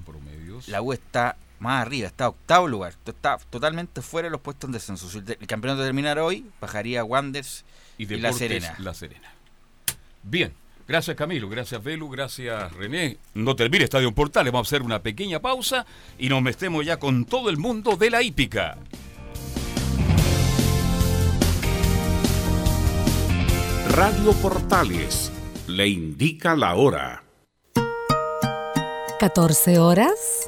La 0.68 0.82
U 0.82 0.94
está 0.94 1.38
más 1.60 1.82
arriba, 1.82 2.08
está 2.08 2.26
a 2.26 2.30
octavo 2.30 2.68
lugar. 2.68 2.94
Está 3.06 3.38
totalmente 3.50 4.02
fuera 4.02 4.28
de 4.28 4.32
los 4.32 4.42
puestos 4.42 4.68
en 4.68 4.74
descenso. 4.74 5.10
Si 5.10 5.20
el 5.20 5.48
campeonato 5.48 5.84
terminara 5.84 6.24
hoy, 6.24 6.46
bajaría 6.62 7.04
Wanders 7.04 7.66
y, 7.98 8.06
La 8.06 8.34
Serena. 8.34 8.76
La 8.80 8.94
Serena. 8.94 9.32
Bien. 10.24 10.54
Gracias 10.88 11.18
Camilo, 11.18 11.50
gracias 11.50 11.84
Velu, 11.84 12.10
gracias 12.10 12.72
René. 12.72 13.18
No 13.34 13.58
termine 13.58 13.84
Estadio 13.84 14.10
Portales, 14.14 14.54
vamos 14.54 14.68
a 14.68 14.70
hacer 14.70 14.84
una 14.84 15.04
pequeña 15.04 15.42
pausa 15.42 15.86
y 16.18 16.30
nos 16.30 16.42
metemos 16.42 16.86
ya 16.86 16.98
con 16.98 17.26
todo 17.26 17.50
el 17.50 17.58
mundo 17.58 17.98
de 17.98 18.10
la 18.10 18.22
hípica. 18.22 18.78
Radio 23.90 24.32
Portales 24.42 25.30
le 25.68 25.90
indica 25.90 26.56
la 26.56 26.76
hora. 26.76 27.24
14 29.20 29.80
horas 29.80 30.48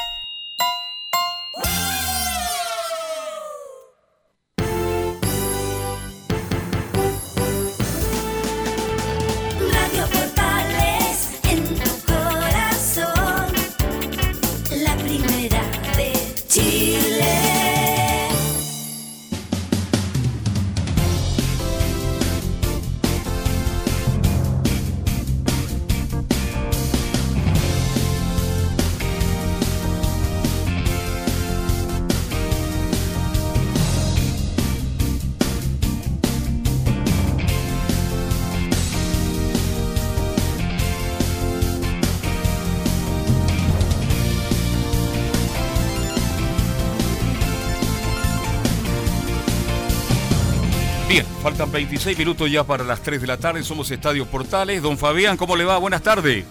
Faltan 51.41 51.71
26 51.71 52.17
minutos 52.19 52.51
ya 52.51 52.63
para 52.63 52.83
las 52.83 53.01
3 53.01 53.19
de 53.19 53.27
la 53.27 53.37
tarde. 53.37 53.63
Somos 53.63 53.89
Estadio 53.89 54.25
Portales. 54.27 54.81
Don 54.81 54.97
Fabián, 54.97 55.37
¿cómo 55.37 55.55
le 55.55 55.65
va? 55.65 55.79
Buenas 55.79 56.03
tardes. 56.03 56.45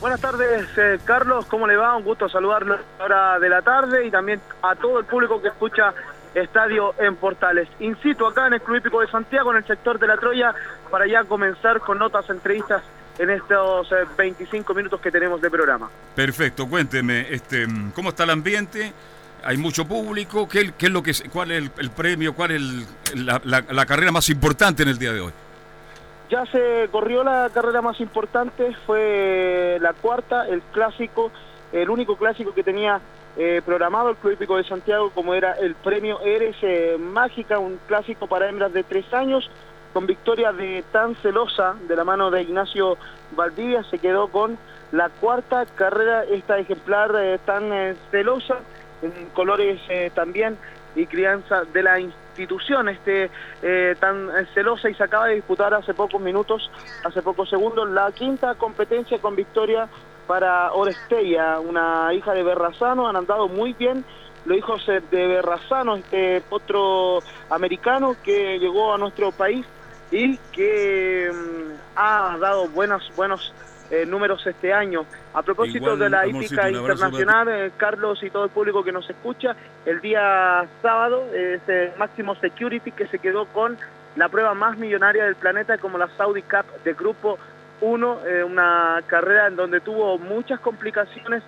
Buenas 0.00 0.20
tardes, 0.20 0.66
eh, 0.78 0.98
Carlos. 1.04 1.44
¿Cómo 1.46 1.66
le 1.66 1.76
va? 1.76 1.94
Un 1.96 2.04
gusto 2.04 2.28
saludarlo 2.28 2.74
a 2.74 2.78
la 2.98 3.04
hora 3.04 3.38
de 3.38 3.48
la 3.50 3.62
tarde 3.62 4.06
y 4.06 4.10
también 4.10 4.40
a 4.62 4.74
todo 4.76 4.98
el 4.98 5.04
público 5.04 5.42
que 5.42 5.48
escucha 5.48 5.92
Estadio 6.34 6.94
en 6.98 7.16
Portales. 7.16 7.68
Incito 7.80 8.26
acá 8.26 8.46
en 8.46 8.54
el 8.54 8.62
Club 8.62 8.78
Hípico 8.78 9.00
de 9.00 9.08
Santiago, 9.08 9.50
en 9.50 9.58
el 9.58 9.66
sector 9.66 9.98
de 9.98 10.06
la 10.06 10.16
Troya, 10.16 10.54
para 10.90 11.06
ya 11.06 11.24
comenzar 11.24 11.80
con 11.80 11.98
notas, 11.98 12.28
entrevistas 12.30 12.82
en 13.18 13.30
estos 13.30 13.92
eh, 13.92 14.06
25 14.16 14.74
minutos 14.74 15.00
que 15.00 15.10
tenemos 15.10 15.40
de 15.40 15.50
programa. 15.50 15.90
Perfecto, 16.14 16.66
cuénteme, 16.66 17.26
este, 17.30 17.66
¿cómo 17.94 18.08
está 18.08 18.24
el 18.24 18.30
ambiente? 18.30 18.92
Hay 19.44 19.56
mucho 19.56 19.86
público. 19.86 20.48
¿Qué, 20.48 20.72
qué 20.76 20.86
es 20.86 20.92
lo 20.92 21.02
que, 21.02 21.12
¿Cuál 21.32 21.50
es 21.50 21.70
el, 21.78 21.90
premio? 21.90 22.34
¿Cuál 22.34 22.52
es 22.52 22.62
la, 23.14 23.86
carrera 23.86 24.12
más 24.12 24.28
importante 24.30 24.82
en 24.82 24.88
el 24.88 24.98
día 24.98 25.12
de 25.12 25.20
hoy? 25.20 25.32
Ya 26.30 26.46
se 26.46 26.88
corrió 26.90 27.22
la 27.22 27.50
carrera 27.52 27.82
más 27.82 28.00
importante, 28.00 28.74
fue 28.86 29.78
la 29.80 29.92
cuarta, 29.92 30.48
el 30.48 30.62
clásico, 30.72 31.30
el 31.72 31.90
único 31.90 32.16
clásico 32.16 32.54
que 32.54 32.62
tenía 32.62 33.00
eh, 33.36 33.60
programado 33.64 34.10
el 34.10 34.16
Club 34.16 34.32
Hípico 34.32 34.56
de 34.56 34.64
Santiago, 34.64 35.10
como 35.10 35.34
era 35.34 35.52
el 35.52 35.74
premio 35.74 36.20
Eres 36.22 36.56
eh, 36.62 36.96
Mágica, 36.98 37.58
un 37.58 37.78
clásico 37.86 38.26
para 38.26 38.48
hembras 38.48 38.72
de 38.72 38.82
tres 38.84 39.12
años, 39.12 39.50
con 39.92 40.06
victoria 40.06 40.52
de 40.52 40.82
Tan 40.90 41.14
Celosa, 41.16 41.76
de 41.86 41.94
la 41.94 42.04
mano 42.04 42.30
de 42.30 42.42
Ignacio 42.42 42.96
Valdivia, 43.36 43.84
se 43.84 43.98
quedó 43.98 44.28
con 44.28 44.58
la 44.94 45.08
cuarta 45.08 45.66
carrera, 45.66 46.24
esta 46.24 46.58
ejemplar 46.58 47.12
eh, 47.16 47.38
tan 47.44 47.72
eh, 47.72 47.96
celosa, 48.10 48.58
colores 49.32 49.80
eh, 49.88 50.10
también 50.14 50.56
y 50.94 51.06
crianza 51.06 51.64
de 51.64 51.82
la 51.82 51.98
institución 51.98 52.88
este 52.88 53.30
eh, 53.62 53.96
tan 53.98 54.28
celosa 54.54 54.88
y 54.88 54.94
se 54.94 55.02
acaba 55.02 55.26
de 55.26 55.36
disputar 55.36 55.74
hace 55.74 55.94
pocos 55.94 56.20
minutos, 56.20 56.70
hace 57.04 57.22
pocos 57.22 57.48
segundos, 57.48 57.88
la 57.90 58.10
quinta 58.12 58.54
competencia 58.54 59.18
con 59.18 59.34
victoria 59.36 59.88
para 60.26 60.72
Orestella, 60.72 61.60
una 61.60 62.12
hija 62.14 62.32
de 62.32 62.42
Berrazano, 62.42 63.08
han 63.08 63.16
andado 63.16 63.48
muy 63.48 63.72
bien 63.74 64.04
los 64.44 64.58
hijos 64.58 64.88
eh, 64.88 65.00
de 65.10 65.26
Berrazano, 65.26 65.96
este 65.96 66.40
potro 66.42 67.20
americano 67.50 68.16
que 68.22 68.58
llegó 68.58 68.94
a 68.94 68.98
nuestro 68.98 69.32
país 69.32 69.66
y 70.10 70.36
que 70.52 71.30
mm, 71.32 71.72
ha 71.96 72.36
dado 72.38 72.68
buenos, 72.68 73.10
buenos 73.16 73.52
eh, 73.94 74.06
números 74.06 74.46
este 74.46 74.72
año. 74.72 75.06
A 75.32 75.42
propósito 75.42 75.94
Igual, 75.94 75.98
de 75.98 76.10
la 76.10 76.26
hípica 76.26 76.70
internacional, 76.70 77.48
eh, 77.48 77.70
Carlos 77.76 78.22
y 78.22 78.30
todo 78.30 78.44
el 78.44 78.50
público 78.50 78.82
que 78.82 78.92
nos 78.92 79.08
escucha, 79.08 79.54
el 79.86 80.00
día 80.00 80.66
sábado 80.82 81.24
es 81.32 81.60
el 81.68 81.92
Máximo 81.96 82.34
Security 82.36 82.90
que 82.90 83.06
se 83.06 83.18
quedó 83.18 83.46
con 83.46 83.76
la 84.16 84.28
prueba 84.28 84.54
más 84.54 84.76
millonaria 84.78 85.24
del 85.24 85.36
planeta 85.36 85.78
como 85.78 85.98
la 85.98 86.08
Saudi 86.16 86.42
Cup 86.42 86.66
de 86.84 86.94
Grupo 86.94 87.38
1, 87.80 88.20
eh, 88.26 88.44
una 88.44 89.02
carrera 89.06 89.48
en 89.48 89.56
donde 89.56 89.80
tuvo 89.80 90.18
muchas 90.18 90.60
complicaciones 90.60 91.42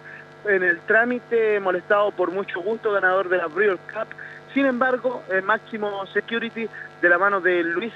en 0.45 0.63
el 0.63 0.81
trámite, 0.81 1.59
molestado 1.61 2.11
por 2.13 2.31
mucho 2.31 2.61
gusto, 2.61 2.93
ganador 2.93 3.29
de 3.29 3.39
la 3.39 3.47
Brewer 3.47 3.79
Cup. 3.93 4.09
Sin 4.55 4.67
embargo, 4.67 5.23
el 5.31 5.43
Máximo 5.43 6.07
Security 6.07 6.69
de 7.01 7.09
la 7.09 7.19
mano 7.19 7.41
de 7.41 7.63
Luis 7.63 7.93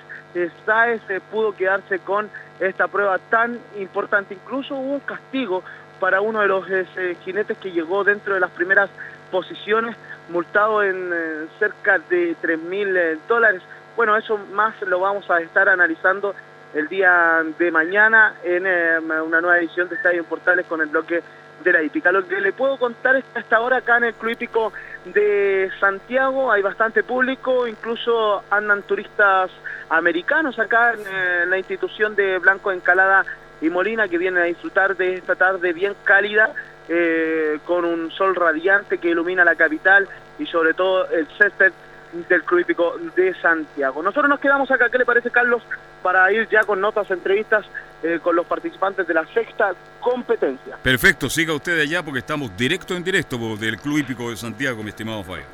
Sáez 0.64 1.00
eh, 1.08 1.20
pudo 1.30 1.54
quedarse 1.56 1.98
con 2.00 2.28
esta 2.60 2.88
prueba 2.88 3.18
tan 3.18 3.58
importante. 3.78 4.34
Incluso 4.34 4.74
hubo 4.74 4.94
un 4.94 5.00
castigo 5.00 5.62
para 5.98 6.20
uno 6.20 6.40
de 6.40 6.48
los 6.48 6.68
eh, 6.70 7.16
jinetes 7.24 7.58
que 7.58 7.72
llegó 7.72 8.04
dentro 8.04 8.34
de 8.34 8.40
las 8.40 8.50
primeras 8.50 8.90
posiciones, 9.30 9.96
multado 10.28 10.82
en 10.82 11.10
eh, 11.12 11.46
cerca 11.58 11.98
de 11.98 12.36
3 12.40 12.60
mil 12.62 12.96
eh, 12.96 13.18
dólares. 13.28 13.62
Bueno, 13.96 14.16
eso 14.16 14.38
más 14.52 14.80
lo 14.82 15.00
vamos 15.00 15.30
a 15.30 15.40
estar 15.40 15.68
analizando 15.68 16.34
el 16.74 16.88
día 16.88 17.42
de 17.58 17.70
mañana 17.70 18.34
en 18.44 18.66
eh, 18.66 18.98
una 18.98 19.40
nueva 19.40 19.58
edición 19.58 19.88
de 19.88 19.96
Estadio 19.96 20.24
Portales 20.24 20.66
con 20.66 20.80
el 20.80 20.86
bloque 20.86 21.22
de 21.62 21.72
la 21.72 21.82
hípica. 21.82 22.12
Lo 22.12 22.26
que 22.26 22.40
le 22.40 22.52
puedo 22.52 22.78
contar 22.78 23.16
es 23.16 23.24
que 23.24 23.38
hasta 23.38 23.56
ahora 23.56 23.78
acá 23.78 23.98
en 23.98 24.04
el 24.04 24.14
Club 24.14 24.32
Hípico 24.32 24.72
de 25.04 25.70
Santiago 25.78 26.52
hay 26.52 26.62
bastante 26.62 27.02
público, 27.02 27.66
incluso 27.66 28.42
andan 28.50 28.82
turistas 28.82 29.50
americanos 29.88 30.58
acá 30.58 30.92
en 30.92 31.00
eh, 31.00 31.46
la 31.46 31.58
institución 31.58 32.14
de 32.14 32.38
Blanco 32.38 32.72
Encalada 32.72 33.24
y 33.60 33.68
Molina 33.68 34.08
que 34.08 34.18
vienen 34.18 34.42
a 34.42 34.46
disfrutar 34.46 34.96
de 34.96 35.14
esta 35.14 35.34
tarde 35.34 35.72
bien 35.72 35.94
cálida 36.04 36.52
eh, 36.88 37.58
con 37.64 37.84
un 37.84 38.10
sol 38.10 38.34
radiante 38.34 38.98
que 38.98 39.10
ilumina 39.10 39.44
la 39.44 39.54
capital 39.54 40.08
y 40.38 40.46
sobre 40.46 40.74
todo 40.74 41.08
el 41.10 41.26
césped 41.38 41.72
del 42.12 42.42
Club 42.44 42.60
Hípico 42.60 42.96
de 43.14 43.34
Santiago. 43.34 44.02
Nosotros 44.02 44.28
nos 44.28 44.40
quedamos 44.40 44.70
acá, 44.70 44.88
¿qué 44.90 44.98
le 44.98 45.04
parece 45.04 45.30
Carlos? 45.30 45.62
Para 46.02 46.30
ir 46.32 46.48
ya 46.48 46.62
con 46.62 46.80
notas, 46.80 47.10
entrevistas 47.10 47.64
eh, 48.02 48.18
con 48.22 48.34
los 48.34 48.46
participantes 48.46 49.06
de 49.06 49.14
la 49.14 49.24
sexta 49.26 49.74
competencia. 50.00 50.76
Perfecto, 50.82 51.28
siga 51.28 51.54
usted 51.54 51.80
allá 51.80 52.02
porque 52.02 52.20
estamos 52.20 52.56
directo 52.56 52.94
en 52.94 53.04
directo 53.04 53.38
del 53.56 53.78
Club 53.78 53.98
Hípico 53.98 54.30
de 54.30 54.36
Santiago, 54.36 54.82
mi 54.82 54.90
estimado 54.90 55.22
Fabián. 55.22 55.46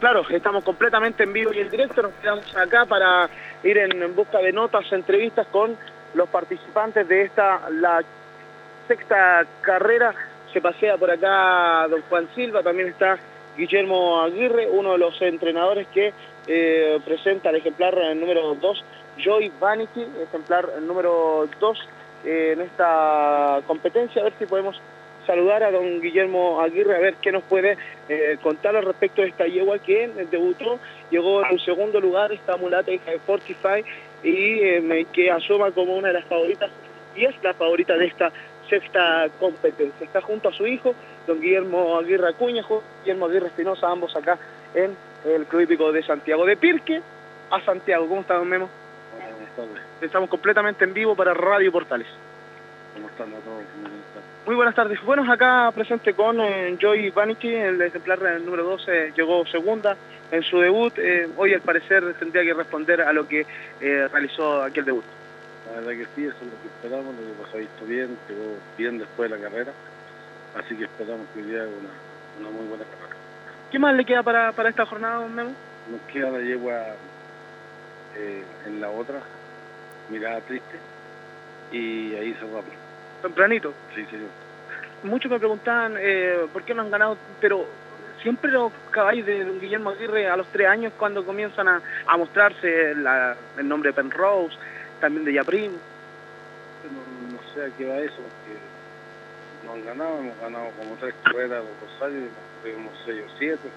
Claro, 0.00 0.26
estamos 0.30 0.64
completamente 0.64 1.22
en 1.22 1.32
vivo 1.32 1.52
y 1.52 1.60
en 1.60 1.70
directo, 1.70 2.02
nos 2.02 2.12
quedamos 2.14 2.56
acá 2.56 2.86
para 2.86 3.28
ir 3.62 3.78
en, 3.78 4.02
en 4.02 4.16
busca 4.16 4.38
de 4.38 4.52
notas, 4.52 4.90
entrevistas 4.92 5.46
con 5.48 5.76
los 6.14 6.28
participantes 6.28 7.06
de 7.06 7.22
esta, 7.22 7.70
la 7.70 8.02
sexta 8.88 9.46
carrera. 9.60 10.14
Se 10.52 10.60
pasea 10.60 10.96
por 10.96 11.10
acá 11.10 11.86
don 11.88 12.02
Juan 12.02 12.28
Silva, 12.34 12.62
también 12.62 12.88
está 12.88 13.16
Guillermo 13.56 14.22
Aguirre, 14.22 14.68
uno 14.70 14.92
de 14.92 14.98
los 14.98 15.20
entrenadores 15.20 15.86
que 15.88 16.12
eh, 16.46 17.00
presenta 17.04 17.50
el 17.50 17.56
ejemplar 17.56 17.96
número 18.16 18.54
2, 18.54 18.84
Joy 19.18 19.52
Vanity, 19.60 20.06
ejemplar 20.22 20.80
número 20.80 21.48
2 21.60 21.88
eh, 22.24 22.50
en 22.54 22.62
esta 22.62 23.60
competencia. 23.66 24.22
A 24.22 24.24
ver 24.24 24.34
si 24.38 24.46
podemos 24.46 24.80
saludar 25.26 25.62
a 25.62 25.70
don 25.70 26.00
Guillermo 26.00 26.60
Aguirre, 26.60 26.96
a 26.96 27.00
ver 27.00 27.14
qué 27.20 27.30
nos 27.30 27.44
puede 27.44 27.76
eh, 28.08 28.38
contar 28.42 28.74
al 28.74 28.84
respecto 28.84 29.22
de 29.22 29.28
esta 29.28 29.46
yegua 29.46 29.78
que 29.78 30.08
debutó, 30.30 30.80
llegó 31.10 31.44
en 31.44 31.52
un 31.52 31.60
segundo 31.60 32.00
lugar, 32.00 32.32
esta 32.32 32.56
mulata 32.56 32.90
de 32.90 32.98
Fortify 33.26 33.84
y 34.24 35.04
que 35.12 35.30
asoma 35.30 35.72
como 35.72 35.96
una 35.96 36.08
de 36.08 36.14
las 36.14 36.24
favoritas 36.24 36.70
y 37.14 37.24
es 37.24 37.34
la 37.42 37.54
favorita 37.54 37.96
de 37.96 38.06
esta 38.06 38.32
sexta 38.68 39.28
competencia. 39.38 40.04
Está 40.04 40.20
junto 40.20 40.48
a 40.48 40.52
su 40.52 40.66
hijo, 40.66 40.94
don 41.26 41.40
Guillermo 41.40 41.98
Aguirre 41.98 42.28
Acuña, 42.28 42.64
Guillermo 43.02 43.26
Aguirre 43.26 43.48
Espinosa, 43.48 43.88
ambos 43.88 44.14
acá 44.16 44.38
en 44.74 44.96
el 45.24 45.46
Club 45.46 45.62
Hípico 45.62 45.92
de 45.92 46.02
Santiago. 46.02 46.44
De 46.44 46.56
Pirque 46.56 47.00
a 47.50 47.60
Santiago. 47.60 48.08
¿Cómo 48.08 48.22
está, 48.22 48.34
don 48.34 48.48
Memo? 48.48 48.68
Estamos 50.00 50.28
completamente 50.30 50.84
en 50.84 50.94
vivo 50.94 51.14
para 51.14 51.34
Radio 51.34 51.70
Portales. 51.70 52.08
¿Cómo 52.94 53.08
están 53.08 53.28
a 53.28 53.38
todos? 53.38 53.62
Muy 54.44 54.56
buenas 54.56 54.74
tardes. 54.74 55.00
Bueno, 55.04 55.30
acá 55.30 55.70
presente 55.72 56.14
con 56.14 56.40
eh, 56.40 56.76
Joy 56.80 57.10
Vanichi, 57.10 57.54
el 57.54 57.80
ejemplar 57.80 58.18
número 58.40 58.64
12, 58.64 59.12
llegó 59.16 59.46
segunda 59.46 59.96
en 60.32 60.42
su 60.42 60.58
debut. 60.58 60.92
Eh, 60.98 61.28
hoy 61.36 61.54
al 61.54 61.60
parecer 61.60 62.14
tendría 62.18 62.42
que 62.42 62.52
responder 62.52 63.02
a 63.02 63.12
lo 63.12 63.28
que 63.28 63.46
eh, 63.80 64.08
realizó 64.10 64.62
aquel 64.62 64.84
debut. 64.84 65.04
La 65.68 65.80
verdad 65.80 65.92
que 65.92 66.06
sí, 66.16 66.26
eso 66.26 66.36
es 66.40 66.46
lo 66.46 66.60
que 66.60 66.68
esperamos, 66.74 67.14
lo 67.14 67.20
que 67.20 67.42
pasó 67.42 67.58
visto 67.58 67.84
bien, 67.84 68.18
llegó 68.28 68.56
bien 68.76 68.98
después 68.98 69.30
de 69.30 69.38
la 69.38 69.42
carrera, 69.42 69.72
así 70.58 70.76
que 70.76 70.84
esperamos 70.84 71.26
que 71.34 71.40
hoy 71.40 71.46
día 71.46 71.62
haga 71.62 71.70
una, 71.70 72.48
una 72.48 72.56
muy 72.56 72.66
buena 72.68 72.84
carrera. 72.84 73.16
¿Qué 73.70 73.78
más 73.78 73.94
le 73.94 74.04
queda 74.04 74.22
para, 74.22 74.52
para 74.52 74.68
esta 74.68 74.84
jornada, 74.86 75.16
don 75.16 75.34
Memo? 75.34 75.52
Nos 75.90 76.00
queda 76.12 76.30
la 76.30 76.40
yegua 76.40 76.72
eh, 78.16 78.44
en 78.66 78.80
la 78.80 78.90
otra, 78.90 79.20
mirada 80.10 80.40
triste, 80.40 80.76
y 81.72 82.14
ahí 82.14 82.34
cerramos. 82.34 82.64
Tempranito. 83.22 83.72
Sí, 83.94 84.04
señor. 84.06 84.28
Muchos 85.04 85.30
me 85.30 85.38
preguntaban 85.38 85.94
eh, 85.98 86.46
por 86.52 86.62
qué 86.64 86.74
no 86.74 86.82
han 86.82 86.90
ganado, 86.90 87.16
pero 87.40 87.66
siempre 88.20 88.50
los 88.52 88.70
caballos 88.90 89.26
de 89.26 89.44
Guillermo 89.60 89.90
Aguirre 89.90 90.28
a 90.28 90.36
los 90.36 90.46
tres 90.48 90.68
años 90.68 90.92
cuando 90.98 91.24
comienzan 91.24 91.66
a, 91.68 91.80
a 92.06 92.16
mostrarse 92.16 92.94
la- 92.94 93.36
el 93.58 93.66
nombre 93.66 93.90
de 93.90 93.94
Penrose, 93.94 94.56
también 95.00 95.24
de 95.24 95.32
Yaprim. 95.32 95.72
No, 95.72 97.32
no 97.32 97.38
sé 97.54 97.64
a 97.64 97.76
qué 97.76 97.84
va 97.88 97.96
eso, 97.98 98.16
porque 98.16 98.58
no 99.72 99.78
han 99.78 99.84
ganado, 99.86 100.18
hemos 100.18 100.38
ganado 100.38 100.70
como 100.78 100.96
tres 100.96 101.14
carreras 101.24 101.64
de 101.64 101.70
Rosario, 101.80 102.18
y 102.20 102.62
tuvimos 102.62 102.92
seis 103.04 103.22
o 103.26 103.38
siete, 103.38 103.68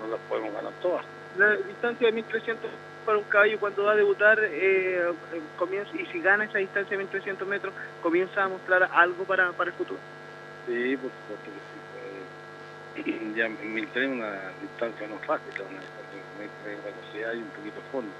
no 0.00 0.08
las 0.08 0.20
podemos 0.28 0.52
ganar 0.52 0.72
todas. 0.82 1.04
La 1.38 1.56
distancia 1.56 2.06
de 2.06 2.12
1300 2.12 2.70
para 3.06 3.18
un 3.18 3.24
caballo 3.24 3.58
cuando 3.58 3.84
va 3.84 3.92
a 3.92 3.96
debutar 3.96 4.38
eh, 4.38 4.50
eh, 4.52 5.12
comienza, 5.58 5.90
y 5.96 6.06
si 6.06 6.20
gana 6.20 6.44
esa 6.44 6.58
distancia 6.58 6.96
de 6.96 7.04
1300 7.04 7.48
metros, 7.48 7.74
comienza 8.02 8.44
a 8.44 8.48
mostrar 8.48 8.88
algo 8.92 9.24
para, 9.24 9.52
para 9.52 9.70
el 9.70 9.76
futuro. 9.76 9.98
Sí, 10.66 10.96
por 10.96 11.10
supuesto 11.10 11.50
que 11.50 13.02
sí. 13.02 13.18
pues, 13.24 13.36
ya 13.36 13.46
en 13.46 13.74
1003 13.74 14.08
una 14.10 14.32
distancia 14.60 15.08
no 15.08 15.18
fácil, 15.26 15.48
es 15.54 15.60
una 15.60 15.80
distancia 15.80 16.22
de 16.64 16.76
velocidad 16.76 17.32
y 17.34 17.38
un 17.38 17.50
poquito 17.50 17.76
de 17.76 17.88
fondo. 17.90 18.12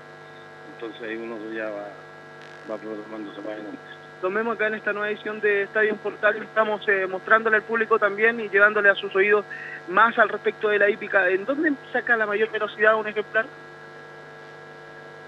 Entonces 0.75 1.03
ahí 1.03 1.17
uno 1.17 1.37
ya 1.53 1.71
va, 1.71 1.89
va 2.71 2.79
programándose 2.79 3.41
más 3.43 3.51
adelante. 3.51 3.92
Lo 4.23 4.31
vemos 4.31 4.55
acá 4.55 4.69
en 4.69 4.75
esta 4.75 4.93
nueva 4.93 5.11
edición 5.11 5.41
de 5.41 5.65
Estadio 5.65 5.97
Portal, 5.97 6.37
estamos 6.37 6.89
eh, 6.89 7.09
mostrándole 7.09 7.57
al 7.57 7.65
público 7.65 7.99
también 7.99 8.39
y 8.39 8.49
llevándole 8.49 8.89
a 8.89 8.95
sus 8.95 9.13
oídos 9.17 9.45
más 9.89 10.17
al 10.17 10.29
respecto 10.29 10.69
de 10.69 10.79
la 10.79 10.89
hípica. 10.89 11.29
¿En 11.29 11.45
dónde 11.45 11.73
saca 11.93 12.17
la 12.17 12.25
mayor 12.25 12.49
velocidad 12.53 12.95
un 12.95 13.09
ejemplar? 13.09 13.47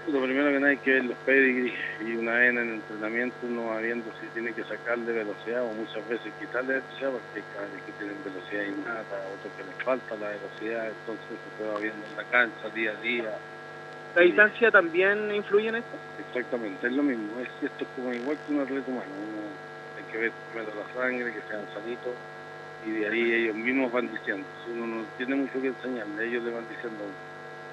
Lo 0.07 0.21
primero 0.21 0.47
que 0.49 0.59
nada 0.59 0.69
hay 0.69 0.77
que 0.77 0.93
ver 0.93 1.05
los 1.05 1.17
pedigrí 1.25 1.73
y 2.05 2.15
una 2.15 2.35
vez 2.35 2.51
en 2.51 2.57
el 2.57 2.69
entrenamiento 2.75 3.35
uno 3.43 3.65
va 3.65 3.79
viendo 3.79 4.05
si 4.21 4.27
tiene 4.27 4.53
que 4.53 4.63
sacarle 4.63 5.11
velocidad 5.11 5.63
o 5.63 5.73
muchas 5.73 6.07
veces 6.07 6.31
quitarle 6.39 6.75
velocidad 6.75 7.11
porque 7.11 7.39
hay 7.39 7.45
caballos 7.53 7.81
que 7.85 7.91
tienen 7.99 8.15
velocidad 8.23 8.63
innata, 8.63 9.15
otros 9.35 9.53
que 9.57 9.63
les 9.65 9.83
falta 9.83 10.15
la 10.15 10.29
velocidad, 10.29 10.87
entonces 10.87 11.35
se 11.57 11.67
va 11.67 11.79
viendo 11.79 11.99
en 11.99 12.15
la 12.15 12.23
cancha 12.31 12.69
día 12.73 12.91
a 12.91 13.01
día. 13.01 13.31
¿La 14.15 14.21
distancia 14.21 14.71
también 14.71 15.33
influye 15.35 15.67
en 15.67 15.75
esto? 15.75 15.97
Exactamente, 16.27 16.87
es 16.87 16.93
lo 16.93 17.03
mismo, 17.03 17.39
es, 17.41 17.49
esto 17.61 17.83
es 17.83 17.89
como 17.95 18.13
igual 18.13 18.37
que 18.47 18.53
un 18.53 18.61
atleta 18.61 18.89
humano, 18.89 19.11
uno 19.11 19.41
hay 19.97 20.11
que 20.11 20.17
ver 20.17 20.31
primero 20.51 20.71
la 20.75 21.01
sangre, 21.01 21.33
que 21.33 21.41
sean 21.49 21.65
sanitos 21.73 22.13
y 22.85 22.91
de 22.91 23.07
ahí 23.07 23.33
ellos 23.33 23.55
mismos 23.55 23.91
van 23.91 24.11
diciendo, 24.11 24.45
si 24.63 24.71
uno 24.71 24.87
no 24.87 25.03
tiene 25.17 25.35
mucho 25.35 25.61
que 25.61 25.67
enseñarle, 25.67 26.27
ellos 26.27 26.43
le 26.43 26.51
van 26.51 26.63
diciendo. 26.69 27.03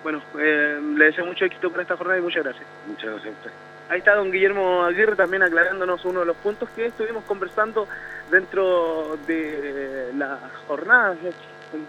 Bueno, 0.02 0.23
eh, 0.39 0.81
le 0.97 1.05
deseo 1.05 1.27
mucho 1.27 1.44
éxito 1.44 1.70
para 1.70 1.82
esta 1.82 1.97
jornada 1.97 2.19
y 2.19 2.23
muchas 2.23 2.43
gracias. 2.43 2.66
Muchas 2.89 3.10
gracias 3.10 3.35
a 3.35 3.39
usted. 3.39 3.51
Ahí 3.89 3.98
está 3.98 4.14
don 4.14 4.32
Guillermo 4.32 4.85
Aguirre 4.85 5.16
también 5.16 5.43
aclarándonos 5.43 6.05
uno 6.05 6.20
de 6.20 6.27
los 6.27 6.36
puntos 6.39 6.69
que 6.70 6.86
estuvimos 6.86 7.24
conversando 7.24 7.86
dentro 8.31 9.19
de 9.27 10.10
las 10.16 10.40
jornadas 10.66 11.19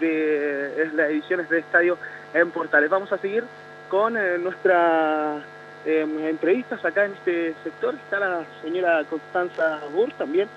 de 0.00 0.90
las 0.94 1.10
ediciones 1.10 1.48
de 1.48 1.58
Estadio 1.60 1.98
en 2.34 2.50
Portales. 2.50 2.90
Vamos 2.90 3.10
a 3.10 3.18
seguir 3.18 3.44
con 3.94 4.16
eh, 4.16 4.38
nuestras 4.38 5.40
eh, 5.86 6.04
entrevistas 6.28 6.84
acá 6.84 7.04
en 7.04 7.12
este 7.12 7.54
sector. 7.62 7.94
Está 7.94 8.18
la 8.18 8.44
señora 8.60 9.04
Constanza 9.08 9.82
Burr 9.92 10.12
también, 10.14 10.48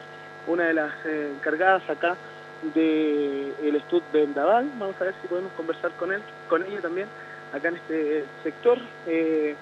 una 0.48 0.64
de 0.64 0.74
las 0.74 0.92
eh, 1.06 1.34
encargadas 1.36 1.88
acá 1.88 2.16
del 2.74 3.54
el 3.62 3.76
Estud 3.76 4.02
Vendaval. 4.12 4.72
Vamos 4.80 4.96
a 5.00 5.04
ver 5.04 5.14
si 5.22 5.28
podemos 5.28 5.52
conversar 5.52 5.92
con 6.00 6.12
él, 6.12 6.24
con 6.50 6.64
ella 6.64 6.82
también, 6.82 7.08
acá 7.54 7.68
en 7.68 7.76
este 7.76 8.26
sector. 8.42 8.80
Eh, 9.06 9.54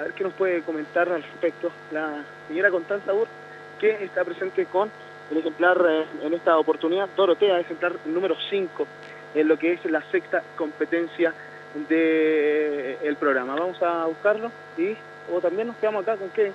a 0.00 0.02
ver 0.02 0.14
qué 0.14 0.24
nos 0.24 0.32
puede 0.32 0.62
comentar 0.62 1.08
al 1.08 1.22
respecto 1.22 1.70
la 1.92 2.24
señora 2.48 2.72
Constanza 2.72 3.12
Burr, 3.12 3.28
que 3.78 4.02
está 4.02 4.24
presente 4.24 4.66
con 4.66 4.90
el 5.30 5.38
ejemplar 5.38 5.80
eh, 5.88 6.06
en 6.26 6.34
esta 6.34 6.58
oportunidad, 6.58 7.08
Dorotea, 7.16 7.60
ejemplar 7.60 7.92
número 8.04 8.34
5, 8.50 8.84
en 9.36 9.46
lo 9.46 9.56
que 9.56 9.74
es 9.74 9.84
la 9.84 10.02
sexta 10.10 10.42
competencia 10.56 11.32
del 11.74 13.16
programa. 13.16 13.54
Vamos 13.54 13.82
a 13.82 14.06
buscarlo 14.06 14.50
y 14.76 14.96
o 15.32 15.40
también 15.40 15.68
nos 15.68 15.76
quedamos 15.76 16.02
acá 16.02 16.16
con 16.16 16.28
qué. 16.30 16.52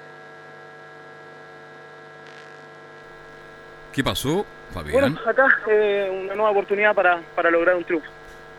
¿Qué 3.93 4.03
pasó, 4.03 4.45
Fabián? 4.73 4.93
Bueno, 4.93 5.19
acá 5.25 5.47
eh, 5.67 6.21
una 6.25 6.35
nueva 6.35 6.51
oportunidad 6.51 6.93
para, 6.93 7.19
para 7.35 7.49
lograr 7.49 7.75
un 7.75 7.83
triunfo. 7.83 8.09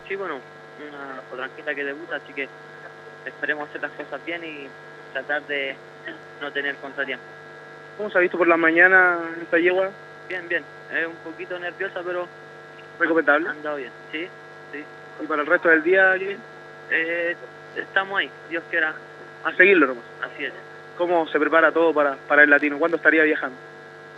Sí, 0.07 0.15
bueno, 0.15 0.35
una 0.35 1.21
potranquita 1.29 1.73
que 1.73 1.83
debuta, 1.83 2.17
así 2.17 2.33
que 2.33 2.49
esperemos 3.25 3.69
hacer 3.69 3.81
las 3.81 3.91
cosas 3.91 4.23
bien 4.25 4.43
y 4.43 4.67
tratar 5.13 5.41
de 5.43 5.75
no 6.41 6.51
tener 6.51 6.75
contratiempo. 6.77 7.23
¿Cómo 7.97 8.09
se 8.09 8.17
ha 8.17 8.21
visto 8.21 8.37
por 8.37 8.47
la 8.47 8.57
mañana 8.57 9.19
esta 9.41 9.57
yegua? 9.57 9.89
Bien, 10.27 10.47
bien, 10.47 10.63
es 10.93 11.07
un 11.07 11.15
poquito 11.15 11.57
nerviosa, 11.59 12.01
pero 12.05 12.27
¿Recomendable? 12.99 13.47
ha 13.47 13.51
andado 13.51 13.77
bien, 13.77 13.91
sí, 14.11 14.27
sí. 14.71 14.83
¿Y 15.21 15.27
para 15.27 15.41
el 15.41 15.47
resto 15.47 15.69
del 15.69 15.83
día, 15.83 16.15
Jimmy? 16.17 16.37
Eh, 16.91 17.35
estamos 17.75 18.19
ahí, 18.19 18.29
Dios 18.49 18.63
quiera, 18.69 18.93
A 19.43 19.53
seguirlo 19.53 19.87
nomás. 19.87 20.03
así 20.21 20.45
es. 20.45 20.53
¿Cómo 20.97 21.27
se 21.27 21.39
prepara 21.39 21.71
todo 21.71 21.93
para, 21.93 22.15
para 22.27 22.43
el 22.43 22.49
latino? 22.49 22.77
¿Cuándo 22.77 22.97
estaría 22.97 23.23
viajando? 23.23 23.55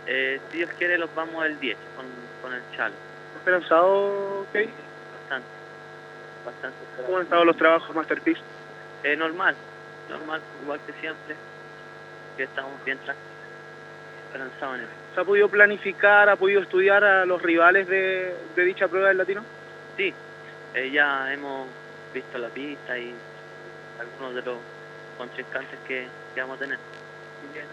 Eh, 0.06 0.40
si 0.50 0.58
Dios 0.58 0.70
quiere, 0.78 0.98
los 0.98 1.14
vamos 1.14 1.44
el 1.46 1.58
10 1.60 1.76
con, 1.96 2.06
con 2.42 2.52
el 2.52 2.62
chalo. 2.76 2.94
¿Esperanzado, 3.36 4.46
Kevin? 4.52 4.70
Bastante, 5.20 5.46
bastante. 6.44 6.76
¿Cómo 7.04 7.18
han 7.18 7.22
estado 7.24 7.44
los 7.44 7.56
trabajos 7.56 7.94
Masterpiece? 7.94 8.40
Eh, 9.04 9.16
normal, 9.16 9.54
normal, 10.08 10.40
igual 10.62 10.80
que 10.86 10.92
siempre, 10.94 11.36
que 12.36 12.42
estamos 12.44 12.72
bien 12.84 12.98
esperanzados 14.26 14.76
en 14.76 14.82
eso. 14.82 14.92
¿Se 15.14 15.20
ha 15.20 15.24
podido 15.24 15.48
planificar, 15.48 16.28
ha 16.28 16.36
podido 16.36 16.62
estudiar 16.62 17.04
a 17.04 17.24
los 17.26 17.40
rivales 17.42 17.86
de, 17.86 18.34
de 18.56 18.64
dicha 18.64 18.88
prueba 18.88 19.08
del 19.08 19.18
latino? 19.18 19.44
Sí, 19.96 20.12
eh, 20.74 20.90
ya 20.90 21.32
hemos 21.32 21.68
visto 22.12 22.38
la 22.38 22.48
pista 22.48 22.98
y 22.98 23.14
algunos 24.00 24.34
de 24.34 24.42
los 24.42 24.58
contrincantes 25.18 25.78
que, 25.86 26.06
que 26.34 26.40
vamos 26.40 26.56
a 26.56 26.60
tener. 26.60 26.78
Bien. 27.52 27.66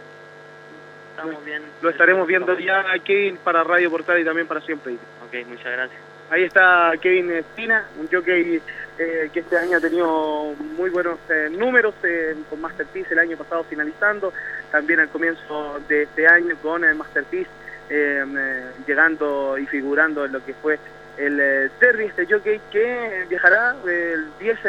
Estamos 1.12 1.46
bien. 1.46 1.64
Lo 1.82 1.90
estaremos 1.90 2.28
viendo 2.28 2.58
ya, 2.58 2.86
Kevin, 3.04 3.38
para 3.38 3.64
Radio 3.64 3.92
Portal 3.92 4.20
y 4.20 4.26
también 4.26 4.48
para 4.48 4.62
siempre. 4.62 4.94
Ok, 4.94 5.48
muchas 5.48 5.72
gracias. 5.72 6.00
Ahí 6.30 6.44
está 6.44 6.92
Kevin 7.02 7.32
Espina, 7.32 7.88
un 8.00 8.08
jockey 8.08 8.62
eh, 9.00 9.30
que 9.34 9.40
este 9.40 9.58
año 9.58 9.78
ha 9.78 9.82
tenido 9.82 10.54
muy 10.78 10.92
buenos 10.92 11.18
eh, 11.28 11.50
números 11.50 11.96
eh, 12.04 12.36
con 12.50 12.62
Masterpiece 12.62 13.14
el 13.14 13.20
año 13.20 13.36
pasado 13.36 13.64
finalizando, 13.64 14.32
también 14.72 15.00
al 15.00 15.10
comienzo 15.10 15.80
de 15.88 16.04
este 16.04 16.28
año 16.28 16.56
con 16.62 16.84
el 16.84 16.94
Masterpiece 16.96 17.50
eh, 17.90 18.24
eh, 18.24 18.66
llegando 18.86 19.58
y 19.58 19.66
figurando 19.66 20.24
en 20.24 20.34
lo 20.34 20.46
que 20.46 20.54
fue 20.54 20.78
el 21.20 21.40
eh, 21.40 21.70
Terry, 21.80 22.06
este 22.06 22.26
jockey 22.26 22.60
que 22.72 23.26
viajará 23.30 23.76
el 23.86 24.30
10 24.40 24.60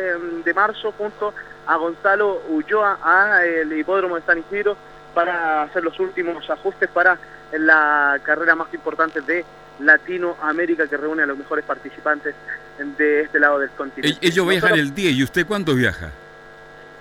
de 0.45 0.55
marzo 0.55 0.93
junto 0.99 1.33
a 1.67 1.77
Gonzalo 1.77 2.43
Ulloa 2.49 2.99
a 3.03 3.45
el 3.45 3.73
hipódromo 3.73 4.17
de 4.17 4.23
San 4.23 4.39
Isidro 4.39 4.77
para 5.15 5.63
hacer 5.63 5.83
los 5.85 5.99
últimos 6.01 6.49
ajustes 6.51 6.89
para 6.91 7.19
la 7.53 8.19
carrera 8.23 8.55
más 8.55 8.73
importante 8.75 9.21
de 9.21 9.45
Latinoamérica 9.81 10.87
que 10.87 10.97
reúne 10.97 11.23
a 11.23 11.27
los 11.27 11.39
mejores 11.39 11.65
participantes 11.65 12.35
de 12.99 13.23
este 13.23 13.39
lado 13.39 13.59
del 13.59 13.71
continente. 13.71 14.19
E- 14.25 14.29
Ellos 14.29 14.47
viajan 14.49 14.71
Nosotros- 14.71 14.89
el 14.89 14.95
10 14.95 15.13
y 15.15 15.23
usted 15.25 15.47
cuándo 15.47 15.75
viaja? 15.75 16.11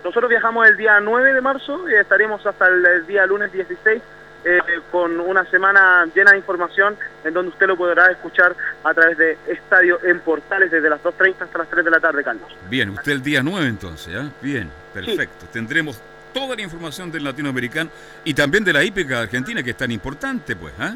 nosotros 0.04 0.30
viajamos 0.30 0.66
el 0.68 0.78
día 0.78 1.00
9 1.02 1.34
de 1.34 1.42
marzo 1.42 1.90
y 1.90 1.94
estaremos 1.96 2.46
hasta 2.46 2.68
el, 2.68 2.86
el 2.86 3.06
día 3.08 3.26
lunes 3.26 3.52
16 3.52 4.02
eh, 4.46 4.60
con 4.92 5.20
una 5.20 5.44
semana 5.46 6.08
llena 6.14 6.32
de 6.32 6.38
información 6.38 6.96
en 7.24 7.34
donde 7.34 7.50
usted 7.50 7.68
lo 7.68 7.78
podrá 7.78 8.12
escuchar 8.12 8.56
a 8.84 8.94
través 8.94 9.18
de 9.18 9.38
Estadio 9.48 10.00
en 10.04 10.20
Portales 10.22 10.72
desde 10.72 10.90
las 10.90 11.02
2.30 11.04 11.42
hasta 11.42 11.58
las 11.58 11.70
3 11.70 11.86
de 11.86 11.92
la 11.92 12.00
tarde, 12.00 12.24
Carlos. 12.24 12.50
Bien, 12.70 12.90
usted 12.90 13.12
el 13.12 13.22
día 13.22 13.44
9 13.44 13.68
entonces, 13.68 14.16
¿ah? 14.16 14.30
Bien, 14.42 14.70
perfecto. 14.94 15.46
Tendremos 15.52 16.02
toda 16.34 16.56
la 16.56 16.62
información 16.62 17.12
del 17.12 17.24
latinoamericano 17.24 17.90
y 18.24 18.34
también 18.34 18.64
de 18.64 18.74
la 18.74 18.84
hípica 18.84 19.22
argentina 19.22 19.62
que 19.64 19.72
es 19.72 19.78
tan 19.78 19.92
importante, 19.92 20.56
pues, 20.56 20.74
¿ah? 20.80 20.96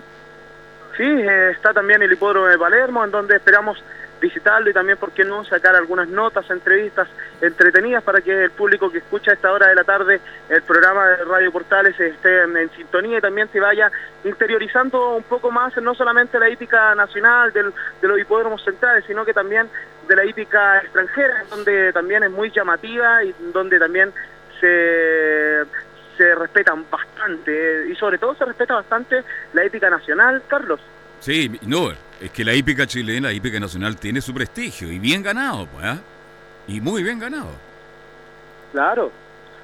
Sí, 0.95 1.03
eh, 1.03 1.51
está 1.51 1.73
también 1.73 2.01
el 2.03 2.11
hipódromo 2.11 2.47
de 2.47 2.57
Palermo, 2.57 3.03
en 3.03 3.11
donde 3.11 3.35
esperamos 3.35 3.83
visitarlo 4.23 4.69
y 4.69 4.73
también, 4.73 4.97
¿por 4.97 5.11
qué 5.11 5.25
no?, 5.25 5.43
sacar 5.43 5.75
algunas 5.75 6.07
notas, 6.07 6.49
entrevistas 6.49 7.09
entretenidas 7.41 8.01
para 8.03 8.21
que 8.21 8.45
el 8.45 8.51
público 8.51 8.89
que 8.89 8.99
escucha 8.99 9.31
a 9.31 9.33
esta 9.33 9.51
hora 9.51 9.67
de 9.67 9.75
la 9.75 9.83
tarde 9.83 10.21
el 10.49 10.61
programa 10.61 11.05
de 11.09 11.25
Radio 11.25 11.51
Portales 11.51 11.99
esté 11.99 12.43
en, 12.43 12.69
sintonía 12.71 13.17
y 13.17 13.21
también 13.21 13.49
se 13.51 13.59
vaya 13.59 13.91
interiorizando 14.23 15.15
un 15.17 15.23
poco 15.23 15.51
más, 15.51 15.75
no 15.77 15.93
solamente 15.93 16.39
la 16.39 16.49
hípica 16.49 16.95
nacional 16.95 17.51
del- 17.51 17.73
de 18.01 18.07
los 18.07 18.17
hipódromos 18.17 18.63
centrales, 18.63 19.03
sino 19.05 19.25
que 19.25 19.33
también 19.33 19.67
de 20.07 20.15
la 20.15 20.23
hípica 20.25 20.77
extranjera, 20.79 21.43
donde 21.49 21.91
también 21.91 22.23
es 22.23 22.31
muy 22.31 22.49
llamativa 22.49 23.23
y 23.25 23.35
donde 23.53 23.77
también 23.77 24.13
se, 24.61 25.63
se 26.17 26.33
respetan 26.35 26.85
bastante, 26.89 27.51
eh, 27.51 27.89
y 27.91 27.95
sobre 27.95 28.17
todo 28.17 28.35
se 28.35 28.45
respeta 28.45 28.75
bastante 28.75 29.21
la 29.51 29.65
hípica 29.65 29.89
nacional, 29.89 30.41
Carlos. 30.47 30.79
Sí, 31.19 31.59
no, 31.67 31.91
es 32.23 32.31
que 32.31 32.45
la 32.45 32.53
hípica 32.53 32.87
chilena, 32.87 33.27
la 33.27 33.33
hípica 33.33 33.59
nacional 33.59 33.97
tiene 33.97 34.21
su 34.21 34.33
prestigio 34.33 34.89
y 34.89 34.97
bien 34.97 35.21
ganado, 35.21 35.67
pues, 35.67 35.85
¿ah? 35.85 35.97
Y 36.69 36.79
muy 36.79 37.03
bien 37.03 37.19
ganado. 37.19 37.51
Claro, 38.71 39.11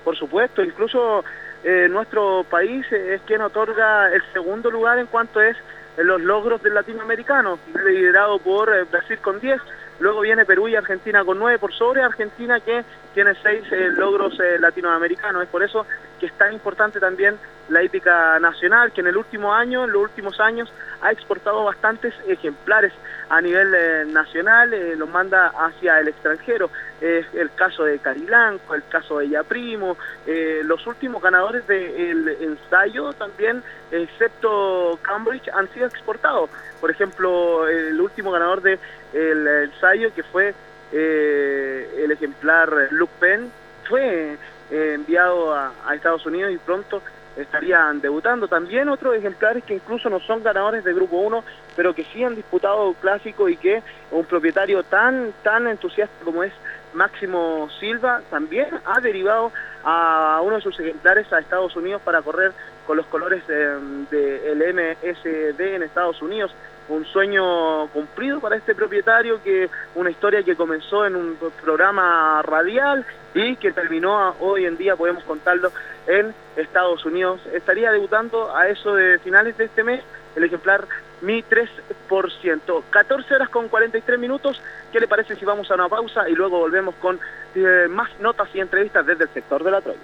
por 0.03 0.17
supuesto, 0.17 0.61
incluso 0.61 1.23
eh, 1.63 1.87
nuestro 1.89 2.45
país 2.49 2.85
es 2.91 3.21
quien 3.21 3.41
otorga 3.41 4.13
el 4.13 4.21
segundo 4.33 4.69
lugar 4.69 4.99
en 4.99 5.05
cuanto 5.05 5.41
es 5.41 5.55
los 5.95 6.19
logros 6.19 6.61
del 6.61 6.73
latinoamericano, 6.73 7.59
liderado 7.85 8.39
por 8.39 8.75
eh, 8.75 8.83
Brasil 8.83 9.17
con 9.19 9.39
10, 9.39 9.61
luego 10.01 10.19
viene 10.19 10.43
Perú 10.43 10.67
y 10.67 10.75
Argentina 10.75 11.23
con 11.23 11.39
9 11.39 11.59
por 11.59 11.73
sobre 11.73 12.01
Argentina 12.01 12.59
que 12.59 12.83
tiene 13.13 13.33
6 13.41 13.63
logros 13.97 14.39
eh, 14.39 14.57
latinoamericanos, 14.59 15.43
es 15.43 15.49
por 15.49 15.63
eso 15.63 15.85
que 16.19 16.27
es 16.27 16.33
tan 16.33 16.53
importante 16.53 16.99
también 16.99 17.37
la 17.69 17.83
hípica 17.83 18.39
nacional, 18.39 18.91
que 18.91 19.01
en 19.01 19.07
el 19.07 19.17
último 19.17 19.53
año, 19.53 19.85
en 19.85 19.91
los 19.91 20.01
últimos 20.01 20.39
años, 20.39 20.71
ha 21.01 21.11
exportado 21.11 21.63
bastantes 21.63 22.13
ejemplares 22.27 22.91
a 23.29 23.41
nivel 23.41 23.73
eh, 23.73 24.05
nacional, 24.07 24.73
eh, 24.73 24.95
los 24.95 25.07
manda 25.09 25.47
hacia 25.47 25.99
el 25.99 26.07
extranjero. 26.07 26.69
Es 26.99 27.25
el 27.33 27.53
caso 27.53 27.83
de 27.83 27.99
Carilanco, 27.99 28.73
el 28.73 28.83
caso 28.89 29.19
de 29.19 29.29
Yaprimo, 29.29 29.97
eh, 30.25 30.61
los 30.63 30.85
últimos 30.87 31.21
ganadores 31.21 31.65
del 31.67 32.27
ensayo 32.41 33.13
también, 33.13 33.63
excepto 33.91 34.99
Cambridge, 35.03 35.49
han 35.53 35.71
sido 35.71 35.85
exportados. 35.85 36.49
Por 36.81 36.89
ejemplo, 36.91 37.67
el 37.67 37.99
último 38.01 38.31
ganador 38.31 38.61
del 38.61 38.79
ensayo, 39.13 40.13
que 40.13 40.23
fue 40.23 40.53
eh, 40.91 42.03
el 42.03 42.11
ejemplar 42.11 42.89
Luke 42.91 43.13
Penn, 43.19 43.51
fue 43.87 44.37
eh, 44.71 44.91
enviado 44.95 45.53
a, 45.53 45.73
Estados 45.93 46.25
Unidos 46.25 46.51
y 46.53 46.57
pronto 46.57 47.01
estarían 47.35 48.01
debutando. 48.01 48.47
También 48.47 48.89
otros 48.89 49.15
ejemplares 49.15 49.63
que 49.63 49.75
incluso 49.75 50.09
no 50.09 50.19
son 50.19 50.43
ganadores 50.43 50.83
de 50.83 50.93
Grupo 50.93 51.17
1, 51.17 51.43
pero 51.75 51.93
que 51.93 52.03
sí 52.05 52.23
han 52.23 52.35
disputado 52.35 52.93
clásico 53.01 53.49
y 53.49 53.57
que 53.57 53.81
un 54.11 54.25
propietario 54.25 54.83
tan, 54.83 55.33
tan 55.43 55.67
entusiasta 55.67 56.13
como 56.23 56.43
es 56.43 56.53
Máximo 56.93 57.69
Silva 57.79 58.21
también 58.29 58.67
ha 58.85 58.99
derivado 58.99 59.51
a 59.83 60.41
uno 60.43 60.55
de 60.55 60.61
sus 60.61 60.79
ejemplares 60.79 61.31
a 61.31 61.39
Estados 61.39 61.75
Unidos 61.75 62.01
para 62.03 62.21
correr 62.21 62.51
con 62.85 62.97
los 62.97 63.05
colores 63.05 63.45
del 63.47 64.07
MSD 64.09 65.59
en 65.59 65.83
Estados 65.83 66.21
Unidos. 66.21 66.53
Un 66.89 67.05
sueño 67.05 67.87
cumplido 67.87 68.39
para 68.39 68.57
este 68.57 68.75
propietario, 68.75 69.41
que 69.43 69.69
una 69.95 70.09
historia 70.09 70.43
que 70.43 70.55
comenzó 70.55 71.05
en 71.05 71.15
un 71.15 71.37
programa 71.61 72.41
radial 72.41 73.05
y 73.33 73.55
que 73.57 73.71
terminó 73.71 74.35
hoy 74.39 74.65
en 74.65 74.75
día, 74.75 74.95
podemos 74.95 75.23
contarlo, 75.23 75.71
en 76.07 76.33
Estados 76.55 77.05
Unidos. 77.05 77.41
Estaría 77.53 77.91
debutando 77.91 78.55
a 78.55 78.67
eso 78.67 78.95
de 78.95 79.19
finales 79.19 79.55
de 79.57 79.65
este 79.65 79.83
mes 79.83 80.01
el 80.35 80.43
ejemplar 80.43 80.87
Mi 81.21 81.43
3%. 81.43 82.83
14 82.89 83.35
horas 83.35 83.49
con 83.49 83.67
43 83.67 84.19
minutos. 84.19 84.61
¿Qué 84.91 84.99
le 84.99 85.07
parece 85.07 85.35
si 85.35 85.45
vamos 85.45 85.69
a 85.69 85.75
una 85.75 85.89
pausa 85.89 86.29
y 86.29 86.33
luego 86.33 86.59
volvemos 86.59 86.95
con 86.95 87.19
eh, 87.55 87.87
más 87.89 88.09
notas 88.19 88.49
y 88.53 88.59
entrevistas 88.59 89.05
desde 89.05 89.25
el 89.25 89.29
sector 89.29 89.63
de 89.63 89.71
la 89.71 89.81
Troya? 89.81 89.99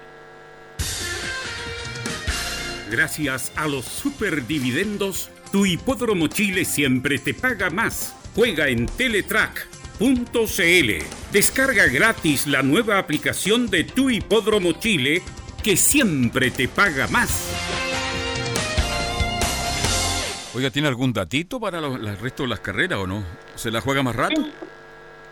Gracias 2.90 3.52
a 3.56 3.66
los 3.66 3.84
superdividendos, 3.84 5.30
tu 5.56 5.64
hipódromo 5.64 6.26
Chile 6.28 6.66
siempre 6.66 7.18
te 7.18 7.32
paga 7.32 7.70
más. 7.70 8.14
Juega 8.34 8.68
en 8.68 8.84
Teletrack.cl. 8.84 10.02
Descarga 11.32 11.86
gratis 11.86 12.46
la 12.46 12.62
nueva 12.62 12.98
aplicación 12.98 13.70
de 13.70 13.84
tu 13.84 14.10
hipódromo 14.10 14.72
Chile 14.72 15.22
que 15.64 15.78
siempre 15.78 16.50
te 16.50 16.68
paga 16.68 17.08
más. 17.08 17.50
Oiga, 20.54 20.68
¿tiene 20.68 20.88
algún 20.88 21.14
datito 21.14 21.58
para 21.58 21.80
los- 21.80 21.96
el 21.96 22.18
resto 22.18 22.42
de 22.42 22.50
las 22.50 22.60
carreras 22.60 22.98
o 22.98 23.06
no? 23.06 23.24
¿Se 23.54 23.70
la 23.70 23.80
juega 23.80 24.02
más 24.02 24.14
rato? 24.14 24.38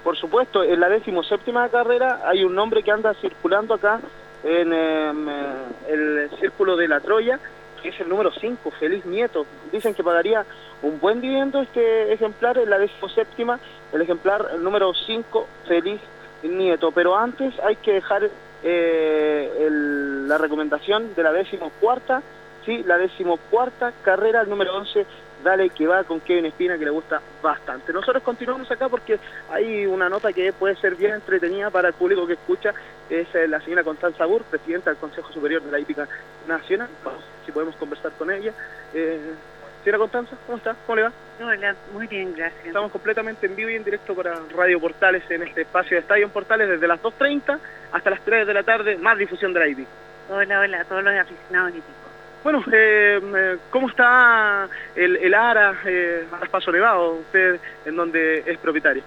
Por 0.03 0.17
supuesto, 0.17 0.65
en 0.65 0.81
la 0.81 0.89
decimoséptima 0.89 1.69
carrera 1.69 2.23
hay 2.27 2.45
un 2.45 2.55
nombre 2.55 2.83
que 2.83 2.91
anda 2.91 3.13
circulando 3.21 3.75
acá 3.75 4.01
en 4.43 4.73
em, 4.73 5.29
eh, 5.29 5.53
el 5.91 6.31
círculo 6.41 6.77
de 6.77 6.89
la 6.89 7.01
Troya, 7.01 7.39
que 7.85 7.91
es 7.91 8.01
el 8.01 8.09
número 8.09 8.33
5, 8.33 8.71
Feliz 8.71 9.05
Nieto. 9.05 9.45
Dicen 9.71 9.93
que 9.93 10.03
pagaría 10.03 10.47
un 10.83 10.99
buen 10.99 11.21
dividendo 11.21 11.61
este 11.61 12.15
ejemplar 12.15 12.57
en 12.57 12.71
la 12.71 12.79
decimoséptima, 12.79 13.61
el 13.93 14.01
ejemplar 14.01 14.59
número 14.59 14.95
5, 14.95 15.47
Feliz 15.69 16.01
Nieto. 16.43 16.93
Pero 16.93 17.15
antes 17.15 17.53
hay 17.63 17.77
que 17.77 17.93
dejar 17.93 18.31
eh, 18.63 19.69
la 19.71 20.39
recomendación 20.39 21.15
de 21.15 21.23
la 21.23 21.33
decimocuarta, 21.33 22.23
sí, 22.65 22.83
la 22.85 22.97
decimocuarta 22.97 23.93
carrera, 24.03 24.41
el 24.41 24.49
número 24.49 24.75
11, 24.77 25.05
Dale 25.45 25.69
que 25.69 25.87
va 25.87 26.03
con 26.05 26.21
Kevin 26.21 26.47
Espina 26.47 26.79
que 26.79 26.87
le 26.87 26.91
gusta 26.91 27.21
bastante. 27.43 27.93
Nosotros 27.93 28.23
continuamos 28.23 28.71
acá 28.71 28.89
porque 28.89 29.19
hay 29.51 29.85
una 29.85 30.09
nota 30.09 30.33
que 30.33 30.55
puede 30.55 30.75
ser 30.77 30.95
bien 30.95 31.13
entretenida 31.13 31.69
para 31.69 31.89
el 31.89 31.95
público 31.95 32.27
que 32.27 32.33
escucha, 32.33 32.73
es 33.11 33.33
eh, 33.35 33.47
la 33.47 33.61
señora 33.61 33.85
Constanza 33.85 34.25
Bur, 34.25 34.43
presidenta 34.45 34.89
del 34.89 34.99
Consejo 34.99 35.31
Superior 35.31 35.61
de 35.63 35.71
la 35.71 35.79
Hípica 35.79 36.09
Nacional. 36.49 36.89
Vamos, 37.05 37.23
si 37.45 37.53
podemos 37.53 37.77
conversar 37.77 38.13
con 38.13 38.31
ella. 38.31 38.55
Eh, 38.95 39.35
señora 39.83 39.99
Constanza, 39.99 40.35
¿cómo 40.47 40.57
está? 40.57 40.75
¿Cómo 40.87 40.97
le 40.97 41.03
va? 41.03 41.13
Hola, 41.43 41.77
muy 41.93 42.07
bien, 42.07 42.33
gracias. 42.35 42.65
Estamos 42.65 42.91
completamente 42.91 43.47
en 43.47 43.55
vivo 43.55 43.69
y 43.69 43.75
en 43.75 43.85
directo 43.85 44.15
para 44.15 44.41
Radio 44.57 44.81
Portales 44.81 45.31
en 45.31 45.43
este 45.43 45.61
espacio 45.61 45.99
de 45.99 46.01
Estadio 46.01 46.25
en 46.25 46.31
Portales 46.31 46.71
desde 46.71 46.89
las 46.89 47.03
2.30 47.03 47.59
hasta 47.93 48.09
las 48.09 48.21
3 48.25 48.47
de 48.47 48.55
la 48.55 48.63
tarde, 48.63 48.97
más 48.97 49.19
difusión 49.19 49.53
de 49.53 49.61
la 49.61 49.69
hípica. 49.69 49.91
Hola, 50.31 50.61
hola 50.61 50.81
a 50.81 50.85
todos 50.87 51.05
los 51.05 51.15
aficionados 51.15 51.73
hípicos. 51.73 52.04
Bueno, 52.45 52.63
eh, 52.71 53.21
eh, 53.37 53.57
¿cómo 53.71 53.89
está 53.89 54.69
el, 54.95 55.17
el 55.17 55.33
ARA, 55.33 55.81
eh, 55.87 56.27
Paso 56.51 56.71
Nevado, 56.71 57.15
usted 57.15 57.59
en 57.87 57.97
donde 57.97 58.45
es 58.47 58.59
propietario? 58.59 59.03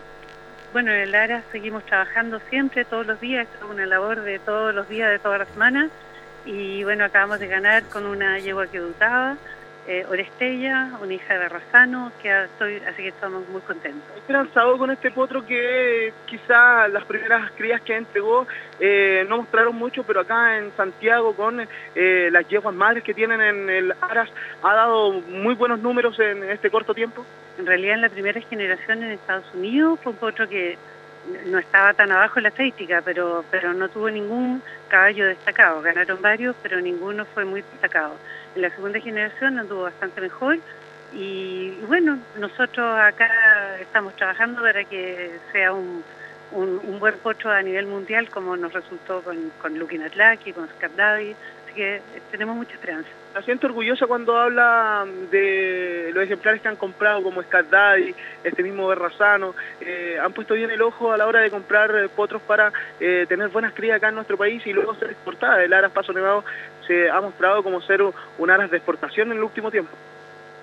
Bueno, 0.73 0.91
en 0.91 1.01
el 1.01 1.14
ARA 1.14 1.43
seguimos 1.51 1.85
trabajando 1.85 2.41
siempre, 2.49 2.84
todos 2.84 3.05
los 3.05 3.22
días, 3.22 3.47
es 3.55 3.69
una 3.69 3.85
labor 3.85 4.22
de 4.22 4.39
todos 4.39 4.73
los 4.73 4.89
días, 4.89 5.11
de 5.11 5.19
todas 5.19 5.38
las 5.38 5.47
semanas. 5.49 5.91
Y 6.45 6.84
bueno, 6.84 7.05
acabamos 7.05 7.39
de 7.39 7.47
ganar 7.47 7.84
con 7.84 8.07
una 8.07 8.39
yegua 8.39 8.65
que 8.65 8.80
debutaba, 8.80 9.38
eh, 9.88 10.05
Orestella, 10.09 10.91
una 11.01 11.14
hija 11.14 11.39
de 11.39 11.47
Razano, 11.47 12.11
que 12.22 12.43
estoy, 12.43 12.76
así 12.88 13.03
que 13.03 13.07
estamos 13.07 13.47
muy 13.47 13.61
contentos. 13.61 14.03
Esperanzado 14.18 14.77
con 14.77 14.91
este 14.91 15.11
potro 15.11 15.45
que 15.45 16.11
quizá 16.26 16.89
las 16.89 17.05
primeras 17.05 17.51
crías 17.51 17.81
que 17.81 17.95
entregó 17.95 18.45
eh, 18.81 19.26
no 19.30 19.38
mostraron 19.38 19.76
mucho, 19.76 20.03
pero 20.03 20.19
acá 20.19 20.57
en 20.57 20.72
Santiago 20.76 21.34
con 21.34 21.65
eh, 21.95 22.30
las 22.31 22.45
yeguas 22.49 22.76
madres 22.76 23.03
que 23.03 23.14
tienen 23.14 23.39
en 23.39 23.69
el 23.69 23.93
Aras 24.01 24.30
ha 24.61 24.76
dado 24.76 25.14
muy 25.14 25.55
buenos 25.55 25.80
números 25.80 26.19
en 26.19 26.43
este 26.43 26.69
corto 26.69 26.93
tiempo. 26.93 27.26
En 27.57 27.65
realidad, 27.65 27.95
en 27.95 28.01
la 28.01 28.09
primera 28.09 28.41
generación 28.41 29.03
en 29.03 29.11
Estados 29.11 29.45
Unidos 29.53 29.99
fue 30.03 30.11
un 30.11 30.18
potro 30.18 30.49
que 30.49 30.77
no 31.45 31.59
estaba 31.59 31.93
tan 31.93 32.11
abajo 32.11 32.39
en 32.39 32.43
la 32.43 32.49
estadística, 32.49 33.01
pero, 33.03 33.43
pero 33.51 33.73
no 33.73 33.89
tuvo 33.89 34.09
ningún 34.09 34.61
caballo 34.88 35.26
destacado. 35.26 35.81
Ganaron 35.81 36.22
varios, 36.22 36.55
pero 36.61 36.80
ninguno 36.81 37.26
fue 37.26 37.45
muy 37.45 37.61
destacado. 37.61 38.15
La 38.57 38.69
segunda 38.71 38.99
generación 38.99 39.59
anduvo 39.59 39.84
bastante 39.84 40.19
mejor 40.19 40.57
y, 41.13 41.73
y 41.81 41.85
bueno, 41.88 42.17
nosotros 42.39 42.99
acá 42.99 43.29
estamos 43.79 44.15
trabajando 44.15 44.61
para 44.61 44.84
que 44.84 45.31
sea 45.51 45.73
un, 45.73 46.03
un, 46.51 46.81
un 46.84 46.99
buen 46.99 47.15
potro 47.19 47.51
a 47.51 47.61
nivel 47.61 47.85
mundial 47.85 48.29
como 48.29 48.57
nos 48.57 48.73
resultó 48.73 49.21
con, 49.21 49.51
con 49.61 49.77
Lukin 49.77 50.01
Atlaki, 50.01 50.53
con 50.53 50.67
Daddy, 50.95 51.31
así 51.31 51.56
que 51.77 52.01
tenemos 52.31 52.55
mucha 52.55 52.73
esperanza. 52.73 53.07
La 53.33 53.41
siento 53.43 53.67
orgullosa 53.67 54.07
cuando 54.07 54.35
habla 54.35 55.05
de 55.29 56.09
los 56.11 56.23
ejemplares 56.23 56.59
que 56.59 56.67
han 56.67 56.75
comprado, 56.75 57.21
como 57.21 57.41
Scat 57.43 57.69
Daddy, 57.69 58.15
este 58.43 58.63
mismo 58.63 58.87
Berrazano. 58.87 59.53
Eh, 59.79 60.17
han 60.19 60.33
puesto 60.33 60.55
bien 60.55 60.71
el 60.71 60.81
ojo 60.81 61.11
a 61.11 61.17
la 61.17 61.27
hora 61.27 61.39
de 61.39 61.51
comprar 61.51 61.95
eh, 61.95 62.09
potros 62.09 62.41
para 62.41 62.73
eh, 62.99 63.25
tener 63.29 63.49
buenas 63.49 63.73
crías 63.73 63.97
acá 63.97 64.09
en 64.09 64.15
nuestro 64.15 64.37
país 64.37 64.65
y 64.65 64.73
luego 64.73 64.95
ser 64.95 65.11
exportadas. 65.11 65.59
El 65.59 65.71
Aras 65.71 65.91
Paso 65.91 66.11
Nevado 66.11 66.43
se 66.87 67.09
ha 67.09 67.21
mostrado 67.21 67.61
como 67.61 67.79
ser 67.81 68.01
un, 68.01 68.49
Aras 68.49 68.71
de 68.71 68.77
exportación 68.77 69.31
en 69.31 69.37
el 69.37 69.43
último 69.43 69.69
tiempo. 69.69 69.95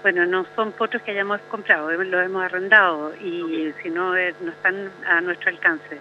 Bueno, 0.03 0.27
no 0.27 0.45
son 0.57 0.73
potros 0.73 1.01
que 1.03 1.13
hayamos 1.13 1.41
comprado, 1.43 1.91
eh, 1.91 2.05
los 2.05 2.25
hemos 2.25 2.45
arrendado 2.45 3.15
y 3.17 3.73
si 3.83 3.89
no, 3.89 4.13
no 4.13 4.51
están 4.51 4.91
a 5.07 5.21
nuestro 5.21 5.51
alcance. 5.51 6.01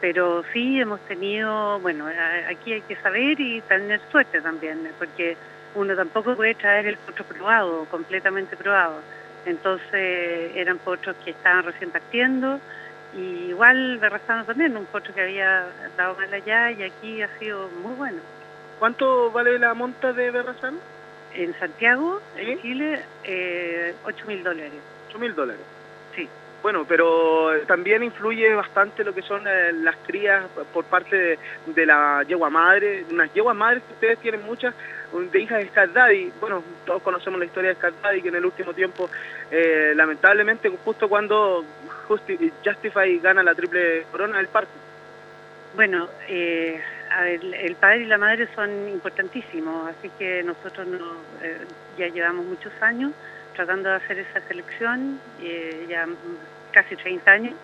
Pero 0.00 0.44
sí 0.52 0.80
hemos 0.80 1.00
tenido, 1.00 1.80
bueno, 1.80 2.06
aquí 2.50 2.74
hay 2.74 2.82
que 2.82 2.96
saber 2.96 3.40
y 3.40 3.60
tener 3.62 4.00
suerte 4.10 4.40
también, 4.40 4.90
porque 4.98 5.36
uno 5.74 5.94
tampoco 5.94 6.34
puede 6.36 6.54
traer 6.54 6.86
el 6.86 6.96
potro 6.96 7.24
probado, 7.24 7.86
completamente 7.90 8.56
probado. 8.56 9.00
Entonces 9.46 10.52
eran 10.54 10.78
potros 10.78 11.16
que 11.24 11.30
estaban 11.30 11.64
recién 11.64 11.90
partiendo 11.90 12.60
y 13.14 13.50
igual 13.50 13.98
Berrazano 13.98 14.44
también, 14.44 14.76
un 14.76 14.86
potro 14.86 15.14
que 15.14 15.22
había 15.22 15.66
dado 15.96 16.16
mal 16.16 16.32
allá 16.32 16.72
y 16.72 16.82
aquí 16.82 17.22
ha 17.22 17.38
sido 17.38 17.68
muy 17.82 17.94
bueno. 17.94 18.18
¿Cuánto 18.78 19.30
vale 19.30 19.58
la 19.58 19.72
monta 19.74 20.12
de 20.12 20.30
Berrazano? 20.30 20.78
En 21.34 21.58
Santiago, 21.58 22.20
en 22.36 22.60
Chile, 22.60 23.02
eh, 23.24 23.94
8 24.04 24.26
mil 24.26 24.42
dólares. 24.42 24.72
8 25.08 25.18
mil 25.18 25.34
dólares. 25.34 25.64
Sí. 26.14 26.28
Bueno, 26.62 26.84
pero 26.88 27.52
también 27.66 28.02
influye 28.02 28.52
bastante 28.54 29.04
lo 29.04 29.14
que 29.14 29.22
son 29.22 29.46
eh, 29.46 29.72
las 29.72 29.94
crías 30.06 30.44
por 30.72 30.84
parte 30.84 31.38
de, 31.66 31.86
la 31.86 32.24
yegua 32.26 32.50
madre, 32.50 33.04
unas 33.10 33.32
yeguas 33.32 33.56
madres 33.56 33.82
que 33.86 33.92
ustedes 33.92 34.18
tienen 34.18 34.44
muchas, 34.44 34.74
de 35.12 35.40
hijas 35.40 35.58
de 35.58 35.68
Scat 35.68 35.90
Daddy. 35.90 36.32
Bueno, 36.40 36.64
todos 36.84 37.02
conocemos 37.02 37.38
la 37.38 37.46
historia 37.46 37.70
de 37.70 37.76
Scat 37.76 37.94
Daddy, 38.02 38.22
que 38.22 38.28
en 38.28 38.36
el 38.36 38.46
último 38.46 38.72
tiempo, 38.74 39.08
eh, 39.50 39.92
lamentablemente, 39.94 40.68
justo 40.84 41.08
cuando 41.08 41.64
Justi- 42.08 42.52
Justify 42.64 43.18
gana 43.18 43.42
la 43.42 43.54
triple 43.54 44.04
corona 44.10 44.38
del 44.38 44.48
parque. 44.48 44.72
Bueno, 45.76 46.08
eh, 46.28 46.80
a 47.10 47.22
ver, 47.22 47.40
el 47.44 47.74
padre 47.76 48.00
y 48.00 48.06
la 48.06 48.18
madre 48.18 48.48
son 48.54 48.88
importantísimos, 48.88 49.88
así 49.88 50.10
que 50.18 50.42
nosotros 50.42 50.86
no, 50.86 51.12
eh, 51.42 51.58
ya 51.98 52.08
llevamos 52.08 52.46
muchos 52.46 52.72
años 52.80 53.12
tratando 53.56 53.88
de 53.88 53.96
hacer 53.96 54.18
esa 54.18 54.40
selección, 54.46 55.18
eh, 55.42 55.86
ya 55.88 56.06
casi 56.72 56.94
30 56.94 57.30
años, 57.30 57.54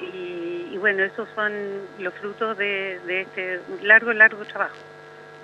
y, 0.00 0.70
y 0.72 0.76
bueno, 0.78 1.04
esos 1.04 1.28
son 1.34 1.52
los 1.98 2.12
frutos 2.14 2.58
de, 2.58 2.98
de 3.06 3.20
este 3.20 3.60
largo, 3.82 4.12
largo 4.12 4.44
trabajo. 4.44 4.74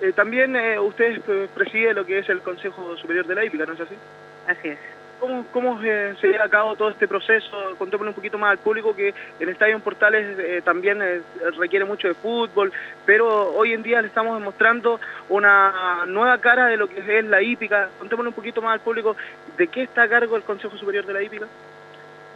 Eh, 0.01 0.13
también 0.13 0.55
eh, 0.55 0.79
ustedes 0.79 1.21
eh, 1.27 1.47
presiden 1.53 1.95
lo 1.95 2.05
que 2.05 2.19
es 2.19 2.29
el 2.29 2.41
Consejo 2.41 2.97
Superior 2.97 3.25
de 3.27 3.35
la 3.35 3.45
Hípica, 3.45 3.65
¿no 3.65 3.73
es 3.73 3.81
así? 3.81 3.95
Así 4.47 4.69
es. 4.69 4.79
¿Cómo, 5.21 5.79
eh, 5.83 6.15
se 6.19 6.29
lleva 6.29 6.45
a 6.45 6.49
cabo 6.49 6.75
todo 6.75 6.89
este 6.89 7.07
proceso? 7.07 7.75
Contémosle 7.77 8.09
un 8.09 8.15
poquito 8.15 8.39
más 8.39 8.53
al 8.53 8.57
público 8.57 8.95
que 8.95 9.13
el 9.39 9.49
Estadio 9.49 9.75
en 9.75 9.81
Portales 9.81 10.39
eh, 10.39 10.63
también 10.65 10.99
eh, 10.99 11.21
requiere 11.59 11.85
mucho 11.85 12.07
de 12.07 12.15
fútbol, 12.15 12.73
pero 13.05 13.53
hoy 13.53 13.73
en 13.73 13.83
día 13.83 14.01
le 14.01 14.07
estamos 14.07 14.35
demostrando 14.39 14.99
una 15.29 16.05
nueva 16.07 16.39
cara 16.39 16.65
de 16.65 16.75
lo 16.77 16.87
que 16.87 17.19
es 17.19 17.25
la 17.25 17.39
hípica. 17.39 17.89
Contémosle 17.99 18.29
un 18.29 18.33
poquito 18.33 18.63
más 18.63 18.73
al 18.73 18.79
público 18.79 19.15
de 19.57 19.67
qué 19.67 19.83
está 19.83 20.03
a 20.03 20.09
cargo 20.09 20.35
el 20.37 20.41
Consejo 20.41 20.75
Superior 20.75 21.05
de 21.05 21.13
la 21.13 21.21
Hípica. 21.21 21.45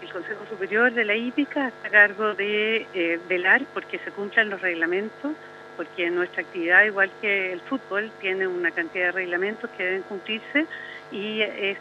El 0.03 0.13
Consejo 0.13 0.45
Superior 0.47 0.91
de 0.91 1.05
la 1.05 1.15
Hípica 1.15 1.69
está 1.69 1.87
a 1.87 1.91
cargo 1.91 2.35
de 2.35 3.19
velar 3.27 3.63
porque 3.73 3.97
se 3.97 4.11
cumplan 4.11 4.51
los 4.51 4.61
reglamentos, 4.61 5.31
porque 5.75 6.11
nuestra 6.11 6.43
actividad, 6.43 6.83
igual 6.83 7.09
que 7.19 7.51
el 7.51 7.61
fútbol, 7.61 8.11
tiene 8.21 8.45
una 8.45 8.69
cantidad 8.69 9.05
de 9.05 9.11
reglamentos 9.13 9.71
que 9.71 9.83
deben 9.83 10.03
cumplirse 10.03 10.67
y 11.11 11.41
es 11.41 11.79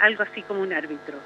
algo 0.00 0.22
así 0.22 0.42
como 0.42 0.60
un 0.60 0.72
árbitro. 0.72 1.18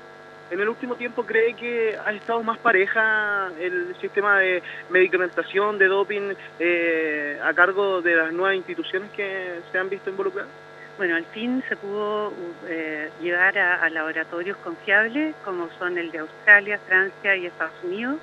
En 0.51 0.61
el 0.61 0.69
último 0.69 0.97
tiempo 0.97 1.25
cree 1.25 1.55
que 1.55 1.97
ha 2.05 2.13
estado 2.13 2.43
más 2.43 2.59
pareja 2.59 3.51
el 3.61 3.95
sistema 4.01 4.41
de 4.41 4.63
medicamentación, 4.91 5.79
de 5.79 5.87
doping, 5.87 6.35
eh, 6.59 7.39
a 7.43 7.55
cargo 7.55 8.03
de 8.03 8.17
las 8.17 8.33
nuevas 8.33 8.57
instituciones 8.57 9.11
que 9.13 9.61
se 9.71 9.79
han 9.79 9.89
visto 9.89 10.11
involucradas. 10.11 10.51
Bueno, 10.99 11.15
al 11.15 11.25
fin 11.27 11.63
se 11.69 11.77
pudo 11.77 12.33
eh, 12.67 13.11
llevar 13.23 13.57
a, 13.59 13.77
a 13.77 13.91
laboratorios 13.91 14.57
confiables 14.59 15.37
como 15.45 15.71
son 15.79 15.97
el 15.97 16.11
de 16.11 16.19
Australia, 16.19 16.81
Francia 16.87 17.37
y 17.37 17.47
Estados 17.47 17.85
Unidos. 17.85 18.19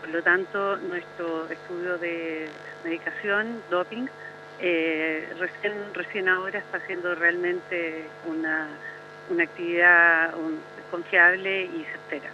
Por 0.00 0.10
lo 0.10 0.22
tanto, 0.22 0.76
nuestro 0.78 1.48
estudio 1.48 1.96
de 1.98 2.48
medicación, 2.84 3.62
doping, 3.70 4.06
eh, 4.60 5.28
recién, 5.38 5.72
recién 5.94 6.28
ahora 6.28 6.58
está 6.58 6.80
siendo 6.86 7.14
realmente 7.14 8.06
una, 8.26 8.68
una 9.30 9.44
actividad 9.44 10.34
un- 10.36 10.60
confiable 10.90 11.64
y 11.64 11.84
certera. 11.92 12.30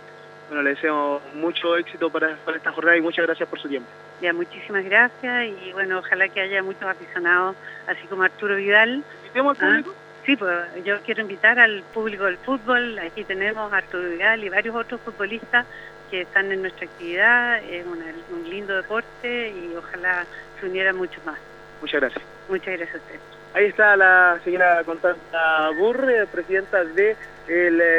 Bueno, 0.48 0.62
le 0.62 0.70
deseo 0.70 1.20
mucho 1.34 1.76
éxito 1.76 2.10
para, 2.10 2.36
para 2.44 2.56
esta 2.58 2.70
jornada 2.72 2.96
y 2.96 3.00
muchas 3.00 3.24
gracias 3.26 3.48
por 3.48 3.58
su 3.58 3.68
tiempo. 3.68 3.88
Ya, 4.20 4.32
muchísimas 4.32 4.84
gracias 4.84 5.46
y 5.66 5.72
bueno, 5.72 5.98
ojalá 5.98 6.28
que 6.28 6.40
haya 6.40 6.62
muchos 6.62 6.82
aficionados, 6.84 7.56
así 7.86 8.06
como 8.06 8.22
Arturo 8.22 8.56
Vidal. 8.56 9.02
¿Invitemos 9.22 9.60
al 9.60 9.82
público? 9.82 9.94
Sí, 10.24 10.36
pues 10.36 10.84
yo 10.84 11.00
quiero 11.02 11.20
invitar 11.22 11.58
al 11.58 11.82
público 11.92 12.24
del 12.24 12.38
fútbol. 12.38 12.98
Aquí 12.98 13.24
tenemos 13.24 13.72
a 13.72 13.76
Arturo 13.78 14.08
Vidal 14.08 14.42
y 14.44 14.48
varios 14.48 14.74
otros 14.76 15.00
futbolistas 15.02 15.66
que 16.10 16.22
están 16.22 16.50
en 16.52 16.62
nuestra 16.62 16.86
actividad. 16.86 17.62
Es 17.62 17.84
una- 17.86 18.14
un 18.30 18.48
lindo 18.48 18.74
deporte 18.76 19.50
y 19.50 19.74
ojalá 19.76 20.24
se 20.60 20.66
unieran 20.66 20.96
muchos 20.96 21.22
más. 21.26 21.38
Muchas 21.80 22.00
gracias. 22.00 22.24
Muchas 22.48 22.76
gracias 22.78 22.94
a 22.94 22.98
usted. 22.98 23.20
Ahí 23.54 23.66
está 23.66 23.96
la 23.96 24.38
señora 24.44 24.82
Constanza 24.84 25.70
Burre, 25.78 26.26
presidenta 26.26 26.82
del 26.84 27.16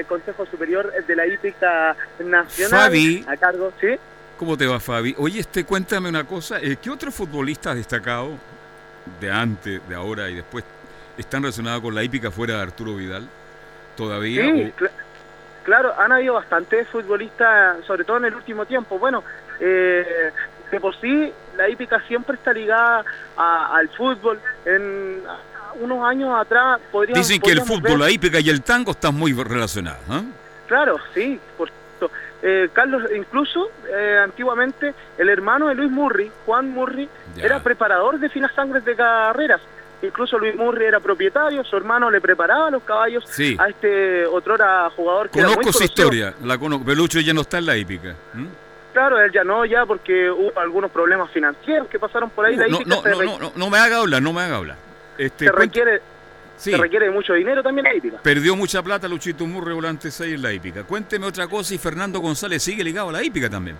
Consejo 0.07 0.45
Superior 0.45 0.91
de 1.05 1.15
la 1.15 1.25
Hípica 1.27 1.95
Nacional. 2.19 2.81
Fabi. 2.81 3.25
A 3.27 3.37
cargo, 3.37 3.71
¿sí? 3.79 3.95
¿Cómo 4.37 4.57
te 4.57 4.65
va, 4.67 4.81
Fabi? 4.81 5.15
Oye, 5.17 5.39
este, 5.39 5.63
cuéntame 5.63 6.09
una 6.09 6.25
cosa. 6.25 6.59
eh, 6.61 6.75
¿Qué 6.81 6.89
otros 6.89 7.15
futbolistas 7.15 7.75
destacados 7.75 8.33
de 9.21 9.31
antes, 9.31 9.87
de 9.87 9.95
ahora 9.95 10.29
y 10.29 10.35
después 10.35 10.65
están 11.17 11.43
relacionados 11.43 11.81
con 11.81 11.95
la 11.95 12.03
hípica 12.03 12.31
fuera 12.31 12.55
de 12.57 12.61
Arturo 12.63 12.95
Vidal? 12.95 13.25
¿Todavía? 13.95 14.43
Sí, 14.43 14.73
o- 14.77 14.79
cl- 14.83 14.91
claro, 15.63 15.93
han 15.97 16.11
habido 16.11 16.33
bastantes 16.33 16.85
futbolistas, 16.89 17.77
sobre 17.85 18.03
todo 18.03 18.17
en 18.17 18.25
el 18.25 18.35
último 18.35 18.65
tiempo. 18.65 18.99
Bueno, 18.99 19.23
eh, 19.61 20.31
de 20.69 20.79
por 20.81 20.99
sí 20.99 21.31
la 21.57 21.69
hípica 21.69 22.01
siempre 22.07 22.35
está 22.35 22.53
ligada 22.53 23.03
a- 23.37 23.75
al 23.77 23.89
fútbol. 23.89 24.39
En 24.65 25.21
a- 25.27 25.73
unos 25.81 26.05
años 26.07 26.29
atrás 26.39 26.79
podríamos 26.91 27.27
Dicen 27.27 27.41
que 27.41 27.51
el 27.51 27.61
fútbol, 27.61 27.81
ver- 27.81 27.99
la 27.99 28.09
hípica 28.11 28.39
y 28.39 28.49
el 28.49 28.61
tango 28.61 28.91
están 28.91 29.15
muy 29.15 29.33
relacionados. 29.33 29.99
¿ah? 30.09 30.21
Claro, 30.67 30.97
sí, 31.13 31.39
por 31.57 31.67
supuesto. 31.69 32.11
Eh, 32.41 32.69
Carlos, 32.73 33.03
incluso 33.15 33.69
eh, 33.89 34.19
antiguamente 34.23 34.93
el 35.17 35.29
hermano 35.29 35.67
de 35.67 35.75
Luis 35.75 35.91
Murray, 35.91 36.31
Juan 36.45 36.69
Murray, 36.69 37.09
Ya. 37.35 37.45
era 37.45 37.59
preparador 37.61 38.19
de 38.19 38.29
finas 38.29 38.51
sangres 38.53 38.85
de 38.85 38.95
carreras. 38.95 39.61
Incluso 40.01 40.37
Luis 40.37 40.55
Murray 40.55 40.87
era 40.87 40.99
propietario, 40.99 41.63
su 41.63 41.75
hermano 41.77 42.11
le 42.11 42.21
preparaba 42.21 42.69
los 42.69 42.83
caballos 42.83 43.23
Sí. 43.29 43.55
a 43.59 43.69
este 43.69 44.25
otrora 44.27 44.89
jugador 44.95 45.29
que 45.29 45.39
era 45.39 45.47
muy 45.47 45.55
Conozco 45.57 45.79
su 45.79 45.83
historia, 45.85 46.33
la 46.43 46.57
conozco. 46.57 46.85
Pelucho 46.85 47.19
ya 47.21 47.33
no 47.33 47.41
está 47.41 47.57
en 47.57 47.65
la 47.65 47.77
hípica. 47.77 48.13
Claro, 48.95 49.19
él 49.19 49.29
ya 49.29 49.43
no, 49.43 49.65
ya 49.65 49.85
porque 49.85 50.31
hubo 50.31 50.57
algunos 50.57 50.89
problemas 50.89 51.29
financieros 51.29 51.89
que 51.89 51.99
pasaron 51.99 52.29
por 52.29 52.45
ahí. 52.45 52.55
la 52.55 52.65
No, 52.69 52.79
no, 52.85 53.01
no, 53.03 53.23
no, 53.25 53.39
no, 53.39 53.51
no 53.53 53.69
me 53.69 53.77
haga 53.77 53.97
hablar, 53.97 54.21
no 54.21 54.31
me 54.31 54.39
haga 54.41 54.55
hablar. 54.55 54.77
Este, 55.17 55.47
se 55.47 55.51
requiere, 55.51 56.01
Sí. 56.55 56.71
se 56.71 56.77
requiere 56.77 57.11
mucho 57.11 57.33
dinero 57.33 57.61
también 57.61 57.83
la 57.83 57.93
hípica. 57.93 58.19
Perdió 58.23 58.55
mucha 58.55 58.81
plata 58.81 59.09
Luchito 59.09 59.45
Murre 59.45 59.73
volante 59.73 60.09
6 60.09 60.35
en 60.35 60.41
la 60.41 60.53
hípica. 60.53 60.85
Cuénteme 60.85 61.25
otra 61.25 61.45
cosa 61.49 61.73
y 61.75 61.77
Fernando 61.77 62.21
González 62.21 62.63
sigue 62.63 62.85
ligado 62.85 63.09
a 63.09 63.11
la 63.11 63.21
hípica 63.21 63.49
también. 63.49 63.75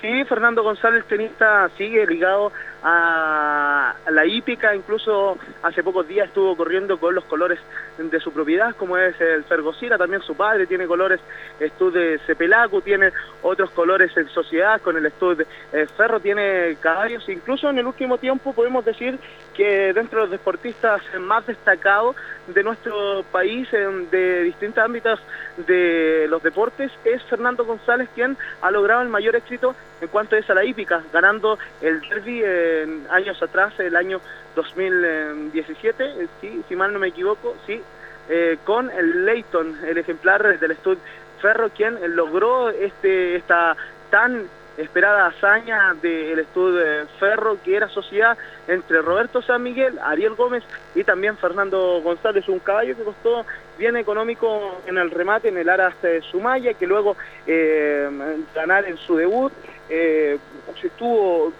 Sí, 0.00 0.24
Fernando 0.24 0.64
González, 0.64 1.04
tenista, 1.06 1.70
sigue 1.78 2.04
ligado 2.08 2.50
a 2.82 3.79
la 4.10 4.26
hípica, 4.26 4.74
incluso 4.74 5.38
hace 5.62 5.82
pocos 5.82 6.06
días 6.08 6.28
estuvo 6.28 6.56
corriendo 6.56 6.98
con 6.98 7.14
los 7.14 7.24
colores 7.24 7.58
de 7.98 8.20
su 8.20 8.32
propiedad, 8.32 8.74
como 8.76 8.96
es 8.96 9.20
el 9.20 9.44
Fergosira, 9.44 9.98
también 9.98 10.22
su 10.22 10.34
padre 10.36 10.66
tiene 10.66 10.86
colores 10.86 11.20
Estud 11.58 11.92
de 11.92 12.18
Cepelacu, 12.26 12.80
tiene 12.80 13.12
otros 13.42 13.70
colores 13.70 14.16
en 14.16 14.28
sociedad, 14.28 14.80
con 14.80 14.96
el 14.96 15.06
Estud 15.06 15.36
de 15.36 15.46
eh, 15.72 15.86
Ferro, 15.96 16.20
tiene 16.20 16.76
caballos, 16.80 17.28
incluso 17.28 17.68
en 17.68 17.78
el 17.78 17.86
último 17.86 18.18
tiempo 18.18 18.52
podemos 18.52 18.84
decir 18.84 19.18
que 19.54 19.92
dentro 19.92 20.20
de 20.20 20.24
los 20.26 20.30
deportistas 20.30 21.02
más 21.20 21.46
destacados 21.46 22.16
de 22.46 22.62
nuestro 22.62 23.22
país, 23.30 23.68
en- 23.72 24.08
de 24.10 24.42
distintos 24.44 24.82
ámbitos 24.82 25.20
de 25.56 26.26
los 26.28 26.42
deportes, 26.42 26.90
es 27.04 27.22
Fernando 27.24 27.64
González 27.64 28.08
quien 28.14 28.36
ha 28.62 28.70
logrado 28.70 29.02
el 29.02 29.08
mayor 29.08 29.36
éxito 29.36 29.74
en 30.00 30.08
cuanto 30.08 30.34
es 30.36 30.48
a 30.48 30.54
la 30.54 30.64
hípica, 30.64 31.02
ganando 31.12 31.58
el 31.82 32.00
derby 32.08 32.42
en 32.42 33.06
años 33.10 33.42
atrás, 33.42 33.74
el 33.86 33.96
año 33.96 34.20
2017, 34.54 36.04
eh, 36.04 36.62
si 36.68 36.76
mal 36.76 36.92
no 36.92 36.98
me 36.98 37.08
equivoco, 37.08 37.56
sí, 37.66 37.80
eh, 38.28 38.58
con 38.64 38.90
el 38.90 39.24
Leighton, 39.24 39.84
el 39.84 39.98
ejemplar 39.98 40.58
del 40.58 40.76
Stud 40.76 40.98
Ferro, 41.40 41.70
quien 41.70 41.98
logró 42.14 42.70
este 42.70 43.36
esta 43.36 43.76
tan 44.10 44.48
esperada 44.76 45.26
hazaña 45.26 45.94
del 46.00 46.44
Stud 46.46 46.80
eh, 46.80 47.06
Ferro, 47.18 47.58
que 47.62 47.76
era 47.76 47.88
sociedad 47.88 48.36
entre 48.66 49.02
Roberto 49.02 49.42
San 49.42 49.62
Miguel, 49.62 49.98
Ariel 50.02 50.34
Gómez 50.34 50.64
y 50.94 51.04
también 51.04 51.36
Fernando 51.36 52.00
González, 52.02 52.48
un 52.48 52.60
caballo 52.60 52.96
que 52.96 53.02
costó 53.02 53.44
bien 53.78 53.96
económico 53.96 54.80
en 54.86 54.98
el 54.98 55.10
remate 55.10 55.48
en 55.48 55.58
el 55.58 55.68
Aras 55.68 55.94
Sumaya, 56.30 56.74
que 56.74 56.86
luego 56.86 57.16
eh, 57.46 58.08
ganar 58.54 58.86
en 58.86 58.96
su 58.96 59.16
debut, 59.16 59.52
eh, 59.88 60.38
estuvo 60.82 61.52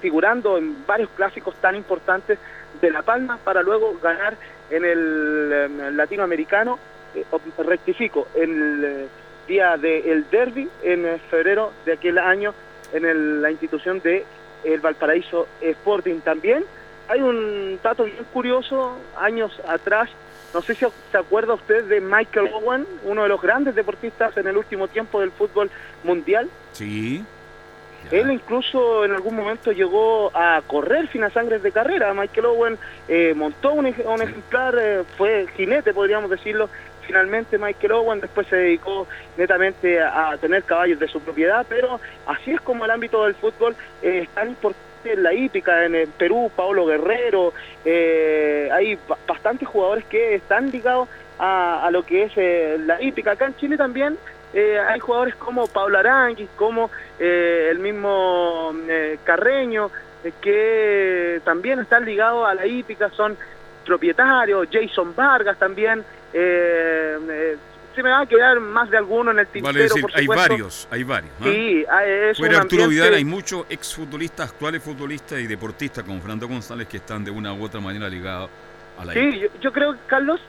figurando 0.00 0.58
en 0.58 0.86
varios 0.86 1.10
clásicos 1.10 1.54
tan 1.56 1.74
importantes 1.76 2.38
de 2.80 2.90
La 2.90 3.02
Palma 3.02 3.38
para 3.44 3.62
luego 3.62 3.96
ganar 4.02 4.36
en 4.70 4.84
el 4.84 5.50
eh, 5.52 5.90
latinoamericano, 5.92 6.78
eh, 7.14 7.24
rectifico, 7.58 8.28
en 8.34 8.50
el 8.50 8.84
eh, 8.84 9.06
día 9.46 9.76
del 9.76 10.28
derby 10.30 10.68
en 10.82 11.06
eh, 11.06 11.18
febrero 11.30 11.72
de 11.86 11.92
aquel 11.94 12.18
año 12.18 12.52
en 12.92 13.04
el- 13.04 13.42
la 13.42 13.50
institución 13.50 14.00
de 14.00 14.24
el 14.64 14.80
Valparaíso 14.80 15.46
Sporting 15.60 16.20
también. 16.20 16.64
Hay 17.08 17.20
un 17.22 17.78
dato 17.82 18.04
bien 18.04 18.24
curioso, 18.32 18.96
años 19.16 19.52
atrás 19.66 20.10
No 20.54 20.62
sé 20.62 20.74
si 20.74 20.86
se 21.12 21.18
acuerda 21.18 21.52
usted 21.52 21.84
de 21.84 22.00
Michael 22.00 22.48
Owen, 22.54 22.86
uno 23.04 23.22
de 23.22 23.28
los 23.28 23.38
grandes 23.40 23.74
deportistas 23.74 24.34
en 24.38 24.46
el 24.46 24.56
último 24.56 24.88
tiempo 24.88 25.20
del 25.20 25.30
fútbol 25.30 25.70
mundial. 26.04 26.48
Sí. 26.72 27.22
Él 28.10 28.30
incluso 28.30 29.04
en 29.04 29.12
algún 29.12 29.36
momento 29.36 29.70
llegó 29.72 30.30
a 30.34 30.62
correr 30.66 31.08
fina 31.08 31.30
sangres 31.30 31.62
de 31.62 31.72
carrera. 31.72 32.14
Michael 32.14 32.46
Owen 32.46 32.78
eh, 33.06 33.34
montó 33.34 33.72
un, 33.72 33.86
ej- 33.86 34.04
un 34.06 34.22
ejemplar, 34.22 34.74
eh, 34.80 35.02
fue 35.16 35.46
jinete, 35.56 35.92
podríamos 35.92 36.30
decirlo. 36.30 36.70
Finalmente 37.06 37.58
Michael 37.58 37.92
Owen 37.92 38.20
después 38.20 38.46
se 38.48 38.56
dedicó 38.56 39.08
netamente 39.36 40.00
a, 40.00 40.30
a 40.30 40.36
tener 40.38 40.64
caballos 40.64 40.98
de 40.98 41.08
su 41.08 41.20
propiedad, 41.20 41.66
pero 41.68 42.00
así 42.26 42.50
es 42.52 42.60
como 42.60 42.84
el 42.84 42.90
ámbito 42.90 43.24
del 43.24 43.34
fútbol 43.34 43.76
eh, 44.02 44.20
es 44.24 44.28
tan 44.30 44.48
importante 44.48 44.78
en 45.04 45.22
la 45.22 45.32
hípica, 45.32 45.84
en 45.86 45.94
el 45.94 46.08
Perú, 46.08 46.50
Paulo 46.54 46.84
Guerrero, 46.84 47.54
eh, 47.84 48.68
hay 48.72 48.98
ba- 49.08 49.16
bastantes 49.26 49.66
jugadores 49.68 50.04
que 50.06 50.34
están 50.34 50.70
ligados 50.70 51.08
a, 51.38 51.86
a 51.86 51.90
lo 51.90 52.02
que 52.02 52.24
es 52.24 52.80
la 52.86 53.00
hípica. 53.00 53.32
Acá 53.32 53.46
en 53.46 53.54
Chile 53.56 53.76
también 53.76 54.18
eh, 54.54 54.78
hay 54.78 54.98
jugadores 55.00 55.34
como 55.36 55.66
Pablo 55.66 55.98
Aranguis, 55.98 56.48
como 56.56 56.90
eh, 57.18 57.68
el 57.70 57.78
mismo 57.78 58.72
eh, 58.88 59.18
Carreño, 59.24 59.90
eh, 60.24 60.32
que 60.40 61.40
también 61.44 61.80
están 61.80 62.04
ligados 62.04 62.48
a 62.48 62.54
la 62.54 62.66
hípica, 62.66 63.10
son 63.10 63.36
propietarios, 63.84 64.68
Jason 64.70 65.14
Vargas 65.14 65.58
también. 65.58 66.04
eh, 66.32 67.18
eh, 67.30 67.56
se 67.94 68.02
me 68.04 68.10
va 68.10 68.20
a 68.20 68.26
quedar 68.26 68.60
más 68.60 68.88
de 68.90 68.96
alguno 68.96 69.32
en 69.32 69.40
el 69.40 69.46
tintero, 69.48 69.72
Vale 69.72 69.82
decir, 69.82 70.02
por 70.02 70.12
hay 70.16 70.26
varios, 70.28 70.86
hay 70.88 71.02
varios. 71.02 71.32
¿ah? 71.40 71.44
Sí, 71.44 71.84
ah, 71.90 72.04
es 72.04 72.38
Fuera 72.38 72.54
un 72.58 72.60
Arturo 72.62 72.84
ambiente- 72.84 73.02
Vidal 73.06 73.14
hay 73.14 73.24
muchos 73.24 73.66
exfutbolistas, 73.68 74.50
actuales 74.50 74.84
futbolistas 74.84 75.40
y 75.40 75.48
deportistas 75.48 76.04
como 76.04 76.20
Fernando 76.20 76.46
González 76.46 76.86
que 76.86 76.98
están 76.98 77.24
de 77.24 77.32
una 77.32 77.52
u 77.52 77.64
otra 77.64 77.80
manera 77.80 78.08
ligados 78.08 78.50
a 79.00 79.04
la 79.04 79.14
Sí, 79.14 79.40
yo, 79.40 79.48
yo 79.60 79.72
creo, 79.72 79.96
Carlos, 80.06 80.40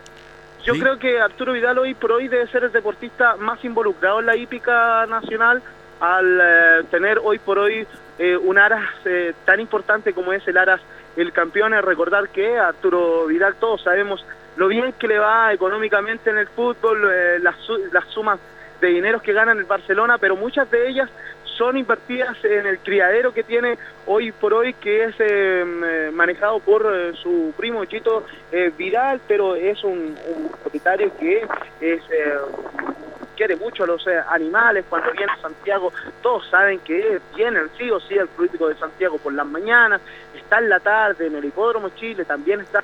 yo 0.64 0.74
Sí. 0.74 0.80
creo 0.80 1.00
que 1.00 1.20
Arturo 1.20 1.54
Vidal 1.54 1.78
hoy 1.80 1.94
por 1.94 2.12
hoy 2.12 2.28
debe 2.28 2.48
ser 2.48 2.64
el 2.64 2.72
deportista 2.72 3.36
más 3.38 3.64
involucrado 3.64 4.20
en 4.20 4.26
la 4.26 4.36
hípica 4.36 5.06
nacional 5.08 5.62
al 6.00 6.40
eh, 6.42 6.84
tener 6.92 7.20
hoy 7.24 7.40
por 7.40 7.60
hoy 7.60 7.86
eh, 8.18 8.38
un 8.38 8.58
aras 8.58 8.90
eh, 9.06 9.34
tan 9.46 9.60
importante 9.60 10.14
como 10.14 10.34
es 10.34 10.48
el 10.48 10.58
aras 10.58 10.82
el 11.16 11.32
campeón. 11.32 11.74
Es 11.74 11.84
recordar 11.84 12.30
que 12.30 12.58
Arturo 12.58 13.26
Vidal 13.28 13.56
todos 13.56 13.82
sabemos 13.84 14.26
lo 14.58 14.68
bien 14.68 14.94
que 14.94 15.08
le 15.08 15.20
va 15.20 15.54
económicamente 15.54 16.30
en 16.30 16.38
el 16.38 16.48
fútbol, 16.48 17.10
las, 17.42 17.56
las 17.94 18.06
sumas 18.08 18.40
de 18.82 18.88
dineros 18.88 19.22
que 19.22 19.34
gana 19.34 19.52
en 19.54 19.60
el 19.60 19.66
Barcelona, 19.66 20.18
pero 20.18 20.36
muchas 20.36 20.70
de 20.72 20.90
ellas 20.90 21.10
son 21.60 21.78
invertidas 21.78 22.38
en 22.46 22.66
el 22.66 22.80
criadero 22.80 23.34
que 23.34 23.44
tiene 23.44 23.78
hoy 24.06 24.32
por 24.32 24.54
hoy, 24.54 24.74
que 24.74 25.04
es 25.04 25.16
eh, 25.20 25.66
eh, 25.66 26.10
manejado 26.14 26.62
por 26.62 26.90
eh, 26.90 27.12
su 27.22 27.54
primo 27.58 27.84
Chito 27.84 28.26
eh, 28.50 28.72
Vidal, 28.78 29.20
pero 29.28 29.56
es 29.56 29.84
un, 29.84 30.18
propietario 30.62 31.12
que 31.18 31.46
es, 31.82 32.02
quiere 33.36 33.58
mucho 33.58 33.84
a 33.84 33.88
los 33.88 34.08
animales. 34.30 34.86
Cuando 34.90 35.12
viene 35.12 35.34
Santiago, 35.42 35.92
todos 36.22 36.48
saben 36.50 36.80
que 36.80 37.20
viene 37.36 37.60
sí 37.78 37.92
o 37.92 38.00
sí 38.00 38.18
al 38.18 38.30
Crítico 38.30 38.70
de 38.70 38.76
Santiago 38.76 39.18
por 39.18 39.34
las 39.34 39.46
mañanas, 39.46 40.00
está 40.34 40.60
en 40.60 40.70
la 40.70 40.80
tarde 40.80 41.28
en 41.28 41.36
el 41.36 41.44
Hipódromo 41.44 41.90
Chile, 41.90 42.24
también 42.24 42.62
está 42.62 42.84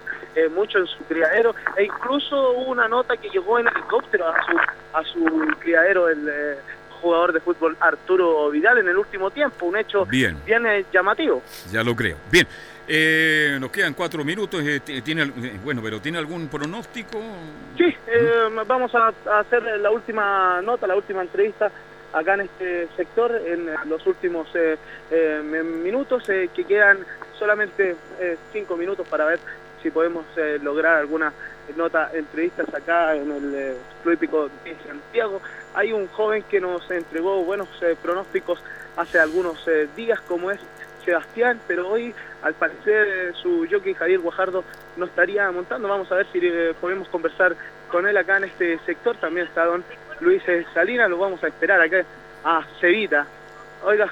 mucho 0.53 0.79
en 0.79 0.87
su 0.87 1.01
criadero, 1.05 1.55
e 1.77 1.85
incluso 1.85 2.51
hubo 2.51 2.71
una 2.71 2.89
nota 2.89 3.15
que 3.15 3.29
llegó 3.29 3.57
en 3.57 3.67
helicóptero 3.67 4.27
a 4.27 4.45
su, 4.45 4.57
a 4.93 5.03
su 5.03 5.55
criadero 5.59 6.09
el 6.09 6.57
jugador 7.01 7.33
de 7.33 7.39
fútbol 7.39 7.75
Arturo 7.79 8.49
Vidal 8.49 8.79
en 8.79 8.89
el 8.89 8.97
último 8.97 9.31
tiempo, 9.31 9.65
un 9.67 9.77
hecho 9.77 10.05
Bien. 10.05 10.37
bien 10.45 10.65
eh, 10.65 10.85
llamativo. 10.91 11.41
Ya 11.71 11.83
lo 11.83 11.95
creo. 11.95 12.17
Bien, 12.31 12.47
eh, 12.87 13.57
nos 13.59 13.71
quedan 13.71 13.93
cuatro 13.93 14.23
minutos. 14.23 14.61
eh, 14.63 14.81
tiene, 15.03 15.23
eh, 15.23 15.59
bueno, 15.63 15.81
pero 15.83 15.99
¿tiene 15.99 16.17
algún 16.17 16.47
pronóstico? 16.47 17.19
Sí, 17.77 17.95
eh, 18.07 18.31
vamos 18.67 18.93
a, 18.95 19.13
a 19.29 19.39
hacer 19.39 19.63
la 19.79 19.91
última 19.91 20.61
nota, 20.61 20.87
la 20.87 20.95
última 20.95 21.21
entrevista 21.21 21.71
acá 22.13 22.35
en 22.35 22.41
este 22.41 22.87
sector 22.95 23.35
en 23.45 23.69
los 23.89 24.05
últimos 24.07 24.47
minutos, 25.83 26.23
que 26.25 26.63
quedan 26.63 26.99
solamente 27.37 27.95
cinco 28.53 28.77
minutos 28.77 29.05
para 29.09 29.25
ver 29.25 29.39
si 29.83 29.89
podemos 29.89 30.25
lograr 30.61 30.95
alguna 30.97 31.33
nota, 31.75 32.11
entrevistas 32.13 32.73
acá 32.73 33.15
en 33.15 33.31
el 33.31 33.75
Club 34.03 34.13
Hípico 34.13 34.49
de 34.63 34.75
Santiago. 34.87 35.41
Hay 35.75 35.91
un 35.91 36.07
joven 36.07 36.41
que 36.43 36.61
nos 36.61 36.89
entregó 36.89 37.43
buenos 37.43 37.67
eh, 37.81 37.97
pronósticos 38.01 38.63
hace 38.95 39.19
algunos 39.19 39.67
eh, 39.67 39.89
días, 39.93 40.21
como 40.21 40.49
es 40.49 40.59
Sebastián, 41.03 41.59
pero 41.67 41.89
hoy 41.89 42.15
al 42.43 42.53
parecer 42.53 43.07
eh, 43.07 43.31
su 43.33 43.67
jockey 43.69 43.93
Javier 43.93 44.19
Guajardo 44.19 44.63
no 44.95 45.05
estaría 45.05 45.51
montando. 45.51 45.89
Vamos 45.89 46.09
a 46.13 46.15
ver 46.15 46.27
si 46.31 46.39
podemos 46.79 47.09
conversar 47.09 47.57
con 47.91 48.07
él 48.07 48.15
acá 48.15 48.37
en 48.37 48.45
este 48.45 48.79
sector. 48.85 49.17
También 49.17 49.47
está 49.47 49.65
don 49.65 49.83
Luis 50.21 50.41
Salinas, 50.73 51.09
lo 51.09 51.17
vamos 51.17 51.43
a 51.43 51.47
esperar 51.47 51.81
acá 51.81 52.05
a 52.45 52.65
Cevita. 52.79 53.27
Oiga, 53.83 54.07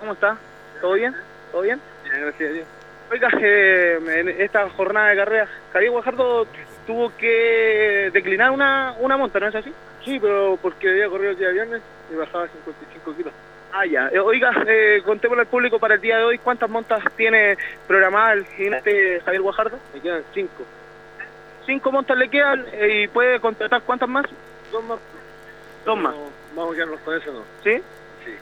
¿cómo 0.00 0.14
está? 0.14 0.36
¿Todo 0.80 0.94
bien? 0.94 1.14
¿Todo 1.52 1.62
bien? 1.62 1.80
Bien, 2.02 2.20
gracias 2.20 2.50
a 2.50 2.52
Dios. 2.52 2.66
Oiga, 3.12 3.28
en 3.40 4.28
esta 4.28 4.68
jornada 4.70 5.10
de 5.10 5.16
carrera, 5.16 5.48
Javier 5.72 5.92
Guajardo 5.92 6.48
tuvo 6.86 7.12
que 7.16 8.10
declinar 8.12 8.50
una, 8.50 8.94
una 8.98 9.16
monta, 9.16 9.40
¿no 9.40 9.48
es 9.48 9.54
así? 9.54 9.72
Sí, 10.04 10.18
pero 10.20 10.58
porque 10.62 10.88
había 10.88 11.08
corrido 11.08 11.32
el 11.32 11.38
día 11.38 11.50
viernes 11.50 11.82
y 12.10 12.14
bajaba 12.14 12.46
55 12.48 13.16
kilos. 13.16 13.32
Ah, 13.72 13.84
ya. 13.84 14.08
Eh, 14.08 14.20
oiga, 14.20 14.52
eh, 14.66 15.02
contémosle 15.04 15.42
al 15.42 15.48
público 15.48 15.78
para 15.78 15.96
el 15.96 16.00
día 16.00 16.18
de 16.18 16.24
hoy 16.24 16.38
cuántas 16.38 16.70
montas 16.70 17.02
tiene 17.16 17.58
programada 17.86 18.32
el 18.32 18.46
jinete 18.46 19.20
Javier 19.24 19.42
Guajardo. 19.42 19.78
Me 19.92 20.00
quedan 20.00 20.22
cinco. 20.32 20.64
Cinco 21.66 21.92
montas 21.92 22.16
le 22.16 22.28
quedan 22.30 22.64
eh, 22.72 23.02
y 23.02 23.08
puede 23.08 23.40
contratar 23.40 23.82
cuántas 23.82 24.08
más? 24.08 24.24
Dos 24.72 24.84
más. 24.84 24.98
Dos 25.84 25.98
más. 25.98 26.14
Vamos 26.54 26.72
a 26.72 26.74
quedarnos 26.74 27.00
con 27.00 27.16
eso, 27.16 27.32
¿no? 27.32 27.40
¿Sí? 27.64 27.82
Sí. 28.24 28.32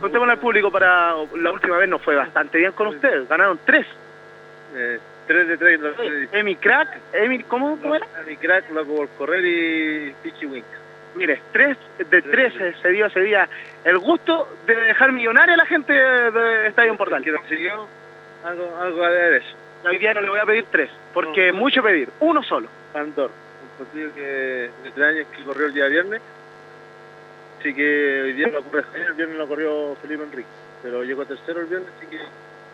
Contémosle 0.00 0.32
al 0.32 0.38
público 0.38 0.70
para... 0.70 1.14
La 1.36 1.52
última 1.52 1.76
vez 1.76 1.88
nos 1.88 2.00
fue 2.00 2.14
bastante 2.14 2.56
bien 2.56 2.72
con 2.72 2.86
usted. 2.86 3.28
Ganaron 3.28 3.58
tres. 3.66 3.86
Tres 5.26 5.48
de 5.48 5.56
tres. 5.56 5.80
Emi 6.32 6.56
Crack, 6.56 6.98
Emi, 7.12 7.42
¿cómo, 7.44 7.80
cómo 7.80 7.94
era? 7.94 8.06
Emi 8.24 8.36
Crack, 8.36 8.70
Loco 8.70 8.96
por 8.96 9.08
Correr 9.10 9.44
y 9.44 10.14
Pichi 10.22 10.46
Wink. 10.46 10.64
Mire, 11.14 11.40
tres 11.52 11.76
de 11.98 12.22
tres 12.22 12.52
eh, 12.60 12.74
se 12.82 12.88
dio 12.88 13.06
ese 13.06 13.20
día 13.20 13.48
el 13.84 13.98
gusto 13.98 14.48
de 14.66 14.74
dejar 14.74 15.12
millonaria 15.12 15.54
a 15.54 15.58
la 15.58 15.66
gente 15.66 15.92
de 15.92 16.66
Estadio 16.66 16.96
Portal. 16.96 17.22
¿Que 17.22 17.32
consiguió? 17.32 17.86
Algo, 18.44 18.76
algo 18.80 19.04
a 19.04 19.10
ver 19.10 19.34
eso. 19.34 19.56
Hoy 19.84 19.98
día 19.98 20.14
no 20.14 20.22
le 20.22 20.30
voy 20.30 20.40
a 20.40 20.46
pedir 20.46 20.64
tres, 20.70 20.90
porque 21.12 21.48
es 21.48 21.54
mucho 21.54 21.82
pedir. 21.82 22.08
Uno 22.20 22.42
solo. 22.42 22.68
Andor, 22.94 23.30
un 23.30 23.84
partido 23.84 24.14
que 24.14 24.20
de 24.22 24.90
tres 24.94 25.06
años 25.06 25.26
que 25.36 25.44
corrió 25.44 25.66
el 25.66 25.74
día 25.74 25.86
viernes. 25.86 26.20
Así 27.60 27.74
que 27.74 28.22
hoy 28.22 28.32
día 28.32 28.48
lo 28.48 28.62
corrió 28.62 28.84
el 29.06 29.14
viernes 29.14 29.38
lo 29.38 29.48
corrió 29.48 29.96
Felipe 30.02 30.22
Enrique. 30.24 30.48
Pero 30.82 31.02
llegó 31.04 31.24
tercero 31.24 31.60
el 31.60 31.66
viernes, 31.66 31.90
así 31.96 32.06
que 32.06 32.18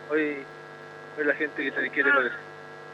hoy, 0.09 0.37
hoy 1.17 1.25
la 1.25 1.33
gente 1.35 1.63
que 1.63 1.71
se 1.71 1.89
quiere 1.89 2.11
parece. 2.11 2.35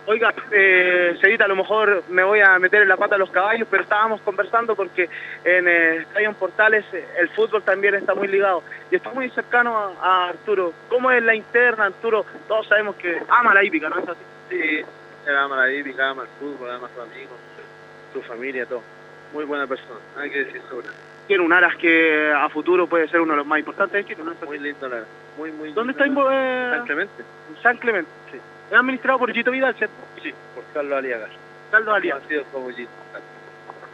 Oiga, 0.09 0.33
eh, 0.51 1.17
Cevita, 1.19 1.43
a 1.43 1.49
lo 1.49 1.57
mejor 1.57 2.01
me 2.07 2.23
voy 2.23 2.39
a 2.39 2.57
meter 2.59 2.81
en 2.81 2.87
la 2.87 2.95
pata 2.95 3.15
a 3.15 3.17
los 3.17 3.29
caballos, 3.29 3.67
pero 3.69 3.83
estábamos 3.83 4.21
conversando 4.21 4.73
porque 4.73 5.09
en 5.43 5.67
eh, 5.67 5.97
Estadio 5.97 6.31
Portales 6.31 6.85
eh, 6.93 7.05
el 7.19 7.27
fútbol 7.29 7.61
también 7.61 7.93
está 7.93 8.15
muy 8.15 8.29
ligado 8.29 8.63
y 8.89 8.95
está 8.95 9.09
muy 9.09 9.29
cercano 9.31 9.77
a, 9.77 9.93
a 10.01 10.29
Arturo. 10.29 10.71
¿Cómo 10.87 11.11
es 11.11 11.21
la 11.21 11.35
interna, 11.35 11.87
Arturo? 11.87 12.25
Todos 12.47 12.67
sabemos 12.67 12.95
que 12.95 13.21
ama 13.27 13.53
la 13.53 13.65
hípica, 13.65 13.89
¿no 13.89 13.99
es 13.99 14.07
así? 14.07 14.21
Sí, 14.49 14.85
él 15.25 15.35
ama 15.35 15.57
la 15.57 15.73
hípica, 15.73 16.09
ama 16.09 16.21
el 16.21 16.29
fútbol, 16.39 16.71
ama 16.71 16.87
a 16.87 16.89
sus 16.89 17.13
amigos, 17.13 17.37
su 18.13 18.21
familia, 18.21 18.65
todo. 18.65 18.81
Muy 19.33 19.43
buena 19.43 19.67
persona, 19.67 19.99
nada 20.15 20.29
que 20.29 20.45
decir 20.45 20.61
sobre 20.69 20.87
él. 20.87 20.93
Tiene 21.27 21.43
un 21.43 21.51
aras 21.53 21.75
que 21.75 22.31
a 22.33 22.47
futuro 22.49 22.87
puede 22.87 23.07
ser 23.09 23.19
uno 23.21 23.33
de 23.33 23.37
los 23.37 23.45
más 23.45 23.59
importantes 23.59 24.05
de 24.05 24.13
Chile, 24.15 24.23
¿no? 24.25 24.33
Muy 24.45 24.59
lindo 24.59 24.85
aras, 24.85 25.05
muy, 25.37 25.51
muy 25.51 25.73
¿Dónde 25.73 25.91
está? 25.91 26.05
eh, 26.05 26.69
San 26.75 26.85
Clemente. 26.85 27.23
San 27.61 27.77
Clemente, 27.77 28.11
sí. 28.31 28.37
¿Es 28.71 28.77
administrado 28.77 29.19
por 29.19 29.31
Gito 29.33 29.51
Vidal, 29.51 29.75
cierto? 29.75 29.95
Sí, 30.23 30.33
por 30.55 30.63
Carlos 30.73 30.97
Aliaga. 30.97 31.27
Carlos 31.71 31.93
Aliaga. 31.95 32.19
Conocido 32.21 32.43
como 32.53 32.69
Gito. 32.71 32.89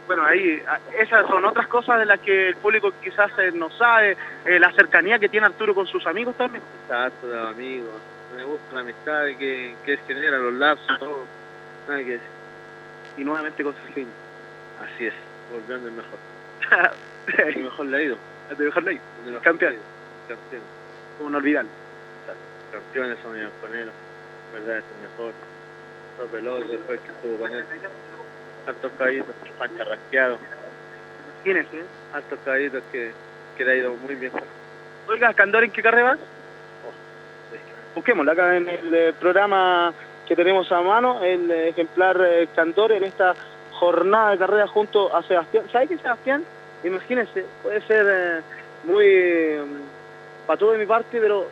Bueno, 0.06 0.22
ahí, 0.24 0.62
a- 0.68 0.78
esas 1.02 1.26
son 1.26 1.44
otras 1.46 1.66
cosas 1.66 1.98
de 1.98 2.04
las 2.04 2.20
que 2.20 2.48
el 2.48 2.56
público 2.56 2.92
quizás 3.02 3.30
eh, 3.38 3.50
no 3.54 3.70
sabe, 3.70 4.16
eh, 4.44 4.58
la 4.60 4.70
cercanía 4.72 5.18
que 5.18 5.28
tiene 5.30 5.46
Arturo 5.46 5.74
con 5.74 5.86
sus 5.86 6.06
amigos 6.06 6.36
también. 6.36 6.62
Harto 6.90 7.26
de 7.26 7.36
los 7.36 7.48
amigos, 7.48 7.88
me 8.36 8.44
gusta 8.44 8.74
la 8.74 8.80
amistad 8.82 9.24
que, 9.38 9.74
que 9.84 9.96
genera, 10.06 10.36
los 10.38 10.52
lapsos, 10.54 10.98
todo, 10.98 11.24
nada 11.88 12.00
que 12.00 12.10
decir. 12.10 12.26
Y 13.16 13.24
nuevamente 13.24 13.64
con 13.64 13.74
fin. 13.94 14.06
Así 14.82 15.06
es, 15.06 15.14
volviendo 15.50 15.88
el 15.88 15.94
mejor. 15.94 16.18
el 17.26 17.56
mejor 17.64 17.86
leído. 17.86 18.16
El 18.50 18.58
mejor 18.58 18.82
leído. 18.82 19.02
Campeón. 19.42 19.76
Campeón. 20.28 20.62
Como 21.18 21.30
no 21.30 21.38
olvidar. 21.38 21.64
Campeones 22.72 23.18
son 23.22 23.36
ellos 23.36 23.52
con 23.60 23.74
él, 23.74 23.88
verdad 24.52 24.78
es 24.78 24.84
el 24.84 25.10
mejor. 25.10 25.32
Los 26.18 26.32
veloces 26.32 26.70
después 26.70 27.00
que 27.00 27.10
estuvo 27.12 27.38
con 27.38 27.52
él. 27.52 27.64
Hartos 28.66 28.92
caballitos, 28.98 29.34
han 29.60 29.76
carrasqueado. 29.76 30.38
¿Quién 31.44 31.58
es? 31.58 31.66
Eh? 31.66 31.84
Hartos 32.12 32.38
caballitos 32.44 32.82
que, 32.90 33.12
que 33.56 33.64
le 33.64 33.72
ha 33.72 33.76
ido 33.76 33.94
muy 33.94 34.14
bien. 34.14 34.32
Oiga, 35.06 35.34
Candor, 35.34 35.64
¿en 35.64 35.70
qué 35.70 35.82
carrera 35.82 36.10
vas? 36.10 36.18
Busquémosla 37.94 38.32
acá 38.32 38.56
en 38.56 38.68
el 38.68 38.94
eh, 38.94 39.12
programa 39.20 39.92
que 40.26 40.34
tenemos 40.34 40.70
a 40.72 40.80
mano, 40.80 41.22
el 41.22 41.50
eh, 41.50 41.68
ejemplar 41.68 42.20
eh, 42.20 42.48
Candor 42.56 42.92
en 42.92 43.04
esta 43.04 43.34
jornada 43.72 44.30
de 44.32 44.38
carrera 44.38 44.66
junto 44.66 45.14
a 45.14 45.22
Sebastián. 45.22 45.64
¿Sabe 45.70 45.88
qué 45.88 45.98
Sebastián? 45.98 46.44
Imagínense, 46.84 47.44
puede 47.62 47.80
ser 47.82 48.06
eh, 48.08 48.40
muy 48.84 49.06
eh, 49.06 49.62
patudo 50.46 50.72
de 50.72 50.78
mi 50.78 50.86
parte, 50.86 51.18
pero 51.20 51.48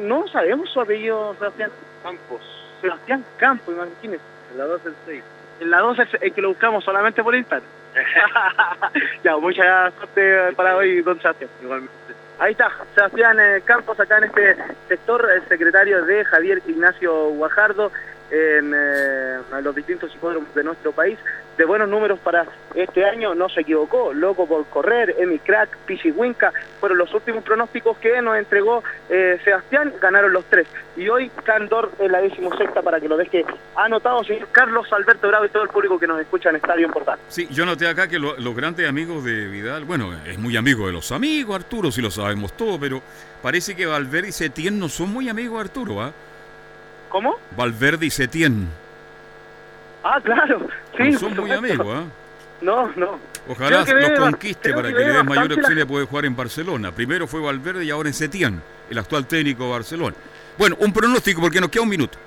no 0.00 0.26
sabemos 0.28 0.70
su 0.70 0.80
apellido, 0.80 1.34
Sebastián. 1.38 1.70
Campos. 2.02 2.40
Sebastián 2.80 3.24
Campos, 3.36 3.74
imagínense. 3.74 4.24
En 4.52 4.58
la 4.58 4.64
12 4.64 4.84
del 4.84 4.96
6. 5.06 5.24
En 5.60 5.70
la 5.70 5.78
12 5.80 6.06
es 6.20 6.32
que 6.32 6.40
lo 6.40 6.48
buscamos 6.48 6.84
solamente 6.84 7.22
por 7.22 7.34
Instagram. 7.34 7.68
ya, 9.24 9.36
muchas 9.36 9.94
suerte 9.94 10.52
para 10.54 10.76
hoy, 10.76 11.00
don 11.02 11.20
Sebastián. 11.20 11.50
Igualmente. 11.62 11.94
Ahí 12.38 12.52
está, 12.52 12.70
Sebastián 12.94 13.38
eh, 13.38 13.62
Campos, 13.64 13.98
acá 14.00 14.18
en 14.18 14.24
este 14.24 14.56
sector, 14.88 15.28
el 15.30 15.46
secretario 15.48 16.04
de 16.04 16.24
Javier 16.24 16.60
Ignacio 16.66 17.30
Guajardo, 17.30 17.92
en 18.30 18.72
eh, 18.74 19.38
los 19.62 19.74
distintos 19.74 20.12
hipódromos 20.14 20.52
de 20.54 20.64
nuestro 20.64 20.92
país, 20.92 21.18
de 21.56 21.64
buenos 21.64 21.88
números 21.88 22.18
para 22.18 22.46
este 22.74 23.04
año, 23.04 23.34
no 23.34 23.48
se 23.48 23.60
equivocó, 23.60 24.12
Loco 24.12 24.46
por 24.48 24.66
Correr, 24.66 25.14
Emi 25.18 25.38
Crack, 25.38 25.76
Pichihuinca, 25.86 26.52
fueron 26.80 26.98
los 26.98 27.14
últimos 27.14 27.44
pronósticos 27.44 27.96
que 27.98 28.20
nos 28.22 28.36
entregó 28.36 28.82
eh, 29.08 29.38
Sebastián, 29.44 29.92
ganaron 30.00 30.32
los 30.32 30.44
tres. 30.46 30.66
Y 30.96 31.08
hoy 31.08 31.30
Candor 31.44 31.92
en 32.00 32.10
la 32.10 32.20
decimosexta 32.20 32.82
para 32.82 32.98
que 33.00 33.08
lo 33.08 33.16
deje 33.16 33.44
anotado, 33.76 34.24
señor 34.24 34.48
Carlos 34.50 34.92
Alberto 34.92 35.28
Bravo 35.28 35.44
y 35.44 35.48
todo 35.50 35.62
el 35.62 35.68
público 35.68 35.98
que 36.00 36.06
nos 36.08 36.20
escucha 36.20 36.50
en 36.50 36.56
Estadio 36.56 36.88
Portal. 36.90 37.18
Sí, 37.28 37.46
yo 37.50 37.64
noté 37.64 37.86
acá 37.86 38.08
que 38.08 38.18
lo- 38.18 38.36
los 38.36 38.56
grandes 38.56 38.88
amigos 38.88 39.22
de 39.24 39.46
Vidal, 39.46 39.84
bueno, 39.84 40.12
es 40.26 40.38
muy 40.38 40.56
amigo 40.56 40.86
de 40.86 40.92
los 40.92 41.12
amigos, 41.12 41.54
Arturo, 41.54 41.92
si 41.92 42.02
lo 42.02 42.10
sabemos 42.10 42.56
todo, 42.56 42.80
pero 42.80 43.00
parece 43.42 43.76
que 43.76 43.86
Valverde 43.86 44.28
y 44.28 44.32
Setién 44.32 44.78
no 44.80 44.88
son 44.88 45.12
muy 45.12 45.28
amigos 45.28 45.60
Arturo, 45.60 46.00
¿ah? 46.02 46.12
¿Cómo? 47.14 47.38
Valverde 47.56 48.06
y 48.06 48.10
Setién. 48.10 48.66
Ah, 50.02 50.20
claro, 50.20 50.66
sí. 50.96 51.12
no 51.12 51.18
son 51.20 51.36
muy 51.36 51.52
amigos, 51.52 51.86
¿ah? 51.88 52.02
No, 52.60 52.90
no. 52.96 53.20
Ojalá 53.48 53.84
los 53.84 54.18
conquiste 54.18 54.74
para 54.74 54.88
que 54.88 54.94
que 54.94 55.04
le 55.04 55.12
den 55.12 55.26
mayor 55.26 55.52
opción 55.52 55.76
de 55.76 55.86
poder 55.86 56.08
jugar 56.08 56.24
en 56.24 56.34
Barcelona. 56.34 56.90
Primero 56.90 57.28
fue 57.28 57.40
Valverde 57.40 57.84
y 57.84 57.90
ahora 57.92 58.08
en 58.08 58.14
Setién, 58.14 58.60
el 58.90 58.98
actual 58.98 59.28
técnico 59.28 59.62
de 59.62 59.70
Barcelona. 59.70 60.16
Bueno, 60.58 60.74
un 60.80 60.92
pronóstico 60.92 61.40
porque 61.40 61.60
nos 61.60 61.70
queda 61.70 61.84
un 61.84 61.88
minuto. 61.88 62.18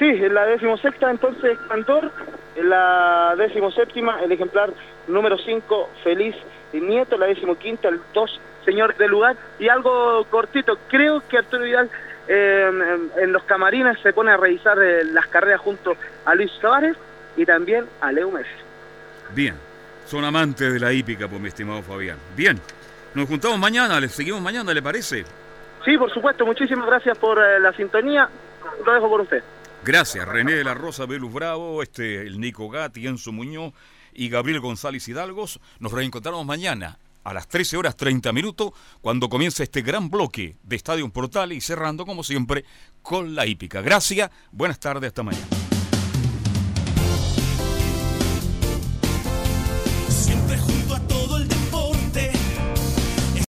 Sí, 0.00 0.06
en 0.06 0.34
la 0.34 0.46
decimosexta 0.46 1.12
entonces 1.12 1.56
Cantor, 1.68 2.10
en 2.56 2.70
la 2.70 3.36
decimoséptima 3.38 4.20
el 4.20 4.32
ejemplar 4.32 4.72
número 5.06 5.38
5 5.38 5.90
Feliz 6.02 6.34
Nieto, 6.72 7.16
la 7.16 7.26
decimoquinta 7.26 7.88
el 7.88 8.00
2 8.12 8.40
Señor 8.64 8.96
del 8.96 9.12
Lugar 9.12 9.36
y 9.60 9.68
algo 9.68 10.24
cortito, 10.28 10.76
creo 10.88 11.22
que 11.28 11.38
Arturo 11.38 11.62
Vidal 11.62 11.88
eh, 12.28 12.70
en 13.16 13.32
los 13.32 13.42
camarines 13.44 13.98
se 14.02 14.12
pone 14.12 14.30
a 14.32 14.36
revisar 14.36 14.78
eh, 14.82 15.04
las 15.04 15.26
carreras 15.28 15.60
junto 15.60 15.96
a 16.26 16.34
Luis 16.34 16.50
Suárez 16.60 16.96
y 17.36 17.46
también 17.46 17.86
a 18.00 18.12
Leo 18.12 18.30
Messi. 18.30 18.50
Bien, 19.34 19.54
son 20.04 20.24
amantes 20.24 20.72
de 20.72 20.78
la 20.78 20.92
hípica, 20.92 21.26
pues 21.26 21.40
mi 21.40 21.48
estimado 21.48 21.82
Fabián. 21.82 22.18
Bien, 22.36 22.60
nos 23.14 23.28
juntamos 23.28 23.58
mañana, 23.58 23.98
les 23.98 24.12
seguimos 24.12 24.42
mañana, 24.42 24.74
¿le 24.74 24.82
parece? 24.82 25.24
Sí, 25.84 25.96
por 25.96 26.12
supuesto, 26.12 26.44
muchísimas 26.44 26.86
gracias 26.86 27.16
por 27.16 27.38
eh, 27.38 27.58
la 27.60 27.72
sintonía, 27.72 28.28
lo 28.84 28.92
dejo 28.92 29.08
por 29.08 29.22
usted. 29.22 29.42
Gracias, 29.84 30.28
René 30.28 30.52
de 30.52 30.64
la 30.64 30.74
Rosa, 30.74 31.06
Belus 31.06 31.32
Bravo, 31.32 31.82
este, 31.82 32.22
el 32.22 32.40
Nico 32.40 32.68
Gatti, 32.68 33.06
Enzo 33.06 33.32
Muñoz 33.32 33.72
y 34.12 34.28
Gabriel 34.28 34.60
González 34.60 35.08
Hidalgos. 35.08 35.60
Nos 35.78 35.92
reencontramos 35.92 36.44
mañana 36.44 36.98
a 37.28 37.34
las 37.34 37.48
13 37.48 37.76
horas 37.76 37.96
30 37.96 38.32
minutos 38.32 38.72
cuando 39.00 39.28
comienza 39.28 39.62
este 39.62 39.82
gran 39.82 40.10
bloque 40.10 40.56
de 40.62 40.76
Estadio 40.76 41.08
Portal 41.10 41.52
y 41.52 41.60
cerrando 41.60 42.06
como 42.06 42.24
siempre 42.24 42.64
con 43.02 43.34
la 43.34 43.46
hípica. 43.46 43.80
Gracias, 43.82 44.30
buenas 44.50 44.80
tardes, 44.80 45.08
hasta 45.08 45.22
mañana. 45.22 45.57